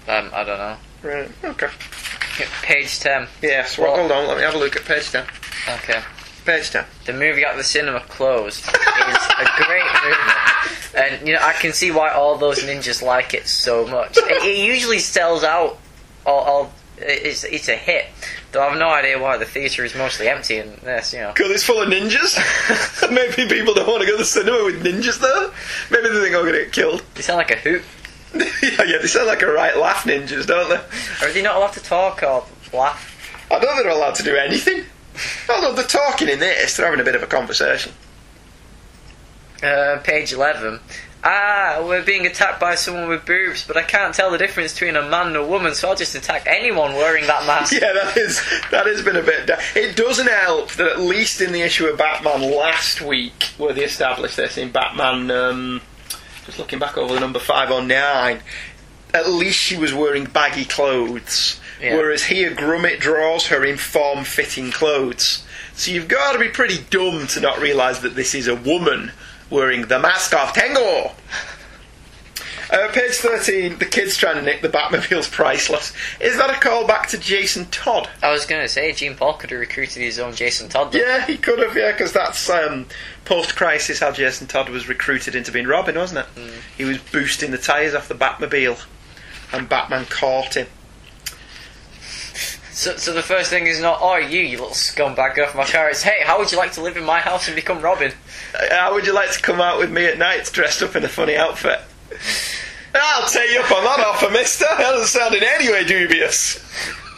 Um, 0.08 0.30
I 0.34 0.44
don't 0.44 0.58
know. 0.58 0.78
Right, 1.02 1.32
okay. 1.44 1.68
Page 2.64 3.00
ten. 3.00 3.28
Yes, 3.42 3.78
well, 3.78 3.92
Well- 3.94 4.00
hold 4.08 4.12
on, 4.12 4.28
let 4.28 4.38
me 4.38 4.44
have 4.44 4.56
a 4.56 4.58
look 4.58 4.76
at 4.76 4.86
page 4.86 5.12
10. 5.12 5.26
Okay. 5.76 6.02
10. 6.46 6.86
The 7.06 7.14
movie 7.14 7.44
at 7.44 7.58
the 7.58 7.64
cinema 7.64 8.02
closed 8.02 8.60
is 8.60 8.68
a 8.68 9.64
great 9.66 9.84
movie, 10.04 10.96
and 10.96 11.28
you 11.28 11.34
know 11.34 11.42
I 11.42 11.54
can 11.54 11.74
see 11.74 11.92
why 11.92 12.12
all 12.12 12.38
those 12.38 12.60
ninjas 12.60 13.02
like 13.02 13.34
it 13.34 13.48
so 13.48 13.88
much. 13.88 14.18
It, 14.18 14.44
it 14.44 14.66
usually 14.66 15.00
sells 15.00 15.44
out. 15.44 15.80
All, 16.26 16.40
all 16.40 16.74
it's 16.98 17.44
it's 17.44 17.68
a 17.68 17.76
hit, 17.76 18.06
Though 18.54 18.62
I've 18.62 18.78
no 18.78 18.90
idea 18.90 19.20
why 19.20 19.38
the 19.38 19.46
theatre 19.46 19.84
is 19.84 19.96
mostly 19.96 20.30
empty 20.30 20.60
in 20.60 20.76
this, 20.84 21.12
you 21.12 21.20
know. 21.22 21.34
Because 21.34 21.50
it's 21.50 21.64
full 21.64 21.82
of 21.82 21.90
ninjas. 21.90 22.38
Maybe 23.12 23.50
people 23.52 23.74
don't 23.74 23.88
want 23.88 24.02
to 24.02 24.06
go 24.06 24.14
to 24.14 24.20
the 24.20 24.26
cinema 24.26 24.64
with 24.64 24.84
ninjas 24.84 25.20
though. 25.20 25.52
Maybe 25.90 26.08
they 26.10 26.22
think 26.22 26.36
I'm 26.36 26.44
going 26.44 26.54
to 26.54 26.64
get 26.66 26.72
killed. 26.72 27.04
They 27.16 27.24
sound 27.24 27.40
like 27.40 27.50
a 27.50 27.56
hoot. 27.56 27.82
yeah, 28.36 28.84
yeah, 28.84 28.98
they 29.02 29.08
sound 29.08 29.26
like 29.26 29.42
a 29.42 29.48
right 29.48 29.76
laugh 29.76 30.04
ninjas, 30.04 30.46
don't 30.46 30.70
they? 30.70 31.26
Are 31.26 31.32
they 31.32 31.42
not 31.42 31.56
allowed 31.56 31.74
to 31.74 31.82
talk 31.82 32.22
or 32.22 32.46
laugh? 32.72 33.10
I 33.50 33.60
don't 33.60 33.74
think 33.74 33.84
they're 33.84 33.92
allowed 33.92 34.16
to 34.16 34.24
do 34.24 34.36
anything. 34.36 34.86
Although 35.50 35.74
they're 35.74 35.86
talking 35.86 36.30
in 36.30 36.40
this, 36.40 36.76
they're 36.78 36.86
having 36.86 37.00
a 37.00 37.04
bit 37.04 37.16
of 37.16 37.24
a 37.24 37.28
conversation. 37.28 37.94
Uh, 39.62 40.00
page 40.04 40.34
11. 40.34 40.80
Ah, 41.26 41.82
we're 41.88 42.04
being 42.04 42.26
attacked 42.26 42.60
by 42.60 42.76
someone 42.76 43.08
with 43.08 43.26
boobs, 43.26 43.66
but 43.66 43.78
I 43.78 43.84
can't 43.84 44.14
tell 44.14 44.30
the 44.30 44.38
difference 44.38 44.74
between 44.74 44.98
a 44.98 45.02
man 45.08 45.28
and 45.28 45.36
a 45.38 45.46
woman, 45.46 45.74
so 45.74 45.88
I'll 45.88 45.96
just 45.96 46.16
attack 46.16 46.44
anyone 46.48 46.96
wearing 46.96 47.28
that 47.28 47.46
mask. 47.48 47.72
Yeah, 47.82 47.94
that 47.94 48.18
is 48.18 48.44
that 48.72 48.86
has 48.88 49.02
been 49.02 49.16
a 49.16 49.22
bit. 49.22 49.48
Da- 49.48 49.60
it 49.74 49.96
doesn't 49.96 50.28
help 50.28 50.72
that 50.74 50.88
at 50.88 51.00
least 51.00 51.40
in 51.40 51.54
the 51.54 51.62
issue 51.62 51.86
of 51.86 51.98
Batman 51.98 52.42
last 52.42 53.00
week, 53.00 53.52
where 53.58 53.72
they 53.74 53.86
established 53.86 54.36
this 54.36 54.58
in 54.58 54.72
Batman, 54.72 55.32
um, 55.32 55.82
just 56.46 56.60
looking 56.60 56.80
back 56.80 56.98
over 56.98 57.14
the 57.14 57.22
number 57.22 57.40
five 57.40 57.72
or 57.72 57.82
nine, 57.82 58.42
at 59.14 59.30
least 59.30 59.58
she 59.60 59.78
was 59.78 59.94
wearing 59.94 60.26
baggy 60.26 60.66
clothes, 60.66 61.58
Yeah. 61.82 61.96
whereas 61.98 62.26
here 62.26 62.52
Grummett 62.52 63.00
draws 63.00 63.48
her 63.48 63.66
in 63.66 63.78
form-fitting 63.78 64.72
clothes. 64.72 65.46
So 65.76 65.92
you've 65.92 66.08
got 66.08 66.34
to 66.34 66.40
be 66.40 66.50
pretty 66.50 66.84
dumb 66.90 67.28
to 67.28 67.40
not 67.40 67.60
realise 67.60 68.00
that 68.00 68.16
this 68.16 68.36
is 68.36 68.48
a 68.48 68.56
woman 68.56 69.12
wearing 69.50 69.88
the 69.88 70.00
mask 70.00 70.34
of 70.34 70.54
Tengu. 70.54 71.10
Uh, 72.72 72.88
page 72.92 73.16
13, 73.16 73.78
the 73.78 73.86
kid's 73.86 74.18
trying 74.18 74.36
to 74.36 74.42
nick 74.42 74.62
the 74.64 74.70
Batmobile's 74.70 75.28
priceless. 75.28 75.94
Is 76.20 76.38
that 76.38 76.50
a 76.50 76.54
callback 76.54 77.08
to 77.08 77.20
Jason 77.20 77.66
Todd? 77.66 78.10
I 78.24 78.32
was 78.32 78.48
going 78.48 78.64
to 78.64 78.68
say, 78.70 78.92
Jean 78.94 79.16
Paul 79.16 79.34
could 79.34 79.52
have 79.52 79.60
recruited 79.60 80.02
his 80.02 80.18
own 80.18 80.34
Jason 80.34 80.70
Todd. 80.70 80.96
Yeah, 80.96 81.24
he 81.26 81.38
could 81.38 81.60
have, 81.60 81.78
yeah, 81.78 81.92
because 81.92 82.14
that's 82.14 82.50
um, 82.50 82.88
post 83.26 83.56
crisis 83.56 84.00
how 84.00 84.12
Jason 84.12 84.48
Todd 84.48 84.70
was 84.70 84.88
recruited 84.90 85.36
into 85.36 85.52
being 85.52 85.68
Robin, 85.68 85.96
wasn't 85.96 86.26
it? 86.26 86.54
He 86.76 86.84
was 86.84 86.98
boosting 86.98 87.52
the 87.52 87.60
tyres 87.60 87.94
off 87.94 88.08
the 88.08 88.16
Batmobile, 88.16 88.84
and 89.52 89.70
Batman 89.70 90.06
caught 90.06 90.56
him. 90.56 90.68
So, 92.74 92.98
so 92.98 93.14
the 93.14 93.22
first 93.22 93.52
thing 93.52 93.68
is 93.68 93.80
not, 93.80 94.00
oh, 94.02 94.18
you, 94.18 94.40
you 94.42 94.58
little 94.58 94.74
scumbag, 94.74 95.36
get 95.36 95.48
off 95.48 95.56
my 95.56 95.64
car. 95.64 95.90
It's, 95.92 96.02
hey, 96.02 96.24
how 96.26 96.40
would 96.40 96.52
you 96.52 96.58
like 96.58 96.72
to 96.74 96.82
live 96.82 96.98
in 96.98 97.06
my 97.06 97.20
house 97.20 97.48
and 97.48 97.56
become 97.56 97.82
Robin? 97.82 98.12
How 98.72 98.94
would 98.96 99.06
you 99.06 99.14
like 99.14 99.32
to 99.32 99.42
come 99.42 99.62
out 99.62 99.78
with 99.78 99.92
me 99.92 100.06
at 100.06 100.18
night 100.18 100.50
dressed 100.52 100.82
up 100.82 100.96
in 100.96 101.04
a 101.04 101.08
funny 101.08 101.38
outfit? 101.38 101.80
I'll 102.96 103.30
take 103.30 103.52
you 103.52 103.60
up 103.60 103.72
on 103.72 103.84
that 103.84 104.00
offer, 104.00 104.30
mister. 104.32 104.66
That 104.66 104.80
doesn't 104.80 105.08
sound 105.08 105.36
in 105.36 105.44
any 105.44 105.72
way 105.72 105.84
dubious. 105.86 106.60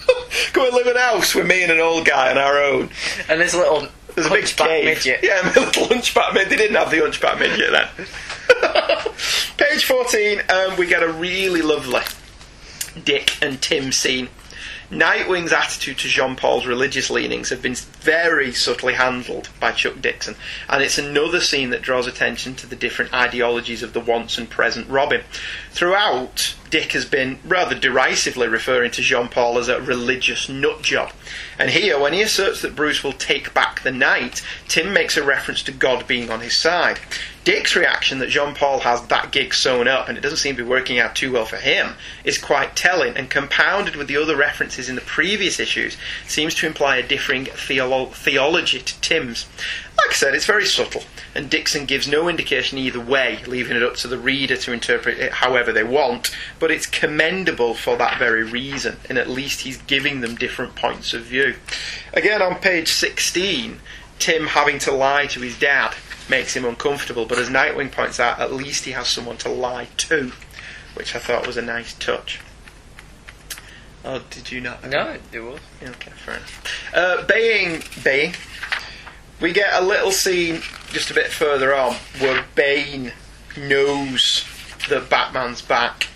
Come 0.54 0.66
and 0.68 0.76
live 0.76 0.88
in 0.88 0.98
a 0.98 1.00
house 1.00 1.34
with 1.34 1.48
me 1.48 1.64
and 1.64 1.72
an 1.72 1.80
old 1.80 2.06
guy 2.06 2.32
on 2.32 2.38
our 2.38 2.62
own. 2.62 2.90
And 3.30 3.40
this 3.40 3.56
little 3.56 3.88
There's 4.14 4.28
a 4.28 4.30
big 4.30 4.46
cave. 4.46 4.86
midget. 4.86 5.20
Yeah, 5.24 5.42
my 5.56 5.66
little 5.66 5.88
hunchback 5.88 6.34
midget. 6.34 6.50
They 6.50 6.58
didn't 6.58 6.76
have 6.76 6.92
the 6.92 7.00
hunchback 7.00 7.40
midget 7.40 7.72
then. 7.72 9.14
Page 9.58 9.86
14, 9.86 10.42
um, 10.50 10.78
we 10.78 10.86
get 10.86 11.02
a 11.02 11.12
really 11.12 11.62
lovely 11.62 12.02
Dick 13.04 13.38
and 13.42 13.62
Tim 13.62 13.92
scene. 13.92 14.28
Nightwing's 14.92 15.52
attitude 15.52 15.98
to 16.00 16.08
Jean 16.08 16.36
Paul's 16.36 16.68
religious 16.68 17.10
leanings 17.10 17.50
have 17.50 17.62
been 17.62 17.74
very 17.74 18.52
subtly 18.54 18.94
handled 18.94 19.50
by 19.60 19.72
Chuck 19.72 20.00
Dixon, 20.00 20.36
and 20.70 20.84
it's 20.84 21.00
another 21.00 21.40
scene 21.40 21.72
that 21.72 21.82
draws 21.82 22.06
attention 22.06 22.54
to 22.56 22.68
the 22.68 22.76
different 22.76 23.14
ideologies 23.14 23.82
of 23.82 23.94
the 23.94 24.00
once 24.00 24.38
and 24.38 24.48
present 24.48 24.88
Robin. 24.88 25.24
Throughout, 25.72 26.56
Dick 26.70 26.92
has 26.92 27.06
been 27.06 27.40
rather 27.44 27.74
derisively 27.74 28.48
referring 28.48 28.92
to 28.92 29.02
Jean 29.02 29.28
Paul 29.28 29.58
as 29.58 29.70
a 29.70 29.82
religious 29.82 30.48
nutjob. 30.48 31.14
And 31.58 31.72
here, 31.72 32.00
when 32.00 32.14
he 32.14 32.22
asserts 32.22 32.62
that 32.62 32.76
Bruce 32.76 33.04
will 33.04 33.14
take 33.14 33.54
back 33.54 33.82
the 33.82 33.92
night, 33.92 34.44
Tim 34.68 34.94
makes 34.94 35.18
a 35.18 35.24
reference 35.24 35.64
to 35.64 35.72
God 35.72 36.06
being 36.06 36.30
on 36.30 36.42
his 36.42 36.56
side. 36.56 37.00
Dick's 37.46 37.76
reaction 37.76 38.18
that 38.18 38.30
Jean 38.30 38.56
Paul 38.56 38.80
has 38.80 39.06
that 39.06 39.32
gig 39.32 39.54
sewn 39.54 39.88
up 39.88 40.10
and 40.10 40.18
it 40.18 40.22
doesn't 40.22 40.40
seem 40.40 40.56
to 40.56 40.64
be 40.64 40.68
working 40.68 40.98
out 40.98 41.16
too 41.16 41.32
well 41.32 41.46
for 41.46 41.58
him 41.58 41.94
is 42.24 42.40
quite 42.40 42.76
telling, 42.76 43.16
and 43.16 43.30
compounded 43.30 43.96
with 43.96 44.08
the 44.08 44.18
other 44.18 44.36
references 44.36 44.90
in 44.90 44.96
the 44.96 45.02
previous 45.02 45.60
issues, 45.60 45.96
seems 46.28 46.56
to 46.56 46.66
imply 46.66 46.98
a 46.98 47.08
differing 47.08 47.46
theolo- 47.46 48.12
theology 48.12 48.80
to 48.80 49.00
Tim's. 49.00 49.46
Like 49.96 50.10
I 50.10 50.14
said, 50.14 50.34
it's 50.34 50.48
very 50.48 50.66
subtle, 50.66 51.04
and 51.36 51.48
Dixon 51.48 51.86
gives 51.86 52.08
no 52.08 52.28
indication 52.28 52.80
either 52.80 53.00
way, 53.00 53.40
leaving 53.46 53.78
it 53.78 53.84
up 53.84 53.96
to 53.98 54.08
the 54.08 54.18
reader 54.18 54.58
to 54.58 54.74
interpret 54.74 55.20
it 55.20 55.34
however 55.34 55.72
they 55.72 55.84
want, 55.84 56.36
but 56.60 56.72
it's 56.72 56.88
commendable 56.88 57.76
for 57.76 57.96
that 57.98 58.18
very 58.18 58.44
reason, 58.44 58.98
and 59.08 59.20
at 59.20 59.30
least 59.30 59.62
he's 59.62 59.78
giving 59.84 60.22
them 60.22 60.34
different 60.34 60.76
points 60.76 61.14
of 61.14 61.22
view. 61.22 61.58
Again, 62.12 62.42
on 62.42 62.56
page 62.56 62.88
16, 62.88 63.80
Tim 64.18 64.48
having 64.48 64.80
to 64.80 64.92
lie 64.92 65.28
to 65.28 65.42
his 65.42 65.60
dad 65.60 65.94
makes 66.30 66.56
him 66.56 66.66
uncomfortable, 66.66 67.26
but 67.26 67.38
as 67.38 67.50
Nightwing 67.50 67.92
points 67.92 68.20
out, 68.20 68.40
at 68.40 68.54
least 68.54 68.86
he 68.86 68.92
has 68.92 69.08
someone 69.08 69.38
to 69.38 69.50
lie 69.50 69.88
to, 69.98 70.32
which 70.96 71.16
I 71.16 71.20
thought 71.20 71.48
was 71.48 71.58
a 71.58 71.62
nice 71.62 71.94
touch. 71.94 72.40
Oh, 74.04 74.22
did 74.30 74.52
you 74.52 74.62
not? 74.62 74.88
No, 74.88 75.18
it 75.32 75.40
was. 75.40 75.60
Okay, 75.82 76.12
fair 76.12 76.36
enough. 76.36 76.92
Uh, 76.94 77.26
baying, 77.26 77.84
baying. 78.04 78.34
We 79.42 79.52
get 79.52 79.74
a 79.74 79.84
little 79.84 80.12
scene 80.12 80.62
just 80.92 81.10
a 81.12 81.14
bit 81.14 81.28
further 81.28 81.76
on 81.76 81.96
where 82.20 82.46
Bane 82.54 83.12
knows 83.58 84.46
that 84.90 85.10
Batman's 85.10 85.62
back. 85.62 86.08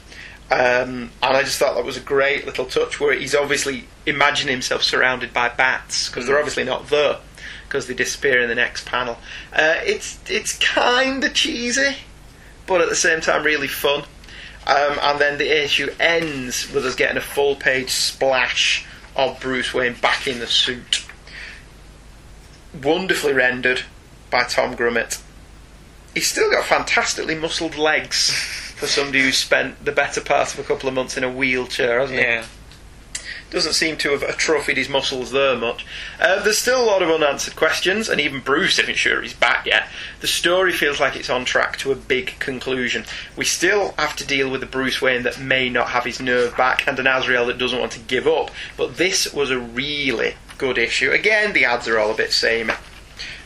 Um, 0.51 1.11
and 1.21 1.37
I 1.37 1.43
just 1.43 1.59
thought 1.59 1.75
that 1.75 1.85
was 1.85 1.97
a 1.97 2.01
great 2.01 2.45
little 2.45 2.65
touch 2.65 2.99
where 2.99 3.13
he's 3.13 3.35
obviously 3.35 3.85
imagining 4.05 4.53
himself 4.53 4.83
surrounded 4.83 5.33
by 5.33 5.49
bats 5.49 6.09
because 6.09 6.25
they're 6.25 6.37
obviously 6.37 6.63
not 6.63 6.89
there 6.89 7.17
because 7.69 7.85
they 7.87 7.93
disappear 7.93 8.41
in 8.41 8.49
the 8.49 8.55
next 8.55 8.85
panel. 8.85 9.17
Uh, 9.53 9.75
it's 9.83 10.19
it's 10.27 10.57
kind 10.57 11.23
of 11.23 11.33
cheesy, 11.33 11.97
but 12.65 12.81
at 12.81 12.89
the 12.89 12.95
same 12.95 13.21
time 13.21 13.43
really 13.43 13.67
fun. 13.67 14.03
Um, 14.65 14.99
and 15.01 15.19
then 15.19 15.37
the 15.37 15.63
issue 15.63 15.89
ends 15.99 16.71
with 16.73 16.85
us 16.85 16.95
getting 16.95 17.17
a 17.17 17.21
full 17.21 17.55
page 17.55 17.91
splash 17.91 18.85
of 19.15 19.39
Bruce 19.39 19.73
Wayne 19.73 19.93
back 19.93 20.27
in 20.27 20.39
the 20.39 20.47
suit. 20.47 21.05
Wonderfully 22.83 23.33
rendered 23.33 23.83
by 24.29 24.43
Tom 24.43 24.75
Grummett. 24.75 25.21
He's 26.13 26.29
still 26.29 26.51
got 26.51 26.65
fantastically 26.65 27.35
muscled 27.35 27.77
legs 27.77 28.31
for 28.75 28.87
somebody 28.87 29.21
who's 29.21 29.37
spent 29.37 29.83
the 29.85 29.91
better 29.91 30.21
part 30.21 30.53
of 30.53 30.59
a 30.59 30.63
couple 30.63 30.89
of 30.89 30.95
months 30.95 31.17
in 31.17 31.23
a 31.23 31.31
wheelchair, 31.31 31.99
hasn't 31.99 32.19
he? 32.19 32.25
Yeah. 32.25 32.45
Doesn't 33.49 33.73
seem 33.73 33.97
to 33.97 34.11
have 34.11 34.21
atrophied 34.21 34.77
his 34.77 34.89
muscles 34.89 35.31
there 35.31 35.57
much. 35.57 35.83
Uh, 36.19 36.41
there's 36.43 36.59
still 36.59 36.83
a 36.83 36.85
lot 36.85 37.01
of 37.01 37.09
unanswered 37.09 37.55
questions, 37.55 38.07
and 38.07 38.21
even 38.21 38.41
Bruce 38.41 38.77
isn't 38.77 38.97
sure 38.97 39.21
he's 39.21 39.33
back 39.33 39.65
yet. 39.65 39.87
The 40.19 40.27
story 40.27 40.71
feels 40.71 40.99
like 40.99 41.15
it's 41.15 41.31
on 41.31 41.45
track 41.45 41.77
to 41.77 41.91
a 41.91 41.95
big 41.95 42.37
conclusion. 42.37 43.05
We 43.35 43.45
still 43.45 43.95
have 43.97 44.15
to 44.17 44.27
deal 44.27 44.51
with 44.51 44.61
a 44.61 44.67
Bruce 44.67 45.01
Wayne 45.01 45.23
that 45.23 45.39
may 45.39 45.67
not 45.67 45.89
have 45.89 46.05
his 46.05 46.21
nerve 46.21 46.55
back, 46.55 46.87
and 46.87 46.99
an 46.99 47.07
Azrael 47.07 47.47
that 47.47 47.57
doesn't 47.57 47.79
want 47.79 47.93
to 47.93 47.99
give 47.99 48.27
up. 48.27 48.51
But 48.77 48.97
this 48.97 49.33
was 49.33 49.49
a 49.49 49.59
really 49.59 50.35
good 50.59 50.77
issue. 50.77 51.11
Again, 51.11 51.53
the 51.53 51.65
ads 51.65 51.87
are 51.87 51.97
all 51.97 52.11
a 52.11 52.17
bit 52.17 52.31
samey. 52.31 52.73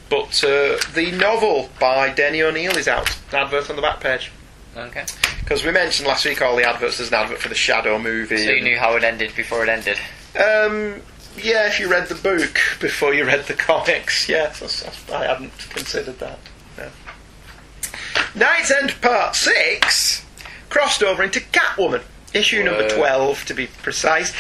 But 0.10 0.44
uh, 0.44 0.78
the 0.94 1.14
novel 1.18 1.70
by 1.80 2.10
Denny 2.10 2.42
O'Neil 2.42 2.78
is 2.78 2.90
out. 2.90 3.18
Advert 3.32 3.70
on 3.70 3.78
the 3.78 3.82
back 3.82 4.02
page. 4.02 4.32
Okay. 4.76 5.06
Because 5.40 5.64
we 5.64 5.72
mentioned 5.72 6.08
last 6.08 6.26
week 6.26 6.42
all 6.42 6.56
the 6.56 6.64
adverts. 6.64 6.98
There's 6.98 7.10
an 7.10 7.16
advert 7.16 7.40
for 7.40 7.50
the 7.50 7.56
Shadow 7.56 8.00
movie. 8.00 8.38
So 8.38 8.44
you 8.52 8.56
and- 8.58 8.64
knew 8.64 8.78
how 8.78 8.96
it 8.96 9.04
ended 9.04 9.34
before 9.36 9.64
it 9.64 9.70
ended. 9.70 9.98
Um, 10.36 11.02
yeah, 11.38 11.68
if 11.68 11.80
you 11.80 11.90
read 11.90 12.08
the 12.08 12.16
book 12.16 12.60
before 12.80 13.14
you 13.14 13.26
read 13.26 13.46
the 13.46 13.54
comics, 13.54 14.28
yes, 14.30 14.60
that's- 14.60 14.82
that's- 14.84 15.12
I 15.12 15.28
hadn't 15.28 15.58
considered 15.70 16.20
that. 16.20 16.40
No. 16.78 16.90
KnightsEnd 18.34 19.00
Part 19.02 19.36
6 19.36 20.26
crossed 20.70 21.04
over 21.04 21.24
into 21.24 21.40
Catwoman, 21.40 22.02
issue 22.34 22.64
number 22.64 22.90
12 22.90 23.46
to 23.46 23.54
be 23.54 23.68
precise. 23.68 24.34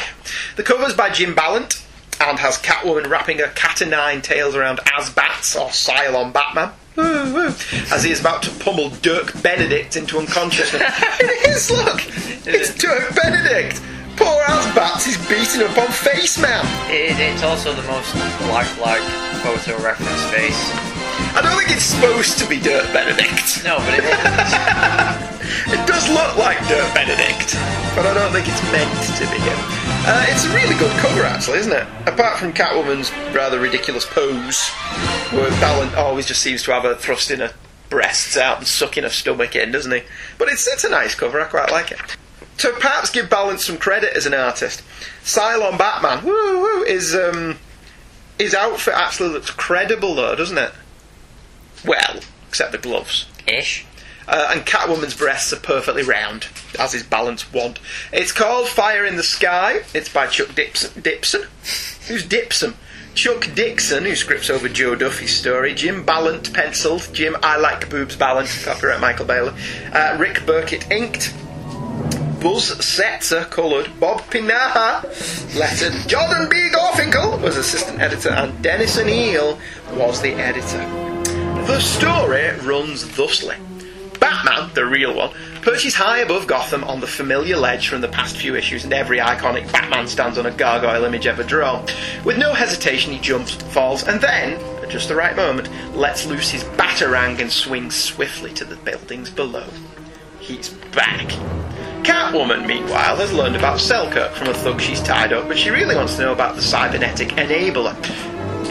The 0.55 0.63
cover's 0.63 0.95
by 0.95 1.09
Jim 1.11 1.35
Balent 1.35 1.85
and 2.19 2.39
has 2.39 2.57
Catwoman 2.57 3.07
wrapping 3.09 3.37
her 3.39 3.49
cat 3.49 3.81
o' 3.81 3.85
nine 3.85 4.21
tails 4.21 4.55
around 4.55 4.79
AzBats 4.79 5.59
or 5.59 5.69
Cylon 5.69 6.33
Batman. 6.33 6.71
As 6.97 8.03
he 8.03 8.11
is 8.11 8.19
about 8.19 8.43
to 8.43 8.51
pummel 8.63 8.89
Dirk 9.01 9.41
Benedict 9.41 9.95
into 9.95 10.19
unconsciousness. 10.19 10.81
it 11.19 11.49
is, 11.49 11.71
look! 11.71 12.01
It's 12.45 12.75
Dirk 12.75 13.15
Benedict! 13.15 13.81
Poor 14.15 14.43
AzBats 14.43 15.07
is 15.07 15.17
beating 15.27 15.67
up 15.67 15.77
on 15.77 15.87
Face 15.87 16.37
Man! 16.37 16.63
It, 16.91 17.19
it's 17.19 17.41
also 17.41 17.73
the 17.73 17.81
most 17.83 18.13
lifelike 18.47 19.01
photo 19.41 19.81
reference 19.81 20.23
face. 20.25 20.69
I 21.35 21.41
don't 21.41 21.57
think 21.57 21.71
it's 21.75 21.85
supposed 21.85 22.37
to 22.39 22.47
be 22.47 22.59
Dirk 22.59 22.91
Benedict. 22.93 23.63
No, 23.63 23.77
but 23.77 23.93
it 23.97 24.03
is. 24.03 25.29
It 25.67 25.85
does 25.87 26.07
look 26.09 26.37
like 26.37 26.57
Dirk 26.67 26.93
Benedict, 26.93 27.53
but 27.95 28.05
I 28.05 28.13
don't 28.13 28.31
think 28.31 28.47
it's 28.47 28.63
meant 28.71 28.89
to 29.17 29.25
be 29.31 29.39
him. 29.39 29.57
Uh, 30.05 30.25
it's 30.29 30.45
a 30.45 30.53
really 30.53 30.75
good 30.77 30.91
cover, 30.97 31.23
actually, 31.23 31.59
isn't 31.59 31.71
it? 31.71 31.87
Apart 32.07 32.37
from 32.39 32.53
Catwoman's 32.53 33.11
rather 33.33 33.59
ridiculous 33.59 34.05
pose, 34.05 34.69
where 35.31 35.49
Balent 35.61 35.95
always 35.95 36.25
just 36.25 36.41
seems 36.41 36.63
to 36.63 36.71
have 36.73 36.83
her 36.83 36.95
thrusting 36.95 37.39
her 37.39 37.53
breasts 37.89 38.35
out 38.37 38.57
and 38.57 38.67
sucking 38.67 39.03
her 39.03 39.09
stomach 39.09 39.55
in, 39.55 39.71
doesn't 39.71 39.91
he? 39.91 40.01
But 40.37 40.49
it's 40.49 40.67
it's 40.67 40.83
a 40.83 40.89
nice 40.89 41.15
cover. 41.15 41.39
I 41.39 41.45
quite 41.45 41.71
like 41.71 41.91
it. 41.91 41.99
to 42.57 42.71
perhaps 42.73 43.09
give 43.09 43.29
Balance 43.29 43.65
some 43.65 43.77
credit 43.77 44.15
as 44.15 44.25
an 44.25 44.33
artist, 44.33 44.81
Cylon 45.23 45.77
Batman 45.77 46.23
woo, 46.25 46.61
woo, 46.61 46.83
is 46.83 47.15
um, 47.15 47.57
his 48.39 48.53
outfit 48.53 48.93
actually 48.95 49.29
looks 49.29 49.51
credible 49.51 50.15
though, 50.15 50.35
doesn't 50.35 50.57
it? 50.57 50.71
Well, 51.85 52.19
except 52.47 52.71
the 52.71 52.77
gloves. 52.77 53.25
Ish. 53.47 53.85
Uh, 54.27 54.51
and 54.51 54.65
Catwoman's 54.65 55.15
breasts 55.15 55.51
are 55.51 55.59
perfectly 55.59 56.03
round, 56.03 56.47
as 56.79 56.93
is 56.93 57.03
Balent's 57.03 57.51
want. 57.51 57.79
It's 58.11 58.31
called 58.31 58.67
Fire 58.67 59.05
in 59.05 59.17
the 59.17 59.23
Sky. 59.23 59.81
It's 59.93 60.09
by 60.09 60.27
Chuck 60.27 60.55
Dixon. 60.55 61.01
Dixon? 61.01 61.43
Who's 62.07 62.25
Dixon? 62.25 62.75
Chuck 63.15 63.47
Dixon, 63.53 64.05
who 64.05 64.15
scripts 64.15 64.49
over 64.49 64.67
Jo 64.67 64.95
Duffy's 64.95 65.35
story. 65.35 65.73
Jim 65.75 66.03
Balent 66.03 66.53
penciled. 66.53 67.09
Jim 67.13 67.35
I 67.43 67.57
Like 67.57 67.89
Boobs 67.89 68.15
Balent, 68.15 68.49
copyright 68.63 68.99
Michael 68.99 69.25
Baylor. 69.25 69.53
Uh, 69.91 70.17
Rick 70.19 70.37
Burchett 70.45 70.89
inked. 70.91 71.33
Buzz 72.41 72.71
Setzer 72.79 73.49
coloured. 73.49 73.99
Bob 73.99 74.21
Pinaha 74.23 75.03
lettered. 75.55 75.93
Jordan 76.09 76.49
B. 76.49 76.55
Gorfinkel 76.73 77.41
was 77.41 77.55
assistant 77.55 78.01
editor, 78.01 78.31
and 78.31 78.61
Dennis 78.61 78.97
O'Neil 78.97 79.59
was 79.93 80.21
the 80.21 80.33
editor. 80.33 80.79
The 81.67 81.79
story 81.79 82.49
runs 82.67 83.05
thusly. 83.05 83.55
Batman, 84.23 84.73
the 84.73 84.85
real 84.85 85.13
one, 85.13 85.31
perches 85.61 85.95
high 85.95 86.19
above 86.19 86.47
Gotham 86.47 86.85
on 86.85 87.01
the 87.01 87.07
familiar 87.07 87.57
ledge 87.57 87.89
from 87.89 87.99
the 87.99 88.07
past 88.07 88.37
few 88.37 88.55
issues, 88.55 88.85
and 88.85 88.93
every 88.93 89.17
iconic 89.17 89.69
Batman 89.69 90.07
stands 90.07 90.37
on 90.37 90.45
a 90.45 90.51
gargoyle 90.51 91.03
image 91.03 91.27
ever 91.27 91.43
drawn. 91.43 91.85
With 92.23 92.37
no 92.37 92.53
hesitation, 92.53 93.11
he 93.11 93.19
jumps, 93.19 93.55
falls, 93.55 94.07
and 94.07 94.21
then, 94.21 94.53
at 94.81 94.89
just 94.89 95.09
the 95.09 95.15
right 95.17 95.35
moment, 95.35 95.69
lets 95.93 96.25
loose 96.25 96.49
his 96.49 96.63
batarang 96.63 97.41
and 97.41 97.51
swings 97.51 97.95
swiftly 97.95 98.53
to 98.53 98.63
the 98.63 98.77
buildings 98.77 99.29
below. 99.29 99.67
He's 100.39 100.69
back. 100.95 101.27
Catwoman, 102.05 102.65
meanwhile, 102.65 103.17
has 103.17 103.33
learned 103.33 103.57
about 103.57 103.81
Selkirk 103.81 104.31
from 104.35 104.47
a 104.47 104.53
thug 104.53 104.79
she's 104.79 105.03
tied 105.03 105.33
up, 105.33 105.49
but 105.49 105.57
she 105.57 105.69
really 105.69 105.97
wants 105.97 106.15
to 106.15 106.21
know 106.21 106.31
about 106.31 106.55
the 106.55 106.61
cybernetic 106.61 107.27
enabler. 107.31 107.93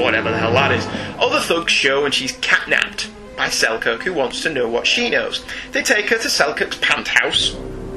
Whatever 0.00 0.30
the 0.30 0.38
hell 0.38 0.54
that 0.54 0.72
is. 0.72 0.86
Other 1.18 1.40
thugs 1.40 1.72
show 1.72 2.06
and 2.06 2.14
she's 2.14 2.32
catnapped 2.38 3.10
by 3.42 3.48
Selkirk, 3.48 4.04
who 4.04 4.12
wants 4.12 4.40
to 4.42 4.50
know 4.50 4.68
what 4.68 4.86
she 4.86 5.10
knows. 5.10 5.44
They 5.72 5.82
take 5.82 6.08
her 6.10 6.18
to 6.18 6.30
Selkirk's 6.30 6.76
pant 6.80 7.08
house. 7.08 7.56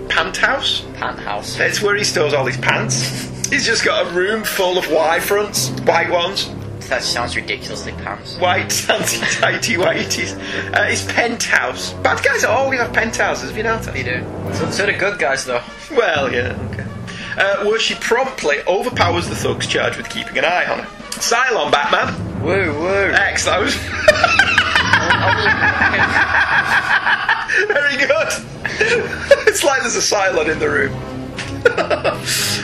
Pant 0.09 0.35
house? 0.35 0.83
Pant 0.95 1.19
house. 1.19 1.59
It's 1.59 1.83
where 1.83 1.95
he 1.95 2.03
stores 2.03 2.33
all 2.33 2.47
his 2.47 2.57
pants. 2.57 3.47
He's 3.49 3.63
just 3.63 3.85
got 3.85 4.07
a 4.07 4.09
room 4.09 4.43
full 4.43 4.79
of 4.79 4.89
Y 4.91 5.19
fronts, 5.19 5.69
white 5.81 6.09
ones, 6.09 6.49
That 6.89 7.03
sounds 7.03 7.35
ridiculously 7.35 7.91
pants. 7.91 8.37
white 8.39 8.89
anti 8.89 9.17
tighty 9.39 9.75
whities. 9.75 10.33
Uh, 10.73 10.85
his 10.85 11.05
penthouse. 11.05 11.93
Bad 12.01 12.23
guys 12.23 12.43
always 12.43 12.79
have 12.79 12.91
penthouses, 12.91 13.49
have 13.49 13.57
you 13.57 13.61
noticed? 13.63 13.93
They 13.93 14.01
do. 14.01 14.23
So, 14.51 14.71
so 14.71 14.85
do 14.87 14.97
good 14.97 15.19
guys, 15.19 15.45
though. 15.45 15.61
Well, 15.91 16.33
yeah, 16.33 16.57
okay. 16.71 16.85
Uh, 17.37 17.65
where 17.65 17.79
she 17.79 17.93
promptly 17.93 18.63
overpowers 18.67 19.29
the 19.29 19.35
thugs 19.35 19.67
charged 19.67 19.97
with 19.97 20.09
keeping 20.09 20.39
an 20.39 20.45
eye 20.45 20.65
on 20.65 20.79
her. 20.79 20.89
Cylon 21.19 21.71
Batman. 21.71 22.41
Woo, 22.41 22.79
woo. 22.79 23.11
X, 23.13 23.45
that 23.45 23.59
was 23.59 23.75
very 27.67 27.97
good. 27.97 28.27
it's 29.47 29.63
like 29.63 29.81
there's 29.81 29.95
a 29.95 29.99
Cylon 29.99 30.51
in 30.51 30.59
the 30.59 30.69
room. 30.69 30.93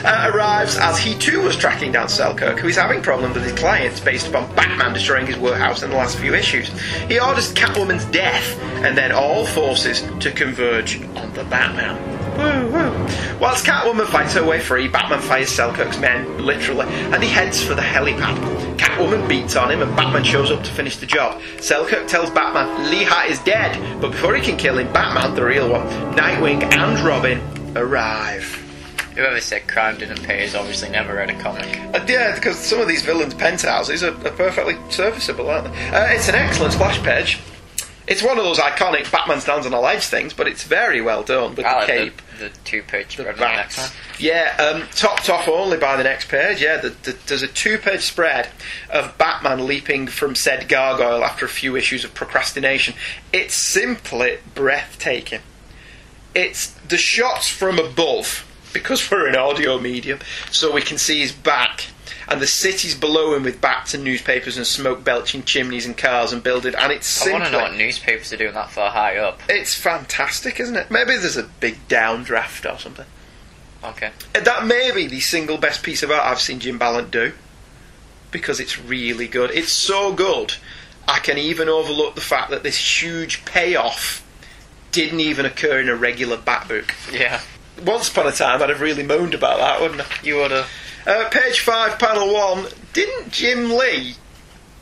uh, 0.04 0.30
arrives 0.32 0.76
as 0.76 0.96
he 0.98 1.16
too 1.16 1.42
was 1.42 1.56
tracking 1.56 1.90
down 1.90 2.08
Selkirk, 2.08 2.60
who 2.60 2.68
is 2.68 2.76
having 2.76 3.02
problems 3.02 3.34
with 3.34 3.42
his 3.44 3.52
clients 3.54 3.98
based 3.98 4.28
upon 4.28 4.54
Batman 4.54 4.92
destroying 4.92 5.26
his 5.26 5.36
warehouse 5.36 5.82
in 5.82 5.90
the 5.90 5.96
last 5.96 6.18
few 6.18 6.34
issues. 6.34 6.68
He 7.08 7.18
orders 7.18 7.52
Catwoman's 7.52 8.04
death, 8.06 8.58
and 8.84 8.96
then 8.96 9.10
all 9.10 9.44
forces 9.44 10.02
to 10.20 10.30
converge 10.30 11.02
on 11.16 11.32
the 11.34 11.44
Batman. 11.44 12.21
Woo, 12.36 12.70
woo. 12.70 13.38
Whilst 13.38 13.66
Catwoman 13.66 14.06
fights 14.06 14.34
her 14.34 14.44
way 14.44 14.60
free, 14.60 14.88
Batman 14.88 15.20
fires 15.20 15.48
Selkirk's 15.48 15.98
men, 15.98 16.38
literally, 16.38 16.86
and 16.86 17.22
he 17.22 17.28
heads 17.28 17.62
for 17.62 17.74
the 17.74 17.82
helipad. 17.82 18.36
Catwoman 18.76 19.28
beats 19.28 19.56
on 19.56 19.70
him, 19.70 19.82
and 19.82 19.94
Batman 19.96 20.24
shows 20.24 20.50
up 20.50 20.62
to 20.64 20.70
finish 20.70 20.96
the 20.96 21.06
job. 21.06 21.40
Selkirk 21.60 22.06
tells 22.06 22.30
Batman 22.30 22.90
Lee 22.90 23.04
Hat 23.04 23.30
is 23.30 23.38
dead, 23.40 24.00
but 24.00 24.12
before 24.12 24.34
he 24.34 24.42
can 24.42 24.56
kill 24.56 24.78
him, 24.78 24.92
Batman, 24.92 25.34
the 25.34 25.44
real 25.44 25.68
one, 25.68 25.86
Nightwing, 26.14 26.62
and 26.62 26.98
Robin 27.00 27.40
arrive. 27.76 28.58
Whoever 29.14 29.40
said 29.40 29.68
crime 29.68 29.98
didn't 29.98 30.22
pay 30.22 30.40
has 30.40 30.54
obviously 30.54 30.88
never 30.88 31.14
read 31.14 31.28
a 31.28 31.38
comic. 31.38 31.66
Uh, 31.94 32.04
yeah, 32.08 32.34
because 32.34 32.56
some 32.56 32.80
of 32.80 32.88
these 32.88 33.02
villains' 33.02 33.34
penthouses 33.34 34.02
are, 34.02 34.14
are 34.26 34.30
perfectly 34.30 34.76
serviceable, 34.88 35.50
aren't 35.50 35.70
they? 35.70 35.88
Uh, 35.90 36.06
it's 36.06 36.28
an 36.28 36.34
excellent 36.34 36.72
splash 36.72 36.98
page. 37.02 37.38
It's 38.12 38.22
one 38.22 38.36
of 38.38 38.44
those 38.44 38.58
iconic 38.58 39.10
Batman 39.10 39.40
stands 39.40 39.66
on 39.66 39.72
a 39.72 39.80
ledge 39.80 40.04
things, 40.04 40.34
but 40.34 40.46
it's 40.46 40.64
very 40.64 41.00
well 41.00 41.22
done 41.22 41.54
with 41.54 41.64
I 41.64 41.72
the 41.72 41.76
like 41.78 41.86
cape. 41.86 42.22
the, 42.38 42.48
the 42.48 42.56
two 42.64 42.82
page 42.82 43.16
the 43.16 43.22
spread 43.22 43.34
on 43.34 43.40
the 43.40 43.56
next 43.56 43.78
one. 43.78 43.88
Yeah, 44.18 44.56
um, 44.58 44.88
topped 44.92 45.30
off 45.30 45.48
only 45.48 45.78
by 45.78 45.96
the 45.96 46.04
next 46.04 46.28
page. 46.28 46.60
Yeah, 46.60 46.76
the, 46.76 46.90
the, 46.90 47.16
there's 47.26 47.42
a 47.42 47.48
two-page 47.48 48.02
spread 48.02 48.50
of 48.90 49.16
Batman 49.16 49.66
leaping 49.66 50.06
from 50.06 50.34
said 50.34 50.68
gargoyle 50.68 51.24
after 51.24 51.46
a 51.46 51.48
few 51.48 51.74
issues 51.74 52.04
of 52.04 52.12
procrastination. 52.12 52.94
It's 53.32 53.54
simply 53.54 54.38
breathtaking. 54.54 55.40
It's 56.34 56.68
the 56.88 56.98
shots 56.98 57.48
from 57.48 57.78
above 57.78 58.46
because 58.72 59.10
we're 59.10 59.26
an 59.26 59.36
audio 59.36 59.78
medium, 59.78 60.18
so 60.50 60.72
we 60.72 60.82
can 60.82 60.98
see 60.98 61.20
his 61.20 61.32
back. 61.32 61.86
And 62.28 62.40
the 62.40 62.46
city's 62.46 62.94
below 62.94 63.34
him 63.34 63.42
with 63.42 63.60
bats 63.60 63.94
and 63.94 64.04
newspapers 64.04 64.56
and 64.56 64.66
smoke 64.66 65.04
belching 65.04 65.42
chimneys 65.42 65.86
and 65.86 65.96
cars 65.96 66.32
and 66.32 66.42
buildings, 66.42 66.74
and 66.78 66.92
it's 66.92 67.26
I 67.26 67.32
want 67.32 67.44
to 67.44 67.50
know 67.50 67.58
what 67.58 67.74
newspapers 67.74 68.32
are 68.32 68.36
doing 68.36 68.54
that 68.54 68.70
far 68.70 68.90
high 68.90 69.16
up. 69.16 69.40
it's 69.48 69.74
fantastic, 69.74 70.60
isn't 70.60 70.76
it? 70.76 70.90
Maybe 70.90 71.16
there's 71.16 71.36
a 71.36 71.44
big 71.44 71.88
downdraft 71.88 72.72
or 72.72 72.78
something. 72.78 73.06
Okay. 73.84 74.10
Uh, 74.34 74.40
that 74.40 74.66
may 74.66 74.92
be 74.94 75.06
the 75.06 75.20
single 75.20 75.58
best 75.58 75.82
piece 75.82 76.02
of 76.02 76.10
art 76.10 76.24
I've 76.24 76.40
seen 76.40 76.60
Jim 76.60 76.78
Balent 76.78 77.10
do 77.10 77.32
because 78.30 78.60
it's 78.60 78.78
really 78.78 79.28
good. 79.28 79.50
It's 79.50 79.72
so 79.72 80.12
good, 80.12 80.54
I 81.06 81.18
can 81.18 81.38
even 81.38 81.68
overlook 81.68 82.14
the 82.14 82.20
fact 82.20 82.50
that 82.50 82.62
this 82.62 83.02
huge 83.02 83.44
payoff 83.44 84.24
didn't 84.92 85.20
even 85.20 85.46
occur 85.46 85.80
in 85.80 85.88
a 85.88 85.96
regular 85.96 86.36
Bat 86.36 86.68
book. 86.68 86.94
Yeah. 87.12 87.40
Once 87.84 88.08
upon 88.10 88.26
a 88.26 88.32
time, 88.32 88.62
I'd 88.62 88.68
have 88.68 88.80
really 88.80 89.02
moaned 89.02 89.34
about 89.34 89.58
that, 89.58 89.80
wouldn't 89.80 90.00
I? 90.00 90.06
You 90.22 90.36
would 90.36 90.50
have. 90.50 90.68
Uh, 91.06 91.28
page 91.30 91.60
5, 91.60 91.98
panel 91.98 92.32
1. 92.32 92.66
Didn't 92.92 93.32
Jim 93.32 93.70
Lee 93.70 94.14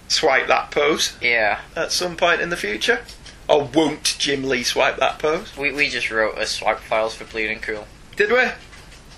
swipe 0.09 0.49
that 0.49 0.71
pose 0.71 1.16
Yeah. 1.21 1.61
at 1.77 1.93
some 1.93 2.16
point 2.16 2.41
in 2.41 2.51
the 2.51 2.57
future? 2.57 3.01
Or 3.49 3.64
won't 3.64 4.16
Jim 4.18 4.45
Lee 4.45 4.62
swipe 4.62 4.99
that 4.99 5.18
pose? 5.18 5.57
We, 5.57 5.73
we 5.73 5.89
just 5.89 6.11
wrote 6.11 6.39
a 6.39 6.47
swipe 6.47 6.81
files 6.81 7.14
for 7.14 7.25
Bleeding 7.25 7.61
Cool. 7.61 7.87
Did 8.16 8.31
we? 8.33 8.45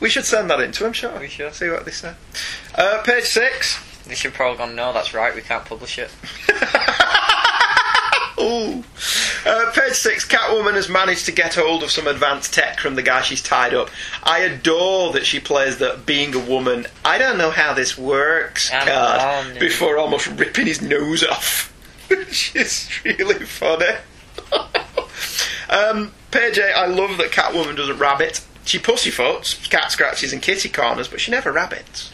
We 0.00 0.08
should 0.08 0.24
send 0.24 0.48
that 0.50 0.60
in 0.60 0.72
to 0.72 0.86
him, 0.86 0.92
sure. 0.92 1.18
We 1.18 1.28
should. 1.28 1.54
See 1.54 1.68
what 1.68 1.84
they 1.84 1.90
say. 1.90 2.14
Uh, 2.74 3.02
page 3.04 3.24
6. 3.24 4.04
They 4.06 4.14
should 4.14 4.34
probably 4.34 4.58
gone, 4.58 4.74
no, 4.74 4.92
that's 4.92 5.14
right, 5.14 5.34
we 5.34 5.42
can't 5.42 5.64
publish 5.64 5.98
it. 5.98 6.10
Ooh. 8.42 8.84
Uh, 9.46 9.70
page 9.72 9.94
six. 9.94 10.26
Catwoman 10.26 10.74
has 10.74 10.88
managed 10.88 11.26
to 11.26 11.32
get 11.32 11.54
hold 11.54 11.82
of 11.82 11.90
some 11.90 12.06
advanced 12.06 12.52
tech 12.54 12.80
from 12.80 12.94
the 12.94 13.02
guy 13.02 13.22
she's 13.22 13.42
tied 13.42 13.74
up. 13.74 13.90
I 14.22 14.40
adore 14.40 15.12
that 15.12 15.26
she 15.26 15.40
plays 15.40 15.78
that 15.78 16.06
being 16.06 16.34
a 16.34 16.38
woman. 16.38 16.86
I 17.04 17.18
don't 17.18 17.38
know 17.38 17.50
how 17.50 17.74
this 17.74 17.96
works 17.96 18.70
I'm 18.72 18.86
card 18.86 19.58
before 19.58 19.98
almost 19.98 20.26
ripping 20.26 20.66
his 20.66 20.82
nose 20.82 21.24
off. 21.24 21.72
She's 22.30 22.88
really 23.04 23.44
funny. 23.44 23.96
um, 25.70 26.12
page 26.30 26.58
eight. 26.58 26.72
I 26.72 26.86
love 26.86 27.18
that 27.18 27.30
Catwoman 27.30 27.76
doesn't 27.76 27.98
rabbit. 27.98 28.44
She 28.64 28.78
pussyfoots, 28.78 29.68
cat 29.70 29.90
scratches, 29.90 30.32
and 30.32 30.40
kitty 30.40 30.68
corners, 30.68 31.08
but 31.08 31.20
she 31.20 31.30
never 31.30 31.50
rabbits. 31.52 32.11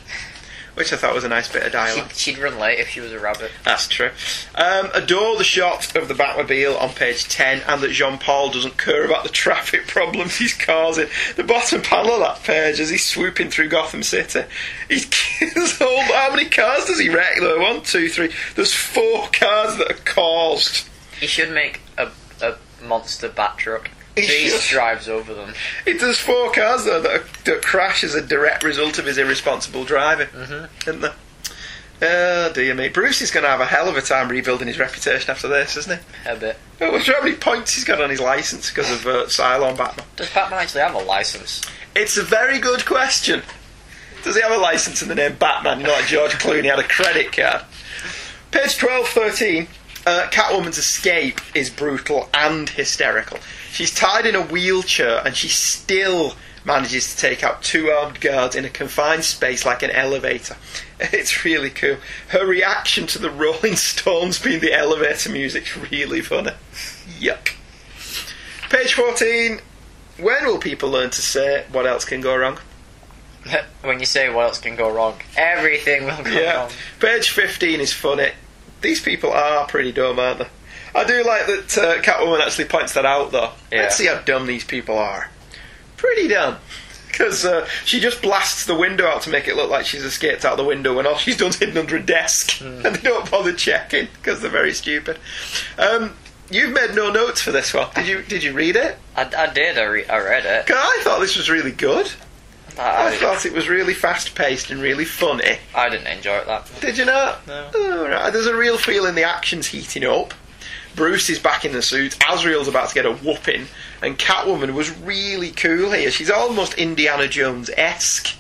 Which 0.79 0.93
I 0.93 0.97
thought 0.97 1.12
was 1.12 1.24
a 1.24 1.29
nice 1.29 1.53
bit 1.53 1.64
of 1.64 1.72
dialogue. 1.72 2.11
She'd, 2.11 2.37
she'd 2.37 2.39
run 2.39 2.57
late 2.57 2.79
if 2.79 2.91
she 2.91 3.01
was 3.01 3.11
a 3.11 3.18
rabbit. 3.18 3.51
That's 3.64 3.89
true. 3.89 4.11
Um, 4.55 4.91
adore 4.95 5.37
the 5.37 5.43
shot 5.43 5.97
of 5.97 6.07
the 6.07 6.14
Batmobile 6.14 6.81
on 6.81 6.91
page 6.91 7.24
10 7.29 7.62
and 7.66 7.83
that 7.83 7.91
Jean 7.91 8.16
Paul 8.16 8.51
doesn't 8.53 8.79
care 8.79 9.05
about 9.05 9.24
the 9.24 9.29
traffic 9.29 9.89
problems 9.89 10.37
he's 10.37 10.55
causing. 10.55 11.09
The 11.35 11.43
bottom 11.43 11.83
panel 11.83 12.12
of 12.12 12.20
that 12.20 12.45
page 12.45 12.79
as 12.79 12.91
he's 12.91 13.05
swooping 13.05 13.51
through 13.51 13.70
Gotham 13.70 14.05
City. 14.05 14.45
He 14.89 15.01
kills 15.11 15.81
all. 15.81 16.03
How 16.03 16.31
many 16.31 16.49
cars 16.49 16.85
does 16.85 17.01
he 17.01 17.09
wreck 17.09 17.41
though? 17.41 17.61
One, 17.61 17.83
two, 17.83 18.09
three. 18.09 18.33
There's 18.55 18.72
four 18.72 19.26
cars 19.33 19.76
that 19.79 19.91
are 19.91 20.05
caused. 20.05 20.89
He 21.18 21.26
should 21.26 21.51
make 21.51 21.81
a, 21.99 22.11
a 22.41 22.57
monster 22.85 23.29
bat 23.29 23.59
truck. 23.59 23.91
He 24.23 24.27
So 24.27 24.33
he 24.33 24.49
should. 24.51 24.71
drives 24.71 25.09
over 25.09 25.35
them. 25.35 25.55
It 25.87 26.01
does 26.01 26.19
four 26.19 26.51
cars 26.53 26.85
though 26.85 27.01
that, 27.01 27.23
that 27.45 27.62
crash 27.62 28.05
as 28.05 28.14
a 28.14 28.23
direct 28.23 28.62
result 28.62 28.99
of 28.99 29.07
his 29.07 29.19
irresponsible 29.19 29.85
driving, 29.85 30.29
mm-hmm. 30.29 30.89
isn't 30.89 31.01
there? 31.01 31.14
Oh 32.01 32.53
dear 32.53 32.75
me. 32.75 32.89
Bruce 32.89 33.21
is 33.23 33.31
going 33.33 33.43
to 33.43 33.51
have 33.51 33.61
a 33.61 33.64
hell 33.66 33.89
of 33.89 33.97
a 33.97 34.01
time 34.01 34.29
rebuilding 34.29 34.69
his 34.69 34.79
reputation 34.79 35.31
after 35.31 35.49
this, 35.49 35.77
isn't 35.77 35.99
he? 35.99 36.31
A 36.31 36.37
bit. 36.37 36.57
I 36.81 36.91
wonder 36.91 37.12
how 37.12 37.23
many 37.23 37.35
points 37.35 37.75
he's 37.75 37.85
got 37.85 38.01
on 38.01 38.09
his 38.11 38.21
license 38.21 38.71
because 38.71 38.91
of 38.91 39.05
uh, 39.07 39.27
Cylon 39.27 39.77
Batman. 39.77 40.07
Does 40.14 40.33
Batman 40.33 40.61
actually 40.61 40.83
have 40.83 40.95
a 40.95 40.99
license? 40.99 41.62
It's 41.97 42.16
a 42.16 42.23
very 42.23 42.61
good 42.61 42.87
question. 42.87 43.43
Does 44.23 44.37
he 44.37 44.43
have 44.43 44.53
a 44.53 44.59
license 44.59 45.03
in 45.03 45.09
the 45.09 45.14
name 45.16 45.35
Batman? 45.37 45.81
You 45.81 45.87
know, 45.87 45.93
like 45.93 46.07
George 46.07 46.33
Clooney 46.33 46.71
had 46.71 46.79
a 46.79 46.85
credit 46.85 47.33
card. 47.33 47.62
Page 48.53 48.77
12, 48.79 49.09
13. 49.09 49.66
Uh, 50.07 50.26
Catwoman's 50.30 50.78
escape 50.78 51.40
is 51.55 51.68
brutal 51.70 52.28
and 52.32 52.68
hysterical. 52.70 53.38
She's 53.72 53.94
tied 53.94 54.26
in 54.26 54.34
a 54.34 54.42
wheelchair 54.42 55.20
and 55.24 55.36
she 55.36 55.49
still 55.49 56.34
manages 56.64 57.14
to 57.14 57.20
take 57.20 57.42
out 57.44 57.62
two 57.62 57.90
armed 57.90 58.20
guards 58.20 58.55
in 58.57 58.64
a 58.64 58.70
confined 58.70 59.24
space 59.24 59.64
like 59.66 59.82
an 59.82 59.90
elevator. 59.90 60.57
It's 61.01 61.44
really 61.44 61.70
cool. 61.70 61.99
Her 62.28 62.44
reaction 62.44 63.07
to 63.09 63.20
the 63.20 63.30
Rolling 63.30 63.76
Stones 63.76 64.38
being 64.40 64.59
the 64.61 64.72
elevator 64.72 65.30
music's 65.30 65.76
really 65.76 66.20
funny. 66.22 66.51
Yuck. 67.20 67.51
Page 68.68 68.94
14. 68.94 69.61
When 70.18 70.44
will 70.46 70.59
people 70.59 70.90
learn 70.90 71.11
to 71.11 71.22
say 71.22 71.64
what 71.70 71.86
else 71.86 72.05
can 72.05 72.20
go 72.20 72.36
wrong? 72.36 72.59
when 73.82 74.01
you 74.01 74.07
say 74.07 74.28
what 74.28 74.46
else 74.46 74.59
can 74.59 74.74
go 74.74 74.90
wrong, 74.90 75.20
everything 75.36 76.05
will 76.07 76.22
go 76.24 76.30
Yeah. 76.30 76.55
wrong. 76.62 76.70
Page 76.99 77.30
15 77.30 77.80
is 77.80 77.92
funny. 77.92 78.30
These 78.81 79.03
people 79.03 79.33
are 79.33 79.66
pretty 79.66 79.93
dumb, 79.93 80.18
aren't 80.18 80.39
they? 80.41 80.49
I 80.95 81.05
do 81.05 81.22
like 81.24 81.47
that 81.47 81.79
uh, 81.79 82.03
Catwoman 82.03 82.41
actually 82.41 82.64
points 82.66 82.95
that 82.95 83.05
out, 83.05 83.33
though. 83.33 83.53
Yeah. 83.70 83.83
Let's 83.83 83.97
see 83.97 84.07
how 84.07 84.20
dumb 84.20 84.47
these 84.47 84.64
people 84.64 84.97
are. 84.99 85.31
Pretty 85.97 86.29
dumb. 86.29 86.57
Because 87.09 87.45
uh, 87.45 87.66
she 87.85 87.99
just 88.01 88.22
blasts 88.22 88.64
the 88.66 88.76
window 88.76 89.07
out 89.07 89.22
to 89.22 89.31
make 89.31 89.49
it 89.49 89.57
look 89.57 89.70
like 89.70 89.85
she's 89.85 90.05
escaped 90.05 90.45
out 90.45 90.57
the 90.57 90.64
window 90.64 90.95
when 90.95 91.07
all 91.07 91.16
she's 91.16 91.37
done 91.37 91.49
is 91.49 91.59
hidden 91.59 91.76
under 91.76 91.97
a 91.97 92.03
desk. 92.03 92.61
And 92.61 92.85
they 92.85 93.01
don't 93.01 93.29
bother 93.31 93.53
checking 93.53 94.07
because 94.14 94.41
they're 94.41 94.51
very 94.51 94.72
stupid. 94.72 95.18
Um, 95.79 96.14
you've 96.51 96.72
made 96.72 96.95
no 96.95 97.11
notes 97.11 97.41
for 97.43 97.51
this 97.51 97.74
one. 97.74 97.89
Did 97.97 98.07
you 98.07 98.22
Did 98.22 98.43
you 98.45 98.53
read 98.53 98.76
it? 98.76 98.99
I, 99.16 99.22
I 99.37 99.53
did. 99.53 99.79
I, 99.79 99.85
re- 99.85 100.07
I 100.07 100.18
read 100.18 100.47
it. 100.47 100.70
I 100.70 101.01
thought 101.03 101.18
this 101.20 101.37
was 101.37 101.51
really 101.51 101.72
good. 101.72 102.11
I 102.79 103.09
I, 103.09 103.16
thought 103.16 103.45
it 103.45 103.53
was 103.53 103.68
really 103.68 103.95
fast 103.95 104.35
paced 104.35 104.70
and 104.70 104.81
really 104.81 105.05
funny. 105.05 105.59
I 105.74 105.89
didn't 105.89 106.07
enjoy 106.07 106.37
it 106.37 106.47
that. 106.47 106.70
much. 106.70 106.81
Did 106.81 106.99
you 106.99 107.05
not? 107.05 107.47
No. 107.47 107.70
Oh, 107.74 108.09
right. 108.09 108.33
There's 108.33 108.47
a 108.47 108.57
real 108.57 108.79
feeling 108.79 109.14
the 109.14 109.24
action's 109.24 109.66
heating 109.66 110.05
up. 110.05 110.35
Bruce 110.95 111.31
is 111.31 111.39
back 111.39 111.64
in 111.64 111.72
the 111.72 111.83
suit. 111.83 112.16
Azrael's 112.29 112.68
about 112.68 112.89
to 112.89 112.95
get 112.95 113.07
a 113.07 113.12
whooping, 113.12 113.66
and 114.03 114.18
Catwoman 114.18 114.74
was 114.74 114.97
really 115.01 115.51
cool 115.51 115.93
here. 115.93 116.11
She's 116.11 116.31
almost 116.31 116.74
Indiana 116.74 117.29
Jones 117.29 117.70
esque 117.76 118.35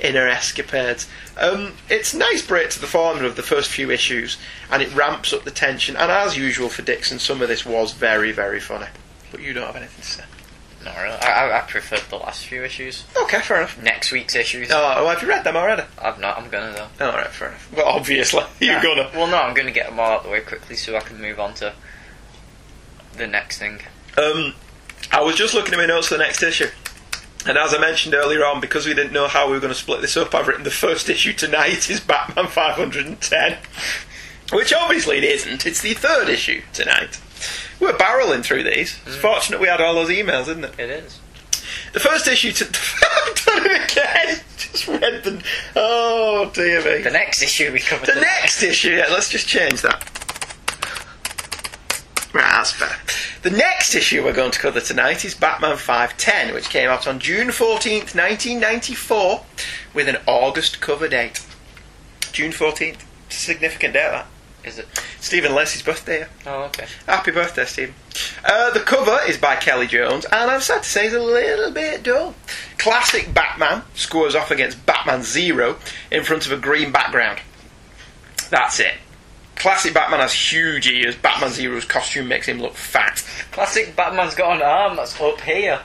in 0.00 0.14
her 0.14 0.28
escapades. 0.28 1.08
Um, 1.40 1.74
it's 1.88 2.12
a 2.12 2.18
nice 2.18 2.44
break 2.44 2.70
to 2.70 2.80
the 2.80 2.86
formula 2.86 3.28
of 3.28 3.36
the 3.36 3.42
first 3.42 3.70
few 3.70 3.90
issues, 3.90 4.36
and 4.70 4.82
it 4.82 4.94
ramps 4.94 5.32
up 5.32 5.44
the 5.44 5.50
tension. 5.50 5.96
And 5.96 6.10
as 6.10 6.36
usual 6.36 6.68
for 6.68 6.82
Dixon, 6.82 7.18
some 7.18 7.40
of 7.40 7.48
this 7.48 7.64
was 7.64 7.92
very, 7.92 8.32
very 8.32 8.60
funny. 8.60 8.86
But 9.30 9.40
you 9.40 9.52
don't 9.52 9.66
have 9.66 9.76
anything 9.76 10.02
to 10.02 10.08
say. 10.08 10.24
Not 10.84 10.96
really. 10.96 11.16
I, 11.16 11.58
I, 11.58 11.60
preferred 11.60 12.02
the 12.10 12.16
last 12.16 12.46
few 12.46 12.64
issues. 12.64 13.04
Okay, 13.22 13.40
fair 13.40 13.58
enough. 13.58 13.80
Next 13.80 14.10
week's 14.10 14.34
issues. 14.34 14.68
Oh, 14.70 14.74
well, 14.74 15.08
have 15.08 15.22
you 15.22 15.28
read 15.28 15.44
them 15.44 15.56
already? 15.56 15.84
I've 16.00 16.18
not. 16.18 16.38
I'm 16.38 16.50
gonna 16.50 16.72
though. 16.72 17.06
All 17.06 17.12
right, 17.12 17.28
fair 17.28 17.48
enough. 17.48 17.72
Well, 17.72 17.86
obviously, 17.86 18.42
you're 18.60 18.82
gonna. 18.82 19.10
Well, 19.14 19.28
no, 19.28 19.36
I'm 19.36 19.54
gonna 19.54 19.70
get 19.70 19.88
them 19.88 20.00
all 20.00 20.10
out 20.10 20.18
of 20.18 20.24
the 20.24 20.30
way 20.30 20.40
quickly 20.40 20.76
so 20.76 20.96
I 20.96 21.00
can 21.00 21.20
move 21.20 21.38
on 21.38 21.54
to 21.54 21.72
the 23.16 23.26
next 23.26 23.58
thing. 23.58 23.80
Um, 24.16 24.54
I 25.10 25.20
was 25.22 25.36
just 25.36 25.54
looking 25.54 25.74
at 25.74 25.78
my 25.78 25.86
notes 25.86 26.08
for 26.08 26.14
the 26.14 26.24
next 26.24 26.42
issue. 26.42 26.68
And 27.44 27.58
as 27.58 27.74
I 27.74 27.78
mentioned 27.78 28.14
earlier 28.14 28.44
on, 28.44 28.60
because 28.60 28.86
we 28.86 28.94
didn't 28.94 29.12
know 29.12 29.26
how 29.26 29.46
we 29.46 29.54
were 29.54 29.60
going 29.60 29.72
to 29.72 29.78
split 29.78 30.00
this 30.00 30.16
up, 30.16 30.32
I've 30.34 30.46
written 30.46 30.62
the 30.62 30.70
first 30.70 31.08
issue 31.08 31.32
tonight 31.32 31.90
is 31.90 31.98
Batman 31.98 32.46
510. 32.46 33.58
Which 34.52 34.72
obviously 34.72 35.18
it 35.18 35.24
isn't. 35.24 35.66
It's 35.66 35.80
the 35.80 35.94
third 35.94 36.28
issue 36.28 36.62
tonight. 36.72 37.20
We're 37.82 37.94
barreling 37.94 38.44
through 38.44 38.62
these. 38.62 38.96
It's 39.06 39.16
mm. 39.16 39.20
fortunate 39.20 39.60
we 39.60 39.66
had 39.66 39.80
all 39.80 39.96
those 39.96 40.08
emails, 40.08 40.42
isn't 40.42 40.62
it? 40.62 40.78
It 40.78 40.88
is. 40.88 41.18
The 41.92 41.98
first 41.98 42.28
issue 42.28 42.52
to. 42.52 42.64
I've 43.26 43.44
done 43.44 43.66
it 43.66 43.90
again! 43.90 44.40
Just 44.56 44.86
read 44.86 45.24
the. 45.24 45.42
Oh, 45.74 46.48
dear 46.54 46.78
me. 46.84 47.02
The 47.02 47.10
next 47.10 47.42
issue 47.42 47.72
we 47.72 47.80
covered. 47.80 48.06
The 48.06 48.12
tonight. 48.12 48.26
next 48.40 48.62
issue, 48.62 48.90
yeah, 48.92 49.08
let's 49.10 49.28
just 49.30 49.48
change 49.48 49.82
that. 49.82 50.00
Right, 52.32 52.44
that's 52.44 52.78
better. 52.78 52.94
The 53.42 53.50
next 53.50 53.96
issue 53.96 54.22
we're 54.22 54.32
going 54.32 54.52
to 54.52 54.60
cover 54.60 54.78
tonight 54.78 55.24
is 55.24 55.34
Batman 55.34 55.76
510, 55.76 56.54
which 56.54 56.68
came 56.70 56.88
out 56.88 57.08
on 57.08 57.18
June 57.18 57.48
14th, 57.48 58.14
1994, 58.14 59.44
with 59.92 60.08
an 60.08 60.18
August 60.28 60.80
cover 60.80 61.08
date. 61.08 61.44
June 62.30 62.52
14th. 62.52 63.02
It's 63.26 63.38
a 63.38 63.40
significant 63.40 63.94
date, 63.94 64.08
that. 64.12 64.26
Is 64.64 64.78
it? 64.78 64.86
Stephen 65.20 65.54
Lacey's 65.54 65.82
birthday. 65.82 66.26
Oh, 66.46 66.64
okay. 66.64 66.86
Happy 67.06 67.32
birthday, 67.32 67.64
Stephen. 67.64 67.94
Uh, 68.44 68.70
the 68.70 68.80
cover 68.80 69.18
is 69.26 69.36
by 69.36 69.56
Kelly 69.56 69.86
Jones, 69.88 70.24
and 70.26 70.50
I'm 70.50 70.60
sad 70.60 70.84
to 70.84 70.88
say 70.88 71.06
it's 71.06 71.14
a 71.14 71.20
little 71.20 71.72
bit 71.72 72.02
dull. 72.04 72.34
Classic 72.78 73.32
Batman 73.34 73.82
scores 73.94 74.34
off 74.34 74.50
against 74.50 74.84
Batman 74.86 75.22
Zero 75.22 75.78
in 76.10 76.22
front 76.22 76.46
of 76.46 76.52
a 76.52 76.56
green 76.56 76.92
background. 76.92 77.40
That's 78.50 78.78
it. 78.78 78.94
Classic 79.56 79.94
Batman 79.94 80.20
has 80.20 80.32
huge 80.32 80.88
ears. 80.88 81.16
Batman 81.16 81.50
Zero's 81.50 81.84
costume 81.84 82.28
makes 82.28 82.46
him 82.46 82.60
look 82.60 82.74
fat. 82.74 83.24
Classic 83.52 83.94
Batman's 83.94 84.34
got 84.34 84.56
an 84.56 84.62
arm 84.62 84.96
that's 84.96 85.20
up 85.20 85.40
here. 85.40 85.80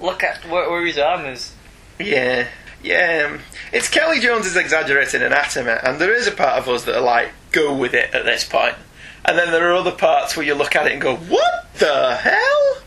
Look 0.00 0.22
at 0.22 0.44
where, 0.48 0.68
where 0.68 0.84
his 0.84 0.98
arm 0.98 1.26
is. 1.26 1.54
Yeah, 2.00 2.48
yeah. 2.82 3.30
um, 3.30 3.40
It's 3.72 3.88
Kelly 3.88 4.20
Jones's 4.20 4.56
exaggerated 4.56 5.22
anatomy, 5.22 5.72
and 5.82 6.00
there 6.00 6.14
is 6.14 6.26
a 6.26 6.32
part 6.32 6.58
of 6.58 6.68
us 6.68 6.84
that 6.84 6.96
are 6.96 7.02
like, 7.02 7.30
go 7.50 7.74
with 7.76 7.94
it 7.94 8.14
at 8.14 8.24
this 8.24 8.44
point. 8.44 8.76
And 9.24 9.38
then 9.38 9.52
there 9.52 9.70
are 9.70 9.74
other 9.74 9.92
parts 9.92 10.36
where 10.36 10.44
you 10.44 10.54
look 10.54 10.74
at 10.74 10.86
it 10.86 10.92
and 10.92 11.00
go, 11.00 11.16
what 11.16 11.72
the 11.78 12.16
hell? 12.16 12.82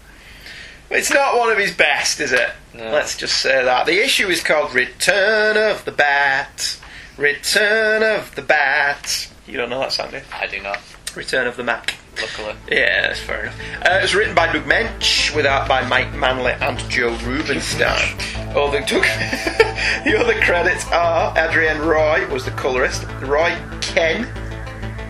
It's 0.90 1.12
not 1.12 1.38
one 1.38 1.50
of 1.52 1.58
his 1.58 1.72
best, 1.72 2.20
is 2.20 2.32
it? 2.32 2.50
No. 2.74 2.92
Let's 2.92 3.18
just 3.18 3.42
say 3.42 3.64
that. 3.64 3.86
The 3.86 4.04
issue 4.04 4.28
is 4.28 4.44
called 4.44 4.74
Return 4.76 5.58
of 5.58 5.86
the 5.86 5.92
Bat. 5.92 6.80
Return 7.18 8.04
of 8.04 8.36
the 8.36 8.42
Bat. 8.42 9.32
You 9.48 9.58
don't 9.58 9.70
know 9.70 9.80
that 9.80 10.12
you? 10.12 10.22
I 10.34 10.48
do 10.48 10.62
not. 10.62 10.80
Return 11.16 11.48
of 11.48 11.56
the 11.56 11.64
Mac. 11.64 11.96
Luckily. 12.20 12.56
Yeah, 12.70 13.08
that's 13.08 13.20
fair 13.20 13.44
enough. 13.44 13.60
Uh, 13.82 13.98
it 14.00 14.02
was 14.04 14.16
written 14.16 14.36
by 14.36 14.52
Doug 14.52 14.64
Moench, 14.66 15.36
with 15.36 15.46
art 15.46 15.68
by 15.68 15.88
Mike 15.88 16.14
Manley 16.14 16.54
and 16.54 16.78
Joe 16.90 17.16
Rubinstein. 17.24 18.18
Oh, 18.58 18.72
the, 18.72 18.80
the 20.06 20.18
other 20.18 20.40
credits 20.42 20.90
are 20.92 21.38
Adrienne 21.38 21.82
Roy 21.82 22.26
was 22.32 22.46
the 22.46 22.52
colorist, 22.52 23.04
Roy 23.22 23.54
Ken 23.82 24.26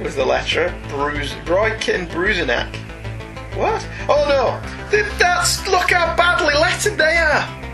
was 0.01 0.15
the 0.15 0.23
letterer, 0.23 0.73
Bruce, 0.89 1.33
Roy 1.47 1.77
Ken. 1.79 2.07
What? 3.55 3.87
Oh 4.09 4.25
no! 4.27 4.59
That's 5.17 5.67
look 5.67 5.91
how 5.91 6.15
badly 6.15 6.55
lettered 6.55 6.97
they 6.97 7.17
are. 7.17 7.65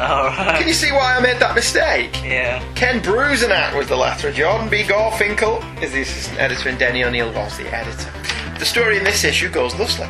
Alright. 0.00 0.58
Can 0.58 0.66
you 0.66 0.74
see 0.74 0.90
why 0.92 1.16
I 1.16 1.20
made 1.20 1.38
that 1.40 1.54
mistake? 1.54 2.22
Yeah. 2.24 2.64
Ken 2.74 3.00
Bruzenak 3.00 3.76
was 3.76 3.88
the 3.88 3.96
letterer. 3.96 4.32
Jordan 4.32 4.68
B. 4.68 4.82
Gorfinkel 4.82 5.62
is 5.82 5.92
the 5.92 6.00
assistant 6.00 6.40
editor, 6.40 6.70
and 6.70 6.78
Denny 6.78 7.04
O'Neil 7.04 7.32
was 7.34 7.58
the 7.58 7.68
editor. 7.68 8.10
The 8.60 8.66
story 8.66 8.98
in 8.98 9.04
this 9.04 9.24
issue 9.24 9.48
goes 9.48 9.72
thusly. 9.72 10.06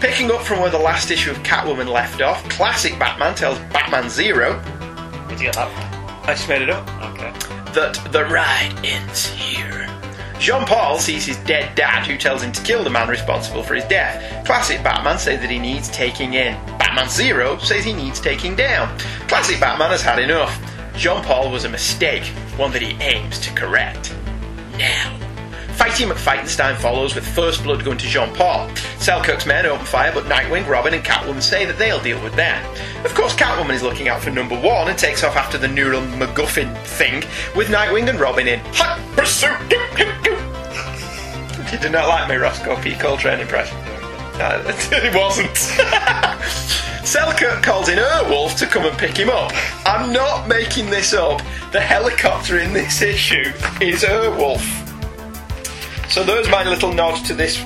Picking 0.00 0.30
up 0.30 0.40
from 0.40 0.60
where 0.60 0.70
the 0.70 0.78
last 0.78 1.10
issue 1.10 1.30
of 1.30 1.36
Catwoman 1.42 1.86
left 1.86 2.22
off, 2.22 2.42
classic 2.48 2.98
Batman 2.98 3.34
tells 3.34 3.58
Batman 3.74 4.08
Zero, 4.08 4.54
Where'd 4.54 5.38
you 5.38 5.46
get 5.48 5.56
that 5.56 5.70
from? 5.70 6.22
I 6.26 6.32
just 6.32 6.48
made 6.48 6.62
it 6.62 6.70
up, 6.70 6.88
Okay. 7.02 7.30
that 7.74 8.00
the 8.10 8.24
ride 8.24 8.72
ends 8.82 9.26
here. 9.26 9.86
Jean 10.38 10.64
Paul 10.64 10.98
sees 10.98 11.26
his 11.26 11.36
dead 11.44 11.74
dad, 11.74 12.06
who 12.06 12.16
tells 12.16 12.42
him 12.42 12.52
to 12.52 12.62
kill 12.62 12.82
the 12.82 12.88
man 12.88 13.06
responsible 13.06 13.62
for 13.62 13.74
his 13.74 13.84
death. 13.84 14.46
Classic 14.46 14.82
Batman 14.82 15.18
says 15.18 15.38
that 15.42 15.50
he 15.50 15.58
needs 15.58 15.90
taking 15.90 16.32
in. 16.32 16.54
Batman 16.78 17.10
Zero 17.10 17.58
says 17.58 17.84
he 17.84 17.92
needs 17.92 18.18
taking 18.18 18.56
down. 18.56 18.98
Classic 19.28 19.60
Batman 19.60 19.90
has 19.90 20.00
had 20.00 20.18
enough. 20.18 20.58
Jean 20.96 21.22
Paul 21.22 21.50
was 21.52 21.64
a 21.64 21.68
mistake, 21.68 22.24
one 22.56 22.72
that 22.72 22.80
he 22.80 22.92
aims 23.02 23.38
to 23.40 23.52
correct. 23.52 24.14
Now. 24.78 25.18
Fighty 25.80 26.06
McFightenstein 26.06 26.76
follows 26.76 27.14
with 27.14 27.26
first 27.26 27.62
blood 27.62 27.82
going 27.82 27.96
to 27.96 28.06
Jean 28.06 28.34
Paul. 28.34 28.68
Selkirk's 28.98 29.46
men 29.46 29.64
open 29.64 29.86
fire, 29.86 30.12
but 30.12 30.24
Nightwing, 30.24 30.68
Robin, 30.68 30.92
and 30.92 31.02
Catwoman 31.02 31.40
say 31.40 31.64
that 31.64 31.78
they'll 31.78 32.02
deal 32.02 32.22
with 32.22 32.34
them. 32.34 32.62
Of 33.02 33.14
course, 33.14 33.34
Catwoman 33.34 33.72
is 33.72 33.82
looking 33.82 34.06
out 34.06 34.20
for 34.20 34.28
number 34.28 34.60
one 34.60 34.90
and 34.90 34.98
takes 34.98 35.24
off 35.24 35.36
after 35.36 35.56
the 35.56 35.68
neural 35.68 36.02
MacGuffin 36.02 36.76
thing, 36.84 37.24
with 37.56 37.68
Nightwing 37.68 38.10
and 38.10 38.20
Robin 38.20 38.46
in 38.46 38.60
hot 38.74 39.00
pursuit. 39.16 39.56
You 41.72 41.78
did 41.78 41.92
not 41.92 42.08
like 42.08 42.28
my 42.28 42.36
Roscoe 42.36 42.76
P. 42.82 42.96
Coltrane 42.96 43.38
impression. 43.38 43.78
No, 44.38 44.60
it 44.68 45.14
wasn't. 45.14 45.56
Selkirk 47.06 47.62
calls 47.62 47.88
in 47.88 47.96
Airwolf 47.96 48.58
to 48.58 48.66
come 48.66 48.84
and 48.84 48.98
pick 48.98 49.16
him 49.16 49.30
up. 49.30 49.52
I'm 49.86 50.12
not 50.12 50.48
making 50.48 50.90
this 50.90 51.14
up. 51.14 51.40
The 51.70 51.80
helicopter 51.80 52.58
in 52.58 52.72
this 52.72 53.00
issue 53.02 53.52
is 53.80 54.02
Airwolf. 54.02 54.89
So 56.10 56.24
there's 56.24 56.48
my 56.50 56.64
little 56.64 56.92
nod 56.92 57.24
to 57.26 57.34
this 57.34 57.56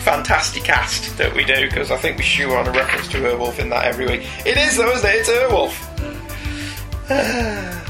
fantastic 0.00 0.62
cast 0.62 1.16
that 1.16 1.34
we 1.34 1.42
do, 1.42 1.66
because 1.66 1.90
I 1.90 1.96
think 1.96 2.18
we 2.18 2.22
shoe 2.22 2.52
on 2.52 2.68
a 2.68 2.70
reference 2.70 3.08
to 3.08 3.18
Airwolf 3.18 3.58
in 3.58 3.70
that 3.70 3.86
every 3.86 4.06
week. 4.06 4.28
It 4.44 4.58
is 4.58 4.76
though, 4.76 4.92
isn't 4.92 5.08
it? 5.08 5.14
It's 5.20 5.30
Airwolf. 5.30 5.72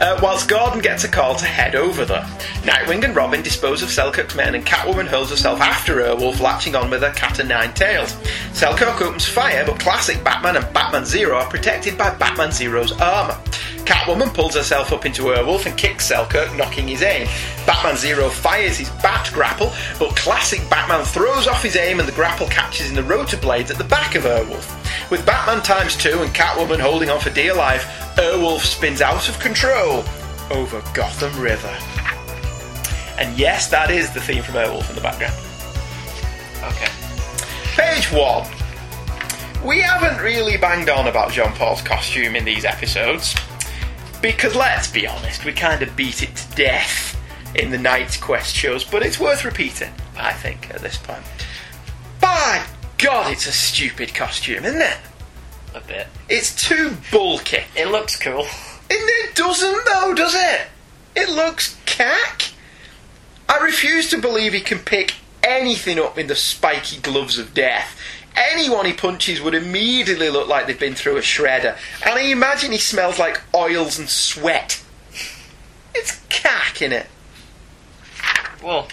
Uh, 0.00 0.18
whilst 0.22 0.48
Gordon 0.48 0.80
gets 0.80 1.04
a 1.04 1.08
call 1.08 1.34
to 1.34 1.44
head 1.44 1.74
over 1.74 2.06
there, 2.06 2.24
Nightwing 2.62 3.04
and 3.04 3.14
Robin 3.14 3.42
dispose 3.42 3.82
of 3.82 3.90
Selkirk's 3.90 4.34
men 4.34 4.54
and 4.54 4.64
Catwoman 4.64 5.06
hurls 5.06 5.28
herself 5.28 5.60
after 5.60 5.96
Airwolf, 5.96 6.40
latching 6.40 6.74
on 6.74 6.88
with 6.88 7.02
her 7.02 7.12
cat 7.12 7.38
o' 7.38 7.44
nine 7.44 7.74
tails. 7.74 8.16
Selkirk 8.54 9.00
opens 9.02 9.26
fire, 9.26 9.62
but 9.66 9.78
classic 9.78 10.24
Batman 10.24 10.56
and 10.56 10.72
Batman 10.72 11.04
Zero 11.04 11.36
are 11.36 11.50
protected 11.50 11.98
by 11.98 12.14
Batman 12.14 12.50
Zero's 12.50 12.92
armour. 12.92 13.38
Catwoman 13.84 14.32
pulls 14.32 14.54
herself 14.54 14.92
up 14.92 15.04
into 15.04 15.24
Airwolf 15.24 15.66
and 15.66 15.76
kicks 15.76 16.06
Selkirk, 16.06 16.56
knocking 16.56 16.88
his 16.88 17.02
aim. 17.02 17.26
Batman 17.66 17.96
Zero 17.96 18.30
fires 18.30 18.78
his 18.78 18.88
bat 19.02 19.28
grapple, 19.34 19.72
but 19.98 20.16
classic 20.16 20.60
Batman 20.70 21.04
throws 21.04 21.46
off 21.46 21.62
his 21.62 21.76
aim 21.76 21.98
and 21.98 22.08
the 22.08 22.12
grapple 22.12 22.46
catches 22.46 22.88
in 22.88 22.94
the 22.94 23.02
rotor 23.02 23.36
blades 23.36 23.70
at 23.70 23.78
the 23.78 23.84
back 23.84 24.14
of 24.14 24.22
Airwolf. 24.22 25.10
With 25.10 25.26
Batman 25.26 25.62
times 25.62 25.96
two 25.96 26.22
and 26.22 26.32
Catwoman 26.32 26.78
holding 26.78 27.10
on 27.10 27.20
for 27.20 27.30
dear 27.30 27.52
life, 27.52 27.84
Airwolf 28.16 28.60
spins 28.60 29.00
out 29.00 29.28
of 29.28 29.40
control 29.40 29.89
over 30.50 30.82
Gotham 30.94 31.38
River. 31.40 31.76
And 33.18 33.38
yes, 33.38 33.68
that 33.68 33.90
is 33.90 34.12
the 34.12 34.20
theme 34.20 34.42
from 34.42 34.54
Airwolf 34.54 34.88
in 34.88 34.96
the 34.96 35.02
background. 35.02 35.34
Okay. 36.64 36.90
Page 37.76 38.10
one. 38.12 38.46
We 39.66 39.80
haven't 39.80 40.22
really 40.22 40.56
banged 40.56 40.88
on 40.88 41.06
about 41.06 41.32
Jean 41.32 41.52
Paul's 41.52 41.82
costume 41.82 42.34
in 42.34 42.44
these 42.44 42.64
episodes. 42.64 43.34
Because 44.22 44.54
let's 44.54 44.90
be 44.90 45.06
honest, 45.06 45.44
we 45.44 45.52
kind 45.52 45.82
of 45.82 45.94
beat 45.96 46.22
it 46.22 46.34
to 46.34 46.56
death 46.56 47.18
in 47.54 47.70
the 47.70 47.76
KnightsQuest 47.76 48.54
shows, 48.54 48.84
but 48.84 49.02
it's 49.02 49.18
worth 49.18 49.44
repeating, 49.44 49.92
I 50.16 50.32
think, 50.32 50.70
at 50.70 50.80
this 50.80 50.96
point. 50.96 51.22
By 52.20 52.64
God, 52.98 53.32
it's 53.32 53.46
a 53.46 53.52
stupid 53.52 54.14
costume, 54.14 54.64
isn't 54.64 54.80
it? 54.80 54.98
A 55.74 55.80
bit. 55.80 56.06
It's 56.28 56.54
too 56.54 56.96
bulky. 57.10 57.64
It 57.76 57.88
looks 57.88 58.18
cool. 58.18 58.46
It 59.40 59.42
doesn't, 59.42 59.84
though, 59.86 60.12
does 60.12 60.34
it? 60.34 60.66
It 61.16 61.30
looks 61.30 61.74
cack. 61.86 62.52
I 63.48 63.56
refuse 63.56 64.10
to 64.10 64.18
believe 64.18 64.52
he 64.52 64.60
can 64.60 64.80
pick 64.80 65.14
anything 65.42 65.98
up 65.98 66.18
in 66.18 66.26
the 66.26 66.34
spiky 66.34 67.00
gloves 67.00 67.38
of 67.38 67.54
death. 67.54 67.98
Anyone 68.36 68.84
he 68.84 68.92
punches 68.92 69.40
would 69.40 69.54
immediately 69.54 70.28
look 70.28 70.46
like 70.46 70.66
they've 70.66 70.78
been 70.78 70.94
through 70.94 71.16
a 71.16 71.20
shredder. 71.20 71.78
And 72.04 72.18
I 72.18 72.24
imagine 72.24 72.70
he 72.70 72.76
smells 72.76 73.18
like 73.18 73.40
oils 73.54 73.98
and 73.98 74.10
sweat. 74.10 74.82
It's 75.94 76.20
cack, 76.28 76.74
innit? 76.74 77.06
Well, 78.62 78.88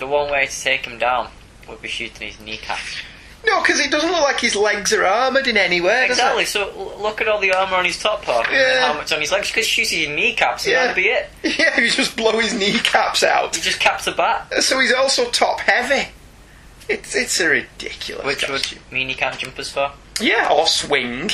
the 0.00 0.08
one 0.08 0.32
way 0.32 0.46
to 0.46 0.60
take 0.60 0.84
him 0.84 0.98
down 0.98 1.30
would 1.68 1.80
be 1.80 1.86
shooting 1.86 2.26
his 2.26 2.40
kneecaps. 2.40 2.96
No, 3.46 3.60
because 3.62 3.78
it 3.80 3.90
doesn't 3.90 4.10
look 4.10 4.22
like 4.22 4.40
his 4.40 4.56
legs 4.56 4.92
are 4.92 5.04
armoured 5.04 5.46
in 5.46 5.56
any 5.56 5.80
way. 5.80 6.06
Exactly. 6.06 6.44
So 6.46 6.70
l- 6.70 7.02
look 7.02 7.20
at 7.20 7.28
all 7.28 7.40
the 7.40 7.52
armor 7.52 7.76
on 7.76 7.84
his 7.84 7.98
top 7.98 8.22
part 8.22 8.46
and 8.48 8.56
Yeah. 8.56 8.86
how 8.86 8.94
much 8.94 9.12
on 9.12 9.20
his 9.20 9.30
legs. 9.32 9.48
Because 9.50 9.66
shoots 9.66 9.90
his 9.90 10.08
kneecaps, 10.08 10.64
and 10.64 10.72
Yeah. 10.72 10.80
that'd 10.86 10.96
be 10.96 11.08
it. 11.08 11.30
Yeah, 11.58 11.78
you 11.80 11.90
just 11.90 12.16
blow 12.16 12.38
his 12.38 12.54
kneecaps 12.54 13.22
out. 13.22 13.54
He 13.54 13.60
just 13.62 13.80
caps 13.80 14.06
a 14.06 14.12
bat, 14.12 14.62
So 14.62 14.80
he's 14.80 14.92
also 14.92 15.30
top 15.30 15.60
heavy. 15.60 16.08
It's 16.88 17.14
it's 17.14 17.40
a 17.40 17.48
ridiculous 17.48 18.24
which 18.26 18.48
would 18.48 18.66
mean 18.92 19.08
he 19.08 19.14
can't 19.14 19.38
jump 19.38 19.58
as 19.58 19.70
far. 19.70 19.92
Yeah, 20.20 20.50
or 20.50 20.66
swing, 20.66 21.30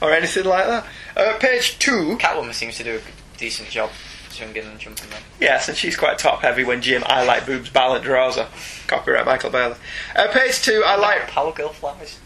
or 0.00 0.12
anything 0.12 0.44
like 0.44 0.66
that. 0.66 0.86
Uh, 1.16 1.36
page 1.38 1.78
two. 1.78 2.16
Catwoman 2.20 2.54
seems 2.54 2.76
to 2.78 2.84
do 2.84 2.96
a 2.96 3.38
decent 3.38 3.68
job 3.70 3.90
swinging 4.34 4.64
and 4.64 4.78
jumping. 4.78 5.08
Yes, 5.40 5.68
and 5.68 5.76
she's 5.76 5.96
quite 5.96 6.18
top 6.18 6.42
heavy 6.42 6.64
when 6.64 6.82
Jim 6.82 7.02
I 7.06 7.24
like 7.24 7.46
boobs 7.46 7.70
Balent 7.70 8.04
draws 8.04 8.36
her. 8.36 8.48
Copyright 8.86 9.26
Michael 9.26 9.50
Bailey. 9.50 9.76
Uh, 10.14 10.28
page 10.32 10.62
two. 10.62 10.82
I 10.84 10.96
like. 10.96 11.28
Power 11.28 11.52
Girl 11.52 11.70
flies. 11.70 12.18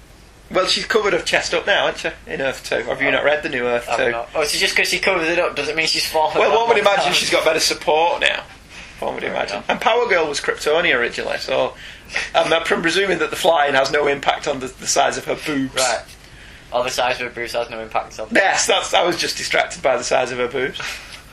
Well, 0.51 0.67
she's 0.67 0.87
covered 0.87 1.13
her 1.13 1.21
chest 1.21 1.53
up 1.53 1.67
now, 1.67 1.89
isn't 1.89 2.13
she? 2.27 2.33
In 2.33 2.41
Earth 2.41 2.65
two. 2.65 2.83
Have 2.85 3.03
you 3.03 3.11
not 3.11 3.25
read 3.25 3.43
the 3.43 3.51
new 3.51 3.65
Earth 3.67 3.87
two? 3.97 4.13
Oh, 4.35 4.45
so 4.45 4.59
just 4.59 4.75
because 4.75 4.89
she 4.89 4.99
covers 4.99 5.29
it 5.29 5.39
up 5.39 5.55
doesn't 5.55 5.77
mean 5.77 5.87
she's 5.87 6.11
falling. 6.11 6.39
Well, 6.39 6.59
one 6.59 6.69
would 6.69 6.79
imagine 6.79 7.05
time. 7.05 7.13
she's 7.13 7.31
got 7.31 7.45
better 7.45 7.61
support 7.61 8.21
now. 8.21 8.45
One 9.01 9.15
would 9.15 9.25
imagine. 9.25 9.63
And 9.69 9.81
Power 9.81 10.09
Girl 10.09 10.27
was 10.27 10.41
Kryptonia 10.41 10.97
originally, 10.97 11.39
so 11.39 11.75
I'm 12.35 12.53
I'm 12.53 12.65
presuming 12.65 13.19
that 13.19 13.31
the 13.31 13.37
flying 13.37 13.75
has 13.75 13.93
no 13.93 14.07
impact 14.09 14.49
on 14.49 14.61
the, 14.61 14.69
the 14.69 14.87
size 14.87 15.19
of 15.19 15.27
her 15.27 15.37
boobs. 15.47 15.75
Right. 15.75 16.05
All 16.73 16.83
the 16.83 16.91
size 16.91 17.21
of 17.21 17.29
her 17.29 17.35
boobs 17.35 17.53
has 17.53 17.71
no 17.71 17.81
impact 17.81 18.19
on. 18.19 18.29
Yes, 18.33 18.67
that's. 18.67 18.93
I 18.95 19.05
was 19.05 19.17
just 19.17 19.37
distracted 19.37 19.83
by 19.83 19.97
the 19.97 20.05
size 20.05 20.33
of 20.33 20.39
her 20.39 20.49
boobs. 20.49 20.81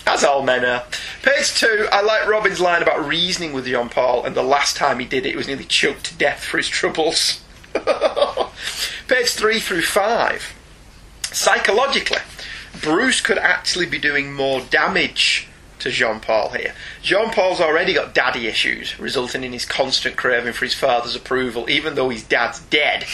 As 0.07 0.23
all 0.23 0.44
men 0.44 0.64
are. 0.64 0.84
Page 1.23 1.56
two, 1.56 1.88
I 1.91 2.02
like 2.02 2.27
Robin's 2.27 2.61
line 2.61 2.82
about 2.82 3.07
reasoning 3.07 3.53
with 3.53 3.65
Jean 3.65 3.90
Paul, 3.90 4.23
and 4.23 4.36
the 4.36 4.44
last 4.44 4.77
time 4.77 4.99
he 4.99 5.06
did 5.06 5.26
it, 5.26 5.32
he 5.32 5.36
was 5.36 5.48
nearly 5.48 5.64
choked 5.64 6.06
to 6.06 6.18
death 6.18 6.44
for 6.44 6.57
his 6.57 6.69
troubles. 6.69 7.41
Page 9.07 9.30
three 9.30 9.60
through 9.60 9.82
five. 9.82 10.53
Psychologically, 11.32 12.22
Bruce 12.82 13.19
could 13.19 13.38
actually 13.38 13.86
be 13.86 13.98
doing 13.98 14.32
more 14.34 14.61
damage 14.61 15.48
to 15.80 15.90
Jean 15.90 16.19
Paul 16.19 16.49
here. 16.49 16.73
Jean 17.02 17.32
Paul's 17.32 17.60
already 17.60 17.94
got 17.94 18.14
daddy 18.14 18.48
issues, 18.48 18.99
resulting 18.99 19.44
in 19.44 19.53
his 19.53 19.65
constant 19.65 20.15
craving 20.15 20.53
for 20.53 20.65
his 20.65 20.73
father's 20.73 21.15
approval, 21.15 21.69
even 21.69 21.95
though 21.95 22.10
his 22.10 22.23
dad's 22.23 22.60
dead. 22.60 23.06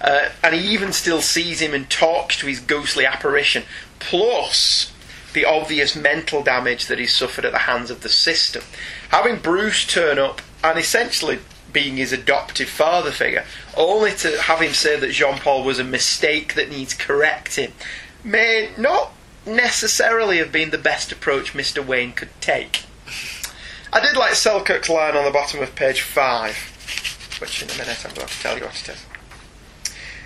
Uh, 0.00 0.30
and 0.42 0.54
he 0.54 0.72
even 0.72 0.92
still 0.92 1.20
sees 1.20 1.60
him 1.60 1.74
and 1.74 1.88
talks 1.90 2.38
to 2.38 2.46
his 2.46 2.60
ghostly 2.60 3.04
apparition. 3.06 3.62
Plus, 3.98 4.92
the 5.32 5.44
obvious 5.44 5.94
mental 5.94 6.42
damage 6.42 6.86
that 6.86 6.98
he's 6.98 7.14
suffered 7.14 7.44
at 7.44 7.52
the 7.52 7.58
hands 7.58 7.90
of 7.90 8.02
the 8.02 8.08
system. 8.08 8.62
Having 9.10 9.40
Bruce 9.40 9.86
turn 9.86 10.18
up 10.18 10.42
and 10.62 10.78
essentially 10.78 11.38
being 11.72 11.96
his 11.96 12.12
adoptive 12.12 12.68
father 12.68 13.12
figure, 13.12 13.44
only 13.76 14.12
to 14.12 14.40
have 14.42 14.60
him 14.60 14.72
say 14.72 14.98
that 14.98 15.12
Jean 15.12 15.38
Paul 15.38 15.64
was 15.64 15.78
a 15.78 15.84
mistake 15.84 16.54
that 16.54 16.70
needs 16.70 16.94
correcting, 16.94 17.72
may 18.24 18.70
not 18.76 19.12
necessarily 19.46 20.38
have 20.38 20.52
been 20.52 20.70
the 20.70 20.78
best 20.78 21.12
approach 21.12 21.52
Mr. 21.52 21.84
Wayne 21.84 22.12
could 22.12 22.30
take. 22.40 22.84
I 23.92 24.00
did 24.00 24.16
like 24.16 24.34
Selkirk's 24.34 24.88
line 24.88 25.16
on 25.16 25.24
the 25.24 25.30
bottom 25.30 25.60
of 25.62 25.74
page 25.74 26.02
5, 26.02 27.38
which 27.40 27.62
in 27.62 27.70
a 27.70 27.78
minute 27.78 28.04
I'm 28.04 28.14
going 28.14 28.28
to 28.28 28.40
tell 28.40 28.56
you 28.58 28.64
what 28.64 28.80
it 28.80 28.88
is. 28.90 29.06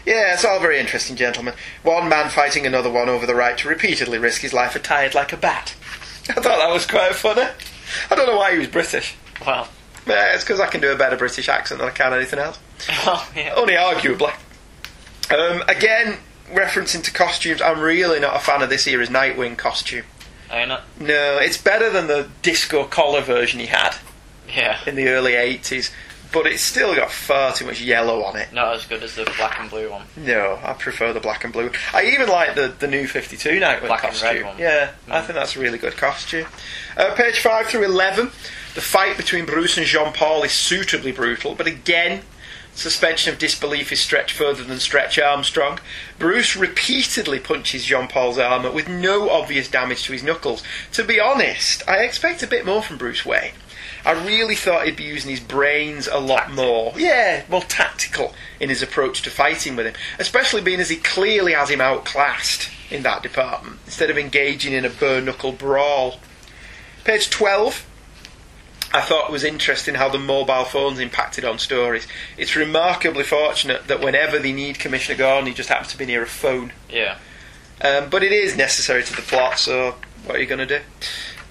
Yeah, 0.06 0.34
it's 0.34 0.44
all 0.44 0.60
very 0.60 0.78
interesting, 0.78 1.16
gentlemen. 1.16 1.54
One 1.82 2.08
man 2.08 2.28
fighting 2.30 2.66
another 2.66 2.90
one 2.90 3.08
over 3.08 3.26
the 3.26 3.34
right 3.34 3.56
to 3.58 3.68
repeatedly 3.68 4.18
risk 4.18 4.42
his 4.42 4.52
life 4.52 4.76
attired 4.76 5.14
like 5.14 5.32
a 5.32 5.36
bat. 5.36 5.74
I 6.28 6.34
thought 6.34 6.42
that 6.58 6.70
was 6.72 6.86
quite 6.86 7.14
funny. 7.14 7.46
I 8.10 8.14
don't 8.14 8.26
know 8.26 8.36
why 8.36 8.52
he 8.52 8.58
was 8.58 8.68
British. 8.68 9.14
Well, 9.46 9.68
Yeah, 10.06 10.34
it's 10.34 10.44
because 10.44 10.60
I 10.60 10.66
can 10.66 10.80
do 10.80 10.92
a 10.92 10.96
better 10.96 11.16
British 11.16 11.48
accent 11.48 11.80
than 11.80 11.88
I 11.88 11.92
can 11.92 12.12
anything 12.12 12.38
else. 12.38 12.58
oh, 13.06 13.30
yeah. 13.34 13.54
Only 13.56 13.74
arguably. 13.74 14.32
Um, 15.30 15.62
again, 15.68 16.18
referencing 16.52 17.02
to 17.04 17.10
costumes, 17.12 17.62
I'm 17.62 17.80
really 17.80 18.20
not 18.20 18.36
a 18.36 18.40
fan 18.40 18.62
of 18.62 18.68
this 18.68 18.86
era's 18.86 19.08
Nightwing 19.08 19.56
costume. 19.56 20.04
Are 20.50 20.60
you 20.60 20.66
not? 20.66 20.82
No, 21.00 21.38
it's 21.38 21.56
better 21.56 21.88
than 21.90 22.06
the 22.08 22.28
disco 22.42 22.84
collar 22.84 23.22
version 23.22 23.58
he 23.60 23.66
had 23.66 23.96
Yeah. 24.54 24.78
in 24.86 24.94
the 24.96 25.08
early 25.08 25.32
80s, 25.32 25.90
but 26.34 26.46
it's 26.46 26.62
still 26.62 26.94
got 26.94 27.10
far 27.10 27.54
too 27.54 27.64
much 27.64 27.80
yellow 27.80 28.22
on 28.24 28.36
it. 28.36 28.52
Not 28.52 28.74
as 28.74 28.84
good 28.84 29.02
as 29.02 29.14
the 29.14 29.24
black 29.38 29.58
and 29.60 29.70
blue 29.70 29.90
one. 29.90 30.02
No, 30.16 30.58
I 30.62 30.74
prefer 30.74 31.12
the 31.14 31.20
black 31.20 31.44
and 31.44 31.52
blue. 31.52 31.70
I 31.94 32.04
even 32.06 32.28
like 32.28 32.54
the, 32.56 32.74
the 32.78 32.86
new 32.88 33.06
52 33.06 33.48
Nightwing 33.60 33.86
Black 33.86 34.04
and 34.04 34.12
costume. 34.12 34.28
red 34.34 34.44
one. 34.44 34.58
Yeah, 34.58 34.90
I 35.08 35.20
Mm. 35.20 35.24
think 35.24 35.34
that's 35.38 35.56
a 35.56 35.60
really 35.60 35.78
good 35.78 35.96
costume. 35.96 36.46
Uh, 36.96 37.14
page 37.14 37.38
5 37.40 37.68
through 37.68 37.84
11. 37.84 38.26
The 38.74 38.80
fight 38.82 39.16
between 39.16 39.46
Bruce 39.46 39.78
and 39.78 39.86
Jean 39.86 40.12
Paul 40.12 40.42
is 40.42 40.52
suitably 40.52 41.12
brutal, 41.12 41.54
but 41.54 41.68
again, 41.68 42.22
suspension 42.74 43.32
of 43.32 43.38
disbelief 43.38 43.92
is 43.92 44.00
stretched 44.00 44.36
further 44.36 44.64
than 44.64 44.80
Stretch 44.80 45.16
Armstrong. 45.16 45.78
Bruce 46.18 46.56
repeatedly 46.56 47.38
punches 47.38 47.84
Jean 47.84 48.08
Paul's 48.08 48.36
armour 48.36 48.72
with 48.72 48.88
no 48.88 49.30
obvious 49.30 49.68
damage 49.68 50.02
to 50.04 50.12
his 50.12 50.24
knuckles. 50.24 50.64
To 50.94 51.04
be 51.04 51.20
honest, 51.20 51.88
I 51.88 51.98
expect 51.98 52.42
a 52.42 52.48
bit 52.48 52.66
more 52.66 52.82
from 52.82 52.98
Bruce 52.98 53.24
Wayne. 53.24 53.52
I 54.04 54.12
really 54.12 54.54
thought 54.54 54.84
he'd 54.84 54.96
be 54.96 55.04
using 55.04 55.30
his 55.30 55.40
brains 55.40 56.06
a 56.08 56.18
lot 56.18 56.52
more. 56.52 56.92
Yeah, 56.96 57.44
more 57.48 57.62
tactical 57.62 58.34
in 58.60 58.68
his 58.68 58.82
approach 58.82 59.22
to 59.22 59.30
fighting 59.30 59.76
with 59.76 59.86
him, 59.86 59.94
especially 60.18 60.60
being 60.60 60.80
as 60.80 60.90
he 60.90 60.96
clearly 60.96 61.52
has 61.52 61.70
him 61.70 61.80
outclassed 61.80 62.70
in 62.90 63.02
that 63.02 63.22
department, 63.22 63.78
instead 63.86 64.10
of 64.10 64.18
engaging 64.18 64.74
in 64.74 64.84
a 64.84 64.90
bare 64.90 65.22
knuckle 65.22 65.52
brawl. 65.52 66.20
Page 67.04 67.30
12. 67.30 67.86
I 68.92 69.00
thought 69.00 69.28
it 69.28 69.32
was 69.32 69.42
interesting 69.42 69.96
how 69.96 70.08
the 70.08 70.20
mobile 70.20 70.64
phones 70.64 71.00
impacted 71.00 71.44
on 71.44 71.58
stories. 71.58 72.06
It's 72.36 72.54
remarkably 72.54 73.24
fortunate 73.24 73.88
that 73.88 74.00
whenever 74.00 74.38
they 74.38 74.52
need 74.52 74.78
Commissioner 74.78 75.18
Gordon, 75.18 75.48
he 75.48 75.54
just 75.54 75.68
happens 75.68 75.90
to 75.92 75.98
be 75.98 76.06
near 76.06 76.22
a 76.22 76.26
phone. 76.26 76.72
Yeah. 76.88 77.18
Um, 77.82 78.08
but 78.08 78.22
it 78.22 78.30
is 78.30 78.56
necessary 78.56 79.02
to 79.02 79.16
the 79.16 79.22
plot, 79.22 79.58
so 79.58 79.96
what 80.24 80.36
are 80.36 80.40
you 80.40 80.46
going 80.46 80.66
to 80.66 80.78
do? 80.78 80.84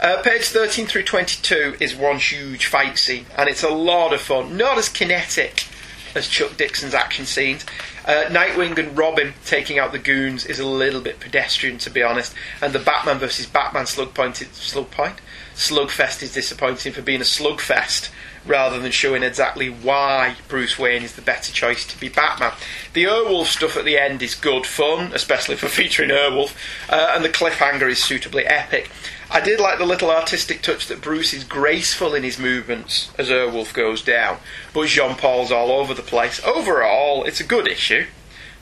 Uh, 0.04 0.22
page 0.22 0.50
13 0.50 0.86
through 0.86 1.04
22 1.04 1.78
is 1.80 1.96
one 1.96 2.18
huge 2.18 2.66
fight 2.66 2.98
scene, 2.98 3.26
and 3.38 3.48
it's 3.48 3.64
a 3.64 3.70
lot 3.70 4.12
of 4.12 4.20
fun. 4.20 4.58
Not 4.58 4.78
as 4.78 4.90
kinetic 4.90 5.66
as 6.14 6.28
Chuck 6.28 6.58
Dixon's 6.58 6.94
action 6.94 7.26
scenes. 7.26 7.66
Uh, 8.06 8.26
Nightwing 8.28 8.78
and 8.78 8.98
Robin 8.98 9.34
taking 9.46 9.80
out 9.80 9.94
the 9.94 10.00
goons 10.00 10.46
is 10.46 10.60
a 10.60 10.68
little 10.68 11.00
bit 11.00 11.22
pedestrian, 11.22 11.78
to 11.78 11.90
be 11.90 12.04
honest, 12.04 12.36
and 12.62 12.74
the 12.74 12.80
Batman 12.80 13.18
versus 13.18 13.46
Batman 13.46 13.86
slug 13.86 14.14
point, 14.14 14.36
slug 14.36 14.92
point? 14.92 15.22
Slugfest 15.56 16.22
is 16.22 16.34
disappointing 16.34 16.92
for 16.92 17.02
being 17.02 17.22
a 17.22 17.24
slugfest 17.24 18.10
rather 18.46 18.80
than 18.80 18.92
showing 18.92 19.24
exactly 19.24 19.70
why 19.70 20.36
Bruce 20.48 20.78
Wayne 20.78 21.04
is 21.04 21.16
the 21.16 21.22
better 21.22 21.52
choice 21.52 21.86
to 21.88 22.00
be 22.00 22.10
Batman. 22.10 22.52
The 22.94 23.06
Airwolf 23.06 23.46
stuff 23.46 23.78
at 23.78 23.86
the 23.86 23.98
end 23.98 24.22
is 24.22 24.36
good 24.36 24.66
fun, 24.66 25.12
especially 25.14 25.56
for 25.56 25.68
featuring 25.70 26.10
Airwolf, 26.10 26.56
uh, 26.90 27.14
and 27.16 27.24
the 27.24 27.30
cliffhanger 27.30 27.90
is 27.90 28.04
suitably 28.04 28.46
epic. 28.46 28.90
I 29.32 29.40
did 29.42 29.60
like 29.60 29.80
the 29.80 29.86
little 29.86 30.12
artistic 30.12 30.62
touch 30.62 30.88
that 30.88 31.02
Bruce 31.02 31.34
is 31.34 31.44
graceful 31.44 32.14
in 32.14 32.24
his 32.24 32.38
movements 32.38 33.10
as 33.18 33.30
Airwolf 33.30 33.74
goes 33.74 34.04
down, 34.04 34.38
but 34.74 34.88
Jean 34.88 35.16
Paul's 35.16 35.52
all 35.52 35.72
over 35.72 35.94
the 35.94 36.02
place. 36.04 36.40
Overall, 36.46 37.24
it's 37.24 37.40
a 37.40 37.46
good 37.46 37.68
issue. 37.68 38.06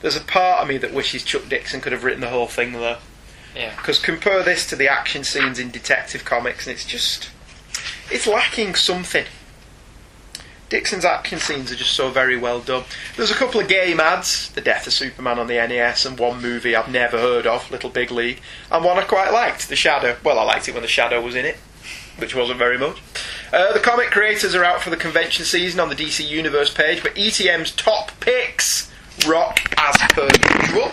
There's 0.00 0.16
a 0.16 0.20
part 0.20 0.62
of 0.62 0.68
me 0.68 0.78
that 0.78 0.94
wishes 0.94 1.24
Chuck 1.24 1.48
Dixon 1.48 1.80
could 1.80 1.92
have 1.92 2.04
written 2.04 2.20
the 2.20 2.30
whole 2.30 2.46
thing 2.46 2.72
though. 2.72 2.98
Yeah. 3.54 3.74
Because 3.76 3.98
compare 3.98 4.42
this 4.42 4.66
to 4.68 4.76
the 4.76 4.88
action 4.88 5.24
scenes 5.24 5.58
in 5.58 5.70
Detective 5.70 6.24
Comics, 6.24 6.66
and 6.66 6.74
it's 6.74 6.86
just 6.86 7.30
it's 8.10 8.26
lacking 8.26 8.74
something. 8.74 9.26
Dixon's 10.72 11.04
action 11.04 11.38
scenes 11.38 11.70
are 11.70 11.76
just 11.76 11.92
so 11.92 12.08
very 12.08 12.38
well 12.38 12.58
done. 12.58 12.84
There's 13.18 13.30
a 13.30 13.34
couple 13.34 13.60
of 13.60 13.68
game 13.68 14.00
ads, 14.00 14.48
The 14.52 14.62
Death 14.62 14.86
of 14.86 14.94
Superman 14.94 15.38
on 15.38 15.46
the 15.46 15.56
NES, 15.56 16.06
and 16.06 16.18
one 16.18 16.40
movie 16.40 16.74
I've 16.74 16.90
never 16.90 17.18
heard 17.18 17.46
of, 17.46 17.70
Little 17.70 17.90
Big 17.90 18.10
League, 18.10 18.40
and 18.70 18.82
one 18.82 18.96
I 18.96 19.02
quite 19.02 19.34
liked, 19.34 19.68
The 19.68 19.76
Shadow. 19.76 20.16
Well, 20.24 20.38
I 20.38 20.44
liked 20.44 20.66
it 20.70 20.72
when 20.72 20.80
The 20.80 20.88
Shadow 20.88 21.20
was 21.20 21.34
in 21.34 21.44
it, 21.44 21.58
which 22.16 22.34
wasn't 22.34 22.58
very 22.58 22.78
much. 22.78 23.02
Uh, 23.52 23.74
the 23.74 23.80
comic 23.80 24.12
creators 24.12 24.54
are 24.54 24.64
out 24.64 24.80
for 24.80 24.88
the 24.88 24.96
convention 24.96 25.44
season 25.44 25.78
on 25.78 25.90
the 25.90 25.94
DC 25.94 26.26
Universe 26.26 26.72
page, 26.72 27.02
but 27.02 27.14
ETM's 27.16 27.72
top 27.72 28.10
picks 28.20 28.90
rock 29.28 29.60
as 29.76 29.98
per 30.14 30.30
usual. 30.62 30.92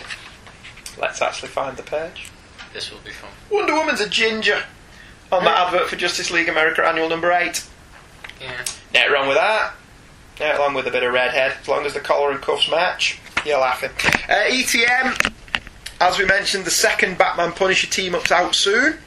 Let's 1.00 1.22
actually 1.22 1.48
find 1.48 1.78
the 1.78 1.84
page. 1.84 2.30
This 2.74 2.92
will 2.92 3.00
be 3.06 3.12
fun. 3.12 3.30
Wonder 3.50 3.76
Woman's 3.76 4.02
a 4.02 4.10
ginger 4.10 4.62
on 5.32 5.46
the 5.46 5.52
advert 5.52 5.88
for 5.88 5.96
Justice 5.96 6.32
League 6.32 6.50
America 6.50 6.86
Annual 6.86 7.08
Number 7.08 7.32
8. 7.32 7.64
Yeah. 8.40 8.66
Nothing 8.94 9.12
wrong 9.12 9.28
with 9.28 9.38
that. 9.38 9.74
Yeah, 10.40 10.58
along 10.58 10.74
with 10.74 10.88
a 10.88 10.92
bit 10.92 11.04
of 11.04 11.14
redhead, 11.14 11.54
as 11.62 11.68
long 11.68 11.86
as 11.86 11.94
the 11.94 12.00
collar 12.00 12.32
and 12.32 12.42
cuffs 12.42 12.70
match, 12.72 13.20
you're 13.46 13.60
laughing. 13.60 13.90
Uh, 14.30 14.46
ETM, 14.50 15.34
as 16.00 16.18
we 16.18 16.26
mentioned, 16.26 16.64
the 16.64 16.72
second 16.72 17.18
Batman 17.18 17.52
Punisher 17.52 17.88
team 17.88 18.16
up's 18.16 18.32
out 18.32 18.56
soon. 18.56 18.98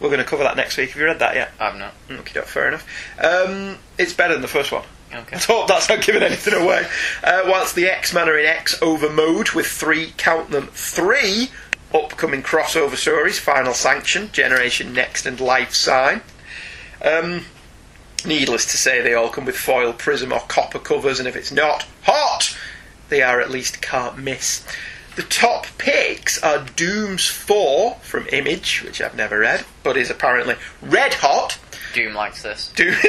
We're 0.00 0.08
going 0.08 0.18
to 0.18 0.24
cover 0.24 0.42
that 0.42 0.56
next 0.56 0.76
week. 0.76 0.90
Have 0.90 1.00
you 1.00 1.06
read 1.06 1.20
that 1.20 1.36
yet? 1.36 1.52
I've 1.60 1.76
not. 1.76 1.94
Okay, 2.10 2.40
fair 2.40 2.68
enough. 2.68 2.84
Um, 3.22 3.78
it's 3.98 4.12
better 4.12 4.32
than 4.32 4.42
the 4.42 4.48
first 4.48 4.72
one. 4.72 4.82
Okay. 5.14 5.36
I 5.36 5.38
hope 5.38 5.68
that's 5.68 5.88
not 5.88 6.02
giving 6.02 6.22
anything 6.22 6.54
away. 6.54 6.84
Uh, 7.22 7.42
whilst 7.46 7.76
the 7.76 7.86
X 7.86 8.12
Men 8.12 8.28
are 8.28 8.36
in 8.36 8.46
X 8.46 8.80
over 8.82 9.08
mode 9.08 9.50
with 9.50 9.66
three, 9.66 10.12
count 10.16 10.50
them, 10.50 10.66
three 10.72 11.50
upcoming 11.94 12.42
crossover 12.42 12.96
stories 12.96 13.38
Final 13.38 13.74
Sanction, 13.74 14.30
Generation 14.32 14.92
Next, 14.92 15.26
and 15.26 15.40
Life 15.40 15.74
Sign. 15.74 16.22
Um, 17.04 17.44
needless 18.26 18.66
to 18.66 18.76
say, 18.76 19.00
they 19.00 19.14
all 19.14 19.28
come 19.28 19.44
with 19.44 19.56
foil, 19.56 19.92
prism, 19.92 20.32
or 20.32 20.40
copper 20.40 20.78
covers, 20.78 21.18
and 21.18 21.28
if 21.28 21.36
it's 21.36 21.52
not 21.52 21.86
hot, 22.02 22.56
they 23.08 23.22
are 23.22 23.40
at 23.40 23.50
least 23.50 23.82
can't 23.82 24.18
miss. 24.18 24.66
The 25.14 25.22
top 25.22 25.66
picks 25.76 26.42
are 26.42 26.64
Doom's 26.76 27.28
4 27.28 27.96
from 27.96 28.26
Image, 28.32 28.82
which 28.82 29.02
I've 29.02 29.14
never 29.14 29.40
read, 29.40 29.64
but 29.82 29.96
is 29.96 30.10
apparently 30.10 30.56
red 30.80 31.14
hot. 31.14 31.58
Doom 31.92 32.14
likes 32.14 32.42
this. 32.42 32.72
Doom. 32.74 32.94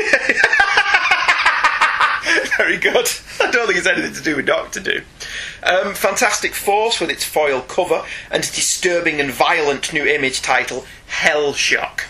Very 2.57 2.77
good. 2.77 3.07
I 3.39 3.51
don't 3.51 3.67
think 3.67 3.77
it's 3.77 3.87
anything 3.87 4.13
to 4.13 4.21
do 4.21 4.35
with 4.35 4.45
Doctor 4.45 4.81
Doom. 4.81 5.03
Um, 5.63 5.93
Fantastic 5.93 6.53
Force 6.53 6.99
with 6.99 7.09
its 7.09 7.23
foil 7.23 7.61
cover 7.61 8.03
and 8.29 8.43
disturbing 8.43 9.21
and 9.21 9.31
violent 9.31 9.93
new 9.93 10.05
image 10.05 10.41
title, 10.41 10.85
Hell 11.07 11.53
Shock. 11.53 12.05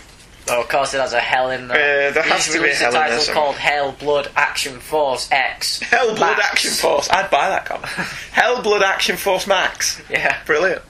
Oh, 0.48 0.60
of 0.60 0.68
course 0.68 0.92
it 0.92 1.00
has 1.00 1.14
a 1.14 1.20
hell 1.20 1.50
in 1.50 1.68
there. 1.68 2.08
Uh, 2.08 2.12
there 2.12 2.22
has 2.22 2.46
to 2.52 2.60
be 2.62 2.68
a 2.70 2.74
hell 2.74 2.88
in 2.88 2.92
there 2.94 3.02
title 3.02 3.18
somewhere. 3.20 3.44
called 3.44 3.56
Hell 3.56 3.92
Blood 3.92 4.30
Action 4.36 4.78
Force 4.78 5.28
X. 5.32 5.80
Hell 5.80 6.14
Blood 6.14 6.36
Max. 6.36 6.50
Action 6.50 6.70
Force. 6.72 7.08
I'd 7.10 7.30
buy 7.30 7.48
that 7.48 7.64
comic. 7.64 7.86
Hell 8.32 8.62
Blood 8.62 8.82
Action 8.82 9.16
Force 9.16 9.46
Max. 9.46 10.02
Yeah. 10.10 10.38
Brilliant. 10.44 10.82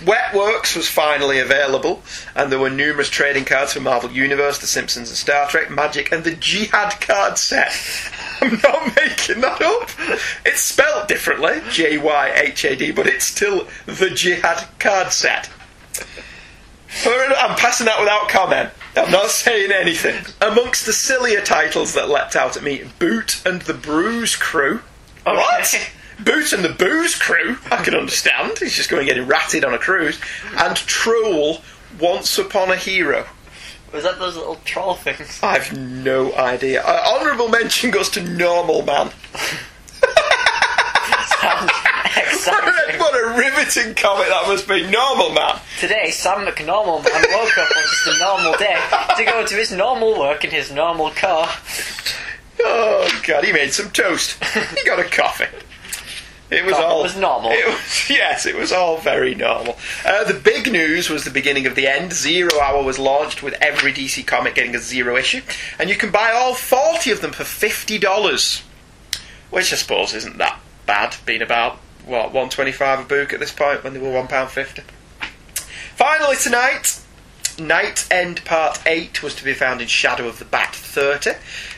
Wetworks 0.00 0.76
was 0.76 0.88
finally 0.88 1.38
available, 1.38 2.02
and 2.34 2.50
there 2.50 2.58
were 2.58 2.70
numerous 2.70 3.10
trading 3.10 3.44
cards 3.44 3.72
for 3.72 3.80
Marvel 3.80 4.10
Universe, 4.10 4.58
The 4.58 4.66
Simpsons, 4.66 5.08
and 5.08 5.16
Star 5.18 5.48
Trek, 5.48 5.70
Magic, 5.70 6.10
and 6.12 6.24
the 6.24 6.34
Jihad 6.34 7.00
card 7.00 7.36
set. 7.36 7.72
I'm 8.40 8.58
not 8.62 8.96
making 8.96 9.40
that 9.42 9.60
up. 9.60 9.90
It's 10.46 10.60
spelt 10.60 11.08
differently, 11.08 11.60
J 11.70 11.98
Y 11.98 12.32
H 12.34 12.64
A 12.64 12.76
D, 12.76 12.92
but 12.92 13.06
it's 13.06 13.24
still 13.24 13.66
the 13.86 14.10
Jihad 14.10 14.66
card 14.78 15.12
set. 15.12 15.50
I'm 17.04 17.56
passing 17.56 17.86
that 17.86 18.00
without 18.00 18.28
comment. 18.28 18.70
I'm 18.96 19.10
not 19.10 19.30
saying 19.30 19.70
anything. 19.72 20.24
Amongst 20.40 20.86
the 20.86 20.92
sillier 20.92 21.40
titles 21.40 21.94
that 21.94 22.08
leapt 22.08 22.36
out 22.36 22.56
at 22.56 22.62
me, 22.62 22.84
Boot 22.98 23.40
and 23.46 23.62
the 23.62 23.74
Bruise 23.74 24.36
Crew. 24.36 24.82
What? 25.24 25.92
Boot 26.18 26.52
and 26.52 26.64
the 26.64 26.70
Booze 26.70 27.16
Crew? 27.16 27.58
I 27.70 27.82
can 27.82 27.94
understand. 27.94 28.58
He's 28.58 28.74
just 28.74 28.90
going 28.90 29.06
getting 29.06 29.26
ratted 29.26 29.64
on 29.64 29.74
a 29.74 29.78
cruise. 29.78 30.20
And 30.56 30.76
Troll, 30.76 31.62
Once 31.98 32.38
Upon 32.38 32.70
a 32.70 32.76
Hero. 32.76 33.26
Was 33.92 34.04
that 34.04 34.18
those 34.18 34.36
little 34.36 34.60
troll 34.64 34.94
things? 34.94 35.40
I've 35.42 35.76
no 35.76 36.32
idea. 36.34 36.82
Uh, 36.82 37.02
honourable 37.06 37.48
mention 37.48 37.90
goes 37.90 38.08
to 38.10 38.22
Normal 38.22 38.82
Man. 38.82 39.10
Exciting. 42.16 42.98
what 43.00 43.14
a 43.14 43.38
riveting 43.38 43.94
comic 43.94 44.28
that 44.28 44.44
must 44.46 44.66
be. 44.68 44.82
Normal 44.90 45.30
Man. 45.30 45.60
Today, 45.78 46.10
Sam 46.10 46.46
McNormal 46.46 47.04
man 47.04 47.24
woke 47.30 47.58
up 47.58 47.68
on 47.76 47.82
just 47.82 48.06
a 48.08 48.18
normal 48.18 48.56
day 48.58 48.76
to 49.16 49.24
go 49.24 49.46
to 49.46 49.54
his 49.54 49.72
normal 49.72 50.18
work 50.18 50.44
in 50.44 50.50
his 50.50 50.70
normal 50.72 51.10
car. 51.10 51.48
Oh 52.62 53.20
God, 53.26 53.44
he 53.44 53.52
made 53.52 53.72
some 53.72 53.90
toast. 53.90 54.42
he 54.44 54.84
got 54.84 54.98
a 54.98 55.04
coffee. 55.04 55.46
It 56.50 56.64
was 56.64 56.74
Coffee 56.74 56.84
all 56.84 57.02
was 57.02 57.16
normal. 57.16 57.52
It 57.52 57.64
was, 57.66 58.10
yes, 58.10 58.44
it 58.44 58.56
was 58.56 58.72
all 58.72 58.98
very 58.98 59.36
normal. 59.36 59.76
Uh, 60.04 60.24
the 60.24 60.34
big 60.34 60.70
news 60.70 61.08
was 61.08 61.24
the 61.24 61.30
beginning 61.30 61.66
of 61.66 61.76
the 61.76 61.86
end. 61.86 62.12
Zero 62.12 62.50
Hour 62.60 62.82
was 62.82 62.98
launched 62.98 63.40
with 63.42 63.54
every 63.60 63.92
DC 63.92 64.26
comic 64.26 64.56
getting 64.56 64.74
a 64.74 64.80
zero 64.80 65.16
issue, 65.16 65.42
and 65.78 65.88
you 65.88 65.96
can 65.96 66.10
buy 66.10 66.32
all 66.32 66.54
forty 66.54 67.12
of 67.12 67.20
them 67.20 67.30
for 67.32 67.44
fifty 67.44 67.98
dollars, 67.98 68.62
which 69.50 69.72
I 69.72 69.76
suppose 69.76 70.12
isn't 70.12 70.38
that 70.38 70.58
bad. 70.86 71.16
Being 71.24 71.42
about 71.42 71.78
what 72.10 72.32
one 72.32 72.50
twenty 72.50 72.72
five 72.72 73.00
a 73.00 73.04
book 73.04 73.32
at 73.32 73.40
this 73.40 73.52
point 73.52 73.82
when 73.84 73.94
they 73.94 74.00
were 74.00 74.12
one 74.12 74.28
pound 74.28 74.50
fifty. 74.50 74.82
Finally 75.96 76.36
tonight, 76.36 77.00
Night 77.60 78.08
End 78.10 78.44
Part 78.44 78.80
8 78.86 79.22
was 79.22 79.34
to 79.34 79.44
be 79.44 79.52
found 79.52 79.80
in 79.80 79.86
Shadow 79.86 80.26
of 80.26 80.38
the 80.38 80.44
Bat 80.44 80.74
30, 80.74 81.32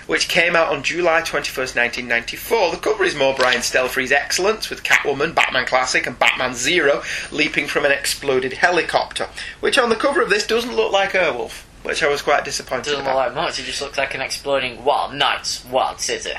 which 0.06 0.28
came 0.28 0.54
out 0.54 0.68
on 0.68 0.82
July 0.82 1.22
21st, 1.22 1.76
1994. 1.76 2.70
The 2.70 2.76
cover 2.76 3.04
is 3.04 3.16
more 3.16 3.34
Brian 3.34 3.60
Stelfreeze's 3.60 4.12
excellence, 4.12 4.70
with 4.70 4.82
Catwoman, 4.82 5.34
Batman 5.34 5.66
Classic, 5.66 6.06
and 6.06 6.18
Batman 6.18 6.54
Zero 6.54 7.02
leaping 7.30 7.66
from 7.66 7.84
an 7.84 7.92
exploded 7.92 8.54
helicopter, 8.54 9.28
which 9.60 9.78
on 9.78 9.88
the 9.88 9.96
cover 9.96 10.22
of 10.22 10.30
this 10.30 10.46
doesn't 10.46 10.76
look 10.76 10.92
like 10.92 11.12
Airwolf, 11.12 11.64
which 11.82 12.02
I 12.02 12.08
was 12.08 12.22
quite 12.22 12.44
disappointed 12.44 12.90
Doesn't 12.90 13.04
look 13.04 13.14
like 13.14 13.34
much, 13.34 13.58
it 13.58 13.64
just 13.64 13.82
looks 13.82 13.98
like 13.98 14.14
an 14.14 14.20
exploding 14.20 14.84
wild 14.84 15.14
nights, 15.14 15.64
wild 15.64 16.00
city. 16.00 16.34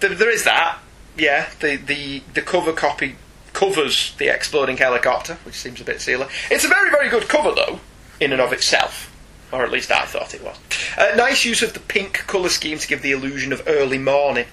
There, 0.00 0.14
there 0.14 0.30
is 0.30 0.44
that, 0.44 0.78
yeah. 1.16 1.48
The, 1.60 1.76
the, 1.76 2.22
the 2.34 2.42
cover 2.42 2.72
copy 2.72 3.16
covers 3.52 4.14
the 4.16 4.28
exploding 4.28 4.76
helicopter, 4.76 5.38
which 5.44 5.54
seems 5.54 5.80
a 5.80 5.84
bit 5.84 6.00
sealer. 6.00 6.28
It's 6.50 6.64
a 6.64 6.68
very, 6.68 6.90
very 6.90 7.08
good 7.08 7.28
cover, 7.28 7.52
though, 7.54 7.80
in 8.20 8.32
and 8.32 8.40
of 8.40 8.52
itself. 8.52 9.08
Or 9.52 9.64
at 9.64 9.70
least 9.70 9.90
I 9.90 10.06
thought 10.06 10.34
it 10.34 10.42
was. 10.42 10.58
Uh, 10.96 11.12
nice 11.14 11.44
use 11.44 11.62
of 11.62 11.74
the 11.74 11.80
pink 11.80 12.24
colour 12.26 12.48
scheme 12.48 12.78
to 12.78 12.88
give 12.88 13.02
the 13.02 13.12
illusion 13.12 13.52
of 13.52 13.62
early 13.66 13.98
morning. 13.98 14.46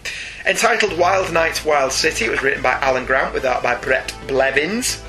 Entitled 0.45 0.97
Wild 0.97 1.31
Nights, 1.31 1.63
Wild 1.63 1.93
City, 1.93 2.26
it 2.26 2.31
was 2.31 2.43
written 2.43 2.61
by 2.61 2.73
Alan 2.73 3.05
Grant 3.05 3.34
with 3.34 3.45
art 3.45 3.63
by 3.63 3.76
Bret 3.76 4.13
Blevins. 4.27 5.01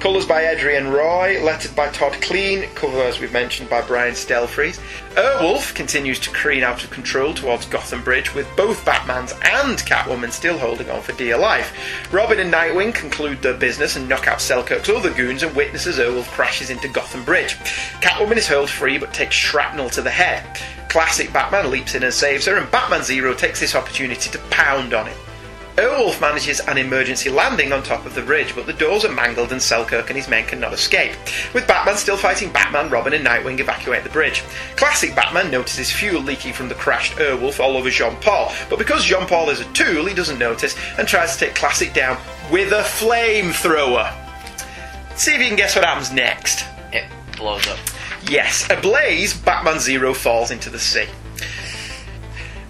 Colours 0.00 0.26
by 0.26 0.46
Adrienne 0.46 0.92
Roy, 0.92 1.42
lettered 1.42 1.74
by 1.74 1.88
Todd 1.88 2.12
Klein, 2.22 2.68
cover 2.76 3.02
as 3.02 3.18
we've 3.18 3.32
mentioned 3.32 3.68
by 3.68 3.82
Brian 3.82 4.14
Stelfreeze. 4.14 4.78
Airwolf 5.16 5.74
continues 5.74 6.20
to 6.20 6.30
careen 6.30 6.62
out 6.62 6.84
of 6.84 6.90
control 6.92 7.34
towards 7.34 7.66
Gotham 7.66 8.04
Bridge, 8.04 8.32
with 8.32 8.46
both 8.56 8.84
Batmans 8.84 9.32
and 9.44 9.76
Catwoman 9.78 10.30
still 10.30 10.56
holding 10.56 10.88
on 10.88 11.02
for 11.02 11.10
dear 11.14 11.36
life. 11.36 11.74
Robin 12.12 12.38
and 12.38 12.52
Nightwing 12.52 12.94
conclude 12.94 13.42
their 13.42 13.56
business 13.56 13.96
and 13.96 14.08
knock 14.08 14.28
out 14.28 14.40
Selkirk's 14.40 14.88
other 14.88 15.12
goons 15.12 15.42
and 15.42 15.56
witness 15.56 15.88
as 15.88 15.98
Airwolf 15.98 16.30
crashes 16.30 16.70
into 16.70 16.86
Gotham 16.86 17.24
Bridge. 17.24 17.56
Catwoman 18.00 18.36
is 18.36 18.46
hurled 18.46 18.70
free 18.70 18.98
but 18.98 19.12
takes 19.12 19.34
shrapnel 19.34 19.90
to 19.90 20.00
the 20.00 20.10
head. 20.10 20.60
Classic 20.88 21.32
Batman 21.32 21.72
leaps 21.72 21.96
in 21.96 22.04
and 22.04 22.14
saves 22.14 22.46
her, 22.46 22.56
and 22.56 22.70
Batman 22.70 23.02
Zero 23.02 23.34
takes 23.34 23.58
this 23.58 23.74
opportunity 23.74 24.30
to 24.30 24.38
pound 24.50 24.94
on 24.94 25.08
him. 25.08 25.18
Airwolf 25.78 26.20
manages 26.20 26.58
an 26.58 26.76
emergency 26.76 27.30
landing 27.30 27.72
on 27.72 27.84
top 27.84 28.04
of 28.04 28.12
the 28.12 28.22
bridge, 28.22 28.52
but 28.52 28.66
the 28.66 28.72
doors 28.72 29.04
are 29.04 29.12
mangled 29.12 29.52
and 29.52 29.62
Selkirk 29.62 30.10
and 30.10 30.16
his 30.16 30.26
men 30.26 30.44
cannot 30.44 30.72
escape. 30.72 31.12
With 31.54 31.68
Batman 31.68 31.96
still 31.96 32.16
fighting 32.16 32.50
Batman, 32.50 32.90
Robin 32.90 33.12
and 33.12 33.24
Nightwing 33.24 33.60
evacuate 33.60 34.02
the 34.02 34.10
bridge. 34.10 34.42
Classic 34.74 35.14
Batman 35.14 35.52
notices 35.52 35.92
fuel 35.92 36.20
leaking 36.20 36.52
from 36.52 36.68
the 36.68 36.74
crashed 36.74 37.12
Airwolf 37.12 37.60
all 37.60 37.76
over 37.76 37.90
Jean 37.90 38.16
Paul, 38.16 38.52
but 38.68 38.80
because 38.80 39.04
Jean 39.04 39.24
Paul 39.28 39.50
is 39.50 39.60
a 39.60 39.72
tool, 39.72 40.04
he 40.06 40.14
doesn't 40.14 40.40
notice 40.40 40.74
and 40.98 41.06
tries 41.06 41.34
to 41.34 41.46
take 41.46 41.54
Classic 41.54 41.92
down 41.94 42.18
with 42.50 42.72
a 42.72 42.82
flamethrower. 42.82 44.12
See 45.16 45.36
if 45.36 45.40
you 45.40 45.46
can 45.46 45.56
guess 45.56 45.76
what 45.76 45.84
happens 45.84 46.10
next. 46.10 46.64
It 46.92 47.04
blows 47.36 47.68
up. 47.68 47.78
Yes, 48.28 48.68
ablaze, 48.68 49.32
Batman 49.32 49.78
Zero 49.78 50.12
falls 50.12 50.50
into 50.50 50.70
the 50.70 50.78
sea. 50.80 51.06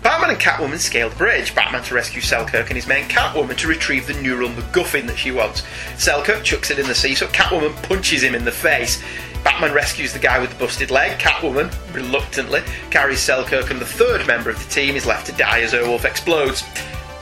Batman 0.02 0.30
and 0.30 0.38
Catwoman 0.38 0.78
scale 0.78 1.10
the 1.10 1.16
bridge. 1.16 1.54
Batman 1.54 1.82
to 1.84 1.94
rescue 1.94 2.20
Selkirk 2.20 2.68
and 2.68 2.76
his 2.76 2.86
men. 2.86 3.08
Catwoman 3.08 3.56
to 3.56 3.68
retrieve 3.68 4.06
the 4.06 4.14
neural 4.14 4.48
MacGuffin 4.50 5.06
that 5.06 5.18
she 5.18 5.30
wants. 5.30 5.62
Selkirk 5.96 6.44
chucks 6.44 6.70
it 6.70 6.78
in 6.78 6.86
the 6.86 6.94
sea, 6.94 7.14
so 7.14 7.26
Catwoman 7.28 7.74
punches 7.82 8.22
him 8.22 8.34
in 8.34 8.44
the 8.44 8.52
face. 8.52 9.02
Batman 9.44 9.72
rescues 9.72 10.12
the 10.12 10.18
guy 10.18 10.38
with 10.38 10.50
the 10.50 10.56
busted 10.56 10.90
leg. 10.90 11.18
Catwoman, 11.18 11.72
reluctantly, 11.94 12.62
carries 12.90 13.20
Selkirk, 13.20 13.70
and 13.70 13.80
the 13.80 13.86
third 13.86 14.26
member 14.26 14.50
of 14.50 14.58
the 14.58 14.70
team 14.70 14.96
is 14.96 15.06
left 15.06 15.26
to 15.26 15.32
die 15.32 15.60
as 15.60 15.72
Airwolf 15.72 16.04
explodes. 16.04 16.64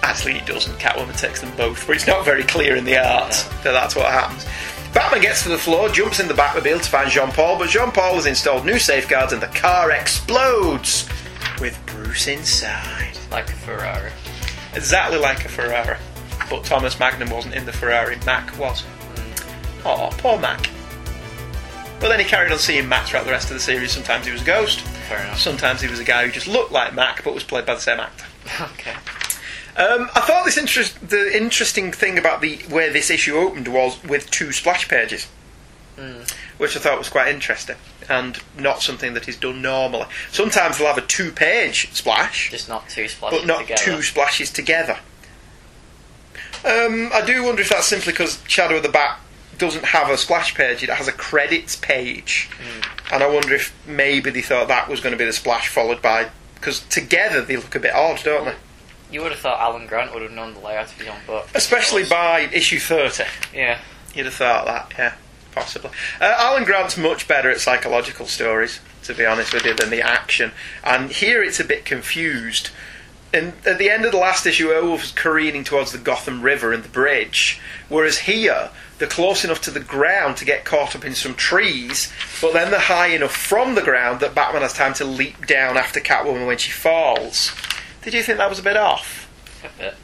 Actually, 0.03 0.35
he 0.35 0.47
doesn't. 0.47 0.79
Catwoman 0.79 1.19
takes 1.19 1.41
them 1.41 1.53
both, 1.57 1.87
but 1.87 1.97
it's 1.97 2.07
not 2.07 2.25
very 2.25 2.43
clear 2.43 2.77
in 2.77 2.85
the 2.85 2.97
art 2.97 3.33
that 3.63 3.73
that's 3.73 3.97
what 3.97 4.07
happens. 4.07 4.47
Batman 4.93 5.21
gets 5.21 5.43
to 5.43 5.51
the 5.51 5.59
floor, 5.59 5.89
jumps 5.91 6.21
in 6.21 6.29
the 6.29 6.35
Batmobile 6.35 6.81
to 6.81 6.89
find 6.89 7.11
Jean 7.11 7.31
Paul, 7.31 7.59
but 7.59 7.69
Jean 7.69 7.91
Paul 7.91 8.15
has 8.15 8.25
installed 8.25 8.65
new 8.65 8.79
safeguards 8.79 9.35
and 9.35 9.43
the 9.43 9.49
car 9.49 9.91
explodes 9.91 11.07
with 11.61 11.79
Bruce 11.87 12.27
inside. 12.27 13.19
Like 13.31 13.49
a 13.49 13.53
Ferrari. 13.53 14.11
Exactly 14.75 15.19
like 15.19 15.45
a 15.45 15.49
Ferrari. 15.49 15.97
But 16.51 16.65
Thomas 16.65 16.99
Magnum 17.01 17.31
wasn't 17.31 17.55
in 17.55 17.67
the 17.67 17.73
Ferrari, 17.73 18.17
Mac 18.27 18.57
was. 18.59 18.85
Oh, 19.85 20.11
poor 20.19 20.39
Mac. 20.39 20.69
But 21.99 22.09
then 22.09 22.19
he 22.19 22.25
carried 22.27 22.53
on 22.53 22.59
seeing 22.59 22.89
Mac 22.89 23.07
throughout 23.07 23.25
the 23.25 23.31
rest 23.31 23.49
of 23.51 23.55
the 23.55 23.61
series. 23.61 23.91
Sometimes 23.93 24.27
he 24.27 24.33
was 24.33 24.43
a 24.43 24.45
ghost, 24.45 24.81
Fair 24.81 25.21
enough. 25.23 25.39
sometimes 25.39 25.81
he 25.81 25.89
was 25.89 25.99
a 25.99 26.05
guy 26.05 26.27
who 26.27 26.31
just 26.33 26.47
looked 26.47 26.71
like 26.73 26.95
Mac 26.95 27.25
but 27.25 27.33
was 27.35 27.43
played 27.45 27.65
by 27.67 27.75
the 27.75 27.81
same 27.81 28.01
actor. 28.01 28.25
Okay. 28.61 28.93
Um, 29.77 30.09
I 30.15 30.21
thought 30.21 30.45
this 30.45 30.57
interest, 30.57 31.09
the 31.09 31.37
interesting 31.37 31.93
thing 31.93 32.19
about 32.19 32.41
the 32.41 32.57
where 32.71 32.91
this 32.93 33.11
issue 33.11 33.37
opened 33.37 33.69
was 33.69 34.03
with 34.05 34.31
two 34.31 34.53
splash 34.53 34.89
pages, 34.89 35.27
which 36.59 36.77
I 36.77 36.81
thought 36.81 36.97
was 36.99 37.09
quite 37.11 37.29
interesting 37.29 37.77
and 38.09 38.39
not 38.59 38.83
something 38.83 39.15
that 39.15 39.29
is 39.29 39.37
done 39.37 39.63
normally. 39.63 40.07
Sometimes 40.33 40.79
they'll 40.79 40.87
have 40.87 40.99
a 40.99 41.07
two-page 41.07 41.93
splash, 41.93 42.51
Just 42.51 42.69
not 42.69 42.89
two 42.89 43.09
splashes 43.09 43.41
but 43.41 43.47
not 43.47 43.61
together. 43.63 43.83
two 43.83 44.03
splashes 44.03 44.51
together. 44.51 44.99
Um, 46.65 47.11
I 47.13 47.23
do 47.25 47.45
wonder 47.45 47.63
if 47.63 47.69
that's 47.69 47.87
simply 47.87 48.13
because 48.13 48.43
Shadow 48.49 48.77
of 48.79 48.83
the 48.83 48.89
Bat 48.89 49.21
doesn't 49.59 49.85
have 49.87 50.11
a 50.11 50.17
splash 50.19 50.55
page; 50.55 50.83
it 50.83 50.91
has 50.91 51.07
a 51.09 51.13
credits 51.13 51.77
page, 51.77 52.49
and 53.13 53.23
I 53.23 53.29
wonder 53.29 53.55
if 53.55 53.75
maybe 53.87 54.31
they 54.31 54.43
thought 54.43 54.69
that 54.69 54.89
was 54.89 55.01
going 55.01 55.13
to 55.13 55.17
be 55.19 55.25
the 55.25 55.33
splash 55.33 55.69
followed 55.69 56.03
by 56.03 56.29
because 56.55 56.81
together 56.89 57.41
they 57.43 57.57
look 57.57 57.75
a 57.75 57.81
bit 57.81 57.95
odd, 57.95 58.21
don't 58.25 58.47
they? 58.47 58.55
You 59.13 59.23
would 59.23 59.31
have 59.33 59.41
thought 59.41 59.61
Alan 59.61 59.87
Grant 59.87 60.13
would 60.13 60.23
have 60.23 60.33
known 60.33 60.55
the 60.55 60.61
layout 60.61 60.87
of 60.87 60.93
his 60.99 61.07
own 61.07 61.19
book. 61.27 61.49
Especially 61.55 62.05
by 62.05 62.41
issue 62.53 62.79
thirty. 62.81 63.25
Yeah. 63.55 63.79
You'd 64.15 64.25
have 64.27 64.35
thought 64.35 64.65
that, 64.67 64.93
yeah, 64.99 65.15
possibly. 65.57 65.91
Uh, 66.21 66.35
Alan 66.37 66.65
Grant's 66.65 66.99
much 66.99 67.27
better 67.27 67.51
at 67.51 67.61
psychological 67.61 68.27
stories, 68.27 68.79
to 69.05 69.15
be 69.15 69.25
honest 69.25 69.55
with 69.55 69.65
you, 69.65 69.75
than 69.75 69.91
the 69.91 70.03
action. 70.03 70.53
And 70.85 71.11
here 71.11 71.43
it's 71.43 71.59
a 71.59 71.65
bit 71.65 71.87
confused. 71.87 72.71
And 73.33 73.55
at 73.65 73.79
the 73.79 73.91
end 73.91 74.05
of 74.05 74.13
the 74.13 74.19
last 74.19 74.47
issue, 74.47 74.69
Airwolf 74.69 75.01
was 75.01 75.13
careening 75.13 75.65
towards 75.65 75.93
the 75.93 75.99
Gotham 75.99 76.43
River 76.43 76.73
and 76.73 76.85
the 76.85 76.89
bridge, 76.91 77.59
whereas 77.89 78.19
here 78.19 78.71
they're 78.99 79.09
close 79.09 79.45
enough 79.45 79.63
to 79.63 79.71
the 79.71 79.81
ground 79.81 80.37
to 80.37 80.45
get 80.45 80.65
caught 80.65 80.95
up 80.95 81.05
in 81.05 81.15
some 81.15 81.35
trees, 81.35 82.13
but 82.41 82.53
then 82.53 82.71
they're 82.71 82.79
high 82.79 83.09
enough 83.09 83.35
from 83.35 83.75
the 83.75 83.83
ground 83.83 84.21
that 84.21 84.35
Batman 84.35 84.63
has 84.63 84.75
time 84.75 84.95
to 84.95 85.05
leap 85.05 85.47
down 85.47 85.77
after 85.77 86.01
Catwoman 86.01 86.47
when 86.47 86.59
she 86.59 86.71
falls. 86.71 87.53
Did 88.03 88.15
you 88.15 88.23
think 88.23 88.39
that 88.39 88.49
was 88.49 88.59
a 88.59 88.63
bit 88.63 88.77
off? 88.77 89.29
A 89.65 89.79
bit. 89.79 89.95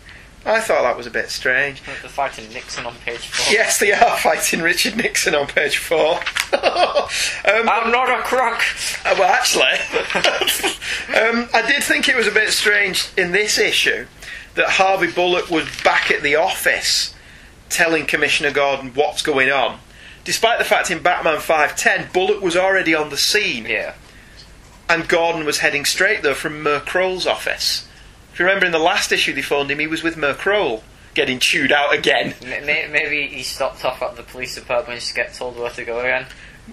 I 0.44 0.60
thought 0.60 0.82
that 0.82 0.96
was 0.96 1.06
a 1.06 1.10
bit 1.10 1.30
strange. 1.30 1.86
Like 1.86 2.02
the 2.02 2.08
fighting 2.08 2.52
Nixon 2.52 2.84
on 2.84 2.94
page 3.04 3.28
four. 3.28 3.52
Yes, 3.52 3.78
they 3.78 3.92
are 3.92 4.16
fighting 4.16 4.60
Richard 4.60 4.96
Nixon 4.96 5.34
on 5.34 5.46
page 5.46 5.78
four. 5.78 6.14
um, 6.52 7.68
I'm 7.68 7.92
not 7.92 8.08
a 8.10 8.22
crook! 8.22 8.60
uh, 9.04 9.14
well, 9.18 9.32
actually, 9.32 9.62
um, 11.16 11.48
I 11.54 11.62
did 11.66 11.82
think 11.84 12.08
it 12.08 12.16
was 12.16 12.26
a 12.26 12.32
bit 12.32 12.50
strange 12.50 13.08
in 13.16 13.30
this 13.32 13.56
issue 13.58 14.06
that 14.54 14.68
Harvey 14.68 15.10
Bullock 15.10 15.48
was 15.48 15.68
back 15.82 16.10
at 16.10 16.22
the 16.22 16.36
office 16.36 17.14
telling 17.68 18.04
Commissioner 18.04 18.50
Gordon 18.50 18.90
what's 18.94 19.22
going 19.22 19.50
on. 19.50 19.78
Despite 20.24 20.58
the 20.58 20.64
fact 20.64 20.90
in 20.90 21.02
Batman 21.02 21.40
510, 21.40 22.12
Bullock 22.12 22.42
was 22.42 22.56
already 22.56 22.94
on 22.94 23.10
the 23.10 23.16
scene, 23.16 23.64
Yeah. 23.66 23.94
and 24.88 25.08
Gordon 25.08 25.44
was 25.44 25.58
heading 25.58 25.84
straight 25.84 26.22
there 26.22 26.34
from 26.34 26.62
Mer 26.62 26.82
office. 26.94 27.88
If 28.32 28.38
you 28.38 28.46
remember 28.46 28.66
in 28.66 28.72
the 28.72 28.78
last 28.78 29.12
issue 29.12 29.32
they 29.34 29.42
phoned 29.42 29.70
him, 29.70 29.78
he 29.78 29.86
was 29.86 30.02
with 30.02 30.16
Mayor 30.16 30.34
Krol, 30.34 30.82
getting 31.14 31.38
chewed 31.38 31.70
out 31.72 31.94
again. 31.94 32.34
Maybe 32.42 33.26
he 33.28 33.42
stopped 33.42 33.84
off 33.84 34.00
at 34.02 34.16
the 34.16 34.22
police 34.22 34.54
department 34.54 34.98
just 35.00 35.10
to 35.10 35.14
get 35.14 35.34
told 35.34 35.58
where 35.58 35.70
to 35.70 35.84
go 35.84 36.00
again. 36.00 36.26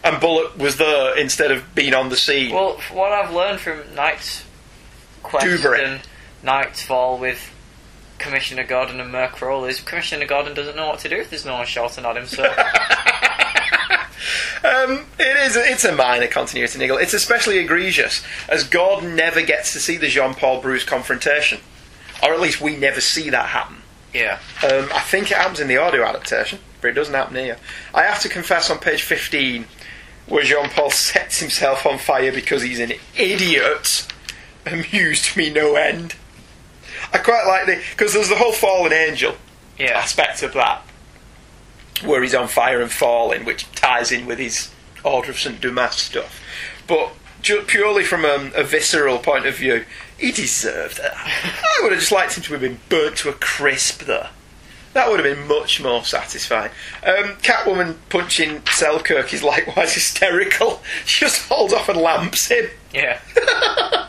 And 0.04 0.22
Bullock 0.22 0.58
was 0.58 0.78
there 0.78 1.18
instead 1.18 1.52
of 1.52 1.76
being 1.76 1.94
on 1.94 2.10
the 2.10 2.16
scene. 2.16 2.54
Well, 2.54 2.80
what 2.92 3.12
I've 3.12 3.34
learned 3.34 3.60
from 3.60 3.82
Night's 3.96 4.46
Quest 5.24 5.46
Dewberry. 5.46 5.84
and 5.84 6.02
Knightfall 6.44 7.18
with 7.18 7.52
Commissioner 8.20 8.64
Gordon 8.64 9.00
and 9.00 9.12
Mayor 9.12 9.28
Krol 9.28 9.68
is 9.68 9.82
Commissioner 9.82 10.26
Gordon 10.26 10.54
doesn't 10.54 10.76
know 10.76 10.88
what 10.88 11.00
to 11.00 11.10
do 11.10 11.18
if 11.18 11.30
there's 11.30 11.46
no 11.46 11.56
one 11.56 11.66
shouting 11.66 12.06
at 12.06 12.16
him, 12.16 12.26
so 12.26 12.44
Um, 14.64 15.06
it 15.20 15.38
is. 15.46 15.56
It's 15.56 15.86
a 15.86 15.92
minor 15.96 16.28
continuity 16.28 16.78
niggle. 16.80 16.98
It's 16.98 17.14
especially 17.14 17.58
egregious 17.60 18.24
as 18.50 18.64
Gordon 18.64 19.16
never 19.16 19.42
gets 19.42 19.74
to 19.74 19.80
see 19.80 19.98
the 19.98 20.08
Jean 20.08 20.34
Paul 20.34 20.62
Bruce 20.62 20.84
confrontation, 20.84 21.60
or 22.24 22.34
at 22.34 22.40
least 22.42 22.60
we 22.62 22.76
never 22.76 23.02
see 23.02 23.30
that 23.30 23.48
happen. 23.48 23.78
yeah. 24.14 24.40
Um, 24.64 24.90
I 24.94 25.00
think 25.02 25.32
it 25.32 25.38
happens 25.38 25.60
in 25.60 25.68
the 25.68 25.78
audio 25.78 26.04
adaptation, 26.04 26.60
but 26.82 26.90
it 26.90 26.94
doesn't 26.94 27.14
happen 27.14 27.36
here. 27.36 27.58
I 27.94 28.04
have 28.04 28.20
to 28.22 28.30
confess, 28.30 28.70
on 28.70 28.80
page 28.80 29.02
fifteen, 29.04 29.66
where 30.28 30.44
Jean 30.44 30.70
Paul 30.70 30.90
sets 30.92 31.40
himself 31.40 31.86
on 31.86 31.98
fire 31.98 32.32
because 32.32 32.62
he's 32.64 32.80
an 32.80 32.94
idiot, 33.18 34.08
amused 34.66 35.38
me 35.38 35.50
no 35.50 35.76
end. 35.76 36.16
I 37.14 37.18
quite 37.20 37.46
like 37.48 37.66
the 37.66 37.82
because 37.92 38.14
there's 38.14 38.30
the 38.30 38.36
whole 38.36 38.52
fallen 38.52 38.92
angel 38.94 39.36
Yeah. 39.80 39.98
aspect 39.98 40.44
of 40.44 40.54
that, 40.54 40.84
where 42.04 42.22
he's 42.22 42.36
on 42.36 42.48
fire 42.48 42.82
and 42.82 42.92
falling, 42.92 43.46
which 43.46 43.72
ties 43.74 44.12
in 44.12 44.26
with 44.26 44.40
his 44.40 44.72
Order 45.04 45.32
of 45.32 45.40
St. 45.40 45.62
Dumas 45.62 45.96
stuff. 45.96 46.42
But 46.88 47.14
purely 47.42 48.04
from 48.04 48.26
um, 48.26 48.52
a 48.56 48.64
visceral 48.64 49.20
point 49.20 49.46
of 49.46 49.56
view, 49.56 49.86
he 50.18 50.32
deserved 50.32 50.98
that. 50.98 51.14
I 51.16 51.80
would 51.82 51.92
have 51.92 52.02
just 52.02 52.12
liked 52.12 52.36
him 52.36 52.44
to 52.44 52.52
have 52.54 52.62
been 52.62 52.80
burnt 52.90 53.18
to 53.18 53.30
a 53.30 53.34
crisp 53.34 54.04
there. 54.04 54.30
That 54.94 55.10
would 55.10 55.24
have 55.24 55.38
been 55.38 55.48
much 55.48 55.82
more 55.82 56.04
satisfying. 56.04 56.72
Um, 57.06 57.36
Catwoman 57.42 57.98
punching 58.10 58.64
Selkirk 58.66 59.34
is 59.34 59.44
likewise 59.44 59.94
hysterical. 59.96 60.82
She 61.06 61.26
just 61.26 61.48
holds 61.48 61.74
off 61.74 61.90
and 61.90 62.00
lamps 62.00 62.48
him. 62.48 62.70
Yeah. 62.94 63.20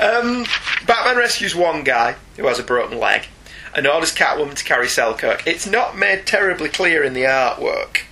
Um, 0.00 0.46
Batman 0.86 1.16
rescues 1.16 1.56
one 1.56 1.82
guy 1.82 2.14
who 2.36 2.46
has 2.46 2.60
a 2.60 2.62
broken 2.62 2.98
leg 2.98 3.26
and 3.74 3.86
orders 3.86 4.14
Catwoman 4.14 4.54
to 4.54 4.64
carry 4.64 4.88
Selkirk. 4.88 5.46
It's 5.46 5.66
not 5.66 5.96
made 5.96 6.26
terribly 6.26 6.68
clear 6.68 7.02
in 7.02 7.14
the 7.14 7.22
artwork, 7.22 8.02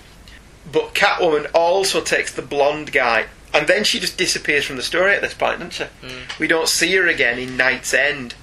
but 0.71 0.93
Catwoman 0.93 1.49
also 1.53 2.01
takes 2.01 2.33
the 2.33 2.41
blonde 2.41 2.91
guy, 2.91 3.25
and 3.53 3.67
then 3.67 3.83
she 3.83 3.99
just 3.99 4.17
disappears 4.17 4.65
from 4.65 4.75
the 4.75 4.83
story 4.83 5.13
at 5.13 5.21
this 5.21 5.33
point, 5.33 5.59
doesn't 5.59 5.73
she? 5.73 5.83
Hmm. 5.85 6.23
We 6.39 6.47
don't 6.47 6.67
see 6.67 6.95
her 6.95 7.07
again 7.07 7.39
in 7.39 7.57
KnightsEnd. 7.57 8.33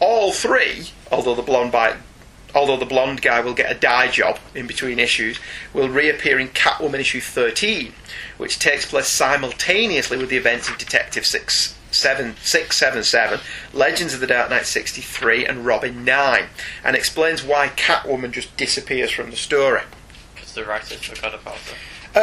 All 0.00 0.32
three, 0.32 0.90
although 1.10 1.34
the 1.34 1.42
blonde 1.42 1.72
bi- 1.72 1.96
although 2.54 2.76
the 2.76 2.86
blonde 2.86 3.20
guy 3.20 3.40
will 3.40 3.54
get 3.54 3.70
a 3.70 3.78
dye 3.78 4.08
job 4.08 4.38
in 4.54 4.66
between 4.66 4.98
issues, 4.98 5.38
will 5.72 5.88
reappear 5.88 6.38
in 6.38 6.48
Catwoman 6.48 7.00
issue 7.00 7.20
13, 7.20 7.92
which 8.36 8.58
takes 8.58 8.86
place 8.86 9.08
simultaneously 9.08 10.16
with 10.16 10.28
the 10.28 10.36
events 10.36 10.68
of 10.68 10.78
Detective 10.78 11.26
6. 11.26 11.76
7, 11.94 12.34
677, 12.42 13.40
Legends 13.72 14.14
of 14.14 14.20
the 14.20 14.26
Dark 14.26 14.50
Knight 14.50 14.66
63, 14.66 15.46
and 15.46 15.64
Robin 15.64 16.04
9, 16.04 16.44
and 16.84 16.96
explains 16.96 17.42
why 17.42 17.68
Catwoman 17.68 18.32
just 18.32 18.56
disappears 18.56 19.10
from 19.10 19.30
the 19.30 19.36
story. 19.36 19.82
Because 20.34 20.54
the 20.54 20.64
writers 20.64 20.92
forgot 21.02 21.34
about 21.34 21.56
her. 21.56 21.76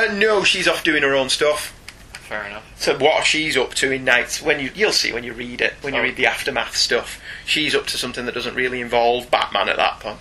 Uh, 0.10 0.14
no, 0.14 0.43
she's 0.43 0.68
off 0.68 0.84
doing 0.84 1.03
her 1.03 1.14
own 1.15 1.30
stuff. 1.30 1.77
Fair 2.14 2.45
enough. 2.45 2.64
So 2.77 2.98
what 2.98 3.26
she's 3.26 3.57
up 3.57 3.73
to 3.76 3.91
in 3.91 4.06
Nights, 4.06 4.41
when 4.41 4.60
you 4.61 4.72
you'll 4.73 4.93
see 4.93 5.11
when 5.11 5.26
you 5.26 5.34
read 5.34 5.60
it, 5.60 5.73
when 5.81 5.93
you 5.93 5.99
Oh. 5.99 6.03
read 6.03 6.15
the 6.15 6.26
aftermath 6.27 6.77
stuff, 6.77 7.19
she's 7.45 7.76
up 7.76 7.88
to 7.88 7.98
something 7.98 8.26
that 8.26 8.34
doesn't 8.34 8.56
really 8.56 8.80
involve 8.80 9.30
Batman 9.30 9.68
at 9.68 9.76
that 9.76 9.99
point. 9.99 10.18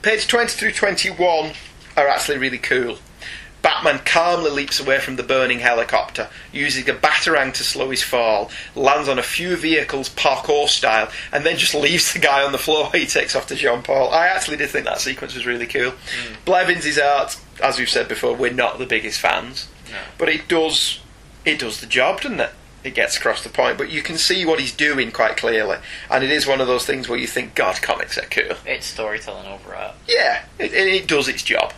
Page 0.00 0.26
twenty 0.26 0.52
through 0.52 0.72
twenty 0.72 1.10
one 1.10 1.52
are 1.98 2.08
actually 2.08 2.38
really 2.38 2.56
cool. 2.56 2.98
Batman 3.64 4.00
calmly 4.04 4.50
leaps 4.50 4.78
away 4.78 5.00
from 5.00 5.16
the 5.16 5.22
burning 5.22 5.60
helicopter, 5.60 6.28
using 6.52 6.86
a 6.90 6.92
batarang 6.92 7.54
to 7.54 7.64
slow 7.64 7.88
his 7.88 8.02
fall, 8.02 8.50
lands 8.76 9.08
on 9.08 9.18
a 9.18 9.22
few 9.22 9.56
vehicles 9.56 10.10
parkour 10.10 10.68
style, 10.68 11.10
and 11.32 11.46
then 11.46 11.56
just 11.56 11.74
leaves 11.74 12.12
the 12.12 12.18
guy 12.18 12.44
on 12.44 12.52
the 12.52 12.58
floor. 12.58 12.90
He 12.94 13.06
takes 13.06 13.34
off 13.34 13.46
to 13.46 13.54
Jean 13.54 13.80
Paul. 13.82 14.10
I 14.10 14.26
actually 14.26 14.58
did 14.58 14.68
think 14.68 14.84
that 14.84 15.00
sequence 15.00 15.34
was 15.34 15.46
really 15.46 15.64
cool. 15.66 15.92
Hmm. 15.92 16.34
Blevins' 16.44 16.84
is 16.84 16.98
art, 16.98 17.38
as 17.62 17.78
we've 17.78 17.88
said 17.88 18.06
before, 18.06 18.36
we're 18.36 18.52
not 18.52 18.78
the 18.78 18.84
biggest 18.86 19.18
fans, 19.18 19.66
No. 19.90 19.96
but 20.18 20.28
it 20.28 20.46
does 20.46 21.00
it 21.46 21.58
does 21.58 21.80
the 21.80 21.86
job, 21.86 22.20
doesn't 22.20 22.40
it? 22.40 22.50
It 22.84 22.94
gets 22.94 23.16
across 23.16 23.42
the 23.42 23.48
point, 23.48 23.78
but 23.78 23.88
you 23.90 24.02
can 24.02 24.18
see 24.18 24.44
what 24.44 24.60
he's 24.60 24.72
doing 24.72 25.10
quite 25.10 25.38
clearly, 25.38 25.78
and 26.10 26.22
it 26.22 26.30
is 26.30 26.46
one 26.46 26.60
of 26.60 26.66
those 26.66 26.84
things 26.84 27.08
where 27.08 27.18
you 27.18 27.26
think, 27.26 27.54
God, 27.54 27.80
comics 27.80 28.18
are 28.18 28.26
cool. 28.26 28.56
It's 28.66 28.84
storytelling 28.84 29.46
over 29.46 29.74
art. 29.74 29.94
Yeah, 30.06 30.44
it, 30.58 30.74
it, 30.74 30.86
it 30.88 31.08
does 31.08 31.28
its 31.28 31.42
job. 31.42 31.72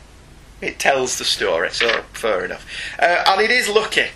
It 0.60 0.78
tells 0.78 1.18
the 1.18 1.24
story, 1.24 1.70
so 1.70 2.02
fair 2.12 2.44
enough. 2.44 2.66
Uh, 2.98 3.24
and 3.28 3.40
it 3.40 3.50
is 3.50 3.68
lucky 3.68 4.06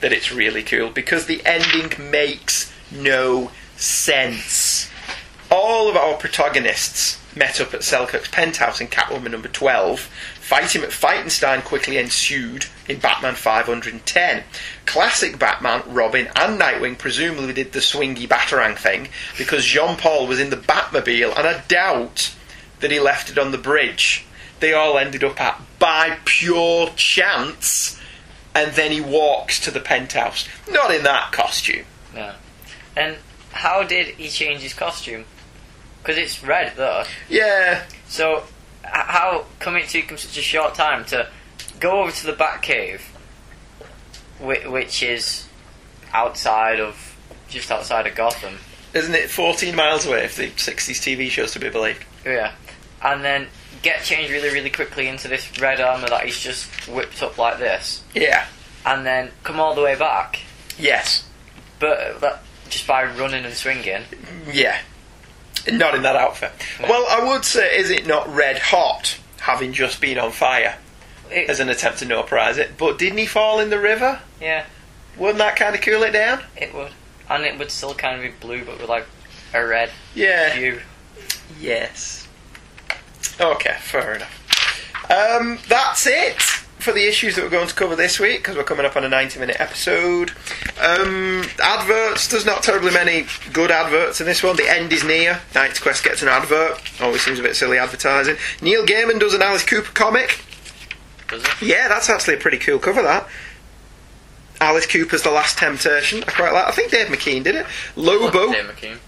that 0.00 0.12
it's 0.12 0.32
really 0.32 0.62
cool 0.62 0.90
because 0.90 1.26
the 1.26 1.42
ending 1.44 2.10
makes 2.10 2.72
no 2.90 3.50
sense. 3.76 4.90
All 5.50 5.88
of 5.88 5.96
our 5.96 6.14
protagonists 6.16 7.18
met 7.36 7.60
up 7.60 7.72
at 7.74 7.82
Selkirk's 7.82 8.28
penthouse 8.28 8.80
in 8.80 8.88
Catwoman 8.88 9.30
number 9.30 9.48
12. 9.48 10.00
Fighting 10.40 10.82
at 10.82 10.92
Fightenstein 10.92 11.62
quickly 11.62 11.98
ensued 11.98 12.66
in 12.88 12.98
Batman 12.98 13.34
510. 13.34 14.44
Classic 14.86 15.38
Batman, 15.38 15.82
Robin, 15.86 16.26
and 16.36 16.60
Nightwing 16.60 16.98
presumably 16.98 17.52
did 17.52 17.72
the 17.72 17.78
swingy 17.78 18.28
Batarang 18.28 18.76
thing 18.76 19.08
because 19.38 19.64
Jean 19.64 19.96
Paul 19.96 20.26
was 20.26 20.40
in 20.40 20.50
the 20.50 20.56
Batmobile, 20.56 21.36
and 21.36 21.46
I 21.46 21.62
doubt 21.68 22.34
that 22.80 22.90
he 22.90 23.00
left 23.00 23.30
it 23.30 23.38
on 23.38 23.52
the 23.52 23.58
bridge. 23.58 24.26
They 24.62 24.72
all 24.72 24.96
ended 24.96 25.22
up 25.22 25.38
at 25.38 25.60
by 25.78 26.16
pure 26.24 26.88
chance, 26.96 28.00
and 28.54 28.72
then 28.72 28.90
he 28.92 29.00
walks 29.02 29.60
to 29.60 29.70
the 29.70 29.80
penthouse. 29.80 30.48
Not 30.70 30.90
in 30.94 31.02
that 31.02 31.32
costume. 31.32 31.84
No. 32.14 32.32
And 32.96 33.16
how 33.52 33.82
did 33.82 34.06
he 34.14 34.28
change 34.28 34.62
his 34.62 34.72
costume? 34.74 35.24
Because 35.98 36.16
it's 36.16 36.42
red 36.42 36.72
though. 36.76 37.04
Yeah, 37.28 37.82
So, 38.08 38.38
h- 38.84 38.90
how 38.90 39.44
come 39.58 39.76
it 39.76 39.88
took 39.88 40.04
him 40.10 40.16
such 40.18 40.36
a 40.38 40.42
short 40.42 40.74
time 40.74 41.04
to 41.06 41.28
go 41.80 42.00
over 42.02 42.10
to 42.12 42.26
the 42.26 42.32
Batcave, 42.32 43.00
whi- 44.38 44.66
which 44.68 45.02
is 45.02 45.46
outside 46.12 46.80
of, 46.80 47.16
just 47.48 47.70
outside 47.70 48.06
of 48.06 48.14
Gotham? 48.14 48.58
isn't 48.94 49.14
it 49.14 49.30
14 49.30 49.74
miles 49.74 50.04
away 50.06 50.22
if 50.24 50.36
the 50.36 50.48
60s 50.48 51.00
TV 51.00 51.30
shows 51.30 51.52
to 51.52 51.58
be 51.58 51.70
believed? 51.70 52.04
Yeah. 52.26 52.52
And 53.02 53.24
then 53.24 53.46
get 53.82 54.02
changed 54.04 54.30
really, 54.32 54.50
really 54.50 54.70
quickly 54.70 55.08
into 55.08 55.28
this 55.28 55.58
red 55.60 55.80
armour 55.80 56.08
that 56.08 56.24
he's 56.24 56.38
just 56.40 56.66
whipped 56.88 57.22
up 57.22 57.36
like 57.38 57.58
this, 57.58 58.02
Yeah. 58.14 58.46
and 58.86 59.04
then 59.04 59.30
come 59.42 59.58
all 59.60 59.74
the 59.74 59.82
way 59.82 59.94
back, 59.96 60.40
Yes. 60.78 61.24
but 61.78 62.20
that, 62.20 62.42
just 62.70 62.86
by 62.86 63.04
running 63.04 63.44
and 63.44 63.54
swinging. 63.54 64.04
Yeah. 64.50 64.78
Not 65.70 65.94
in 65.94 66.02
that 66.02 66.16
outfit. 66.16 66.52
Well, 66.80 67.06
I 67.08 67.28
would 67.28 67.44
say, 67.44 67.76
is 67.76 67.90
it 67.90 68.06
not 68.06 68.32
red 68.34 68.58
hot, 68.58 69.16
having 69.40 69.72
just 69.72 70.00
been 70.00 70.18
on 70.18 70.32
fire, 70.32 70.76
It, 71.30 71.48
as 71.50 71.60
an 71.60 71.68
attempt 71.68 71.98
to 72.00 72.04
no 72.04 72.22
prize 72.22 72.58
it? 72.58 72.76
But 72.78 72.98
didn't 72.98 73.18
he 73.18 73.26
fall 73.26 73.60
in 73.60 73.70
the 73.70 73.78
river? 73.78 74.20
yeah, 74.40 74.64
Wouldn't 75.16 75.38
that 75.38 75.56
kind 75.56 75.74
of 75.74 75.80
cool 75.82 76.02
it 76.04 76.12
down? 76.12 76.42
it 76.56 76.72
would. 76.74 76.92
And 77.28 77.44
it 77.44 77.58
would 77.58 77.70
still 77.70 77.94
kind 77.94 78.16
of 78.16 78.22
be 78.22 78.30
blue, 78.40 78.64
but 78.64 78.80
with 78.80 78.88
like 78.88 79.06
a 79.54 79.64
red 79.64 79.90
Yeah. 80.14 80.50
hue. 80.54 80.80
Yes. 81.60 82.21
Okay, 83.42 83.76
fair 83.80 84.14
enough. 84.14 85.10
Um, 85.10 85.58
that's 85.68 86.06
it 86.06 86.40
for 86.78 86.92
the 86.92 87.06
issues 87.06 87.34
that 87.34 87.42
we're 87.42 87.50
going 87.50 87.66
to 87.66 87.74
cover 87.74 87.96
this 87.96 88.20
week 88.20 88.38
because 88.38 88.56
we're 88.56 88.62
coming 88.62 88.86
up 88.86 88.96
on 88.96 89.04
a 89.04 89.08
90 89.08 89.40
minute 89.40 89.56
episode. 89.58 90.30
Um, 90.80 91.44
adverts, 91.60 92.28
there's 92.28 92.46
not 92.46 92.62
terribly 92.62 92.92
many 92.92 93.26
good 93.52 93.72
adverts 93.72 94.20
in 94.20 94.26
this 94.26 94.42
one. 94.42 94.56
The 94.56 94.70
end 94.70 94.92
is 94.92 95.02
near. 95.02 95.40
KnightsQuest 95.54 96.04
gets 96.04 96.22
an 96.22 96.28
advert. 96.28 96.80
Always 97.00 97.22
seems 97.22 97.40
a 97.40 97.42
bit 97.42 97.56
silly 97.56 97.78
advertising. 97.78 98.36
Neil 98.60 98.86
Gaiman 98.86 99.18
does 99.18 99.34
an 99.34 99.42
Alice 99.42 99.64
Cooper 99.64 99.92
comic. 99.92 100.40
Does 101.28 101.42
it? 101.42 101.62
Yeah, 101.62 101.88
that's 101.88 102.08
actually 102.08 102.34
a 102.34 102.38
pretty 102.38 102.58
cool 102.58 102.78
cover, 102.78 103.02
that. 103.02 103.28
Alice 104.60 104.86
Cooper's 104.86 105.22
The 105.22 105.32
Last 105.32 105.58
Temptation. 105.58 106.22
I 106.22 106.30
quite 106.30 106.52
like 106.52 106.68
I 106.68 106.70
think 106.70 106.92
Dave 106.92 107.08
McKean 107.08 107.42
did 107.42 107.56
it. 107.56 107.66
Lobo. 107.96 108.52
Dave 108.52 108.66
McKean. 108.66 108.98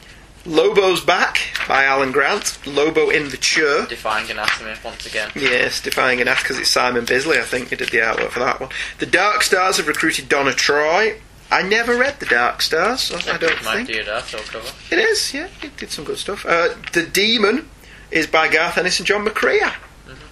Lobo's 0.46 1.00
Back 1.02 1.38
by 1.66 1.84
Alan 1.84 2.12
Grant. 2.12 2.58
Lobo 2.66 3.08
in 3.08 3.30
the 3.30 3.36
Chair. 3.36 3.86
Defying 3.86 4.30
anatomy 4.30 4.74
once 4.84 5.06
again. 5.06 5.30
Yes, 5.34 5.80
defying 5.80 6.20
an 6.20 6.26
because 6.26 6.58
it's 6.58 6.68
Simon 6.68 7.04
Bisley, 7.04 7.38
I 7.38 7.42
think, 7.42 7.68
who 7.70 7.76
did 7.76 7.88
the 7.88 7.98
artwork 7.98 8.30
for 8.30 8.40
that 8.40 8.60
one. 8.60 8.70
The 8.98 9.06
Dark 9.06 9.42
Stars 9.42 9.78
have 9.78 9.88
recruited 9.88 10.28
Donna 10.28 10.52
Troy. 10.52 11.20
I 11.50 11.62
never 11.62 11.96
read 11.96 12.20
The 12.20 12.26
Dark 12.26 12.62
Stars, 12.62 13.12
I 13.12 13.36
don't 13.38 13.62
My 13.64 13.84
think. 13.84 13.88
Deodato 13.88 14.44
cover. 14.48 14.68
It 14.90 14.98
is, 14.98 15.32
yeah, 15.32 15.48
it 15.62 15.76
did 15.76 15.90
some 15.90 16.04
good 16.04 16.18
stuff. 16.18 16.44
Uh, 16.44 16.70
the 16.92 17.04
Demon 17.04 17.68
is 18.10 18.26
by 18.26 18.48
Garth 18.48 18.76
Ennis 18.78 18.98
and 18.98 19.06
John 19.06 19.24
McCrea. 19.26 19.74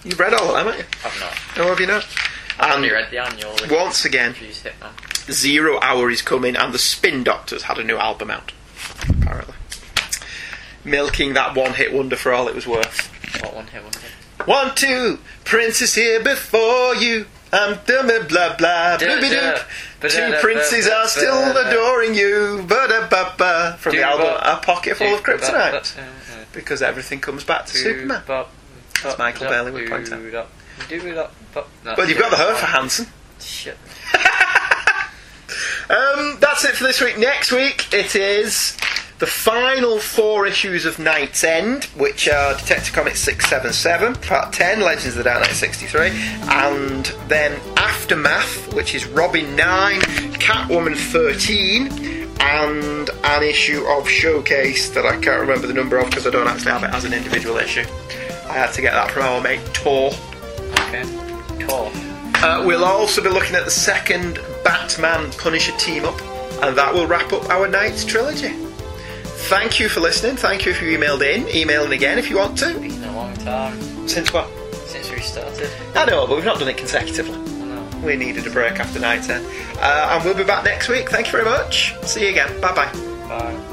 You've 0.05 0.18
read 0.18 0.34
all 0.34 0.55
of 0.56 0.64
them, 0.64 0.66
haven't 0.74 0.78
you? 0.80 0.84
I've 1.05 1.20
not. 1.20 1.39
Oh, 1.59 1.68
have 1.68 1.80
you 1.80 1.86
not? 1.86 2.06
I've 2.59 2.74
only 2.74 2.90
read 2.90 3.10
the 3.10 3.18
annual. 3.18 3.55
once 3.70 4.05
again. 4.05 4.34
Zero 5.30 5.78
Hour 5.80 6.10
is 6.10 6.22
coming, 6.22 6.56
and 6.56 6.74
the 6.74 6.78
Spin 6.78 7.22
Doctors 7.24 7.62
had 7.64 7.78
a 7.78 7.84
new 7.84 7.97
album 7.97 8.30
out, 8.30 8.52
apparently. 9.09 9.55
Milking 10.84 11.34
that 11.34 11.54
one 11.54 11.74
hit 11.74 11.92
wonder 11.92 12.16
for 12.16 12.32
all 12.32 12.48
it 12.48 12.54
was 12.54 12.66
worth. 12.66 13.09
What 13.40 13.54
one 13.54 13.66
hit 13.66 13.82
wonder? 13.82 13.98
One, 14.44 14.74
two, 14.74 15.20
Princess 15.44 15.94
here 15.94 16.22
before 16.22 16.96
you. 16.96 17.26
I'm 17.52 17.78
dum 17.84 18.06
blah 18.06 18.56
blah 18.56 18.96
blooby 18.96 19.30
doop. 19.30 19.62
Two 20.09 20.34
princes 20.40 20.88
are 20.88 21.06
still 21.06 21.54
adoring 21.56 22.14
you. 22.14 22.64
Ba 22.66 23.06
ba 23.10 23.34
ba. 23.36 23.76
From 23.78 23.94
the 23.94 24.02
album 24.02 24.26
A 24.40 24.56
Pocket 24.56 24.96
Full 24.96 25.14
of 25.14 25.22
Kryptonite. 25.22 25.94
Because 26.52 26.82
everything 26.82 27.20
comes 27.20 27.44
back 27.44 27.66
to 27.66 27.76
Superman. 27.76 28.22
As 29.04 29.18
Michael 29.18 29.48
Bailey 29.48 29.70
would 29.72 29.88
point 29.90 30.10
out. 30.12 30.48
But 31.84 32.09
you've 32.09 32.18
got 32.18 32.30
the 32.30 32.36
her 32.36 32.54
for 32.54 32.66
Hanson. 32.66 33.06
Shit. 33.38 33.76
Um, 35.90 36.38
that's 36.40 36.64
it 36.64 36.74
for 36.74 36.84
this 36.84 37.02
week. 37.02 37.18
Next 37.18 37.52
week 37.52 37.92
it 37.92 38.14
is 38.16 38.76
the 39.23 39.27
final 39.28 40.01
four 40.01 40.47
issues 40.47 40.85
of 40.85 40.97
KnightsEnd, 40.97 41.85
which 41.97 42.28
are 42.28 42.57
Detective 42.57 42.93
Comics 42.93 43.20
677, 43.20 44.16
Part 44.16 44.53
10, 44.53 44.81
Legends 44.81 45.16
of 45.16 45.19
the 45.19 45.23
Dark 45.23 45.43
Knight 45.43 45.55
63, 45.55 46.09
and 46.49 47.05
then 47.28 47.53
Aftermath, 47.77 48.74
which 48.74 48.97
is 48.97 49.07
Robin 49.07 49.55
9, 49.55 50.01
Catwoman 50.40 50.97
13, 50.97 52.32
and 52.40 53.11
an 53.23 53.43
issue 53.44 53.85
of 53.85 54.09
Showcase 54.09 54.90
that 54.90 55.07
I 55.07 55.12
can't 55.20 55.40
remember 55.40 55.69
the 55.69 55.74
number 55.74 55.99
of 55.99 56.07
because 56.07 56.27
I 56.27 56.31
don't 56.31 56.49
actually 56.49 56.73
have 56.73 56.82
it 56.82 56.90
as 56.90 57.05
an 57.05 57.12
individual 57.12 57.59
issue. 57.59 57.85
I 58.49 58.55
had 58.55 58.73
to 58.73 58.82
get 58.82 58.93
that 58.93 59.12
from 59.12 59.23
our 59.23 59.40
mate 59.40 59.65
Tor. 59.73 60.11
Okay. 60.89 61.05
Tor. 61.65 61.93
Uh, 62.43 62.65
we'll 62.66 62.85
also 62.85 63.23
be 63.23 63.28
looking 63.28 63.55
at 63.55 63.65
the 63.65 63.70
second 63.70 64.40
Batman 64.65 65.31
Punisher 65.39 65.77
team 65.77 66.07
up, 66.07 66.20
and 66.65 66.77
that 66.77 66.93
will 66.93 67.07
wrap 67.07 67.32
up 67.32 67.49
our 67.51 67.69
Knights 67.69 68.05
trilogy. 68.05 68.61
Thank 69.48 69.78
you 69.81 69.89
for 69.89 70.01
listening. 70.01 70.36
Thank 70.36 70.64
you 70.64 70.73
if 70.73 70.81
you 70.81 70.97
emailed 70.97 71.20
in. 71.23 71.48
Email 71.55 71.85
in 71.85 71.93
again 71.93 72.19
if 72.19 72.31
you 72.31 72.36
want 72.36 72.56
to. 72.59 72.74
Been 72.78 73.02
a 73.05 73.12
long 73.14 73.35
time 73.36 73.78
Since 74.09 74.32
what? 74.32 74.48
since 74.86 75.10
we 75.10 75.20
started. 75.20 75.70
I 75.94 76.05
know, 76.05 76.27
but 76.27 76.36
we've 76.36 76.44
not 76.44 76.59
done 76.59 76.69
it 76.69 76.77
consecutively. 76.77 77.39
I. 77.39 78.01
We 78.05 78.16
needed 78.16 78.47
a 78.47 78.51
break 78.51 78.78
after 78.78 78.98
KnightsEnd. 79.01 79.44
Uh, 79.78 80.10
and 80.12 80.24
we'll 80.24 80.35
be 80.35 80.44
back 80.44 80.64
next 80.64 80.89
week. 80.89 81.10
Thank 81.10 81.27
you 81.27 81.32
very 81.32 81.44
much. 81.44 81.94
See 82.05 82.23
you 82.24 82.28
again. 82.31 82.60
Bye 82.60 82.74
bye 82.74 82.93
bye. 83.28 83.69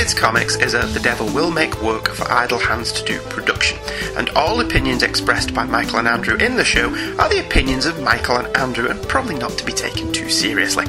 Kids 0.00 0.14
Comics 0.14 0.56
is 0.56 0.72
a 0.72 0.86
The 0.86 1.00
Devil 1.00 1.26
Will 1.26 1.50
Make 1.50 1.82
Work 1.82 2.08
for 2.08 2.26
Idle 2.32 2.58
Hands 2.58 2.90
to 2.90 3.04
Do 3.04 3.20
production, 3.28 3.78
and 4.16 4.30
all 4.30 4.62
opinions 4.62 5.02
expressed 5.02 5.52
by 5.52 5.64
Michael 5.64 5.98
and 5.98 6.08
Andrew 6.08 6.38
in 6.38 6.56
the 6.56 6.64
show 6.64 6.88
are 7.18 7.28
the 7.28 7.44
opinions 7.46 7.84
of 7.84 8.02
Michael 8.02 8.38
and 8.38 8.56
Andrew 8.56 8.88
and 8.88 8.98
probably 9.08 9.34
not 9.34 9.50
to 9.58 9.66
be 9.66 9.74
taken 9.74 10.10
too 10.10 10.30
seriously. 10.30 10.86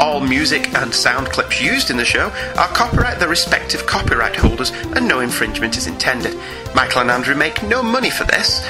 All 0.00 0.18
music 0.18 0.74
and 0.74 0.92
sound 0.92 1.28
clips 1.28 1.62
used 1.62 1.90
in 1.90 1.96
the 1.96 2.04
show 2.04 2.26
are 2.58 2.66
copyright 2.74 3.20
the 3.20 3.28
respective 3.28 3.86
copyright 3.86 4.34
holders, 4.34 4.70
and 4.96 5.06
no 5.06 5.20
infringement 5.20 5.76
is 5.76 5.86
intended. 5.86 6.36
Michael 6.74 7.02
and 7.02 7.10
Andrew 7.12 7.36
make 7.36 7.62
no 7.62 7.84
money 7.84 8.10
for 8.10 8.24
this, 8.24 8.66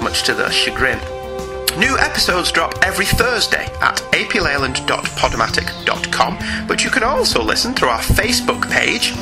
much 0.00 0.22
to 0.22 0.32
their 0.32 0.50
chagrin. 0.50 0.98
New 1.78 1.96
episodes 1.98 2.52
drop 2.52 2.74
every 2.82 3.06
Thursday 3.06 3.64
at 3.80 3.96
aplayland.podomatic.com, 4.12 6.38
but 6.68 6.84
you 6.84 6.90
can 6.90 7.02
also 7.02 7.42
listen 7.42 7.72
through 7.72 7.88
our 7.88 7.98
Facebook 7.98 8.70
page, 8.70 9.14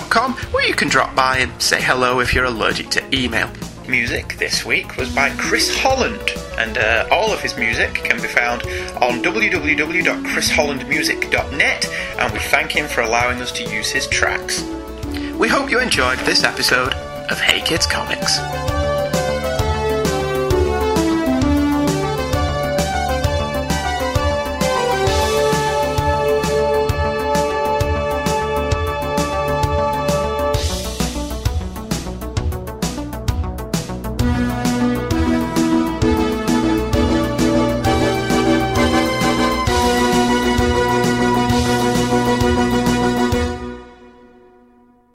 .com, 0.09 0.33
where 0.51 0.67
you 0.67 0.75
can 0.75 0.87
drop 0.87 1.15
by 1.15 1.39
and 1.39 1.51
say 1.61 1.81
hello 1.81 2.19
if 2.19 2.33
you're 2.33 2.45
allergic 2.45 2.89
to 2.89 3.03
email. 3.15 3.49
Music 3.87 4.35
this 4.37 4.63
week 4.63 4.95
was 4.97 5.09
by 5.15 5.31
Chris 5.31 5.75
Holland, 5.75 6.21
and 6.59 6.77
uh, 6.77 7.07
all 7.11 7.33
of 7.33 7.41
his 7.41 7.57
music 7.57 7.95
can 7.95 8.21
be 8.21 8.27
found 8.27 8.61
on 9.01 9.23
www.chrishollandmusic.net, 9.23 11.89
and 12.19 12.33
we 12.33 12.39
thank 12.39 12.71
him 12.71 12.87
for 12.87 13.01
allowing 13.01 13.41
us 13.41 13.51
to 13.53 13.63
use 13.63 13.89
his 13.89 14.05
tracks. 14.07 14.61
We 15.39 15.47
hope 15.47 15.71
you 15.71 15.79
enjoyed 15.79 16.19
this 16.19 16.43
episode 16.43 16.93
of 16.93 17.39
Hey 17.39 17.61
Kids 17.61 17.87
Comics. 17.87 18.37